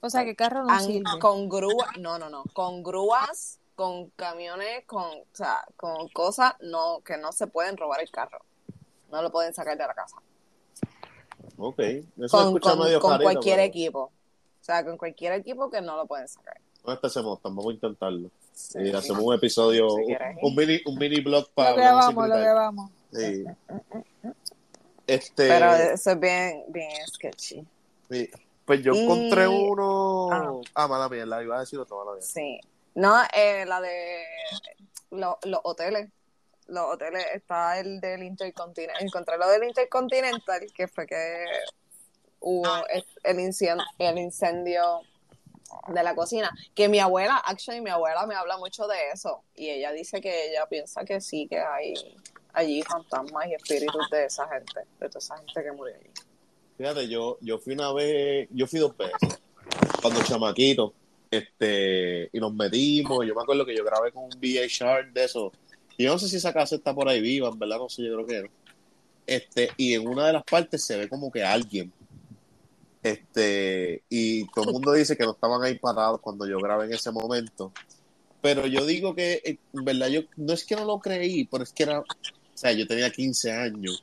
O 0.01 0.09
sea, 0.09 0.23
que 0.23 0.35
carro 0.35 0.63
no 0.63 0.79
sirve. 0.79 1.19
con 1.19 1.49
grúas, 1.49 1.89
no, 1.99 2.17
no, 2.19 2.29
no, 2.29 2.43
con 2.53 2.83
grúas, 2.83 3.59
con 3.75 4.09
camiones, 4.11 4.85
con, 4.85 5.03
o 5.03 5.25
sea, 5.33 5.65
con 5.75 6.07
cosas 6.09 6.53
no, 6.61 7.01
que 7.01 7.17
no 7.17 7.31
se 7.31 7.47
pueden 7.47 7.75
robar 7.77 8.01
el 8.01 8.09
carro. 8.11 8.39
No 9.11 9.21
lo 9.21 9.31
pueden 9.31 9.53
sacar 9.53 9.75
de 9.77 9.87
la 9.87 9.93
casa 9.95 10.17
Ok. 11.57 11.79
Eso 11.79 12.05
con, 12.29 12.45
escucha 12.47 12.69
con- 12.71 12.79
medio 12.79 12.99
con 12.99 13.11
carito, 13.11 13.23
cualquier 13.23 13.55
pero 13.57 13.67
equipo. 13.67 13.99
O 14.01 14.63
sea, 14.63 14.85
con 14.85 14.97
cualquier 14.97 15.33
equipo 15.33 15.69
que 15.69 15.81
no 15.81 15.97
lo 15.97 16.05
pueden 16.05 16.27
sacar. 16.27 16.57
No 16.85 16.93
empecemos, 16.93 17.41
vamos 17.41 17.65
a 17.67 17.71
intentarlo. 17.71 18.29
Sí. 18.53 18.79
Y 18.79 18.91
hacemos 18.91 19.23
un 19.23 19.33
episodio, 19.35 19.89
Si 19.89 20.03
un, 20.03 20.17
un 20.41 20.55
mini, 20.55 20.79
un 20.85 20.97
mini 20.97 21.21
blog 21.21 21.49
para 21.53 21.71
Lo 21.71 21.75
que 21.77 21.81
vamos, 21.83 22.27
lo 22.29 22.35
que 22.35 22.49
vamos. 22.49 22.91
Sí. 23.11 23.45
Este, 25.07 25.47
Pero 25.47 25.73
eso 25.73 26.11
es 26.11 26.19
bien, 26.19 26.63
bien 26.69 27.07
sketchy. 27.07 27.65
sí. 28.09 28.29
Pues 28.69 28.83
yo 28.83 28.93
Y- 28.93 28.99
encontré 28.99 29.47
uno. 29.47 30.27
Ah. 30.31 30.61
Ah, 30.75 30.87
mala 30.87 31.09
mía, 31.09 31.25
la 31.25 31.41
iba 31.41 31.57
a 31.57 31.61
decir 31.61 31.79
otra 31.79 31.97
mala 31.97 32.11
mía. 32.11 32.21
Sí. 32.21 32.59
No, 32.93 33.15
eh, 33.33 33.65
la 33.65 33.81
de 33.81 34.23
lo- 35.09 35.39
los 35.41 35.59
hoteles. 35.63 36.11
Los 36.67 36.85
hoteles, 36.93 37.25
está 37.33 37.79
el 37.79 37.99
del 37.99 38.21
Intercontinental. 38.21 39.01
Encontré 39.03 39.39
lo 39.39 39.47
del 39.47 39.63
Intercontinental, 39.63 40.67
que 40.71 40.87
fue 40.87 41.07
que 41.07 41.45
hubo 42.41 42.67
el, 42.91 43.03
el 43.23 43.37
incien- 43.39 43.83
el 43.97 44.19
incendio 44.19 45.01
de 45.87 46.03
la 46.03 46.13
cocina, 46.13 46.51
que 46.75 46.87
mi 46.89 46.99
abuela, 46.99 47.37
actually 47.37 47.81
mi 47.81 47.89
abuela 47.89 48.27
me 48.27 48.35
habla 48.35 48.57
mucho 48.59 48.87
de 48.87 49.09
eso 49.11 49.45
y 49.55 49.69
ella 49.69 49.91
dice 49.91 50.21
que 50.21 50.49
ella 50.51 50.67
piensa 50.67 51.03
que 51.05 51.19
sí, 51.21 51.47
que 51.47 51.59
hay 51.59 51.95
allí 52.53 52.83
fantasmas 52.83 53.47
y 53.47 53.55
espíritus 53.55 54.07
de 54.11 54.25
esa 54.25 54.47
gente, 54.47 54.81
de 54.99 55.07
toda 55.09 55.17
esa 55.17 55.37
gente 55.37 55.63
que 55.63 55.71
murió 55.71 55.95
allí. 55.95 56.11
Fíjate, 56.79 57.09
yo, 57.09 57.37
yo 57.41 57.59
fui 57.59 57.73
una 57.73 57.91
vez, 57.91 58.47
yo 58.51 58.65
fui 58.65 58.79
dos 58.79 58.95
veces, 58.95 59.37
cuando 60.01 60.23
chamaquito, 60.23 60.93
este, 61.29 62.29
y 62.31 62.39
nos 62.39 62.53
metimos, 62.53 63.27
yo 63.27 63.35
me 63.35 63.41
acuerdo 63.41 63.65
que 63.65 63.75
yo 63.75 63.83
grabé 63.83 64.13
con 64.13 64.23
un 64.23 64.29
VHR 64.29 65.11
de 65.11 65.25
eso, 65.25 65.51
y 65.97 66.05
yo 66.05 66.13
no 66.13 66.17
sé 66.17 66.29
si 66.29 66.37
esa 66.37 66.53
casa 66.53 66.77
está 66.77 66.95
por 66.95 67.09
ahí 67.09 67.19
viva, 67.19 67.49
en 67.49 67.59
verdad 67.59 67.79
no 67.79 67.89
sé, 67.89 68.03
yo 68.03 68.13
creo 68.13 68.25
que 68.25 68.41
no. 68.43 68.49
Este, 69.27 69.71
y 69.75 69.93
en 69.93 70.07
una 70.07 70.27
de 70.27 70.31
las 70.31 70.43
partes 70.45 70.85
se 70.85 70.95
ve 70.95 71.09
como 71.09 71.29
que 71.29 71.43
alguien, 71.43 71.91
este, 73.03 74.01
y 74.07 74.47
todo 74.47 74.67
el 74.67 74.71
mundo 74.71 74.93
dice 74.93 75.17
que 75.17 75.25
no 75.25 75.31
estaban 75.31 75.61
ahí 75.61 75.77
parados 75.77 76.21
cuando 76.21 76.47
yo 76.47 76.59
grabé 76.59 76.85
en 76.85 76.93
ese 76.93 77.11
momento, 77.11 77.73
pero 78.41 78.65
yo 78.67 78.85
digo 78.85 79.13
que, 79.13 79.41
en 79.43 79.83
verdad, 79.83 80.07
yo 80.07 80.21
no 80.37 80.53
es 80.53 80.63
que 80.63 80.77
no 80.77 80.85
lo 80.85 80.99
creí, 80.99 81.43
pero 81.43 81.61
es 81.61 81.73
que 81.73 81.83
era, 81.83 81.99
o 81.99 82.05
sea, 82.53 82.71
yo 82.71 82.87
tenía 82.87 83.11
15 83.11 83.51
años, 83.51 84.01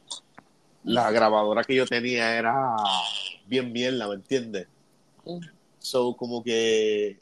la 0.86 1.10
grabadora 1.10 1.64
que 1.64 1.74
yo 1.74 1.84
tenía 1.84 2.38
era 2.38 2.76
bien 3.46 3.72
mierda, 3.72 4.08
¿me 4.08 4.14
entiendes? 4.14 4.68
Mm. 5.24 5.40
So, 5.78 6.16
como 6.16 6.42
que, 6.42 7.18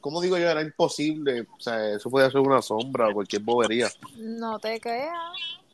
como 0.00 0.20
digo 0.20 0.38
yo, 0.38 0.48
era 0.48 0.62
imposible, 0.62 1.42
o 1.42 1.60
sea, 1.60 1.94
eso 1.94 2.10
podía 2.10 2.30
ser 2.30 2.40
una 2.40 2.62
sombra 2.62 3.08
o 3.08 3.14
cualquier 3.14 3.42
bobería. 3.42 3.88
No 4.16 4.58
te 4.58 4.80
creas. 4.80 5.12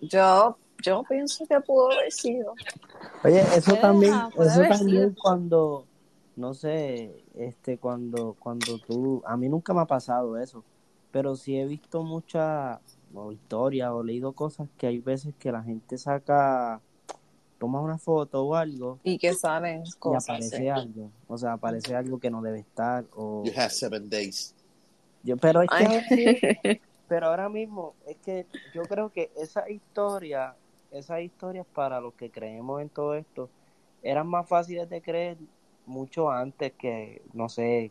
Yo, 0.01 0.57
yo 0.83 1.03
pienso 1.09 1.47
que 1.47 1.61
pudo 1.61 1.93
haber 1.93 2.13
sido. 2.13 2.55
Oye, 3.25 3.41
eso 3.55 3.71
Puede- 3.71 3.81
también, 3.81 4.31
puede 4.35 4.51
eso 4.51 4.63
también 4.69 5.15
cuando, 5.15 5.87
no 6.37 6.55
sé, 6.55 7.25
este, 7.37 7.79
cuando, 7.79 8.37
cuando 8.39 8.79
tú, 8.79 9.23
a 9.27 9.37
mí 9.37 9.49
nunca 9.49 9.73
me 9.75 9.81
ha 9.81 9.87
pasado 9.87 10.37
eso, 10.39 10.65
pero 11.13 11.37
sí 11.37 11.57
he 11.57 11.67
visto 11.67 12.03
muchas 12.03 12.79
o 13.15 13.33
historias 13.33 13.91
o 13.93 14.03
leído 14.03 14.33
cosas 14.33 14.69
que 14.77 14.87
hay 14.89 14.99
veces 14.99 15.35
que 15.39 15.51
la 15.53 15.63
gente 15.63 15.99
saca, 15.99 16.81
toma 17.59 17.81
una 17.81 17.99
foto 17.99 18.45
o 18.45 18.55
algo 18.55 18.99
Y 19.03 19.19
que 19.19 19.35
salen 19.35 19.83
y 19.85 19.91
cosas. 19.93 20.25
aparece 20.29 20.57
sí. 20.59 20.69
algo, 20.69 21.11
o 21.27 21.37
sea, 21.39 21.53
aparece 21.55 21.95
algo 21.97 22.19
que 22.19 22.31
no 22.31 22.41
debe 22.43 22.61
estar 22.61 23.05
o 23.15 23.43
You 23.45 23.53
have 23.57 23.71
seven 23.71 24.09
days. 24.09 24.55
yo, 25.23 25.37
pero 25.37 25.63
es 25.63 25.69
que 25.71 25.75
Ay. 25.77 25.87
ahora 25.87 26.07
mismo- 26.11 26.81
pero 27.09 27.27
ahora 27.27 27.49
mismo 27.49 27.95
es 28.07 28.17
que 28.19 28.47
yo 28.75 28.83
creo 28.83 29.11
que 29.11 29.31
esa 29.37 29.69
historia, 29.71 30.55
esas 30.91 31.21
historias 31.23 31.67
para 31.75 32.01
los 32.01 32.15
que 32.15 32.31
creemos 32.31 32.81
en 32.83 32.89
todo 32.91 33.15
esto, 33.15 33.49
eran 34.03 34.27
más 34.29 34.49
fáciles 34.49 34.89
de 34.89 35.01
creer 35.03 35.39
mucho 35.87 36.31
antes 36.31 36.73
que, 36.75 37.23
no 37.33 37.49
sé, 37.49 37.91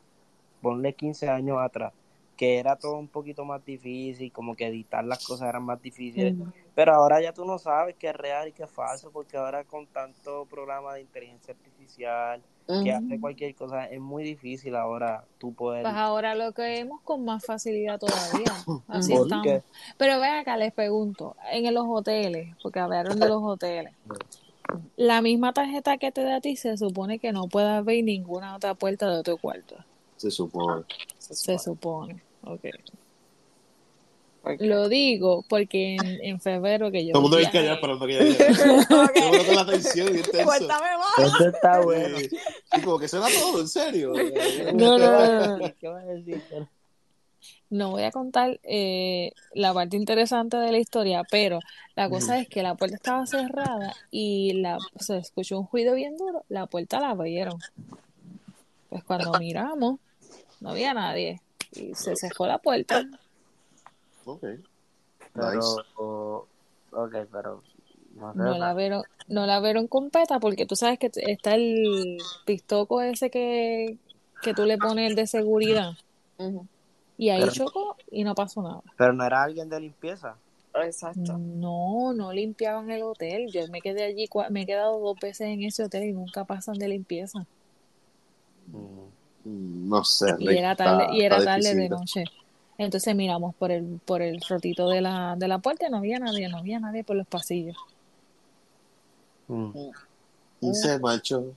ponle 0.61 0.93
15 0.93 1.29
años 1.29 1.57
atrás, 1.59 1.93
que 2.37 2.59
era 2.59 2.75
todo 2.75 2.97
un 2.97 3.07
poquito 3.07 3.43
más 3.43 3.65
difícil, 3.65 4.31
como 4.31 4.55
que 4.55 4.67
editar 4.67 5.03
las 5.03 5.25
cosas 5.25 5.49
eran 5.49 5.63
más 5.63 5.81
difíciles, 5.81 6.35
pero 6.75 6.93
ahora 6.93 7.19
ya 7.19 7.33
tú 7.33 7.43
no 7.43 7.57
sabes 7.57 7.95
qué 7.95 8.09
es 8.09 8.15
real 8.15 8.47
y 8.47 8.51
qué 8.51 8.63
es 8.63 8.71
falso, 8.71 9.11
porque 9.11 9.35
ahora 9.35 9.63
con 9.63 9.87
tanto 9.87 10.45
programa 10.45 10.93
de 10.93 11.01
inteligencia 11.01 11.55
artificial 11.55 12.41
que 12.83 12.91
hace 12.91 13.19
cualquier 13.19 13.55
cosa, 13.55 13.85
es 13.85 13.99
muy 13.99 14.23
difícil 14.23 14.75
ahora 14.75 15.23
tú 15.37 15.53
poder... 15.53 15.83
Pues 15.83 15.95
ahora 15.95 16.35
lo 16.35 16.51
creemos 16.51 17.01
con 17.01 17.23
más 17.23 17.45
facilidad 17.45 17.97
todavía. 17.97 18.51
Así 18.89 19.13
¿Por 19.13 19.23
estamos. 19.23 19.45
qué? 19.45 19.63
Pero 19.97 20.19
ven 20.19 20.33
acá, 20.33 20.57
les 20.57 20.73
pregunto, 20.73 21.35
en 21.49 21.73
los 21.73 21.85
hoteles, 21.87 22.55
porque 22.61 22.79
hablaron 22.79 23.19
de 23.19 23.29
los 23.29 23.41
hoteles, 23.41 23.93
la 24.97 25.21
misma 25.21 25.53
tarjeta 25.53 25.97
que 25.97 26.11
te 26.11 26.23
da 26.23 26.35
a 26.35 26.41
ti 26.41 26.57
se 26.57 26.77
supone 26.77 27.19
que 27.19 27.31
no 27.31 27.47
puedas 27.47 27.83
ver 27.85 28.03
ninguna 28.03 28.55
otra 28.55 28.73
puerta 28.73 29.09
de 29.09 29.19
otro 29.19 29.37
cuarto. 29.37 29.75
Se 30.17 30.29
supone. 30.29 30.83
Se 31.17 31.57
supone. 31.57 32.26
Ok. 32.47 32.65
Lo 34.59 34.87
digo 34.87 35.43
porque 35.49 35.95
en, 35.95 36.23
en 36.23 36.39
febrero 36.39 36.91
que 36.91 37.05
yo 37.05 37.13
Todo 37.13 37.25
el 37.27 37.31
mundo 37.31 37.51
callado 37.51 37.75
esperando 37.75 38.07
que 38.07 38.13
ella 38.13 38.25
diga. 38.25 38.87
Todo 38.87 39.45
con 39.45 39.55
la 39.55 39.61
atención 39.61 40.07
y 40.15 40.17
intenso. 40.19 40.45
Cuéntame 40.45 40.87
más. 40.97 41.35
Eso 41.35 41.47
está 41.47 41.81
bueno. 41.81 42.17
Y 42.19 42.81
como 42.81 42.99
que 42.99 43.07
suena 43.07 43.27
todo, 43.27 43.61
en 43.61 43.67
serio. 43.67 44.13
No, 44.73 44.97
no, 44.97 45.11
no, 45.11 45.57
no. 45.57 45.73
¿Qué 45.79 45.87
vas 45.87 46.03
a 46.03 46.07
decir? 46.07 46.41
No 47.69 47.91
voy 47.91 48.03
a 48.03 48.11
contar 48.11 48.59
eh, 48.63 49.31
la 49.53 49.73
parte 49.73 49.97
interesante 49.97 50.57
de 50.57 50.71
la 50.71 50.77
historia, 50.77 51.23
pero 51.29 51.59
la 51.95 52.09
cosa 52.09 52.39
es 52.39 52.47
que 52.47 52.63
la 52.63 52.75
puerta 52.75 52.95
estaba 52.95 53.25
cerrada 53.25 53.93
y 54.09 54.53
la, 54.53 54.77
se 54.99 55.17
escuchó 55.17 55.59
un 55.59 55.67
ruido 55.71 55.93
bien 55.93 56.17
duro, 56.17 56.45
la 56.47 56.67
puerta 56.67 56.99
la 56.99 57.09
abrieron. 57.09 57.59
Pues 58.89 59.03
cuando 59.03 59.37
miramos, 59.39 59.99
no 60.61 60.69
había 60.69 60.93
nadie 60.93 61.41
y 61.73 61.93
se 61.95 62.15
cerró 62.15 62.45
la 62.47 62.57
puerta. 62.59 63.03
Ok. 64.25 64.41
Pero, 65.33 65.53
Nice. 65.53 65.67
o- 65.97 66.47
ok, 66.91 67.15
pero 67.31 67.61
no 68.35 68.57
la 68.57 68.73
vieron, 68.73 69.03
no 69.27 69.45
la 69.45 69.59
vieron 69.59 69.87
completa 69.87 70.39
porque 70.39 70.65
tú 70.65 70.75
sabes 70.75 70.97
que 70.99 71.11
está 71.13 71.53
el 71.55 72.17
pistoco 72.45 73.01
ese 73.01 73.29
que, 73.29 73.97
que 74.41 74.53
tú 74.53 74.65
le 74.65 74.77
pones 74.77 75.09
el 75.11 75.15
de 75.15 75.27
seguridad 75.27 75.91
y 77.17 77.29
ahí 77.29 77.39
Pero- 77.41 77.51
chocó 77.51 77.95
y 78.11 78.23
no 78.23 78.33
pasó 78.35 78.61
nada. 78.63 78.81
Pero 78.97 79.13
no 79.13 79.23
era 79.25 79.43
alguien 79.43 79.69
de 79.69 79.79
limpieza. 79.79 80.35
Exacto. 80.75 81.37
No, 81.37 82.13
no 82.13 82.31
limpiaban 82.31 82.91
el 82.91 83.01
hotel. 83.01 83.47
Yo 83.51 83.67
me 83.69 83.81
quedé 83.81 84.03
allí, 84.03 84.27
cua- 84.27 84.49
me 84.49 84.61
he 84.61 84.65
quedado 84.67 84.99
dos 84.99 85.17
veces 85.19 85.47
en 85.47 85.63
ese 85.63 85.83
hotel 85.83 86.03
y 86.03 86.13
nunca 86.13 86.43
pasan 86.45 86.77
de 86.77 86.87
limpieza. 86.87 87.45
Mm. 88.67 89.07
Mm, 89.47 89.89
No 89.89 90.03
sé. 90.03 90.35
Y 90.39 90.47
Rick, 90.47 90.57
era 90.59 90.75
tarde, 90.75 91.03
está- 91.03 91.15
y 91.15 91.21
era 91.21 91.43
tarde 91.43 91.75
de 91.75 91.89
noche. 91.89 92.23
Entonces 92.77 93.15
miramos 93.15 93.55
por 93.55 93.71
el, 93.71 93.99
por 94.05 94.21
el 94.21 94.39
rotito 94.47 94.89
de 94.89 95.01
la, 95.01 95.35
de 95.37 95.47
la 95.47 95.57
puerta 95.59 95.87
y 95.87 95.89
no 95.89 95.97
había 95.97 96.19
nadie, 96.19 96.47
no 96.49 96.57
había 96.59 96.79
nadie 96.79 97.03
por 97.03 97.15
los 97.15 97.25
pasillos. 97.25 97.75
Mm. 99.47 99.71
Dice 100.61 100.99
macho. 100.99 101.53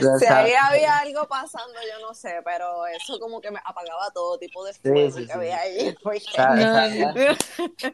Ya 0.00 0.18
Si 0.18 0.24
ahí 0.26 0.52
había 0.52 0.98
algo 0.98 1.26
pasando, 1.28 1.74
yo 1.74 2.06
no 2.06 2.14
sé, 2.14 2.36
pero 2.44 2.86
eso 2.86 3.18
como 3.20 3.40
que 3.40 3.50
me 3.50 3.58
apagaba 3.64 4.10
todo 4.12 4.38
tipo 4.38 4.64
de 4.64 4.72
fuego 4.72 5.10
sí, 5.10 5.20
que 5.20 5.26
sí. 5.26 5.32
había 5.32 5.58
ahí. 5.58 5.94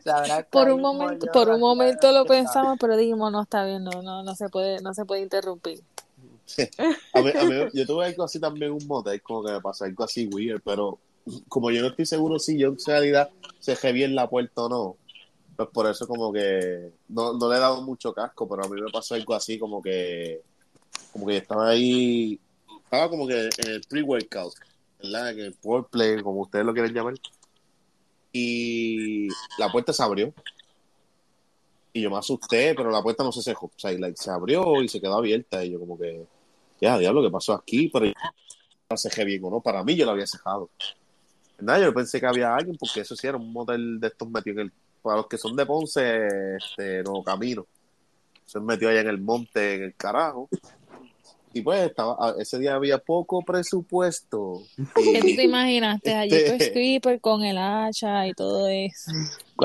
No, 0.05 0.45
Por 0.51 0.71
un 0.71 0.81
momento, 0.81 1.27
por 1.33 1.49
un 1.51 1.61
momento 1.61 2.13
lo 2.13 2.25
pensamos, 2.25 2.79
pero 2.81 2.97
dijimos, 2.97 3.33
no 3.33 3.43
está 3.43 3.65
bien, 3.65 3.85
no, 3.85 4.03
no, 4.03 4.23
no 4.23 4.35
se 4.35 4.49
puede, 4.49 4.81
no 4.81 4.95
se 4.95 5.05
puede 5.05 5.23
interrumpir. 5.23 5.81
A 7.13 7.23
mí, 7.23 7.31
a 7.37 7.45
mí- 7.45 7.71
yo 7.75 7.87
tuve 7.87 8.07
algo 8.07 8.23
así 8.25 8.39
también 8.39 8.71
un 8.73 8.87
motel, 8.87 9.21
como 9.23 9.45
que 9.45 9.53
me 9.53 9.61
pasó 9.61 9.85
algo 9.85 10.05
así 10.05 10.27
weird, 10.27 10.61
pero 10.65 10.99
como 11.49 11.71
yo 11.71 11.83
no 11.83 11.89
estoy 11.89 12.07
seguro 12.07 12.39
si 12.39 12.57
yo 12.59 12.69
en 12.69 12.77
realidad 12.87 13.31
se 13.59 13.93
bien 13.93 14.15
la 14.15 14.29
puerta 14.29 14.63
o 14.63 14.69
no, 14.69 14.97
pues 15.57 15.69
por 15.71 15.87
eso 15.91 16.07
como 16.07 16.33
que 16.33 16.91
no, 17.09 17.33
no 17.35 17.51
le 17.51 17.57
he 17.57 17.61
dado 17.61 17.83
mucho 17.83 18.13
casco, 18.15 18.49
pero 18.49 18.65
a 18.65 18.69
mí 18.69 18.81
me 18.81 18.91
pasó 18.91 19.15
algo 19.15 19.35
así 19.35 19.59
como 19.59 19.83
que 19.83 20.41
como 21.13 21.27
que 21.27 21.37
estaba 21.39 21.69
ahí, 21.71 22.39
estaba 22.85 23.09
como 23.11 23.27
que 23.27 23.51
en 23.59 23.69
el 23.69 23.81
pre-workout, 23.89 24.55
¿verdad? 25.03 25.31
En 25.33 25.41
el 25.41 25.55
foreplay, 25.55 26.23
como 26.23 26.43
ustedes 26.43 26.65
lo 26.65 26.73
quieren 26.73 26.95
llamar, 26.95 27.15
y 28.33 29.29
la 29.59 29.71
puerta 29.71 29.93
se 29.93 30.03
abrió. 30.03 30.33
Y 31.93 32.03
yo 32.03 32.11
me 32.11 32.19
asusté, 32.19 32.75
pero 32.77 32.91
la 32.91 33.03
puerta 33.03 33.25
no 33.25 33.33
se 33.33 33.43
cerró. 33.43 33.63
O 33.65 33.73
sea, 33.77 33.93
y 33.93 33.99
la- 33.99 34.15
se 34.15 34.31
abrió 34.31 34.81
y 34.83 34.89
se 34.89 35.01
quedó 35.01 35.15
abierta. 35.19 35.65
Y 35.65 35.73
yo 35.73 35.81
como 35.81 35.99
que, 35.99 36.25
ya, 36.81 36.99
diablo, 36.99 37.23
¿qué 37.23 37.31
pasó 37.31 37.53
aquí? 37.55 37.89
Pero 37.93 38.07
yo 38.07 38.13
no 38.23 38.31
la 38.91 38.97
cejé 38.97 39.25
bien 39.25 39.45
o 39.45 39.51
no. 39.51 39.61
Para 39.61 39.85
mí 39.85 39.95
yo 39.97 40.07
la 40.07 40.13
había 40.13 40.27
cejado. 40.27 40.71
Nada, 41.59 41.79
yo 41.81 41.93
pensé 41.93 42.19
que 42.21 42.27
había 42.27 42.55
alguien, 42.55 42.77
porque 42.79 43.01
eso 43.01 43.15
sí 43.15 43.27
era 43.27 43.37
un 43.37 43.53
motel 43.53 44.01
de 44.01 44.09
estos 44.09 44.29
metido 44.31 44.61
en 44.61 44.67
el... 44.69 44.73
Para 45.03 45.17
los 45.19 45.27
que 45.29 45.39
son 45.39 45.57
de 45.57 45.65
Ponce, 45.67 46.27
este, 46.57 47.03
no 47.03 47.23
camino. 47.23 47.67
Se 48.45 48.61
metió 48.61 48.89
allá 48.89 49.01
en 49.01 49.09
el 49.09 49.19
monte, 49.21 49.75
en 49.77 49.83
el 49.85 49.95
carajo. 49.95 50.49
Y 51.53 51.63
pues 51.63 51.83
estaba, 51.87 52.17
a- 52.19 52.35
ese 52.41 52.59
día 52.59 52.75
había 52.75 52.99
poco 52.99 53.43
presupuesto. 53.43 54.63
¿Qué 54.77 55.21
tú 55.21 55.27
te 55.37 55.43
imaginaste? 55.45 56.15
Allí 56.15 56.35
Este- 56.35 56.57
pues 56.57 56.71
Creeper 56.71 57.21
con 57.21 57.43
el 57.45 57.59
hacha 57.59 58.27
y 58.27 58.33
todo 58.35 58.69
eso. 58.69 59.11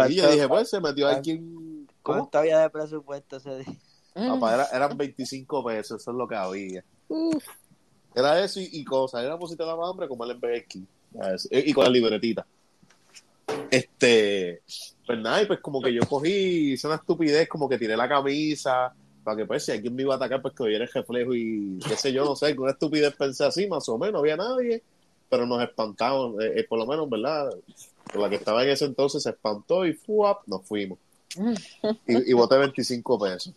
y 0.10 0.16
yo 0.16 0.32
dije, 0.32 0.48
pues 0.48 0.70
se 0.70 0.80
metió 0.82 1.08
alguien... 1.08 1.88
¿Cómo? 2.02 2.20
¿Cuánto 2.20 2.38
había 2.40 2.60
de 2.60 2.70
presupuesto 2.70 3.38
ese 3.38 3.58
día? 3.60 3.76
Papá, 4.14 4.54
era- 4.56 4.68
eran 4.74 4.98
25 4.98 5.64
pesos, 5.66 6.02
eso 6.02 6.12
es 6.12 6.18
lo 6.18 6.28
que 6.28 6.36
había. 6.36 6.84
Era 8.14 8.44
eso 8.44 8.60
y, 8.60 8.70
y 8.72 8.84
cosas. 8.84 9.24
Era 9.24 9.38
de 9.38 9.66
la 9.66 9.88
hambre 9.88 10.08
como 10.08 10.24
el 10.26 10.36
Burger. 10.36 10.66
Y, 11.50 11.74
con 11.74 11.84
la 11.84 11.90
libretita. 11.90 12.46
Este, 13.70 14.62
pues 15.06 15.20
nada, 15.20 15.42
y 15.42 15.46
pues 15.46 15.60
como 15.60 15.82
que 15.82 15.94
yo 15.94 16.02
cogí, 16.08 16.74
hice 16.74 16.88
una 16.88 16.98
estupidez, 16.98 17.48
como 17.48 17.70
que 17.70 17.78
tiré 17.78 17.96
la 17.96 18.08
camisa, 18.08 18.94
para 19.24 19.38
que 19.38 19.46
pues 19.46 19.66
si 19.66 19.72
alguien 19.72 19.96
me 19.96 20.04
iba 20.04 20.14
a 20.14 20.18
atacar, 20.18 20.42
pues 20.42 20.54
que 20.54 20.64
hubiera 20.64 20.86
el 20.86 20.92
reflejo 20.92 21.34
y 21.34 21.80
qué 21.88 21.96
sé 21.96 22.12
yo, 22.12 22.26
no 22.26 22.36
sé, 22.36 22.56
con 22.56 22.64
una 22.64 22.74
estupidez 22.74 23.16
pensé 23.16 23.46
así, 23.46 23.68
más 23.68 23.88
o 23.90 23.98
menos, 23.98 24.14
no 24.14 24.20
había 24.20 24.38
nadie, 24.38 24.84
pero 25.30 25.46
nos 25.46 25.62
espantamos, 25.64 26.42
eh, 26.42 26.54
eh, 26.58 26.66
por 26.68 26.80
lo 26.80 26.86
menos, 26.86 27.10
¿verdad? 27.10 27.50
Con 28.12 28.22
la 28.22 28.30
que 28.30 28.36
estaba 28.36 28.64
en 28.64 28.70
ese 28.70 28.86
entonces 28.86 29.24
se 29.24 29.30
espantó 29.30 29.86
y 29.86 29.94
fuap, 29.94 30.48
nos 30.48 30.66
fuimos. 30.66 31.00
Y, 32.08 32.32
y 32.32 32.34
boté 32.34 32.58
25 32.58 33.20
pesos. 33.20 33.54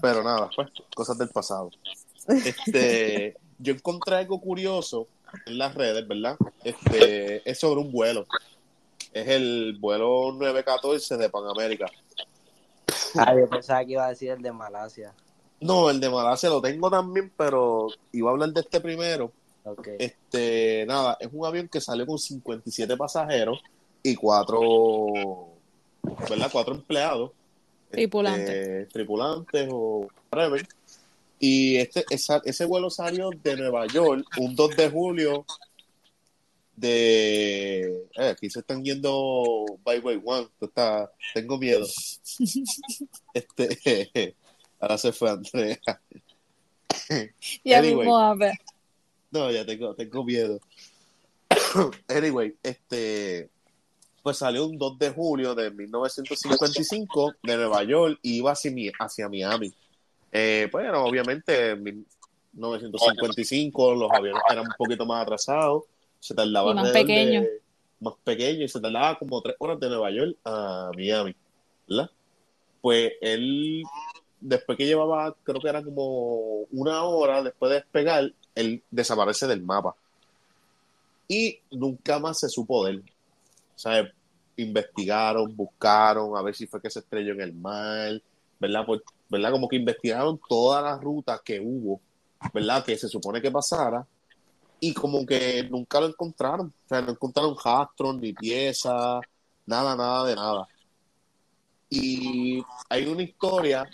Pero 0.00 0.22
nada, 0.22 0.50
pues, 0.54 0.68
cosas 0.94 1.18
del 1.18 1.28
pasado. 1.28 1.70
Este, 2.28 3.36
yo 3.58 3.72
encontré 3.72 4.16
algo 4.16 4.40
curioso 4.40 5.06
en 5.46 5.58
las 5.58 5.74
redes, 5.74 6.06
¿verdad? 6.06 6.36
Este, 6.64 7.48
es 7.48 7.58
sobre 7.58 7.80
un 7.80 7.92
vuelo. 7.92 8.26
Es 9.12 9.28
el 9.28 9.76
vuelo 9.80 10.32
914 10.32 11.16
de 11.16 11.28
Panamérica. 11.28 11.86
Ah, 13.16 13.34
yo 13.34 13.48
pensaba 13.48 13.84
que 13.84 13.92
iba 13.92 14.06
a 14.06 14.10
decir 14.10 14.30
el 14.30 14.42
de 14.42 14.52
Malasia. 14.52 15.12
No, 15.60 15.90
el 15.90 16.00
de 16.00 16.08
Malasia 16.08 16.48
lo 16.48 16.62
tengo 16.62 16.90
también, 16.90 17.32
pero 17.36 17.88
iba 18.12 18.30
a 18.30 18.32
hablar 18.32 18.50
de 18.50 18.60
este 18.60 18.80
primero. 18.80 19.32
Ok. 19.64 19.88
Este, 19.98 20.84
nada, 20.86 21.16
es 21.20 21.28
un 21.32 21.44
avión 21.44 21.68
que 21.68 21.80
sale 21.80 22.06
con 22.06 22.18
57 22.18 22.96
pasajeros 22.96 23.60
y 24.02 24.14
cuatro, 24.14 25.08
¿verdad? 26.28 26.48
Cuatro 26.50 26.74
empleados. 26.74 27.32
Tripulantes. 27.90 28.48
este, 28.48 28.86
tripulantes 28.86 29.68
o 29.70 30.08
whatever. 30.30 30.66
Y 31.38 31.76
este, 31.76 32.04
esa- 32.10 32.42
ese 32.44 32.64
vuelo 32.66 32.90
salió 32.90 33.30
de 33.42 33.56
Nueva 33.56 33.86
York 33.86 34.26
un 34.38 34.54
2 34.54 34.76
de 34.76 34.90
julio 34.90 35.46
de... 36.76 38.06
eh, 38.16 38.28
aquí 38.28 38.48
se 38.50 38.60
están 38.60 38.84
yendo 38.84 39.64
by 39.84 39.98
way 40.00 40.20
one. 40.24 40.48
Está, 40.60 41.10
tengo 41.34 41.58
miedo. 41.58 41.86
Este, 43.34 44.34
ahora 44.80 44.98
se 44.98 45.12
fue 45.12 45.30
Andrea. 45.30 45.78
Ya 47.64 47.78
Anyway. 47.78 47.96
mismo 47.98 48.18
a 48.18 48.34
ver. 48.34 48.52
No, 49.30 49.50
ya 49.50 49.64
tengo, 49.66 49.94
tengo 49.94 50.24
miedo. 50.24 50.60
anyway, 52.08 52.54
este, 52.62 53.48
pues 54.22 54.36
salió 54.38 54.66
un 54.66 54.76
2 54.78 54.98
de 54.98 55.10
julio 55.10 55.54
de 55.54 55.70
1955 55.70 57.34
de 57.42 57.56
Nueva 57.56 57.82
York 57.84 58.18
y 58.22 58.36
iba 58.38 58.52
hacia, 58.52 58.70
Mi- 58.70 58.90
hacia 58.98 59.28
Miami. 59.28 59.72
Eh, 60.32 60.68
bueno, 60.70 61.04
obviamente 61.04 61.70
en 61.70 61.82
1955 62.54 63.94
los 63.94 64.10
aviones 64.12 64.42
eran 64.50 64.66
un 64.66 64.74
poquito 64.76 65.06
más 65.06 65.22
atrasados, 65.22 65.84
se 66.18 66.34
tardaban 66.34 66.76
más 66.76 66.92
pequeños. 66.92 67.46
más 68.00 68.14
pequeños 68.24 68.62
y 68.62 68.68
se 68.68 68.80
tardaba 68.80 69.18
como 69.18 69.40
tres 69.42 69.56
horas 69.58 69.78
de 69.80 69.88
Nueva 69.88 70.10
York 70.10 70.36
a 70.44 70.90
Miami, 70.96 71.34
¿verdad? 71.88 72.10
Pues 72.80 73.12
él, 73.20 73.82
después 74.40 74.78
que 74.78 74.86
llevaba, 74.86 75.34
creo 75.42 75.60
que 75.60 75.68
era 75.68 75.82
como 75.82 76.62
una 76.72 77.02
hora 77.04 77.42
después 77.42 77.70
de 77.70 77.76
despegar, 77.76 78.32
él 78.54 78.82
desaparece 78.90 79.46
del 79.46 79.62
mapa. 79.62 79.94
Y 81.28 81.58
nunca 81.70 82.18
más 82.18 82.40
se 82.40 82.48
supo 82.48 82.84
de 82.84 82.92
él. 82.92 83.04
Sea, 83.80 84.10
investigaron, 84.56 85.56
buscaron 85.56 86.36
a 86.36 86.42
ver 86.42 86.54
si 86.54 86.66
fue 86.66 86.82
que 86.82 86.90
se 86.90 87.00
estrelló 87.00 87.32
en 87.32 87.40
el 87.40 87.54
mar, 87.54 88.20
¿verdad? 88.58 88.84
Pues, 88.86 89.00
¿verdad? 89.28 89.52
Como 89.52 89.68
que 89.68 89.76
investigaron 89.76 90.40
todas 90.48 90.84
las 90.84 91.00
rutas 91.00 91.40
que 91.42 91.60
hubo, 91.60 92.00
¿verdad? 92.52 92.84
Que 92.84 92.96
se 92.96 93.08
supone 93.08 93.40
que 93.40 93.50
pasara. 93.50 94.06
Y 94.80 94.94
como 94.94 95.24
que 95.26 95.66
nunca 95.70 96.00
lo 96.00 96.08
encontraron. 96.08 96.68
O 96.68 96.88
sea, 96.88 97.02
no 97.02 97.12
encontraron 97.12 97.56
rastros, 97.62 98.16
ni 98.18 98.32
piezas, 98.32 99.20
nada, 99.66 99.96
nada 99.96 100.26
de 100.26 100.34
nada. 100.34 100.68
Y 101.88 102.62
hay 102.88 103.06
una 103.06 103.22
historia, 103.22 103.88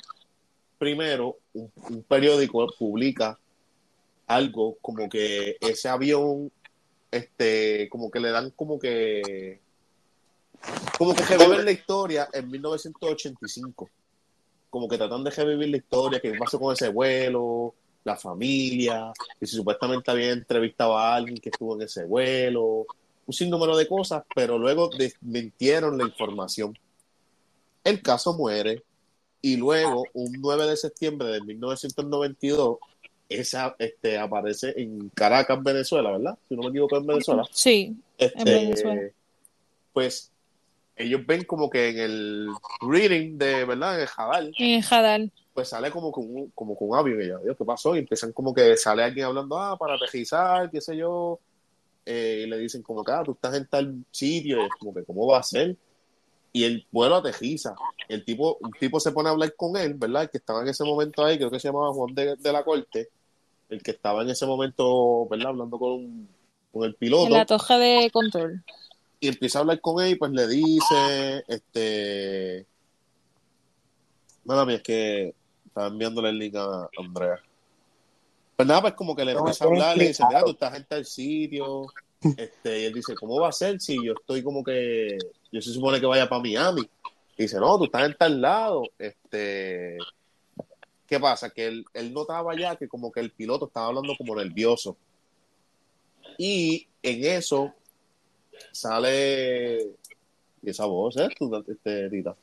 primero, 0.78 1.38
un, 1.54 1.72
un 1.90 2.02
periódico 2.02 2.66
publica 2.78 3.38
algo 4.26 4.76
como 4.80 5.08
que 5.08 5.56
ese 5.60 5.88
avión, 5.88 6.50
este, 7.10 7.88
como 7.88 8.10
que 8.10 8.20
le 8.20 8.30
dan 8.30 8.50
como 8.50 8.78
que, 8.78 9.60
como 10.98 11.14
que 11.14 11.24
reviven 11.24 11.64
la 11.64 11.72
historia 11.72 12.28
en 12.32 12.50
1985. 12.50 13.90
Como 14.70 14.88
que 14.88 14.98
tratan 14.98 15.24
de 15.24 15.30
revivir 15.30 15.68
la 15.68 15.76
historia, 15.76 16.20
qué 16.20 16.34
pasó 16.38 16.58
con 16.58 16.72
ese 16.72 16.88
vuelo, 16.88 17.74
la 18.04 18.16
familia, 18.16 19.12
que 19.38 19.46
si 19.46 19.56
supuestamente 19.56 20.10
había 20.10 20.30
entrevistado 20.32 20.96
a 20.96 21.14
alguien 21.14 21.38
que 21.38 21.50
estuvo 21.50 21.74
en 21.74 21.82
ese 21.82 22.04
vuelo, 22.04 22.86
un 23.26 23.32
sinnúmero 23.32 23.76
de 23.76 23.88
cosas, 23.88 24.24
pero 24.34 24.58
luego 24.58 24.88
desmintieron 24.96 25.98
la 25.98 26.04
información. 26.04 26.78
El 27.84 28.02
caso 28.02 28.34
muere 28.34 28.82
y 29.42 29.56
luego, 29.56 30.04
un 30.14 30.32
9 30.40 30.66
de 30.66 30.76
septiembre 30.76 31.28
de 31.28 31.40
1992, 31.40 32.78
esa 33.28 33.74
este, 33.78 34.18
aparece 34.18 34.72
en 34.76 35.08
Caracas, 35.10 35.62
Venezuela, 35.62 36.12
¿verdad? 36.12 36.38
Si 36.48 36.54
no 36.56 36.62
me 36.62 36.68
equivoco, 36.68 36.96
en 36.96 37.06
Venezuela. 37.06 37.42
Sí, 37.50 37.96
Este, 38.18 38.44
Venezuela. 38.44 39.10
Pues 39.92 40.32
ellos 40.96 41.26
ven 41.26 41.44
como 41.44 41.68
que 41.70 41.90
en 41.90 41.98
el 41.98 42.48
reading 42.80 43.38
de, 43.38 43.64
¿verdad? 43.64 43.96
En 43.96 44.00
el 44.02 44.06
Jadal, 44.08 44.54
en 44.58 44.70
el 44.76 44.82
Jadal. 44.82 45.32
pues 45.52 45.68
sale 45.68 45.90
como 45.90 46.10
con 46.10 46.24
un, 46.24 46.50
como 46.54 46.76
con 46.76 46.90
un 46.90 46.96
avión 46.96 47.22
y 47.22 47.28
yo, 47.28 47.38
Dios, 47.38 47.56
¿qué 47.56 47.64
pasó? 47.64 47.94
Y 47.94 48.00
empiezan 48.00 48.32
como 48.32 48.52
que 48.54 48.76
sale 48.76 49.02
alguien 49.02 49.26
hablando, 49.26 49.58
ah, 49.58 49.76
para 49.78 49.94
aterrizar, 49.94 50.70
qué 50.70 50.80
sé 50.80 50.96
yo, 50.96 51.38
Eh, 52.08 52.44
y 52.44 52.48
le 52.48 52.58
dicen 52.58 52.82
como 52.82 53.02
que, 53.02 53.10
ah, 53.10 53.22
tú 53.24 53.32
estás 53.32 53.52
en 53.56 53.66
tal 53.66 53.92
sitio, 54.12 54.58
y 54.62 54.66
es 54.66 54.70
como 54.78 54.94
que, 54.94 55.02
¿cómo 55.04 55.26
va 55.26 55.40
a 55.40 55.42
ser? 55.42 55.76
Y 56.52 56.62
el 56.62 56.86
vuelo 56.92 57.16
aterriza, 57.16 57.74
el 58.08 58.24
tipo, 58.24 58.58
un 58.60 58.70
tipo 58.78 59.00
se 59.00 59.10
pone 59.10 59.28
a 59.28 59.32
hablar 59.32 59.52
con 59.56 59.76
él, 59.76 59.94
¿verdad? 59.94 60.22
El 60.22 60.30
que 60.30 60.38
estaba 60.38 60.62
en 60.62 60.68
ese 60.68 60.84
momento 60.84 61.24
ahí, 61.24 61.36
creo 61.36 61.50
que 61.50 61.58
se 61.58 61.66
llamaba 61.66 61.92
Juan 61.92 62.14
de, 62.14 62.36
de 62.36 62.52
la 62.52 62.62
Corte, 62.62 63.08
el 63.68 63.82
que 63.82 63.90
estaba 63.90 64.22
en 64.22 64.30
ese 64.30 64.46
momento, 64.46 65.26
¿verdad? 65.28 65.48
Hablando 65.48 65.78
con, 65.80 66.28
con 66.72 66.84
el 66.84 66.94
piloto 66.94 67.26
En 67.26 67.32
la 67.32 67.44
toja 67.44 67.76
de 67.76 68.08
control. 68.12 68.62
Y 69.20 69.28
empieza 69.28 69.58
a 69.58 69.62
hablar 69.62 69.80
con 69.80 70.02
él 70.04 70.12
y 70.12 70.14
pues 70.16 70.30
le 70.32 70.46
dice, 70.46 71.44
este, 71.48 72.66
mía, 74.44 74.74
es 74.74 74.82
que 74.82 75.34
estaba 75.66 75.88
enviándole 75.88 76.30
el 76.30 76.38
link 76.38 76.54
a 76.56 76.88
Andrea. 76.98 77.40
Pues 78.56 78.68
nada, 78.68 78.82
pues 78.82 78.94
como 78.94 79.14
que 79.14 79.24
le 79.24 79.34
No, 79.34 79.40
empieza 79.40 79.64
a 79.64 79.68
hablar, 79.68 79.96
le 79.96 80.08
dice, 80.08 80.24
mira, 80.26 80.42
tú 80.42 80.50
estás 80.50 80.74
en 80.74 80.84
tal 80.84 81.04
sitio, 81.04 81.86
este, 82.36 82.80
y 82.80 82.84
él 82.84 82.94
dice, 82.94 83.14
¿cómo 83.14 83.40
va 83.40 83.48
a 83.48 83.52
ser 83.52 83.80
si 83.80 84.02
yo 84.04 84.14
estoy 84.14 84.42
como 84.42 84.64
que, 84.64 85.18
yo 85.52 85.60
se 85.60 85.72
supone 85.72 86.00
que 86.00 86.06
vaya 86.06 86.28
para 86.28 86.42
Miami? 86.42 86.82
Y 87.36 87.42
dice, 87.42 87.58
no, 87.58 87.76
tú 87.78 87.84
estás 87.84 88.06
en 88.06 88.14
tal 88.14 88.40
lado, 88.40 88.84
este, 88.98 89.98
¿qué 91.06 91.20
pasa? 91.20 91.50
Que 91.50 91.66
él, 91.66 91.84
él 91.92 92.12
notaba 92.14 92.56
ya 92.58 92.76
que 92.76 92.88
como 92.88 93.12
que 93.12 93.20
el 93.20 93.30
piloto 93.30 93.66
estaba 93.66 93.88
hablando 93.88 94.14
como 94.16 94.34
nervioso. 94.34 94.96
Y 96.38 96.86
en 97.02 97.24
eso 97.24 97.72
sale 98.72 99.82
y 100.62 100.70
esa 100.70 100.86
voz, 100.86 101.16
¿eh? 101.16 101.28
Tú, 101.38 101.64
este, 101.68 102.10
Tita. 102.10 102.34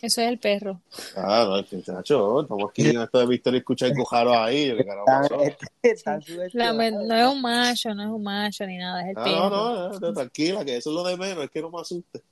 Eso 0.00 0.20
es 0.22 0.28
el 0.28 0.38
perro. 0.38 0.80
Ah, 1.16 1.44
no, 1.48 1.58
este 1.58 1.76
muchacho, 1.76 2.42
estamos 2.42 2.70
aquí 2.70 2.88
en 2.88 3.00
esto 3.02 3.18
de 3.18 3.26
Victoria 3.26 3.56
y 3.56 3.60
escuchar 3.60 3.92
cojaros 3.94 4.36
ahí. 4.36 4.70
Subestimados. 6.24 6.76
me- 6.76 6.90
no 6.92 7.14
es 7.16 7.26
un 7.34 7.42
macho, 7.42 7.94
no 7.94 8.02
es 8.04 8.08
un 8.08 8.22
macho 8.22 8.64
ni 8.66 8.76
nada, 8.76 9.02
es 9.02 9.08
el 9.08 9.14
Ah, 9.18 9.24
perro. 9.24 9.50
no, 9.50 9.88
no, 9.90 9.98
no, 10.00 10.12
tranquila, 10.14 10.64
que 10.64 10.76
eso 10.76 10.90
es 10.90 10.94
lo 10.94 11.02
de 11.02 11.16
menos, 11.16 11.44
es 11.44 11.50
que 11.50 11.60
no 11.60 11.70
me 11.70 11.80
asuste. 11.80 12.22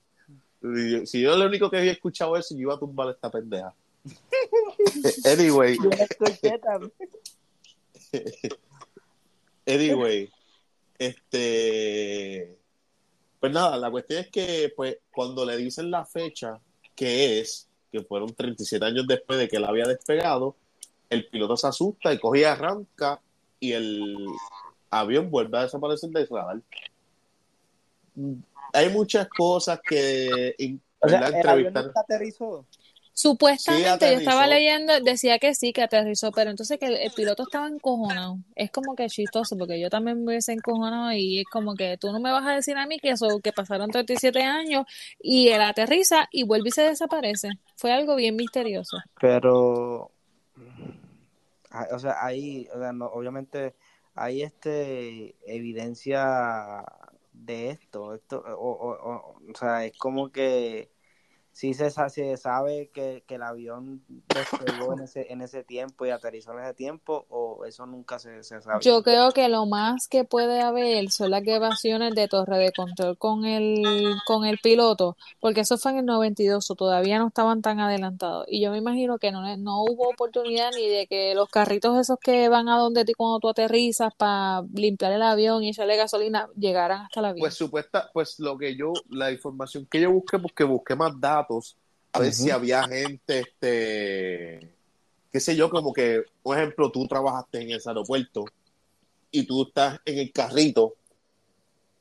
Si 1.06 1.20
yo, 1.20 1.30
yo 1.32 1.36
lo 1.36 1.46
único 1.46 1.68
que 1.70 1.78
había 1.78 1.92
escuchado 1.92 2.36
eso, 2.36 2.54
yo 2.54 2.60
iba 2.62 2.74
a 2.74 2.78
tumbar 2.78 3.10
esta 3.10 3.30
pendeja. 3.30 3.74
anyway, 5.24 5.76
Yo 5.82 5.90
escuché 5.90 6.58
también. 6.60 6.92
anyway, 9.66 10.30
este, 10.98 12.56
pues 13.46 13.54
nada, 13.54 13.76
la 13.76 13.92
cuestión 13.92 14.18
es 14.24 14.28
que, 14.28 14.72
pues, 14.74 14.98
cuando 15.12 15.44
le 15.44 15.56
dicen 15.56 15.88
la 15.88 16.04
fecha 16.04 16.58
que 16.96 17.38
es, 17.38 17.68
que 17.92 18.02
fueron 18.02 18.34
37 18.34 18.84
años 18.84 19.06
después 19.06 19.38
de 19.38 19.46
que 19.46 19.58
él 19.58 19.64
había 19.64 19.84
despegado, 19.84 20.56
el 21.08 21.28
piloto 21.28 21.56
se 21.56 21.68
asusta 21.68 22.12
y 22.12 22.18
coge 22.18 22.40
y 22.40 22.42
arranca 22.44 23.20
y 23.60 23.70
el 23.70 24.16
avión 24.90 25.30
vuelve 25.30 25.58
a 25.58 25.62
desaparecer 25.62 26.10
del 26.10 26.26
radar. 26.26 26.60
Hay 28.72 28.88
muchas 28.88 29.28
cosas 29.28 29.78
que 29.88 30.80
O 30.98 31.08
sea, 31.08 31.20
¿verdad? 31.20 31.40
el 31.40 31.48
avión 31.48 31.66
entrevistar. 31.66 31.84
nunca 31.84 32.00
aterrizó. 32.00 32.66
Supuestamente, 33.18 34.08
Sí, 34.08 34.12
yo 34.12 34.18
estaba 34.18 34.46
leyendo, 34.46 35.00
decía 35.00 35.38
que 35.38 35.54
sí, 35.54 35.72
que 35.72 35.82
aterrizó, 35.82 36.32
pero 36.32 36.50
entonces 36.50 36.78
que 36.78 36.84
el, 36.84 36.96
el 36.96 37.10
piloto 37.12 37.44
estaba 37.44 37.66
encojonado. 37.66 38.40
Es 38.54 38.70
como 38.70 38.94
que 38.94 39.06
chistoso, 39.06 39.56
porque 39.56 39.80
yo 39.80 39.88
también 39.88 40.18
me 40.22 40.32
hubiese 40.32 40.52
encojonado 40.52 41.12
y 41.12 41.40
es 41.40 41.46
como 41.50 41.74
que 41.74 41.96
tú 41.96 42.12
no 42.12 42.20
me 42.20 42.30
vas 42.30 42.46
a 42.46 42.52
decir 42.52 42.76
a 42.76 42.84
mí 42.86 42.98
que 42.98 43.08
eso, 43.08 43.40
que 43.42 43.54
pasaron 43.54 43.90
37 43.90 44.42
años 44.42 44.84
y 45.18 45.48
él 45.48 45.62
aterriza 45.62 46.28
y 46.30 46.42
vuelve 46.42 46.68
y 46.68 46.72
se 46.72 46.82
desaparece. 46.82 47.52
Fue 47.76 47.90
algo 47.90 48.16
bien 48.16 48.36
misterioso. 48.36 48.98
Pero, 49.18 50.12
ah, 51.70 51.88
o 51.92 51.98
sea, 51.98 52.22
ahí, 52.22 52.68
o 52.74 52.78
sea, 52.78 52.92
no, 52.92 53.06
obviamente 53.06 53.76
hay 54.14 54.42
este 54.42 55.36
evidencia 55.46 56.84
de 57.32 57.70
esto, 57.70 58.14
esto, 58.14 58.44
o, 58.46 58.70
o, 58.72 58.90
o, 58.92 59.40
o 59.50 59.54
sea, 59.58 59.86
es 59.86 59.96
como 59.96 60.30
que 60.30 60.90
sí 61.56 61.72
se, 61.72 61.90
se 61.90 62.36
sabe 62.36 62.90
que, 62.92 63.24
que 63.26 63.36
el 63.36 63.42
avión 63.42 64.04
despegó 64.28 64.92
en 64.92 65.04
ese, 65.04 65.32
en 65.32 65.40
ese 65.40 65.64
tiempo 65.64 66.04
y 66.04 66.10
aterrizó 66.10 66.52
en 66.52 66.58
ese 66.58 66.74
tiempo 66.74 67.24
o 67.30 67.64
eso 67.64 67.86
nunca 67.86 68.18
se, 68.18 68.42
se 68.42 68.60
sabe. 68.60 68.80
Yo 68.82 69.02
creo 69.02 69.30
que 69.30 69.48
lo 69.48 69.64
más 69.64 70.06
que 70.06 70.24
puede 70.24 70.60
haber 70.60 71.10
son 71.10 71.30
las 71.30 71.42
grabaciones 71.42 72.14
de 72.14 72.28
torre 72.28 72.58
de 72.58 72.72
control 72.72 73.16
con 73.16 73.46
el, 73.46 73.82
con 74.26 74.44
el 74.44 74.58
piloto, 74.58 75.16
porque 75.40 75.60
eso 75.60 75.78
fue 75.78 75.92
en 75.92 75.98
el 76.00 76.04
92, 76.04 76.70
o 76.70 76.74
todavía 76.74 77.18
no 77.18 77.28
estaban 77.28 77.62
tan 77.62 77.80
adelantados. 77.80 78.44
Y 78.50 78.60
yo 78.60 78.70
me 78.70 78.76
imagino 78.76 79.16
que 79.18 79.32
no, 79.32 79.40
no 79.56 79.82
hubo 79.82 80.10
oportunidad 80.10 80.72
ni 80.76 80.86
de 80.86 81.06
que 81.06 81.34
los 81.34 81.48
carritos 81.48 81.98
esos 81.98 82.18
que 82.20 82.50
van 82.50 82.68
a 82.68 82.76
donde 82.76 83.06
ti 83.06 83.14
cuando 83.14 83.40
tú 83.40 83.48
aterrizas 83.48 84.12
para 84.14 84.60
limpiar 84.74 85.12
el 85.12 85.22
avión 85.22 85.62
y 85.62 85.70
echarle 85.70 85.96
gasolina 85.96 86.50
llegaran 86.54 87.06
hasta 87.06 87.20
el 87.20 87.26
avión. 87.26 87.40
Pues 87.40 87.54
supuesta, 87.54 88.10
pues 88.12 88.38
lo 88.40 88.58
que 88.58 88.76
yo, 88.76 88.92
la 89.08 89.32
información 89.32 89.86
que 89.90 90.02
yo 90.02 90.12
busqué, 90.12 90.38
porque 90.38 90.62
busqué 90.62 90.94
más 90.94 91.18
datos, 91.18 91.45
a 92.12 92.18
ver 92.20 92.32
si 92.32 92.50
había 92.50 92.82
gente, 92.88 93.40
este, 93.40 94.72
qué 95.32 95.40
sé 95.40 95.54
yo, 95.56 95.68
como 95.70 95.92
que, 95.92 96.24
por 96.42 96.56
ejemplo, 96.56 96.90
tú 96.90 97.06
trabajaste 97.06 97.60
en 97.60 97.70
ese 97.72 97.88
aeropuerto 97.88 98.44
y 99.30 99.44
tú 99.44 99.64
estás 99.64 100.00
en 100.04 100.18
el 100.18 100.32
carrito, 100.32 100.94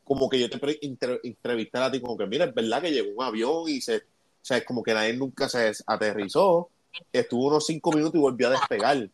como 0.04 0.30
que 0.30 0.40
yo 0.40 0.50
te 0.50 0.58
pre- 0.58 0.80
entre- 0.82 1.20
entrevistar 1.24 1.84
a 1.84 1.92
ti, 1.92 2.00
como 2.00 2.18
que, 2.18 2.28
mira, 2.28 2.46
es 2.46 2.54
verdad 2.54 2.82
que 2.82 2.92
llegó 2.92 3.12
un 3.18 3.24
avión 3.24 3.68
y 3.68 3.82
se, 3.82 3.98
o 3.98 4.02
sea, 4.42 4.58
es 4.58 4.66
como 4.66 4.84
que 4.84 4.94
nadie 4.94 5.14
nunca 5.14 5.50
se 5.50 5.72
aterrizó, 5.86 6.70
estuvo 7.12 7.48
unos 7.48 7.66
cinco 7.66 7.92
minutos 7.92 8.16
y 8.16 8.20
volvió 8.20 8.48
a 8.48 8.52
despegar. 8.52 9.10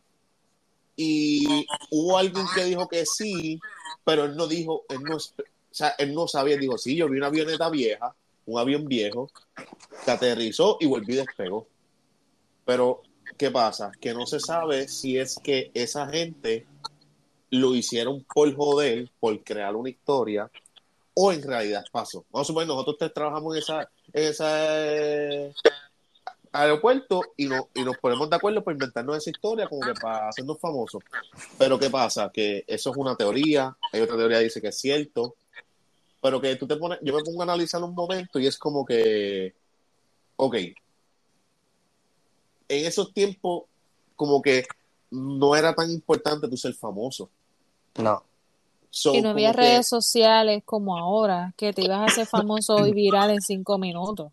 Y 0.96 1.66
hubo 1.90 2.18
alguien 2.18 2.46
que 2.54 2.66
dijo 2.66 2.88
que 2.88 3.06
sí, 3.06 3.60
pero 4.04 4.26
él 4.26 4.36
no 4.36 4.46
dijo, 4.48 4.84
él 4.90 5.02
no, 5.04 5.16
o 5.16 5.20
sea, 5.72 5.96
él 5.98 6.14
no 6.14 6.28
sabía, 6.28 6.58
dijo, 6.58 6.78
sí, 6.78 6.96
yo 6.96 7.10
vi 7.10 7.18
una 7.18 7.28
avioneta 7.28 7.70
vieja, 7.70 8.14
un 8.46 8.60
avión 8.60 8.88
viejo, 8.88 9.30
que 10.06 10.12
aterrizó 10.12 10.78
y 10.80 10.88
volvió 10.88 11.16
y 11.16 11.18
despegó. 11.20 11.68
Pero, 12.66 13.02
¿qué 13.38 13.52
pasa? 13.52 13.92
Que 14.00 14.14
no 14.14 14.26
se 14.26 14.40
sabe 14.40 14.88
si 14.88 15.18
es 15.18 15.40
que 15.44 15.72
esa 15.74 16.08
gente 16.08 16.66
lo 17.50 17.76
hicieron 17.76 18.26
por 18.34 18.54
joder, 18.56 19.10
por 19.20 19.44
crear 19.44 19.76
una 19.76 19.90
historia, 19.90 20.50
o 21.14 21.32
en 21.32 21.44
realidad 21.44 21.84
pasó. 21.92 22.26
Vamos 22.32 22.48
a 22.48 22.48
suponer, 22.48 22.68
nosotros 22.68 23.14
trabajamos 23.14 23.56
en 23.56 23.62
esa, 23.62 23.90
en 24.14 24.24
ese 24.24 25.54
aeropuerto 26.52 27.22
y, 27.38 27.46
no, 27.46 27.70
y 27.74 27.84
nos 27.84 27.98
ponemos 27.98 28.30
de 28.30 28.36
acuerdo 28.36 28.64
para 28.64 28.76
inventarnos 28.76 29.18
esa 29.18 29.30
historia 29.30 29.68
como 29.68 29.82
que 29.82 29.94
para 29.94 30.30
hacernos 30.30 30.60
famosos. 30.60 31.04
Pero 31.58 31.80
¿qué 31.80 31.90
pasa? 31.90 32.32
Que 32.34 32.64
eso 32.68 32.92
es 32.92 32.98
una 32.98 33.16
teoría, 33.16 33.76
hay 33.92 34.02
otra 34.02 34.18
teoría 34.18 34.38
que 34.40 34.46
dice 34.46 34.62
que 34.62 34.70
es 34.70 34.80
cierto, 34.80 35.36
pero 36.22 36.40
que 36.40 36.56
tú 36.56 36.68
te 36.68 36.76
pones, 36.78 37.00
yo 37.02 37.16
me 37.16 37.24
pongo 37.24 37.42
a 37.42 37.44
analizar 37.44 37.84
un 37.84 37.94
momento 37.96 38.40
y 38.40 38.48
es 38.48 38.58
como 38.58 38.86
que, 38.86 39.54
ok, 40.36 40.56
en 40.56 40.76
esos 42.86 43.12
tiempos 43.14 43.64
como 44.16 44.42
que 44.42 44.64
no 45.10 45.56
era 45.56 45.74
tan 45.74 45.92
importante 45.92 46.48
tú 46.48 46.56
ser 46.56 46.74
famoso. 46.74 47.30
No. 47.98 48.24
So, 48.90 49.14
Y 49.16 49.22
no 49.22 49.30
había 49.30 49.52
que- 49.52 49.58
redes 49.58 49.88
sociales 49.88 50.64
como 50.66 50.98
ahora, 50.98 51.54
que 51.58 51.74
te 51.74 51.82
ibas 51.84 52.00
a 52.00 52.06
hacer 52.06 52.28
famoso 52.28 52.86
y 52.88 52.92
viral 52.94 53.32
en 53.32 53.42
cinco 53.42 53.78
minutos. 53.78 54.32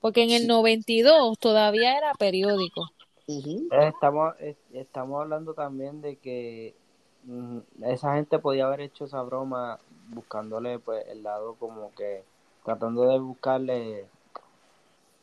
Porque 0.00 0.24
en 0.24 0.30
el 0.30 0.42
Sí. 0.42 0.46
92 0.48 1.38
todavía 1.38 1.96
era 1.96 2.12
periódico. 2.14 2.88
Eh, 3.28 3.68
Estamos, 3.88 4.34
estamos 4.72 5.22
hablando 5.22 5.54
también 5.54 6.00
de 6.00 6.16
que 6.16 6.74
esa 7.82 8.14
gente 8.14 8.38
podía 8.38 8.66
haber 8.66 8.80
hecho 8.80 9.04
esa 9.04 9.22
broma 9.22 9.78
buscándole 10.08 10.78
pues 10.78 11.06
el 11.08 11.22
lado 11.22 11.54
como 11.54 11.92
que 11.94 12.24
tratando 12.64 13.02
de 13.06 13.18
buscarle 13.18 14.06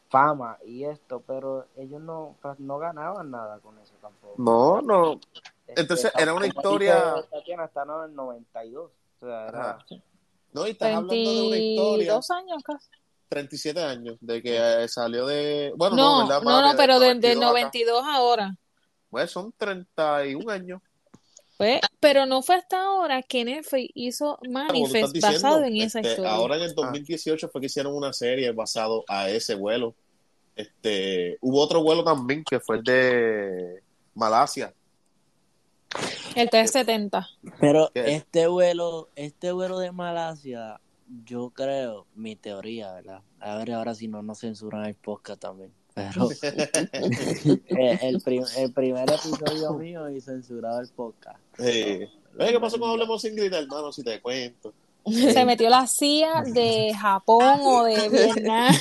fama 0.10 0.58
y 0.66 0.86
esto, 0.86 1.22
pero 1.26 1.66
ellos 1.78 2.02
no, 2.02 2.36
no 2.58 2.78
ganaban 2.80 3.30
nada 3.32 3.60
con 3.60 3.78
eso 3.80 3.94
tampoco. 4.02 4.36
No, 4.38 4.82
no. 4.82 5.20
Este, 5.68 5.82
Entonces, 5.82 6.12
era 6.18 6.34
una 6.34 6.48
historia- 6.48 7.16
está 7.64 7.84
en 7.84 7.90
el 8.06 8.16
92. 8.16 8.92
O 9.22 9.26
sea, 9.26 9.48
era. 9.48 9.86
No, 10.52 10.66
y 10.68 10.72
estás 10.72 10.88
hablando 10.96 11.14
de 11.14 11.48
una 11.48 11.58
historia, 11.58 12.14
22 12.14 12.32
años 12.32 12.64
casi. 12.64 12.90
37 13.30 13.84
años, 13.84 14.18
de 14.22 14.42
que 14.42 14.58
eh, 14.84 14.88
salió 14.88 15.28
de... 15.28 15.72
Bueno, 15.78 15.96
no, 15.96 16.22
No, 16.24 16.28
¿verdad? 16.28 16.42
no, 16.42 16.62
no, 16.72 16.76
pero 16.76 17.00
Del 17.00 17.22
desde 17.22 17.34
el 17.34 17.40
92 17.40 18.00
acá. 18.02 18.08
92 18.10 18.16
ahora. 18.18 18.56
Pues 19.12 19.30
son 19.30 19.54
31 19.56 20.50
años. 20.52 20.82
Pues, 21.60 21.82
pero 22.00 22.26
no 22.26 22.42
fue 22.42 22.56
hasta 22.56 22.82
ahora 22.82 23.22
que 23.22 23.44
Netflix 23.44 23.92
hizo 23.94 24.40
Manifest 24.50 25.14
diciendo, 25.14 25.44
basado 25.44 25.64
en 25.66 25.76
esa 25.76 26.00
este, 26.00 26.12
historia. 26.12 26.32
ahora 26.32 26.56
en 26.56 26.62
el 26.62 26.74
2018 26.74 27.50
fue 27.50 27.60
que 27.60 27.68
hicieron 27.68 27.94
una 27.94 28.14
serie 28.14 28.50
basado 28.54 29.04
a 29.10 29.30
ese 29.30 29.56
vuelo. 29.56 29.94
Este, 30.56 31.38
hubo 31.42 31.60
otro 31.60 31.84
vuelo 31.84 32.06
también 32.06 32.46
que 32.50 32.62
fue 32.62 32.78
el 32.78 32.84
de 32.84 33.84
Malasia. 34.16 34.74
El 36.34 36.50
370. 36.50 37.28
Pero 37.60 37.92
¿Qué? 37.94 38.16
este 38.16 38.48
vuelo, 38.48 39.10
este 39.18 39.52
vuelo 39.52 39.80
de 39.80 39.92
Malasia, 39.92 40.80
yo 41.26 41.50
creo, 41.50 42.08
mi 42.16 42.38
teoría, 42.38 42.94
¿verdad? 42.94 43.22
A 43.42 43.58
ver 43.58 43.74
ahora 43.74 43.94
si 43.96 44.08
no 44.08 44.22
nos 44.22 44.40
censuran 44.40 44.86
el 44.86 44.96
podcast 44.96 45.42
también. 45.42 45.74
Pero 46.14 46.30
eh, 47.68 48.00
el, 48.02 48.22
prim- 48.22 48.44
el 48.58 48.72
primer 48.74 49.10
episodio 49.10 49.74
mío 49.74 50.10
y 50.10 50.22
censurado 50.22 50.80
el 50.82 50.88
podcast. 50.90 51.40
Sí. 51.58 52.08
Oye, 52.40 52.52
¿Qué 52.52 52.60
pasó 52.60 52.78
cuando 52.78 52.94
hablemos 52.94 53.22
sin 53.22 53.36
gritar, 53.36 53.64
hermano? 53.64 53.92
Si 53.92 54.04
te 54.04 54.22
cuento. 54.22 54.74
Se 55.06 55.44
metió 55.46 55.70
la 55.70 55.88
CIA 55.88 56.44
de 56.54 56.94
Japón 56.94 57.60
o 57.64 57.84
de 57.86 58.10
Vietnam. 58.10 58.74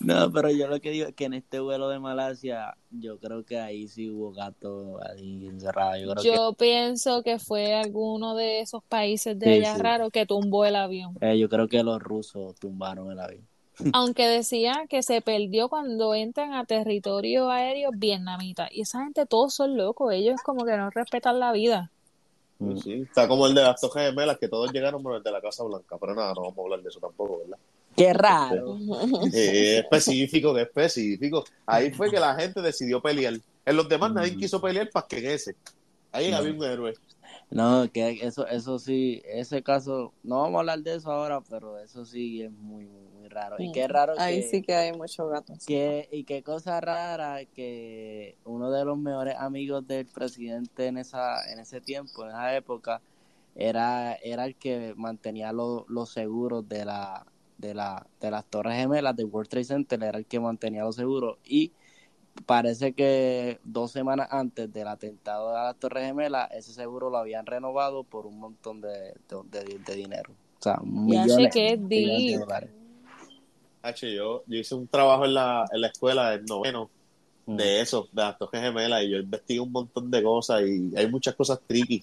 No, 0.00 0.30
pero 0.32 0.50
yo 0.50 0.68
lo 0.68 0.80
que 0.80 0.90
digo 0.90 1.06
es 1.08 1.14
que 1.14 1.24
en 1.24 1.34
este 1.34 1.58
vuelo 1.60 1.88
de 1.88 1.98
Malasia, 1.98 2.76
yo 2.90 3.18
creo 3.18 3.44
que 3.44 3.58
ahí 3.58 3.88
sí 3.88 4.10
hubo 4.10 4.32
gato 4.32 4.98
ahí 5.08 5.46
encerrado. 5.46 5.96
Yo 5.96 6.14
creo 6.14 6.34
Yo 6.34 6.52
pienso 6.52 7.22
que 7.22 7.38
fue 7.38 7.74
alguno 7.74 8.34
de 8.34 8.60
esos 8.60 8.82
países 8.84 9.38
de 9.38 9.46
Sí, 9.46 9.52
allá 9.60 9.76
sí. 9.76 9.80
raro 9.82 10.10
que 10.10 10.26
tumbó 10.26 10.64
el 10.66 10.76
avión. 10.76 11.16
eh, 11.20 11.38
yo 11.38 11.48
creo 11.48 11.66
que 11.68 11.82
los 11.82 12.00
rusos 12.02 12.54
tumbaron 12.56 13.10
el 13.10 13.20
avión. 13.20 13.46
Aunque 13.92 14.26
decía 14.26 14.86
que 14.88 15.02
se 15.02 15.20
perdió 15.20 15.68
cuando 15.68 16.14
entran 16.14 16.52
a 16.54 16.64
territorio 16.64 17.50
aéreo 17.50 17.90
vietnamita. 17.94 18.68
Y 18.72 18.82
esa 18.82 19.04
gente 19.04 19.26
todos 19.26 19.54
son 19.54 19.76
locos. 19.76 20.12
Ellos 20.12 20.40
como 20.44 20.64
que 20.64 20.76
no 20.76 20.90
respetan 20.90 21.38
la 21.40 21.52
vida. 21.52 21.90
Mm. 22.58 22.76
Sí, 22.76 22.82
sí. 22.82 22.92
Está 23.02 23.28
como 23.28 23.46
el 23.46 23.54
de 23.54 23.62
las 23.62 23.80
Torres 23.80 24.06
Gemelas, 24.08 24.38
que 24.38 24.48
todos 24.48 24.72
llegaron 24.72 25.02
por 25.02 25.14
el 25.16 25.22
de 25.22 25.30
la 25.30 25.40
Casa 25.40 25.62
Blanca. 25.64 25.96
Pero 26.00 26.14
nada, 26.14 26.34
no 26.34 26.42
vamos 26.42 26.58
a 26.58 26.62
hablar 26.62 26.82
de 26.82 26.88
eso 26.88 26.98
tampoco, 27.00 27.38
¿verdad? 27.38 27.58
Qué 27.96 28.12
raro. 28.12 28.78
Eh, 29.32 29.78
específico, 29.78 30.54
que 30.54 30.62
específico. 30.62 31.44
Ahí 31.66 31.90
fue 31.90 32.10
que 32.10 32.20
la 32.20 32.34
gente 32.34 32.60
decidió 32.62 33.00
pelear. 33.00 33.34
En 33.64 33.76
los 33.76 33.88
demás 33.88 34.12
nadie 34.12 34.32
Mm. 34.32 34.38
quiso 34.38 34.60
pelear 34.60 34.88
para 34.90 35.06
que 35.06 35.34
ese. 35.34 35.54
Ahí 36.12 36.30
No. 36.30 36.38
había 36.38 36.52
un 36.52 36.64
héroe. 36.64 36.94
No, 37.50 37.90
que 37.90 38.18
eso, 38.22 38.46
eso 38.46 38.78
sí, 38.78 39.22
ese 39.24 39.62
caso, 39.62 40.12
no 40.22 40.40
vamos 40.42 40.56
a 40.56 40.60
hablar 40.60 40.80
de 40.80 40.96
eso 40.96 41.10
ahora, 41.10 41.40
pero 41.40 41.78
eso 41.78 42.04
sí 42.04 42.42
es 42.42 42.52
muy, 42.52 42.84
muy, 42.84 43.02
muy 43.08 43.28
raro. 43.28 43.56
Y 43.62 43.72
qué 43.72 43.88
raro 43.88 44.12
Ahí 44.18 44.42
que, 44.42 44.48
sí 44.48 44.62
que 44.62 44.74
hay 44.74 44.92
muchos 44.92 45.30
gatos. 45.30 45.64
que- 45.66 46.08
y 46.12 46.24
qué 46.24 46.42
cosa 46.42 46.80
rara 46.80 47.44
que 47.46 48.36
uno 48.44 48.70
de 48.70 48.84
los 48.84 48.98
mejores 48.98 49.36
amigos 49.38 49.86
del 49.86 50.06
presidente 50.06 50.86
en 50.88 50.98
esa, 50.98 51.50
en 51.50 51.58
ese 51.58 51.80
tiempo, 51.80 52.24
en 52.24 52.30
esa 52.30 52.54
época, 52.54 53.00
era, 53.54 54.14
era 54.16 54.44
el 54.44 54.54
que 54.56 54.94
mantenía 54.96 55.52
lo- 55.52 55.86
los 55.88 56.10
seguros 56.10 56.68
de 56.68 56.84
la, 56.84 57.26
de 57.56 57.74
la, 57.74 58.06
de 58.20 58.30
las 58.30 58.44
Torres 58.44 58.76
Gemelas 58.76 59.16
del 59.16 59.26
World 59.26 59.48
Trade 59.48 59.64
Center, 59.64 60.02
era 60.02 60.18
el 60.18 60.26
que 60.26 60.38
mantenía 60.38 60.84
los 60.84 60.96
seguros 60.96 61.38
y 61.44 61.72
parece 62.46 62.92
que 62.92 63.58
dos 63.64 63.90
semanas 63.92 64.28
antes 64.30 64.72
del 64.72 64.88
atentado 64.88 65.56
a 65.56 65.64
las 65.64 65.76
Torres 65.76 66.06
Gemelas, 66.06 66.50
ese 66.52 66.72
seguro 66.72 67.10
lo 67.10 67.18
habían 67.18 67.46
renovado 67.46 68.04
por 68.04 68.26
un 68.26 68.38
montón 68.38 68.80
de, 68.80 68.88
de, 68.90 69.14
de- 69.64 69.78
de 69.78 69.94
dinero. 69.94 70.32
O 70.58 70.62
sea, 70.62 70.76
Ya 70.82 70.82
millones, 70.84 71.34
sé 71.34 71.50
que 71.50 71.68
es 71.72 71.78
millones 71.80 72.18
de 72.18 72.24
deep. 72.28 72.40
dólares. 72.40 72.70
H, 73.82 74.14
yo, 74.14 74.42
yo 74.46 74.58
hice 74.58 74.74
un 74.74 74.88
trabajo 74.88 75.24
en 75.24 75.34
la, 75.34 75.64
en 75.72 75.80
la 75.80 75.86
escuela 75.88 76.30
del 76.30 76.44
noveno 76.46 76.90
Mm. 77.46 77.56
de 77.56 77.80
eso, 77.80 78.06
de 78.12 78.20
las 78.22 78.36
Torres 78.36 78.60
Gemelas, 78.60 79.02
y 79.04 79.10
yo 79.10 79.16
investigué 79.16 79.58
un 79.60 79.72
montón 79.72 80.10
de 80.10 80.22
cosas 80.22 80.60
y 80.66 80.94
hay 80.94 81.10
muchas 81.10 81.34
cosas 81.34 81.58
tricky. 81.66 82.02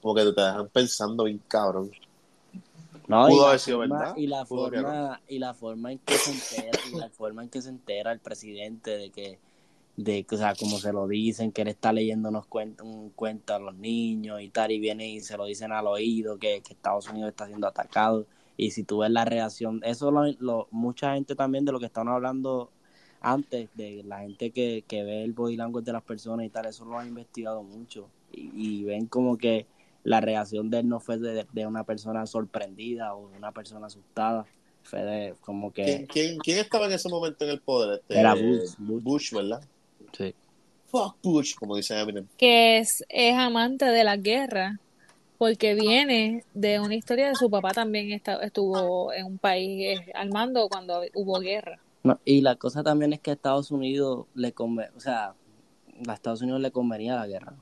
Como 0.00 0.14
que 0.14 0.22
te 0.32 0.40
dejan 0.40 0.68
pensando 0.68 1.24
bien 1.24 1.40
cabrón. 1.48 1.90
No, 3.08 3.26
Pudo 3.26 3.32
y 3.36 3.40
la 3.40 3.46
haber 3.48 3.58
sido 3.58 3.78
forma- 3.78 3.98
verdad, 3.98 4.16
Y 4.16 4.26
la 4.28 4.44
pudo 4.44 4.68
forma, 4.70 5.20
y 5.26 5.38
la 5.40 5.54
forma 5.54 5.90
en 5.90 5.98
que 5.98 6.14
se 6.14 6.30
entera, 6.60 6.78
y 6.88 6.94
la 6.96 7.08
forma 7.10 7.42
en 7.42 7.48
que 7.48 7.60
se 7.62 7.68
entera 7.68 8.12
el 8.12 8.20
presidente 8.20 8.96
de 8.96 9.10
que, 9.10 9.40
de 10.02 10.24
que, 10.24 10.34
o 10.34 10.38
sea, 10.38 10.54
como 10.54 10.78
se 10.78 10.92
lo 10.92 11.06
dicen, 11.06 11.52
que 11.52 11.62
él 11.62 11.68
está 11.68 11.92
leyendo 11.92 12.28
unos 12.30 12.46
cuentos, 12.46 12.86
un 12.86 13.10
cuento 13.10 13.54
a 13.54 13.58
los 13.58 13.74
niños 13.76 14.40
y 14.40 14.48
tal, 14.48 14.70
y 14.72 14.80
viene 14.80 15.08
y 15.10 15.20
se 15.20 15.36
lo 15.36 15.44
dicen 15.44 15.72
al 15.72 15.86
oído 15.86 16.38
que, 16.38 16.62
que 16.62 16.72
Estados 16.72 17.08
Unidos 17.08 17.30
está 17.30 17.46
siendo 17.46 17.66
atacado. 17.66 18.26
Y 18.56 18.70
si 18.72 18.84
tú 18.84 18.98
ves 18.98 19.10
la 19.10 19.24
reacción, 19.24 19.80
eso 19.84 20.10
lo, 20.10 20.24
lo- 20.38 20.68
mucha 20.70 21.14
gente 21.14 21.34
también 21.34 21.64
de 21.64 21.72
lo 21.72 21.80
que 21.80 21.86
estaban 21.86 22.08
hablando 22.08 22.70
antes, 23.20 23.68
de 23.74 24.02
la 24.04 24.20
gente 24.20 24.50
que, 24.50 24.84
que 24.88 25.02
ve 25.02 25.22
el 25.24 25.32
body 25.32 25.56
language 25.56 25.84
de 25.84 25.92
las 25.92 26.02
personas 26.02 26.46
y 26.46 26.48
tal, 26.50 26.66
eso 26.66 26.84
lo 26.84 26.98
han 26.98 27.08
investigado 27.08 27.62
mucho. 27.62 28.08
Y, 28.32 28.50
y 28.80 28.84
ven 28.84 29.06
como 29.06 29.36
que 29.36 29.66
la 30.04 30.20
reacción 30.20 30.70
de 30.70 30.78
él 30.80 30.88
no 30.88 31.00
fue 31.00 31.18
de, 31.18 31.46
de 31.52 31.66
una 31.66 31.84
persona 31.84 32.26
sorprendida 32.26 33.14
o 33.14 33.28
de 33.28 33.36
una 33.36 33.52
persona 33.52 33.86
asustada, 33.86 34.46
fue 34.82 35.02
de 35.04 35.34
como 35.42 35.72
que... 35.72 35.84
¿Quién, 35.84 36.06
quién, 36.06 36.38
quién 36.38 36.58
estaba 36.58 36.86
en 36.86 36.92
ese 36.92 37.08
momento 37.10 37.44
en 37.44 37.50
el 37.50 37.60
poder? 37.60 38.00
Este, 38.00 38.18
Era 38.18 38.34
Bush, 38.34 38.70
Bush. 38.78 39.02
Bush, 39.02 39.34
¿verdad? 39.34 39.62
Sí. 40.16 40.34
Fuck 40.86 41.16
Bush, 41.22 41.54
como 41.54 41.76
dice 41.76 41.98
Eminem. 41.98 42.26
que 42.36 42.78
es, 42.78 43.04
es 43.08 43.34
amante 43.36 43.84
de 43.84 44.02
la 44.04 44.16
guerra, 44.16 44.78
porque 45.38 45.74
viene 45.74 46.44
de 46.54 46.80
una 46.80 46.94
historia 46.96 47.28
de 47.28 47.34
su 47.36 47.48
papá 47.48 47.70
también 47.72 48.10
esta- 48.12 48.42
estuvo 48.42 49.12
en 49.12 49.24
un 49.26 49.38
país 49.38 49.98
eh, 50.00 50.12
armando 50.14 50.68
cuando 50.68 51.02
hubo 51.14 51.38
guerra. 51.38 51.78
No, 52.02 52.18
y 52.24 52.40
la 52.40 52.56
cosa 52.56 52.82
también 52.82 53.12
es 53.12 53.20
que 53.20 53.30
a 53.30 53.34
Estados 53.34 53.70
Unidos 53.70 54.26
le 54.34 54.52
convenía, 54.52 54.92
o 54.96 55.00
sea, 55.00 55.34
a 56.08 56.12
Estados 56.12 56.42
Unidos 56.42 56.60
le 56.60 56.70
convenía 56.70 57.14
la 57.16 57.26
guerra. 57.26 57.54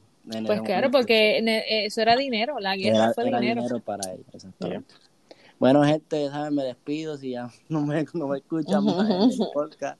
Pues 0.46 0.60
claro, 0.62 0.90
porque 0.90 1.40
ne- 1.42 1.84
eso 1.86 2.00
era 2.02 2.14
dinero, 2.16 2.58
la 2.60 2.76
guerra 2.76 3.04
era, 3.04 3.14
fue 3.14 3.28
era 3.28 3.40
dinero. 3.40 3.62
dinero 3.62 3.80
para 3.80 4.12
ellos, 4.12 4.26
exactamente. 4.32 4.94
Bueno, 5.58 5.82
gente, 5.84 6.28
¿sabes? 6.28 6.52
Me 6.52 6.62
despido 6.64 7.16
si 7.16 7.30
ya 7.30 7.50
no 7.68 7.84
me, 7.84 8.04
no 8.14 8.28
me 8.28 8.38
escuchan 8.38 8.84
más 8.84 9.08
en 9.10 9.22
el 9.42 9.48
podcast. 9.52 9.98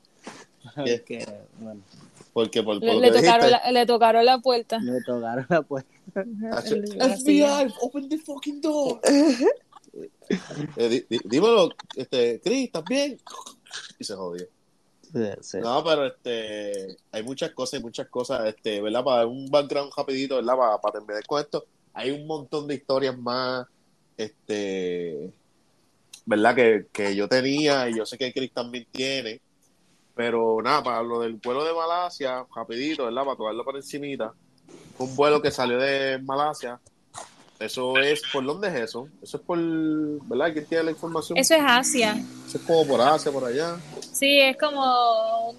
¿Qué? 0.85 1.03
Que, 1.03 1.27
bueno, 1.61 1.81
Porque 2.39 2.63
por, 2.63 2.79
por 2.79 2.89
Le, 2.89 3.01
le 3.01 3.09
tocaron 3.11 3.47
dijiste, 3.47 3.51
la, 3.67 3.73
le 3.73 3.85
tocaron 3.87 4.25
la 4.25 4.39
puerta. 4.39 4.79
me 4.79 5.01
tocaron 5.03 5.45
la 5.49 5.63
puerta. 5.63 5.91
FBI, 6.15 7.75
open 7.81 8.09
the 8.09 8.19
fucking 8.19 8.61
door. 8.61 9.01
Eh, 10.77 10.89
di- 10.89 11.05
di- 11.09 11.21
dímelo, 11.25 11.71
este, 11.97 12.41
Chris, 12.41 12.67
¿estás 12.67 12.85
bien? 12.89 13.19
Y 13.99 14.05
se 14.05 14.15
jodió. 14.15 14.47
Sí, 15.03 15.25
sí. 15.41 15.59
No, 15.59 15.83
pero 15.83 16.07
este, 16.07 16.97
hay 17.11 17.23
muchas 17.25 17.51
cosas, 17.51 17.75
hay 17.79 17.83
muchas 17.83 18.07
cosas, 18.09 18.47
este, 18.47 18.81
¿verdad? 18.81 19.03
Para 19.03 19.17
dar 19.19 19.27
un 19.27 19.47
background 19.51 19.91
rapidito, 19.97 20.37
¿verdad? 20.37 20.57
Para, 20.57 20.79
para 20.81 20.93
terminar 21.01 21.27
con 21.27 21.41
esto, 21.41 21.65
hay 21.93 22.13
un 22.13 22.25
montón 22.27 22.69
de 22.69 22.75
historias 22.77 23.19
más, 23.19 23.67
este, 24.17 25.33
¿verdad? 26.27 26.55
Que, 26.55 26.87
que 26.93 27.17
yo 27.17 27.29
tenía 27.29 27.89
y 27.89 27.97
yo 27.97 28.07
sé 28.07 28.17
que 28.17 28.33
Chris 28.33 28.53
también 28.53 28.87
tiene, 28.93 29.41
pero 30.19 30.61
nada, 30.61 30.83
para 30.83 31.01
lo 31.01 31.21
del 31.21 31.35
vuelo 31.35 31.63
de 31.63 31.73
Malasia, 31.73 32.45
rapidito, 32.53 33.05
¿verdad? 33.05 33.23
Para 33.25 33.37
tocarlo 33.37 33.65
por 33.65 33.77
encimita, 33.77 34.33
un 34.99 35.15
vuelo 35.15 35.41
que 35.41 35.53
salió 35.53 35.79
de 35.79 36.19
Malasia, 36.19 36.81
eso 37.61 37.97
es, 37.99 38.21
¿por 38.33 38.45
dónde 38.45 38.67
es 38.67 38.75
eso? 38.75 39.07
Eso 39.23 39.37
es 39.37 39.43
por, 39.45 39.57
¿verdad? 40.27 40.53
¿Quién 40.53 40.67
tiene 40.67 40.83
la 40.83 40.91
información? 40.91 41.39
Eso 41.39 41.55
es 41.55 41.63
Asia. 41.65 42.17
Eso 42.49 42.59
es 42.59 42.65
como 42.65 42.85
por 42.85 43.01
Asia, 43.01 43.31
por 43.31 43.45
allá. 43.45 43.77
Sí, 44.13 44.41
es 44.41 44.57
como, 44.57 45.55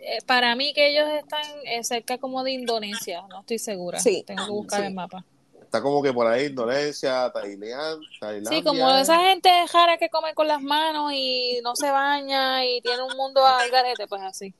eh, 0.00 0.18
para 0.26 0.56
mí 0.56 0.72
que 0.74 0.88
ellos 0.90 1.08
están 1.22 1.44
eh, 1.64 1.84
cerca 1.84 2.18
como 2.18 2.42
de 2.42 2.50
Indonesia, 2.50 3.22
no 3.30 3.42
estoy 3.42 3.60
segura. 3.60 4.00
Sí. 4.00 4.24
Tengo 4.26 4.44
que 4.44 4.50
buscar 4.50 4.80
Sí. 4.80 4.86
el 4.86 4.94
mapa. 4.94 5.24
Está 5.72 5.80
como 5.80 6.02
que 6.02 6.12
por 6.12 6.26
ahí 6.26 6.48
Indonesia, 6.48 7.32
Tailandia. 7.32 7.96
Sí, 8.42 8.62
como 8.62 8.94
esa 8.94 9.18
gente 9.20 9.48
rara 9.72 9.96
que 9.96 10.10
come 10.10 10.34
con 10.34 10.46
las 10.46 10.60
manos 10.60 11.10
y 11.14 11.60
no 11.64 11.74
se 11.74 11.90
baña 11.90 12.62
y 12.66 12.82
tiene 12.82 13.02
un 13.02 13.16
mundo 13.16 13.42
al 13.46 13.70
garete, 13.70 14.06
pues 14.06 14.20
así. 14.20 14.52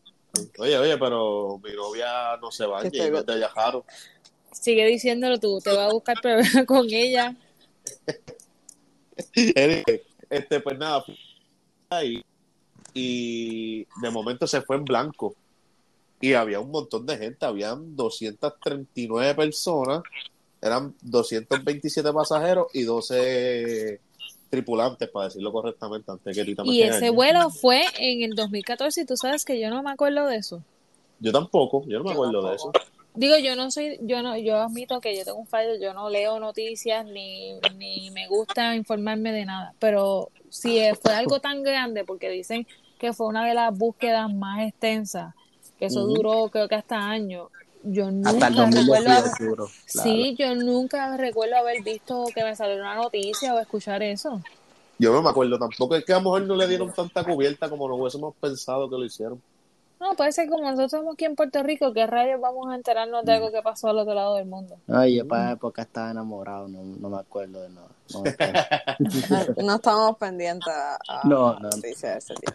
Oye, 0.56 0.78
oye, 0.78 0.96
pero 0.96 1.60
mi 1.62 1.74
novia 1.74 2.38
no 2.40 2.50
se 2.50 2.64
baña 2.64 2.88
Que 2.90 3.08
y 3.08 3.10
no 3.10 3.18
es 3.18 3.26
de 3.26 3.34
Ayajaro. 3.34 3.84
Sigue 4.52 4.86
diciéndolo 4.86 5.38
tú, 5.38 5.60
te 5.60 5.76
va 5.76 5.84
a 5.84 5.92
buscar 5.92 6.18
problemas 6.18 6.64
con 6.66 6.86
ella. 6.88 7.36
Este, 10.30 10.60
pues 10.60 10.78
nada, 10.78 11.04
ahí 11.90 12.24
y 12.94 13.84
de 14.00 14.10
momento 14.10 14.46
se 14.46 14.62
fue 14.62 14.76
en 14.76 14.86
blanco 14.86 15.36
y 16.22 16.32
había 16.32 16.58
un 16.58 16.70
montón 16.70 17.04
de 17.04 17.18
gente, 17.18 17.44
habían 17.44 17.96
239 17.96 19.34
personas, 19.34 20.02
eran 20.62 20.94
227 21.02 22.12
pasajeros 22.12 22.68
y 22.72 22.84
12 22.84 24.00
tripulantes, 24.48 25.10
para 25.10 25.26
decirlo 25.26 25.52
correctamente, 25.52 26.10
antes 26.12 26.34
que 26.34 26.44
me 26.44 26.70
Y 26.70 26.82
ese 26.82 27.10
vuelo 27.10 27.50
fue 27.50 27.82
en 27.98 28.22
el 28.22 28.34
2014 28.34 29.02
y 29.02 29.06
tú 29.06 29.16
sabes 29.16 29.44
que 29.44 29.60
yo 29.60 29.70
no 29.70 29.82
me 29.82 29.90
acuerdo 29.90 30.26
de 30.26 30.36
eso. 30.36 30.62
Yo 31.18 31.32
tampoco, 31.32 31.84
yo 31.88 31.98
no 31.98 32.04
me 32.04 32.10
Yo 32.10 32.14
acuerdo 32.14 32.42
de 32.48 32.54
eso. 32.54 32.72
tampoco. 32.72 32.92
Digo, 33.14 33.36
yo 33.38 33.56
no 33.56 33.70
soy, 33.70 33.98
yo 34.02 34.22
no, 34.22 34.38
yo 34.38 34.56
admito 34.56 35.00
que 35.00 35.16
yo 35.16 35.24
tengo 35.24 35.38
un 35.38 35.46
fallo, 35.46 35.70
yo 35.80 35.92
no 35.92 36.08
leo 36.08 36.40
noticias 36.40 37.04
ni, 37.04 37.52
ni 37.76 38.10
me 38.10 38.26
gusta 38.26 38.74
informarme 38.74 39.32
de 39.32 39.44
nada, 39.44 39.74
pero 39.78 40.30
si 40.48 40.80
fue 41.00 41.12
algo 41.14 41.38
tan 41.40 41.62
grande, 41.62 42.04
porque 42.04 42.30
dicen 42.30 42.66
que 42.98 43.12
fue 43.12 43.26
una 43.26 43.46
de 43.46 43.54
las 43.54 43.76
búsquedas 43.76 44.32
más 44.32 44.66
extensas, 44.66 45.34
que 45.78 45.86
eso 45.86 46.00
Ujú. 46.00 46.16
duró 46.16 46.48
creo 46.50 46.68
que 46.68 46.74
hasta 46.74 46.98
años, 46.98 47.48
yo 47.84 48.10
nunca 48.10 48.30
Hasta 48.30 48.46
el 48.48 48.54
recuerdo 48.54 48.76
2012 48.76 49.10
haber- 49.10 49.30
seguro. 49.36 49.66
claro. 49.92 50.10
sí, 50.10 50.36
yo 50.38 50.54
nunca 50.54 51.16
recuerdo 51.16 51.56
haber 51.56 51.82
visto 51.82 52.24
que 52.34 52.44
me 52.44 52.54
salió 52.56 52.76
una 52.76 52.94
noticia 52.96 53.54
o 53.54 53.58
escuchar 53.58 54.02
eso. 54.02 54.40
Yo 54.98 55.12
no 55.12 55.22
me 55.22 55.30
acuerdo 55.30 55.58
tampoco, 55.58 55.96
es 55.96 56.04
que 56.04 56.12
a 56.12 56.16
lo 56.16 56.22
mejor 56.22 56.42
no 56.42 56.54
le 56.54 56.68
dieron 56.68 56.92
tanta 56.92 57.24
cubierta 57.24 57.68
como 57.68 57.88
nos 57.88 57.98
hubiésemos 57.98 58.34
pensado 58.40 58.88
que 58.88 58.96
lo 58.96 59.04
hicieron. 59.04 59.42
No, 59.98 60.14
puede 60.14 60.32
ser 60.32 60.48
como 60.48 60.64
nosotros 60.64 60.86
estamos 60.92 61.14
aquí 61.14 61.24
en 61.26 61.36
Puerto 61.36 61.62
Rico, 61.62 61.92
¿qué 61.92 62.06
rayos 62.08 62.40
vamos 62.40 62.68
a 62.68 62.74
enterarnos 62.74 63.24
de 63.24 63.34
algo 63.34 63.52
que 63.52 63.62
pasó 63.62 63.88
al 63.88 63.98
otro 64.00 64.14
lado 64.14 64.34
del 64.34 64.46
mundo? 64.46 64.76
Ay, 64.88 65.16
yo 65.18 65.28
para 65.28 65.44
esa 65.44 65.52
época 65.52 65.82
estaba 65.82 66.10
enamorado, 66.10 66.66
no, 66.66 66.82
no 66.82 67.08
me 67.08 67.18
acuerdo 67.18 67.62
de 67.62 67.68
nada. 67.70 67.86
No. 68.12 68.22
No 69.64 69.74
estamos 69.76 70.16
pendientes 70.18 70.68
a, 70.72 70.94
a 71.08 71.20
No, 71.24 71.54
no. 71.54 71.60
noticias 71.60 72.12
de 72.14 72.18
ese 72.18 72.34
tipo. 72.34 72.52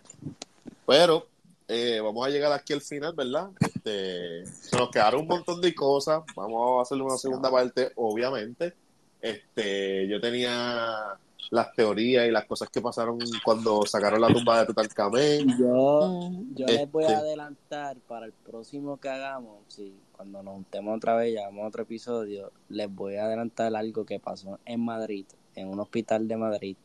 Pero 0.85 1.25
eh, 1.67 1.99
vamos 2.01 2.25
a 2.25 2.29
llegar 2.29 2.51
aquí 2.53 2.73
al 2.73 2.81
final, 2.81 3.13
¿verdad? 3.13 3.49
Este, 3.59 4.45
se 4.45 4.77
nos 4.77 4.89
quedaron 4.89 5.21
un 5.21 5.27
montón 5.27 5.59
de 5.61 5.73
cosas. 5.75 6.23
Vamos 6.35 6.79
a 6.79 6.81
hacerle 6.83 7.03
una 7.03 7.17
segunda 7.17 7.51
parte, 7.51 7.91
obviamente. 7.95 8.73
Este, 9.21 10.07
yo 10.07 10.21
tenía 10.21 11.17
las 11.49 11.73
teorías 11.73 12.27
y 12.27 12.31
las 12.31 12.45
cosas 12.45 12.69
que 12.69 12.81
pasaron 12.81 13.19
cuando 13.43 13.85
sacaron 13.85 14.19
la 14.21 14.27
tumba 14.27 14.59
de 14.59 14.65
Tutankamén. 14.67 15.57
Yo, 15.57 16.29
yo 16.55 16.65
les 16.65 16.91
voy 16.91 17.03
Este. 17.03 17.15
a 17.15 17.19
adelantar 17.19 17.97
para 18.07 18.25
el 18.25 18.33
próximo 18.33 18.97
que 18.97 19.09
hagamos, 19.09 19.59
sí, 19.67 19.93
cuando 20.11 20.43
nos 20.43 20.55
juntemos 20.55 20.97
otra 20.97 21.15
vez 21.15 21.33
y 21.33 21.37
hagamos 21.37 21.67
otro 21.67 21.83
episodio, 21.83 22.51
les 22.69 22.93
voy 22.93 23.15
a 23.15 23.25
adelantar 23.25 23.73
algo 23.75 24.05
que 24.05 24.19
pasó 24.19 24.59
en 24.65 24.81
Madrid, 24.83 25.25
en 25.55 25.69
un 25.69 25.79
hospital 25.79 26.27
de 26.27 26.37
Madrid. 26.37 26.77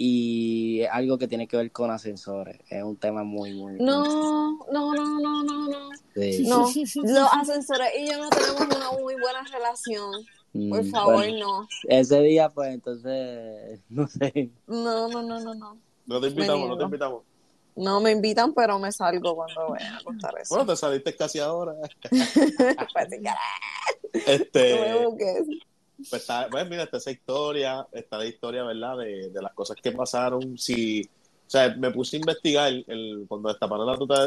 Y 0.00 0.84
algo 0.92 1.18
que 1.18 1.26
tiene 1.26 1.48
que 1.48 1.56
ver 1.56 1.72
con 1.72 1.90
ascensores. 1.90 2.60
Es 2.70 2.84
un 2.84 2.96
tema 2.96 3.24
muy, 3.24 3.52
muy... 3.52 3.74
No, 3.80 4.56
no, 4.70 4.94
no, 4.94 5.20
no, 5.20 5.42
no, 5.42 5.68
no. 5.68 5.90
Sí. 6.14 6.46
No, 6.48 6.60
los 7.02 7.32
ascensores 7.32 7.88
y 7.98 8.08
yo 8.08 8.16
no 8.18 8.28
tenemos 8.30 8.76
una 8.76 8.92
muy 8.92 9.14
buena 9.20 9.42
relación. 9.52 10.12
Por 10.70 10.82
Mm, 10.84 10.90
favor, 10.90 11.14
bueno, 11.16 11.38
no. 11.62 11.68
ese 11.88 12.20
día, 12.22 12.48
pues 12.48 12.72
entonces, 12.72 13.80
no 13.90 14.06
sé. 14.08 14.50
No, 14.66 15.08
no, 15.08 15.22
no, 15.22 15.40
no, 15.40 15.54
no. 15.54 15.78
No 16.06 16.20
te 16.20 16.28
invitamos, 16.28 16.68
no 16.68 16.78
te 16.78 16.84
invitamos. 16.84 17.22
No 17.76 18.00
me 18.00 18.10
invitan, 18.12 18.54
pero 18.54 18.78
me 18.78 18.90
salgo 18.90 19.36
cuando 19.36 19.68
vayan 19.70 19.94
a 19.96 20.02
contar 20.02 20.34
eso. 20.40 20.54
Bueno, 20.54 20.72
te 20.72 20.76
saliste 20.76 21.14
casi 21.14 21.38
ahora. 21.38 21.74
Pues, 24.12 24.26
Este. 24.26 25.06
Pues, 26.10 26.26
pues 26.50 26.70
mira, 26.70 26.84
está 26.84 26.98
esa 26.98 27.10
historia, 27.10 27.86
está 27.92 28.18
la 28.18 28.26
historia, 28.26 28.62
¿verdad? 28.62 28.98
De, 28.98 29.30
de 29.30 29.42
las 29.42 29.52
cosas 29.52 29.76
que 29.82 29.92
pasaron. 29.92 30.56
Si, 30.56 31.02
o 31.02 31.50
sea, 31.50 31.74
me 31.76 31.90
puse 31.90 32.16
a 32.16 32.20
investigar 32.20 32.72
el, 32.72 33.24
cuando 33.26 33.48
destaparon 33.48 33.86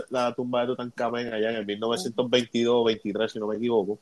la 0.09 0.33
tumba 0.33 0.61
de 0.61 0.67
Tutankamén 0.67 1.31
allá 1.31 1.51
en 1.51 1.57
el 1.57 1.65
1922 1.65 2.85
23, 2.85 3.31
si 3.31 3.39
no 3.39 3.47
me 3.47 3.57
equivoco. 3.57 3.99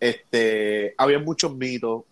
Este, 0.00 0.94
había 0.98 1.18
muchos 1.18 1.54
mitos, 1.54 2.02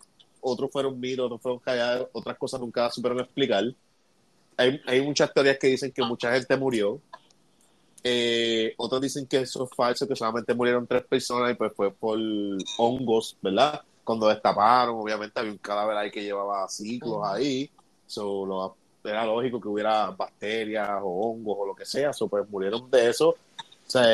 otros 0.41 0.71
fueron 0.71 0.99
mitos, 0.99 1.25
otros 1.25 1.41
fueron 1.41 1.59
callados, 1.59 2.07
otras 2.13 2.37
cosas 2.37 2.59
nunca 2.59 2.89
supieron 2.89 3.19
explicar. 3.19 3.65
Hay, 4.57 4.81
hay 4.85 5.01
muchas 5.01 5.33
teorías 5.33 5.59
que 5.59 5.67
dicen 5.67 5.91
que 5.91 6.01
mucha 6.03 6.33
gente 6.33 6.57
murió. 6.57 6.99
Eh, 8.03 8.73
otros 8.77 9.01
dicen 9.01 9.27
que 9.27 9.39
eso 9.39 9.65
es 9.65 9.69
falso, 9.75 10.07
que 10.07 10.15
solamente 10.15 10.53
murieron 10.53 10.87
tres 10.87 11.03
personas 11.03 11.51
y 11.51 11.55
pues 11.55 11.73
fue 11.75 11.91
por 11.91 12.17
hongos, 12.77 13.37
¿verdad? 13.41 13.81
Cuando 14.07 14.29
destaparon, 14.29 14.95
obviamente 14.95 15.37
había 15.37 15.51
un 15.51 15.57
cadáver 15.57 15.97
ahí 15.97 16.09
que 16.09 16.23
llevaba 16.23 16.65
ciclos 16.69 17.19
ahí. 17.25 17.69
So, 18.05 18.45
lo- 18.45 18.75
era 19.03 19.25
lógico 19.25 19.59
que 19.59 19.67
hubiera 19.67 20.11
bacterias 20.11 20.89
o 21.03 21.09
hongos 21.29 21.57
o 21.59 21.65
lo 21.65 21.75
que 21.75 21.83
sea. 21.85 22.13
So, 22.13 22.29
pues 22.29 22.49
murieron 22.49 22.89
de 22.89 23.09
eso. 23.09 23.31
O 23.31 23.35
sea, 23.89 24.05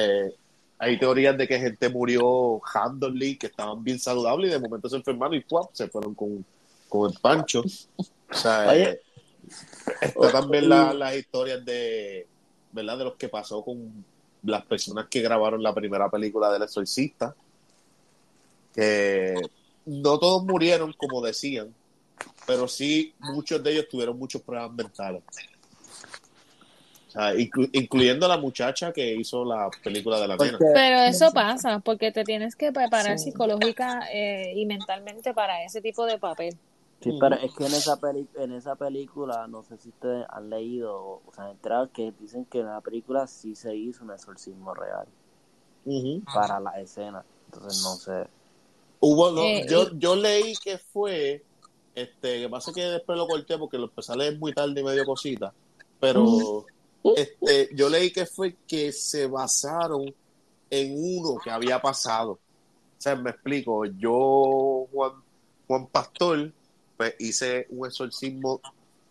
hay 0.79 0.97
teorías 0.97 1.37
de 1.37 1.47
que 1.47 1.59
gente 1.59 1.89
murió 1.89 2.59
randomly, 2.73 3.37
que 3.37 3.45
estaban 3.47 3.83
bien 3.83 3.99
saludables 3.99 4.49
y 4.49 4.53
de 4.53 4.59
momento 4.59 4.89
se 4.89 4.95
enfermaron 4.95 5.35
y 5.35 5.41
¡pua! 5.41 5.69
se 5.73 5.87
fueron 5.87 6.15
con, 6.15 6.43
con 6.89 7.11
el 7.11 7.19
pancho. 7.19 7.61
O 7.95 8.33
sea, 8.33 8.67
Oye. 8.71 8.99
está 10.01 10.31
también 10.31 10.69
la- 10.69 10.91
las 10.93 11.15
historias 11.15 11.63
de, 11.63 12.25
¿verdad? 12.71 12.97
De 12.97 13.03
los 13.03 13.13
que 13.15 13.29
pasó 13.29 13.63
con 13.63 14.03
las 14.41 14.65
personas 14.65 15.05
que 15.07 15.21
grabaron 15.21 15.61
la 15.61 15.71
primera 15.73 16.09
película 16.09 16.51
del 16.51 16.63
exorcista. 16.63 17.35
Que 18.73 19.35
no 19.85 20.17
todos 20.19 20.43
murieron 20.43 20.93
como 20.93 21.21
decían, 21.21 21.73
pero 22.47 22.67
sí 22.67 23.13
muchos 23.19 23.61
de 23.63 23.71
ellos 23.73 23.87
tuvieron 23.89 24.17
muchos 24.17 24.41
problemas 24.41 24.73
mentales. 24.73 25.23
sea, 27.09 27.33
inclu- 27.35 27.69
incluyendo 27.73 28.27
la 28.27 28.37
muchacha 28.37 28.91
que 28.91 29.13
hizo 29.15 29.45
la 29.45 29.69
película 29.83 30.19
de 30.19 30.27
la 30.27 30.35
nena. 30.35 30.57
Porque- 30.57 30.71
Pero 30.73 30.99
eso 31.01 31.31
pasa 31.31 31.77
porque 31.79 32.11
te 32.11 32.23
tienes 32.23 32.55
que 32.55 32.71
preparar 32.71 33.19
Sí. 33.19 33.25
psicológica 33.25 34.07
eh, 34.11 34.53
y 34.55 34.65
mentalmente 34.65 35.31
para 35.33 35.63
ese 35.63 35.79
tipo 35.79 36.07
de 36.07 36.17
papel. 36.17 36.57
Sí, 37.01 37.15
pero 37.19 37.35
es 37.35 37.53
que 37.53 37.65
en 37.67 37.73
esa 37.73 37.99
peli 37.99 38.27
en 38.35 38.53
esa 38.53 38.75
película, 38.75 39.45
no 39.47 39.61
sé 39.61 39.77
si 39.77 39.89
ustedes 39.89 40.25
han 40.29 40.49
leído 40.49 40.95
o 40.97 41.21
se 41.35 41.41
han 41.41 41.49
enterado 41.51 41.91
que 41.91 42.13
dicen 42.19 42.45
que 42.45 42.61
en 42.61 42.65
la 42.67 42.81
película 42.81 43.27
sí 43.27 43.55
se 43.55 43.75
hizo 43.75 44.03
un 44.03 44.11
exorcismo 44.11 44.73
real 44.73 45.05
para 46.33 46.59
la 46.59 46.79
escena. 46.81 47.23
Entonces 47.53 47.83
no 47.83 47.95
sé. 47.97 48.27
Hubo, 49.05 49.31
no, 49.31 49.41
Eh, 49.41 49.65
yo, 49.69 49.91
yo 49.97 50.15
leí 50.15 50.53
que 50.63 50.77
fue, 50.77 51.43
este, 51.93 52.41
que 52.41 52.49
pasa 52.49 52.71
que 52.73 52.83
después 52.83 53.17
lo 53.17 53.27
corté 53.27 53.57
porque 53.57 53.77
lo 53.77 53.85
empecé 53.85 54.13
a 54.13 54.15
leer 54.15 54.37
muy 54.39 54.53
tarde 54.53 54.79
y 54.79 54.83
medio 54.83 55.05
cosita, 55.05 55.53
pero 55.99 56.65
este, 57.15 57.69
yo 57.75 57.89
leí 57.89 58.11
que 58.13 58.25
fue 58.25 58.55
que 58.65 58.93
se 58.93 59.27
basaron 59.27 60.05
en 60.69 60.93
uno 60.95 61.37
que 61.43 61.51
había 61.51 61.81
pasado. 61.81 62.31
O 62.31 62.39
sea, 62.97 63.15
me 63.17 63.31
explico, 63.31 63.83
yo, 63.85 64.87
Juan, 64.93 65.11
Juan 65.67 65.87
Pastor, 65.87 66.53
pues 66.95 67.15
hice 67.19 67.67
un 67.71 67.85
exorcismo 67.85 68.61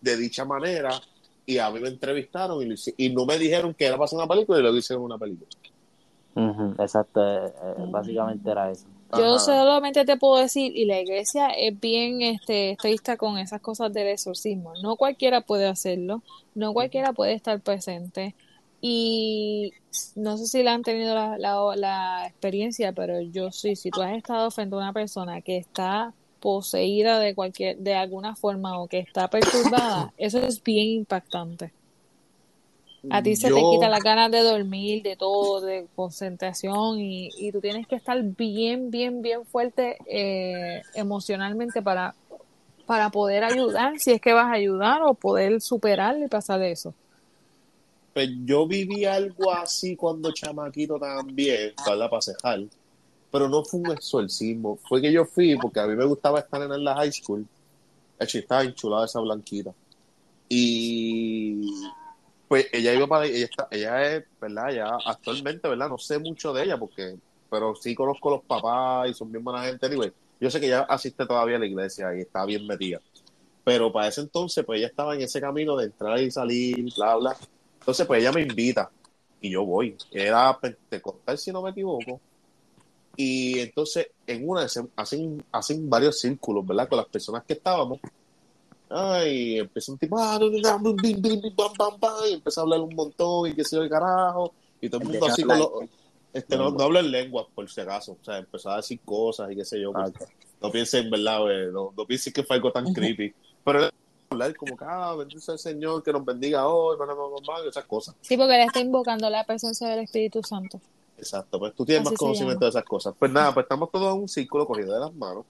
de 0.01 0.17
dicha 0.17 0.47
manera 0.47 1.03
y 1.45 1.59
a 1.59 1.71
mí 1.71 1.81
me 1.81 1.89
entrevistaron 1.89 2.63
y, 2.63 2.65
lo 2.65 2.75
hice- 2.75 2.95
y 2.97 3.11
no 3.11 3.27
me 3.27 3.37
dijeron 3.39 3.75
que 3.75 3.85
era 3.85 3.97
para 3.97 4.07
hacer 4.07 4.19
una 4.19 4.27
película 4.29 4.59
y 4.59 4.63
lo 4.63 4.75
hice 4.75 4.95
en 4.95 5.01
una 5.01 5.19
película. 5.19 5.51
Exacto, 6.79 7.21
eh, 7.23 7.53
eh, 7.63 7.75
básicamente 7.91 8.51
era 8.51 8.71
eso. 8.71 8.87
Yo 9.13 9.37
Ajá. 9.37 9.39
solamente 9.39 10.05
te 10.05 10.17
puedo 10.17 10.41
decir, 10.43 10.77
y 10.77 10.87
la 10.87 11.01
iglesia 11.01 11.49
es 11.51 11.79
bien 11.79 12.23
este, 12.23 12.71
estricta 12.73 13.17
con 13.17 13.39
esas 13.39 13.61
cosas 13.61 13.93
del 13.93 14.09
exorcismo. 14.09 14.73
No 14.83 14.97
cualquiera 14.97 15.43
puede 15.43 15.67
hacerlo, 15.67 16.23
no 16.55 16.73
cualquiera 16.73 17.13
puede 17.13 17.35
estar 17.35 17.61
presente. 17.61 18.35
Y 18.81 19.75
no 20.17 20.39
sé 20.39 20.47
si 20.47 20.63
la 20.63 20.75
han 20.75 20.83
tenido 20.83 21.15
la, 21.15 21.39
la, 21.39 21.77
la 21.77 22.27
experiencia, 22.27 22.93
pero 22.93 23.21
yo 23.21 23.53
sí, 23.53 23.77
si 23.77 23.91
tú 23.91 24.03
has 24.03 24.17
estado 24.17 24.51
frente 24.51 24.75
a 24.75 24.79
una 24.79 24.93
persona 24.93 25.43
que 25.43 25.59
está 25.59 26.15
poseída 26.41 27.19
de 27.21 27.35
cualquier, 27.35 27.79
de 27.79 27.95
alguna 27.95 28.35
forma 28.35 28.81
o 28.81 28.89
que 28.89 28.99
está 28.99 29.29
perturbada, 29.29 30.13
eso 30.17 30.39
es 30.41 30.63
bien 30.63 30.89
impactante. 30.89 31.73
A 33.11 33.23
ti 33.23 33.35
se 33.35 33.49
te 33.49 33.61
quita 33.61 33.89
las 33.89 34.03
ganas 34.03 34.31
de 34.31 34.41
dormir, 34.41 35.03
de 35.03 35.17
todo, 35.17 35.61
de 35.61 35.87
concentración 35.97 37.01
y, 37.01 37.31
y 37.37 37.51
tú 37.51 37.61
tienes 37.61 37.87
que 37.89 37.97
estar 37.97 38.23
bien, 38.23 38.91
bien, 38.91 39.23
bien 39.23 39.45
fuerte 39.45 39.97
eh, 40.07 40.83
emocionalmente 40.95 41.83
para, 41.83 42.15
para 42.87 43.11
poder 43.11 43.43
ayudar, 43.43 43.99
si 43.99 44.13
es 44.13 44.21
que 44.21 44.33
vas 44.33 44.47
a 44.47 44.53
ayudar 44.53 45.03
o 45.03 45.15
poder 45.15 45.61
superar 45.61 46.17
y 46.19 46.29
pasar 46.29 46.63
eso. 46.63 46.95
Pues 48.15 48.29
yo 48.45 48.69
viví 48.69 49.05
algo 49.05 49.53
así 49.53 49.97
cuando 49.97 50.31
chamaquito 50.33 50.99
también, 50.99 51.73
para 51.85 52.09
pasejar, 52.09 52.61
pero 53.33 53.49
no 53.49 53.65
fue 53.65 53.81
un 53.81 53.91
exorcismo, 53.91 54.79
fue 54.89 55.01
que 55.01 55.11
yo 55.11 55.25
fui 55.25 55.57
porque 55.57 55.81
a 55.81 55.87
mí 55.87 55.97
me 55.97 56.05
gustaba 56.05 56.39
estar 56.39 56.63
en 56.63 56.85
la 56.85 56.95
high 56.95 57.11
school, 57.11 57.45
de 58.19 58.27
estaba 58.27 58.63
enchulada 58.63 59.07
esa 59.07 59.19
blanquita, 59.19 59.73
y 60.49 61.63
pues 62.53 62.67
ella 62.71 62.93
iba 62.93 63.07
para, 63.07 63.25
ella, 63.25 63.47
está, 63.47 63.67
ella 63.71 64.13
es, 64.13 64.25
¿verdad? 64.39 64.71
Ya 64.73 64.99
actualmente, 65.07 65.67
¿verdad? 65.67 65.89
No 65.89 65.97
sé 65.97 66.19
mucho 66.19 66.53
de 66.53 66.65
ella 66.65 66.77
porque, 66.77 67.17
pero 67.49 67.75
sí 67.75 67.95
conozco 67.95 68.29
a 68.29 68.33
los 68.33 68.45
papás 68.45 69.09
y 69.09 69.15
son 69.15 69.33
bien 69.33 69.43
buena 69.43 69.65
gente, 69.65 69.87
anyway. 69.87 70.13
Yo 70.39 70.51
sé 70.51 70.61
que 70.61 70.67
ella 70.67 70.83
asiste 70.83 71.25
todavía 71.25 71.57
a 71.57 71.61
la 71.61 71.65
iglesia 71.65 72.15
y 72.15 72.21
está 72.21 72.45
bien 72.45 72.67
metida. 72.67 73.01
Pero 73.65 73.91
para 73.91 74.09
ese 74.09 74.21
entonces, 74.21 74.67
pues 74.67 74.81
ella 74.81 74.89
estaba 74.89 75.15
en 75.15 75.23
ese 75.23 75.41
camino 75.41 75.75
de 75.79 75.87
entrar 75.87 76.21
y 76.21 76.31
salir, 76.31 76.93
bla, 76.95 77.17
bla. 77.17 77.37
Entonces, 77.79 78.07
pues 78.07 78.21
ella 78.21 78.33
me 78.33 78.43
invita 78.43 78.91
y 79.41 79.49
yo 79.49 79.65
voy. 79.65 79.97
Era 80.11 80.55
Pentecostal, 80.61 81.39
si 81.39 81.53
no 81.53 81.63
me 81.63 81.71
equivoco. 81.71 82.21
Y 83.17 83.61
entonces, 83.61 84.09
en 84.27 84.47
una, 84.47 84.67
hacen, 84.97 85.43
hacen 85.51 85.89
varios 85.89 86.21
círculos, 86.21 86.67
¿verdad? 86.67 86.87
Con 86.87 86.99
las 86.99 87.07
personas 87.07 87.45
que 87.45 87.55
estábamos. 87.55 87.99
Ay, 88.95 89.59
empieza 89.59 89.93
un 89.93 89.99
tipo, 89.99 90.19
ah, 90.19 90.39
no, 90.41 90.51
no, 90.51 90.79
no, 90.79 90.95
bim, 90.95 91.21
bim, 91.21 91.23
bim, 91.23 91.41
bim, 91.41 91.57
bam, 91.57 91.73
bam, 91.79 91.99
bam, 91.99 92.13
y 92.29 92.35
empieza 92.35 92.61
a 92.61 92.65
hablar 92.65 92.81
un 92.81 92.95
montón 92.95 93.49
y 93.49 93.55
qué 93.55 93.65
sé 93.65 93.77
yo, 93.77 93.83
el 93.83 93.91
carajo. 93.91 94.53
Y 94.81 94.89
todo 94.89 95.01
el 95.01 95.09
mundo 95.09 95.27
así 95.27 95.43
con 95.43 95.59
los. 95.59 95.71
Este, 96.33 96.57
no, 96.57 96.71
no 96.71 96.85
hablo 96.85 96.99
en 96.99 97.11
lenguas, 97.11 97.47
por 97.55 97.69
si 97.71 97.81
acaso. 97.81 98.17
O 98.21 98.25
sea, 98.25 98.39
empezó 98.39 98.71
a 98.71 98.77
decir 98.77 99.01
cosas 99.05 99.51
y 99.53 99.57
qué 99.57 99.65
sé 99.65 99.81
yo. 99.81 99.93
Pues, 99.93 100.13
no 100.61 100.71
piensen, 100.71 101.11
¿verdad? 101.11 101.41
No, 101.73 101.93
no 101.97 102.07
piensen 102.07 102.33
que 102.33 102.43
fue 102.43 102.57
algo 102.57 102.73
tan 102.73 102.85
creepy. 102.95 103.35
Pero 103.65 103.91
hablar 104.31 104.57
como 104.57 104.77
que, 104.77 104.85
ah, 104.87 105.15
bendice 105.15 105.53
al 105.53 105.59
Señor, 105.59 106.03
que 106.03 106.13
nos 106.13 106.25
bendiga 106.25 106.67
hoy, 106.67 106.97
esas 107.69 107.85
cosas. 107.85 108.15
Sí, 108.21 108.37
porque 108.37 108.55
le 108.55 108.65
está 108.65 108.81
invocando 108.81 109.29
la 109.31 109.45
presencia 109.45 109.89
del 109.89 110.01
Espíritu 110.01 110.43
Santo. 110.43 110.81
Exacto, 111.19 111.59
pues 111.59 111.75
tú 111.75 111.85
tienes 111.85 112.07
Así 112.07 112.15
más 112.15 112.19
conocimiento 112.19 112.65
de 112.65 112.71
esas 112.71 112.85
cosas. 112.85 113.15
Pues 113.19 113.31
nada, 113.31 113.53
pues 113.55 113.65
estamos 113.65 113.91
todos 113.91 114.15
en 114.15 114.23
un 114.23 114.29
círculo 114.29 114.67
cogido 114.67 114.95
de 114.95 115.01
las 115.01 115.15
manos. 115.15 115.45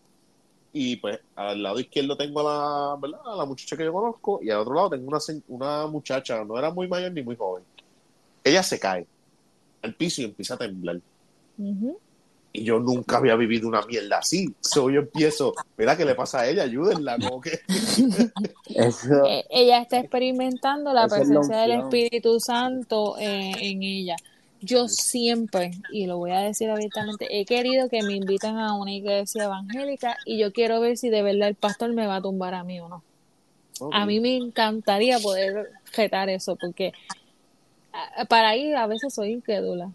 Y 0.73 0.97
pues 0.97 1.21
al 1.37 1.63
lado 1.63 1.79
izquierdo 1.79 2.17
tengo 2.17 2.41
a 2.41 2.45
la, 2.45 2.97
¿verdad? 3.01 3.21
a 3.27 3.37
la 3.37 3.45
muchacha 3.45 3.77
que 3.77 3.85
yo 3.85 3.93
conozco 3.93 4.41
y 4.43 4.51
al 4.51 4.59
otro 4.59 4.75
lado 4.75 4.91
tengo 4.91 5.07
una, 5.07 5.19
una 5.49 5.87
muchacha, 5.87 6.43
no 6.45 6.59
era 6.59 6.71
muy 6.71 6.89
mayor 6.89 7.13
ni 7.13 7.23
muy 7.23 7.37
joven. 7.37 7.63
Ella 8.43 8.63
se 8.63 8.81
cae 8.81 9.07
al 9.83 9.95
piso 9.95 10.23
y 10.23 10.25
empieza 10.25 10.55
a 10.55 10.59
temblar. 10.59 11.01
Y 12.55 12.65
yo 12.65 12.79
nunca 12.79 13.19
había 13.19 13.35
vivido 13.37 13.69
una 13.69 13.83
mierda 13.83 14.19
así. 14.19 14.55
So 14.61 14.91
yo 14.91 15.01
empiezo, 15.01 15.55
mira, 15.77 15.97
¿qué 15.97 16.05
le 16.05 16.15
pasa 16.15 16.41
a 16.41 16.49
ella? 16.49 16.65
Ayúdenla, 16.65 17.19
como 17.19 17.41
que... 17.41 17.61
Eso, 18.67 19.25
Eh, 19.27 19.45
ella 19.51 19.81
está 19.81 19.99
experimentando 20.01 20.93
la 20.93 21.07
presencia 21.09 21.59
del. 21.59 21.73
Espíritu 21.81 22.39
Santo 22.41 23.17
eh, 23.19 23.53
en 23.59 23.83
ella. 23.83 24.17
Yo 24.63 24.87
siempre, 24.87 25.73
y 25.91 26.07
lo 26.07 26.19
voy 26.19 26.31
a 26.31 26.39
decir 26.39 26.71
abiertamente, 26.71 27.27
he 27.31 27.45
querido 27.45 27.89
que 27.89 28.03
me 28.03 28.15
inviten 28.15 28.59
a 28.59 28.75
una 28.75 28.93
iglesia 28.93 29.45
evangélica 29.45 30.17
y 30.25 30.39
yo 30.39 30.53
quiero 30.53 30.81
ver 30.81 30.97
si 30.97 31.11
de 31.11 31.23
verdad 31.23 31.49
el 31.49 31.57
pastor 31.57 31.93
me 31.93 32.07
va 32.07 32.17
a 32.17 32.23
tumbar 32.23 32.55
a 32.55 32.63
mí 32.63 32.81
o 32.81 32.89
no. 32.89 33.03
A 33.93 34.07
mí 34.07 34.21
me 34.21 34.37
encantaría 34.37 35.19
poder 35.19 35.71
retar 35.97 36.29
eso, 36.29 36.55
porque 36.57 36.93
ah, 37.93 38.25
para 38.29 38.57
ir 38.57 38.77
a 38.77 38.87
veces 38.87 39.13
soy 39.13 39.33
incrédula. 39.33 39.91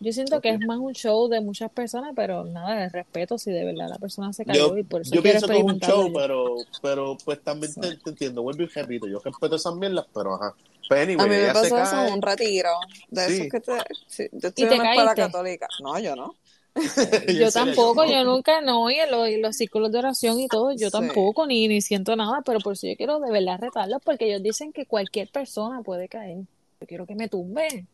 Yo 0.00 0.12
siento 0.12 0.40
que 0.40 0.50
es 0.50 0.60
más 0.60 0.78
un 0.78 0.92
show 0.92 1.28
de 1.28 1.40
muchas 1.40 1.70
personas, 1.70 2.12
pero 2.14 2.44
nada, 2.44 2.74
de 2.76 2.88
respeto 2.88 3.38
si 3.38 3.50
de 3.50 3.64
verdad 3.64 3.88
la 3.88 3.98
persona 3.98 4.32
se 4.32 4.44
cayó 4.44 4.68
Yo, 4.68 4.76
y 4.78 4.82
por 4.82 5.02
eso 5.02 5.14
yo 5.14 5.22
pienso 5.22 5.46
que 5.46 5.58
es 5.58 5.64
un 5.64 5.78
show, 5.78 6.12
pero, 6.14 6.56
pero 6.82 7.16
pues 7.24 7.42
también 7.42 7.74
te, 7.74 7.96
te 7.96 8.10
entiendo, 8.10 8.42
vuelvo 8.42 8.62
y 8.62 8.66
repito, 8.66 9.08
yo 9.08 9.20
respeto 9.24 9.56
esas 9.56 9.74
mierdas, 9.76 10.06
pero 10.14 10.34
ajá. 10.34 10.54
Pero 10.88 11.00
anyway, 11.02 11.26
A 11.26 11.28
mí 11.28 11.36
me 11.46 11.52
pasó 11.52 11.78
eso 11.82 12.06
en 12.06 12.12
un 12.12 12.22
retiro. 12.22 12.70
De 13.08 13.26
Sí. 13.26 13.32
esos 13.34 13.48
que 13.50 13.60
te. 13.60 13.72
sí, 14.06 14.28
yo 14.32 14.48
estoy 14.48 14.64
¿Y 14.64 14.68
te 14.68 14.74
en 14.74 14.80
una 14.80 14.90
escuela 14.92 15.14
caíste? 15.14 15.32
católica. 15.32 15.68
No, 15.82 15.98
yo 15.98 16.14
no. 16.16 16.34
Yo 17.40 17.50
tampoco, 17.50 18.04
yo 18.04 18.22
nunca, 18.24 18.60
no, 18.60 18.90
y 18.90 18.96
en 18.96 19.10
los, 19.10 19.28
y 19.30 19.38
los 19.38 19.56
círculos 19.56 19.90
de 19.92 19.98
oración 19.98 20.38
y 20.38 20.46
todo, 20.46 20.72
yo 20.72 20.88
Sí. 20.88 20.92
tampoco, 20.92 21.46
ni, 21.46 21.68
ni 21.68 21.80
siento 21.80 22.14
nada, 22.16 22.42
pero 22.44 22.58
por 22.60 22.74
eso 22.74 22.86
yo 22.86 22.94
quiero 22.98 23.18
de 23.18 23.30
verdad 23.32 23.58
retarlos, 23.58 24.02
porque 24.04 24.26
ellos 24.26 24.42
dicen 24.42 24.74
que 24.74 24.84
cualquier 24.84 25.30
persona 25.30 25.80
puede 25.82 26.06
caer. 26.06 26.40
Yo 26.80 26.86
quiero 26.86 27.06
que 27.06 27.14
me 27.14 27.28
tumben. 27.28 27.88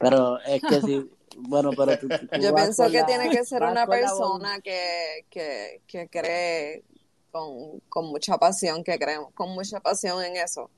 pero 0.00 0.38
es 0.40 0.62
que 0.62 0.80
sí, 0.80 1.10
bueno, 1.36 1.70
pero 1.76 1.98
tú, 1.98 2.08
tú 2.08 2.16
Yo 2.40 2.54
pienso 2.54 2.84
que 2.90 3.00
la- 3.00 3.06
tiene 3.06 3.28
que 3.28 3.44
ser 3.44 3.62
una 3.62 3.86
persona 3.86 4.58
que, 4.60 5.26
que, 5.28 5.82
que 5.86 6.08
cree 6.08 6.82
con, 7.30 7.80
con 7.90 8.06
mucha 8.06 8.38
pasión, 8.38 8.82
que 8.84 8.98
cree 8.98 9.18
con 9.34 9.50
mucha 9.50 9.80
pasión 9.80 10.24
en 10.24 10.36
eso. 10.36 10.70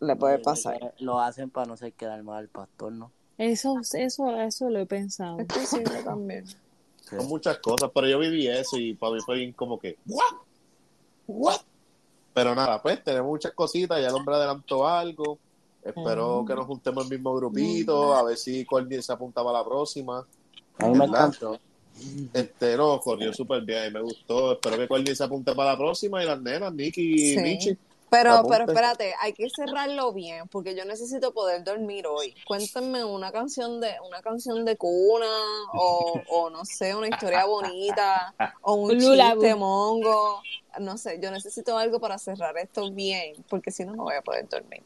Le 0.00 0.16
puede 0.16 0.38
pasar. 0.38 0.94
Lo 0.98 1.18
hacen 1.20 1.50
para 1.50 1.66
no 1.66 1.76
se 1.76 1.92
quedar 1.92 2.22
mal 2.22 2.38
al 2.38 2.48
pastor, 2.48 2.92
¿no? 2.92 3.10
Eso, 3.36 3.80
eso, 3.92 4.36
eso 4.36 4.70
lo 4.70 4.80
he 4.80 4.86
pensado. 4.86 5.38
Es 5.38 5.46
posible 5.46 6.02
también. 6.04 6.44
Son 7.08 7.26
muchas 7.26 7.58
cosas, 7.58 7.90
pero 7.94 8.06
yo 8.06 8.18
viví 8.18 8.46
eso 8.48 8.76
y 8.76 8.94
para 8.94 9.14
mí 9.14 9.20
fue 9.24 9.36
bien 9.36 9.52
como 9.52 9.78
que, 9.78 9.96
¿what? 10.06 10.34
¿what? 11.26 11.60
Pero 12.34 12.54
nada, 12.54 12.82
pues 12.82 13.02
tenemos 13.02 13.28
muchas 13.28 13.52
cositas, 13.52 14.00
ya 14.00 14.08
el 14.08 14.14
hombre 14.14 14.34
adelantó 14.34 14.86
algo. 14.86 15.38
Espero 15.82 16.44
que 16.46 16.54
nos 16.54 16.66
juntemos 16.66 17.04
el 17.04 17.10
mismo 17.10 17.34
grupito, 17.34 18.14
a 18.14 18.22
ver 18.24 18.36
si 18.36 18.64
Corny 18.64 19.00
se 19.00 19.12
apunta 19.12 19.42
para 19.42 19.58
la 19.58 19.64
próxima. 19.64 20.26
A 20.78 20.86
mí 20.86 20.98
me 20.98 21.04
encantó. 21.06 21.58
Este, 22.32 22.76
no, 22.76 23.00
corrió 23.00 23.32
súper 23.32 23.62
bien, 23.62 23.92
me 23.92 24.00
gustó. 24.00 24.52
Espero 24.52 24.76
que 24.76 24.86
Corny 24.86 25.14
se 25.14 25.24
apunte 25.24 25.54
para 25.54 25.72
la 25.72 25.78
próxima 25.78 26.22
y 26.22 26.26
las 26.26 26.40
nenas, 26.40 26.72
Nicky 26.72 27.14
y 27.14 27.34
Sí. 27.34 27.40
Michi. 27.40 27.78
Pero, 28.10 28.32
Apunte. 28.32 28.56
pero 28.56 28.70
espérate, 28.70 29.14
hay 29.20 29.32
que 29.32 29.48
cerrarlo 29.50 30.12
bien, 30.12 30.48
porque 30.48 30.74
yo 30.74 30.84
necesito 30.84 31.32
poder 31.32 31.64
dormir 31.64 32.06
hoy. 32.06 32.34
Cuéntenme 32.46 33.04
una 33.04 33.32
canción 33.32 33.80
de, 33.80 33.94
una 34.06 34.22
canción 34.22 34.64
de 34.64 34.76
cuna, 34.76 35.26
o, 35.72 36.20
o 36.30 36.50
no 36.50 36.64
sé, 36.64 36.94
una 36.94 37.08
historia 37.08 37.44
bonita, 37.44 38.34
o 38.62 38.74
un 38.74 38.98
lullaby. 38.98 39.40
chiste 39.40 39.54
mongo. 39.54 40.42
No 40.80 40.96
sé, 40.96 41.18
yo 41.20 41.30
necesito 41.30 41.76
algo 41.76 42.00
para 42.00 42.18
cerrar 42.18 42.56
esto 42.56 42.90
bien, 42.92 43.44
porque 43.48 43.70
si 43.70 43.84
no, 43.84 43.94
no 43.94 44.04
voy 44.04 44.14
a 44.14 44.22
poder 44.22 44.48
dormir. 44.48 44.82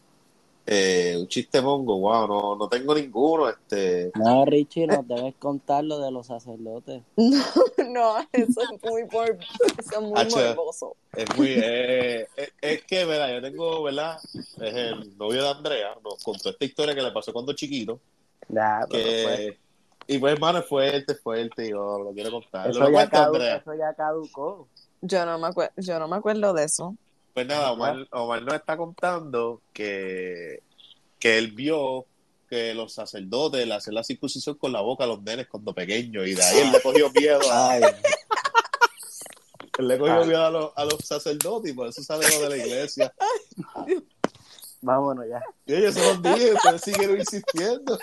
Eh, 0.66 1.16
un 1.18 1.26
chiste 1.28 1.60
mongo, 1.60 1.98
wow, 1.98 2.26
no, 2.28 2.56
no 2.56 2.68
tengo 2.68 2.94
ninguno. 2.94 3.48
Este, 3.48 4.12
No, 4.14 4.44
Richie, 4.44 4.86
nos 4.86 5.06
debes 5.08 5.34
contar 5.36 5.84
lo 5.84 5.98
de 5.98 6.10
los 6.10 6.26
sacerdotes. 6.26 7.02
No, 7.16 7.88
no, 7.88 8.18
eso 8.32 8.60
es 8.62 8.82
muy, 8.82 9.04
mor- 9.10 9.38
eso 9.76 9.96
es 9.96 10.00
muy 10.00 10.24
morboso. 10.30 10.96
es 11.14 11.36
muy, 11.36 11.48
eh, 11.50 12.28
es, 12.36 12.52
es 12.60 12.84
que, 12.84 13.04
¿verdad? 13.04 13.32
Yo 13.34 13.42
tengo, 13.42 13.82
¿verdad? 13.82 14.18
Es 14.60 14.74
el 14.74 15.16
novio 15.18 15.42
de 15.42 15.48
Andrea, 15.50 15.96
nos 16.04 16.22
contó 16.22 16.50
esta 16.50 16.64
historia 16.64 16.94
que 16.94 17.02
le 17.02 17.10
pasó 17.10 17.32
cuando 17.32 17.52
chiquito. 17.54 18.00
Nah, 18.48 18.86
Que, 18.86 19.22
pues, 19.24 19.56
y 20.06 20.18
pues, 20.18 20.32
hermano, 20.34 20.58
es 20.60 20.66
fuerte, 20.66 21.14
fuerte, 21.16 21.66
y 21.66 21.70
yo 21.70 21.98
lo 21.98 22.12
quiero 22.12 22.30
contar. 22.30 22.70
eso, 22.70 22.78
¿Lo 22.80 22.86
ya 22.86 22.92
cuento, 22.92 23.16
cadu- 23.16 23.34
Andrea? 23.34 23.56
eso 23.56 23.74
ya 23.74 23.94
caducó. 23.94 24.68
Yo 25.00 25.26
no 25.26 25.38
me 25.38 25.48
acuerdo, 25.48 25.72
yo 25.78 25.98
no 25.98 26.06
me 26.08 26.16
acuerdo 26.16 26.52
de 26.54 26.64
eso. 26.64 26.94
Pues 27.34 27.46
nada, 27.46 27.72
Omar, 27.72 28.06
Omar 28.10 28.42
nos 28.42 28.54
está 28.54 28.76
contando 28.76 29.62
que, 29.72 30.62
que 31.18 31.38
él 31.38 31.52
vio 31.52 32.06
que 32.48 32.74
los 32.74 32.92
sacerdotes 32.92 33.66
le 33.66 33.72
hacen 33.72 33.94
la 33.94 34.04
circuncisión 34.04 34.56
con 34.56 34.72
la 34.72 34.82
boca 34.82 35.04
a 35.04 35.06
los 35.06 35.22
nenes 35.22 35.46
cuando 35.48 35.74
pequeños 35.74 36.26
y 36.26 36.34
de 36.34 36.42
ahí 36.42 36.58
él 36.58 36.72
le 36.72 36.82
cogió 36.82 37.10
miedo 37.10 37.40
a, 37.50 37.70
Ay, 37.70 37.82
él 39.78 39.88
le 39.88 39.98
cogió 39.98 40.26
miedo 40.26 40.44
a, 40.44 40.50
los, 40.50 40.72
a 40.76 40.84
los 40.84 40.98
sacerdotes 41.02 41.70
y 41.70 41.74
por 41.74 41.88
eso 41.88 42.02
sale 42.02 42.28
lo 42.28 42.42
de 42.42 42.48
la 42.50 42.56
iglesia. 42.58 43.14
vámonos 44.82 45.24
ya. 45.26 45.40
Y 45.64 45.74
ellos 45.74 45.94
se 45.94 46.00
los 46.06 46.22
dije, 46.22 46.52
ustedes 46.52 46.82
siguieron 46.82 47.18
insistiendo. 47.18 47.98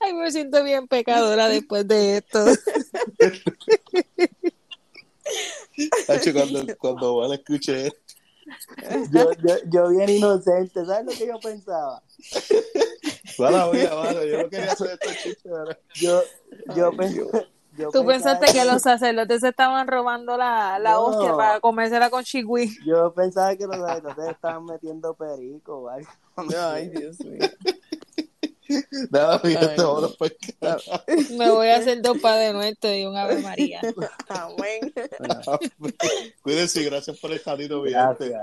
Ay, 0.00 0.14
me 0.14 0.30
siento 0.30 0.62
bien 0.64 0.86
pecadora 0.88 1.48
después 1.48 1.86
de 1.88 2.18
esto. 2.18 2.44
Hacho, 6.08 6.32
cuando, 6.32 6.76
cuando 6.78 7.14
Omar 7.14 7.38
escuché 7.38 7.86
esto, 7.86 8.00
Yo, 9.10 9.32
yo, 9.42 9.54
yo 9.70 9.88
bien 9.90 10.10
inocente, 10.10 10.84
¿sabes 10.84 11.06
lo 11.06 11.12
que 11.12 11.26
yo 11.26 11.40
pensaba? 11.40 12.02
Mano, 13.38 13.74
yo 13.74 14.42
no 14.42 14.48
quería 14.50 14.72
hacer 14.72 14.90
estos 14.90 15.16
chistes. 15.22 15.52
Yo, 16.00 16.22
yo, 16.76 16.86
Ay, 16.90 16.96
pens- 16.96 17.12
Dios. 17.12 17.30
yo 17.78 17.90
Tú 17.90 18.04
pensaba 18.04 18.38
pensaste 18.38 18.52
que 18.52 18.64
los 18.64 18.82
sacerdotes 18.82 19.40
se 19.40 19.48
estaban 19.48 19.86
robando 19.86 20.36
la, 20.36 20.78
la 20.78 20.92
No. 20.92 21.04
hostia 21.06 21.34
para 21.36 21.60
comérsela 21.60 22.10
con 22.10 22.22
chigüí. 22.24 22.70
Yo 22.86 23.12
pensaba 23.14 23.56
que 23.56 23.66
los 23.66 23.76
sacerdotes 23.76 24.30
estaban 24.30 24.64
metiendo 24.66 25.14
perico 25.14 25.78
o 25.78 25.88
algo. 25.88 26.08
Ay, 26.58 26.88
Dios 26.90 27.18
mío. 27.24 27.48
Nada, 29.10 29.40
pues. 29.40 29.58
Me 31.30 31.50
voy 31.50 31.68
a 31.68 31.76
hacer 31.76 32.02
dos 32.02 32.18
padres 32.18 32.52
nuestros 32.52 32.92
y 32.94 33.04
un 33.04 33.16
ave 33.16 33.40
María. 33.40 33.80
Amén. 34.28 34.92
Cuídense 36.42 36.82
y 36.82 36.84
gracias 36.84 37.18
por 37.18 37.32
el 37.32 37.42
ratito, 37.44 37.82
mi 37.82 37.92
gente. 37.92 38.34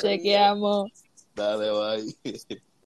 Chequeamos. 0.00 0.90
Dale, 1.34 1.70
bye. 1.70 2.58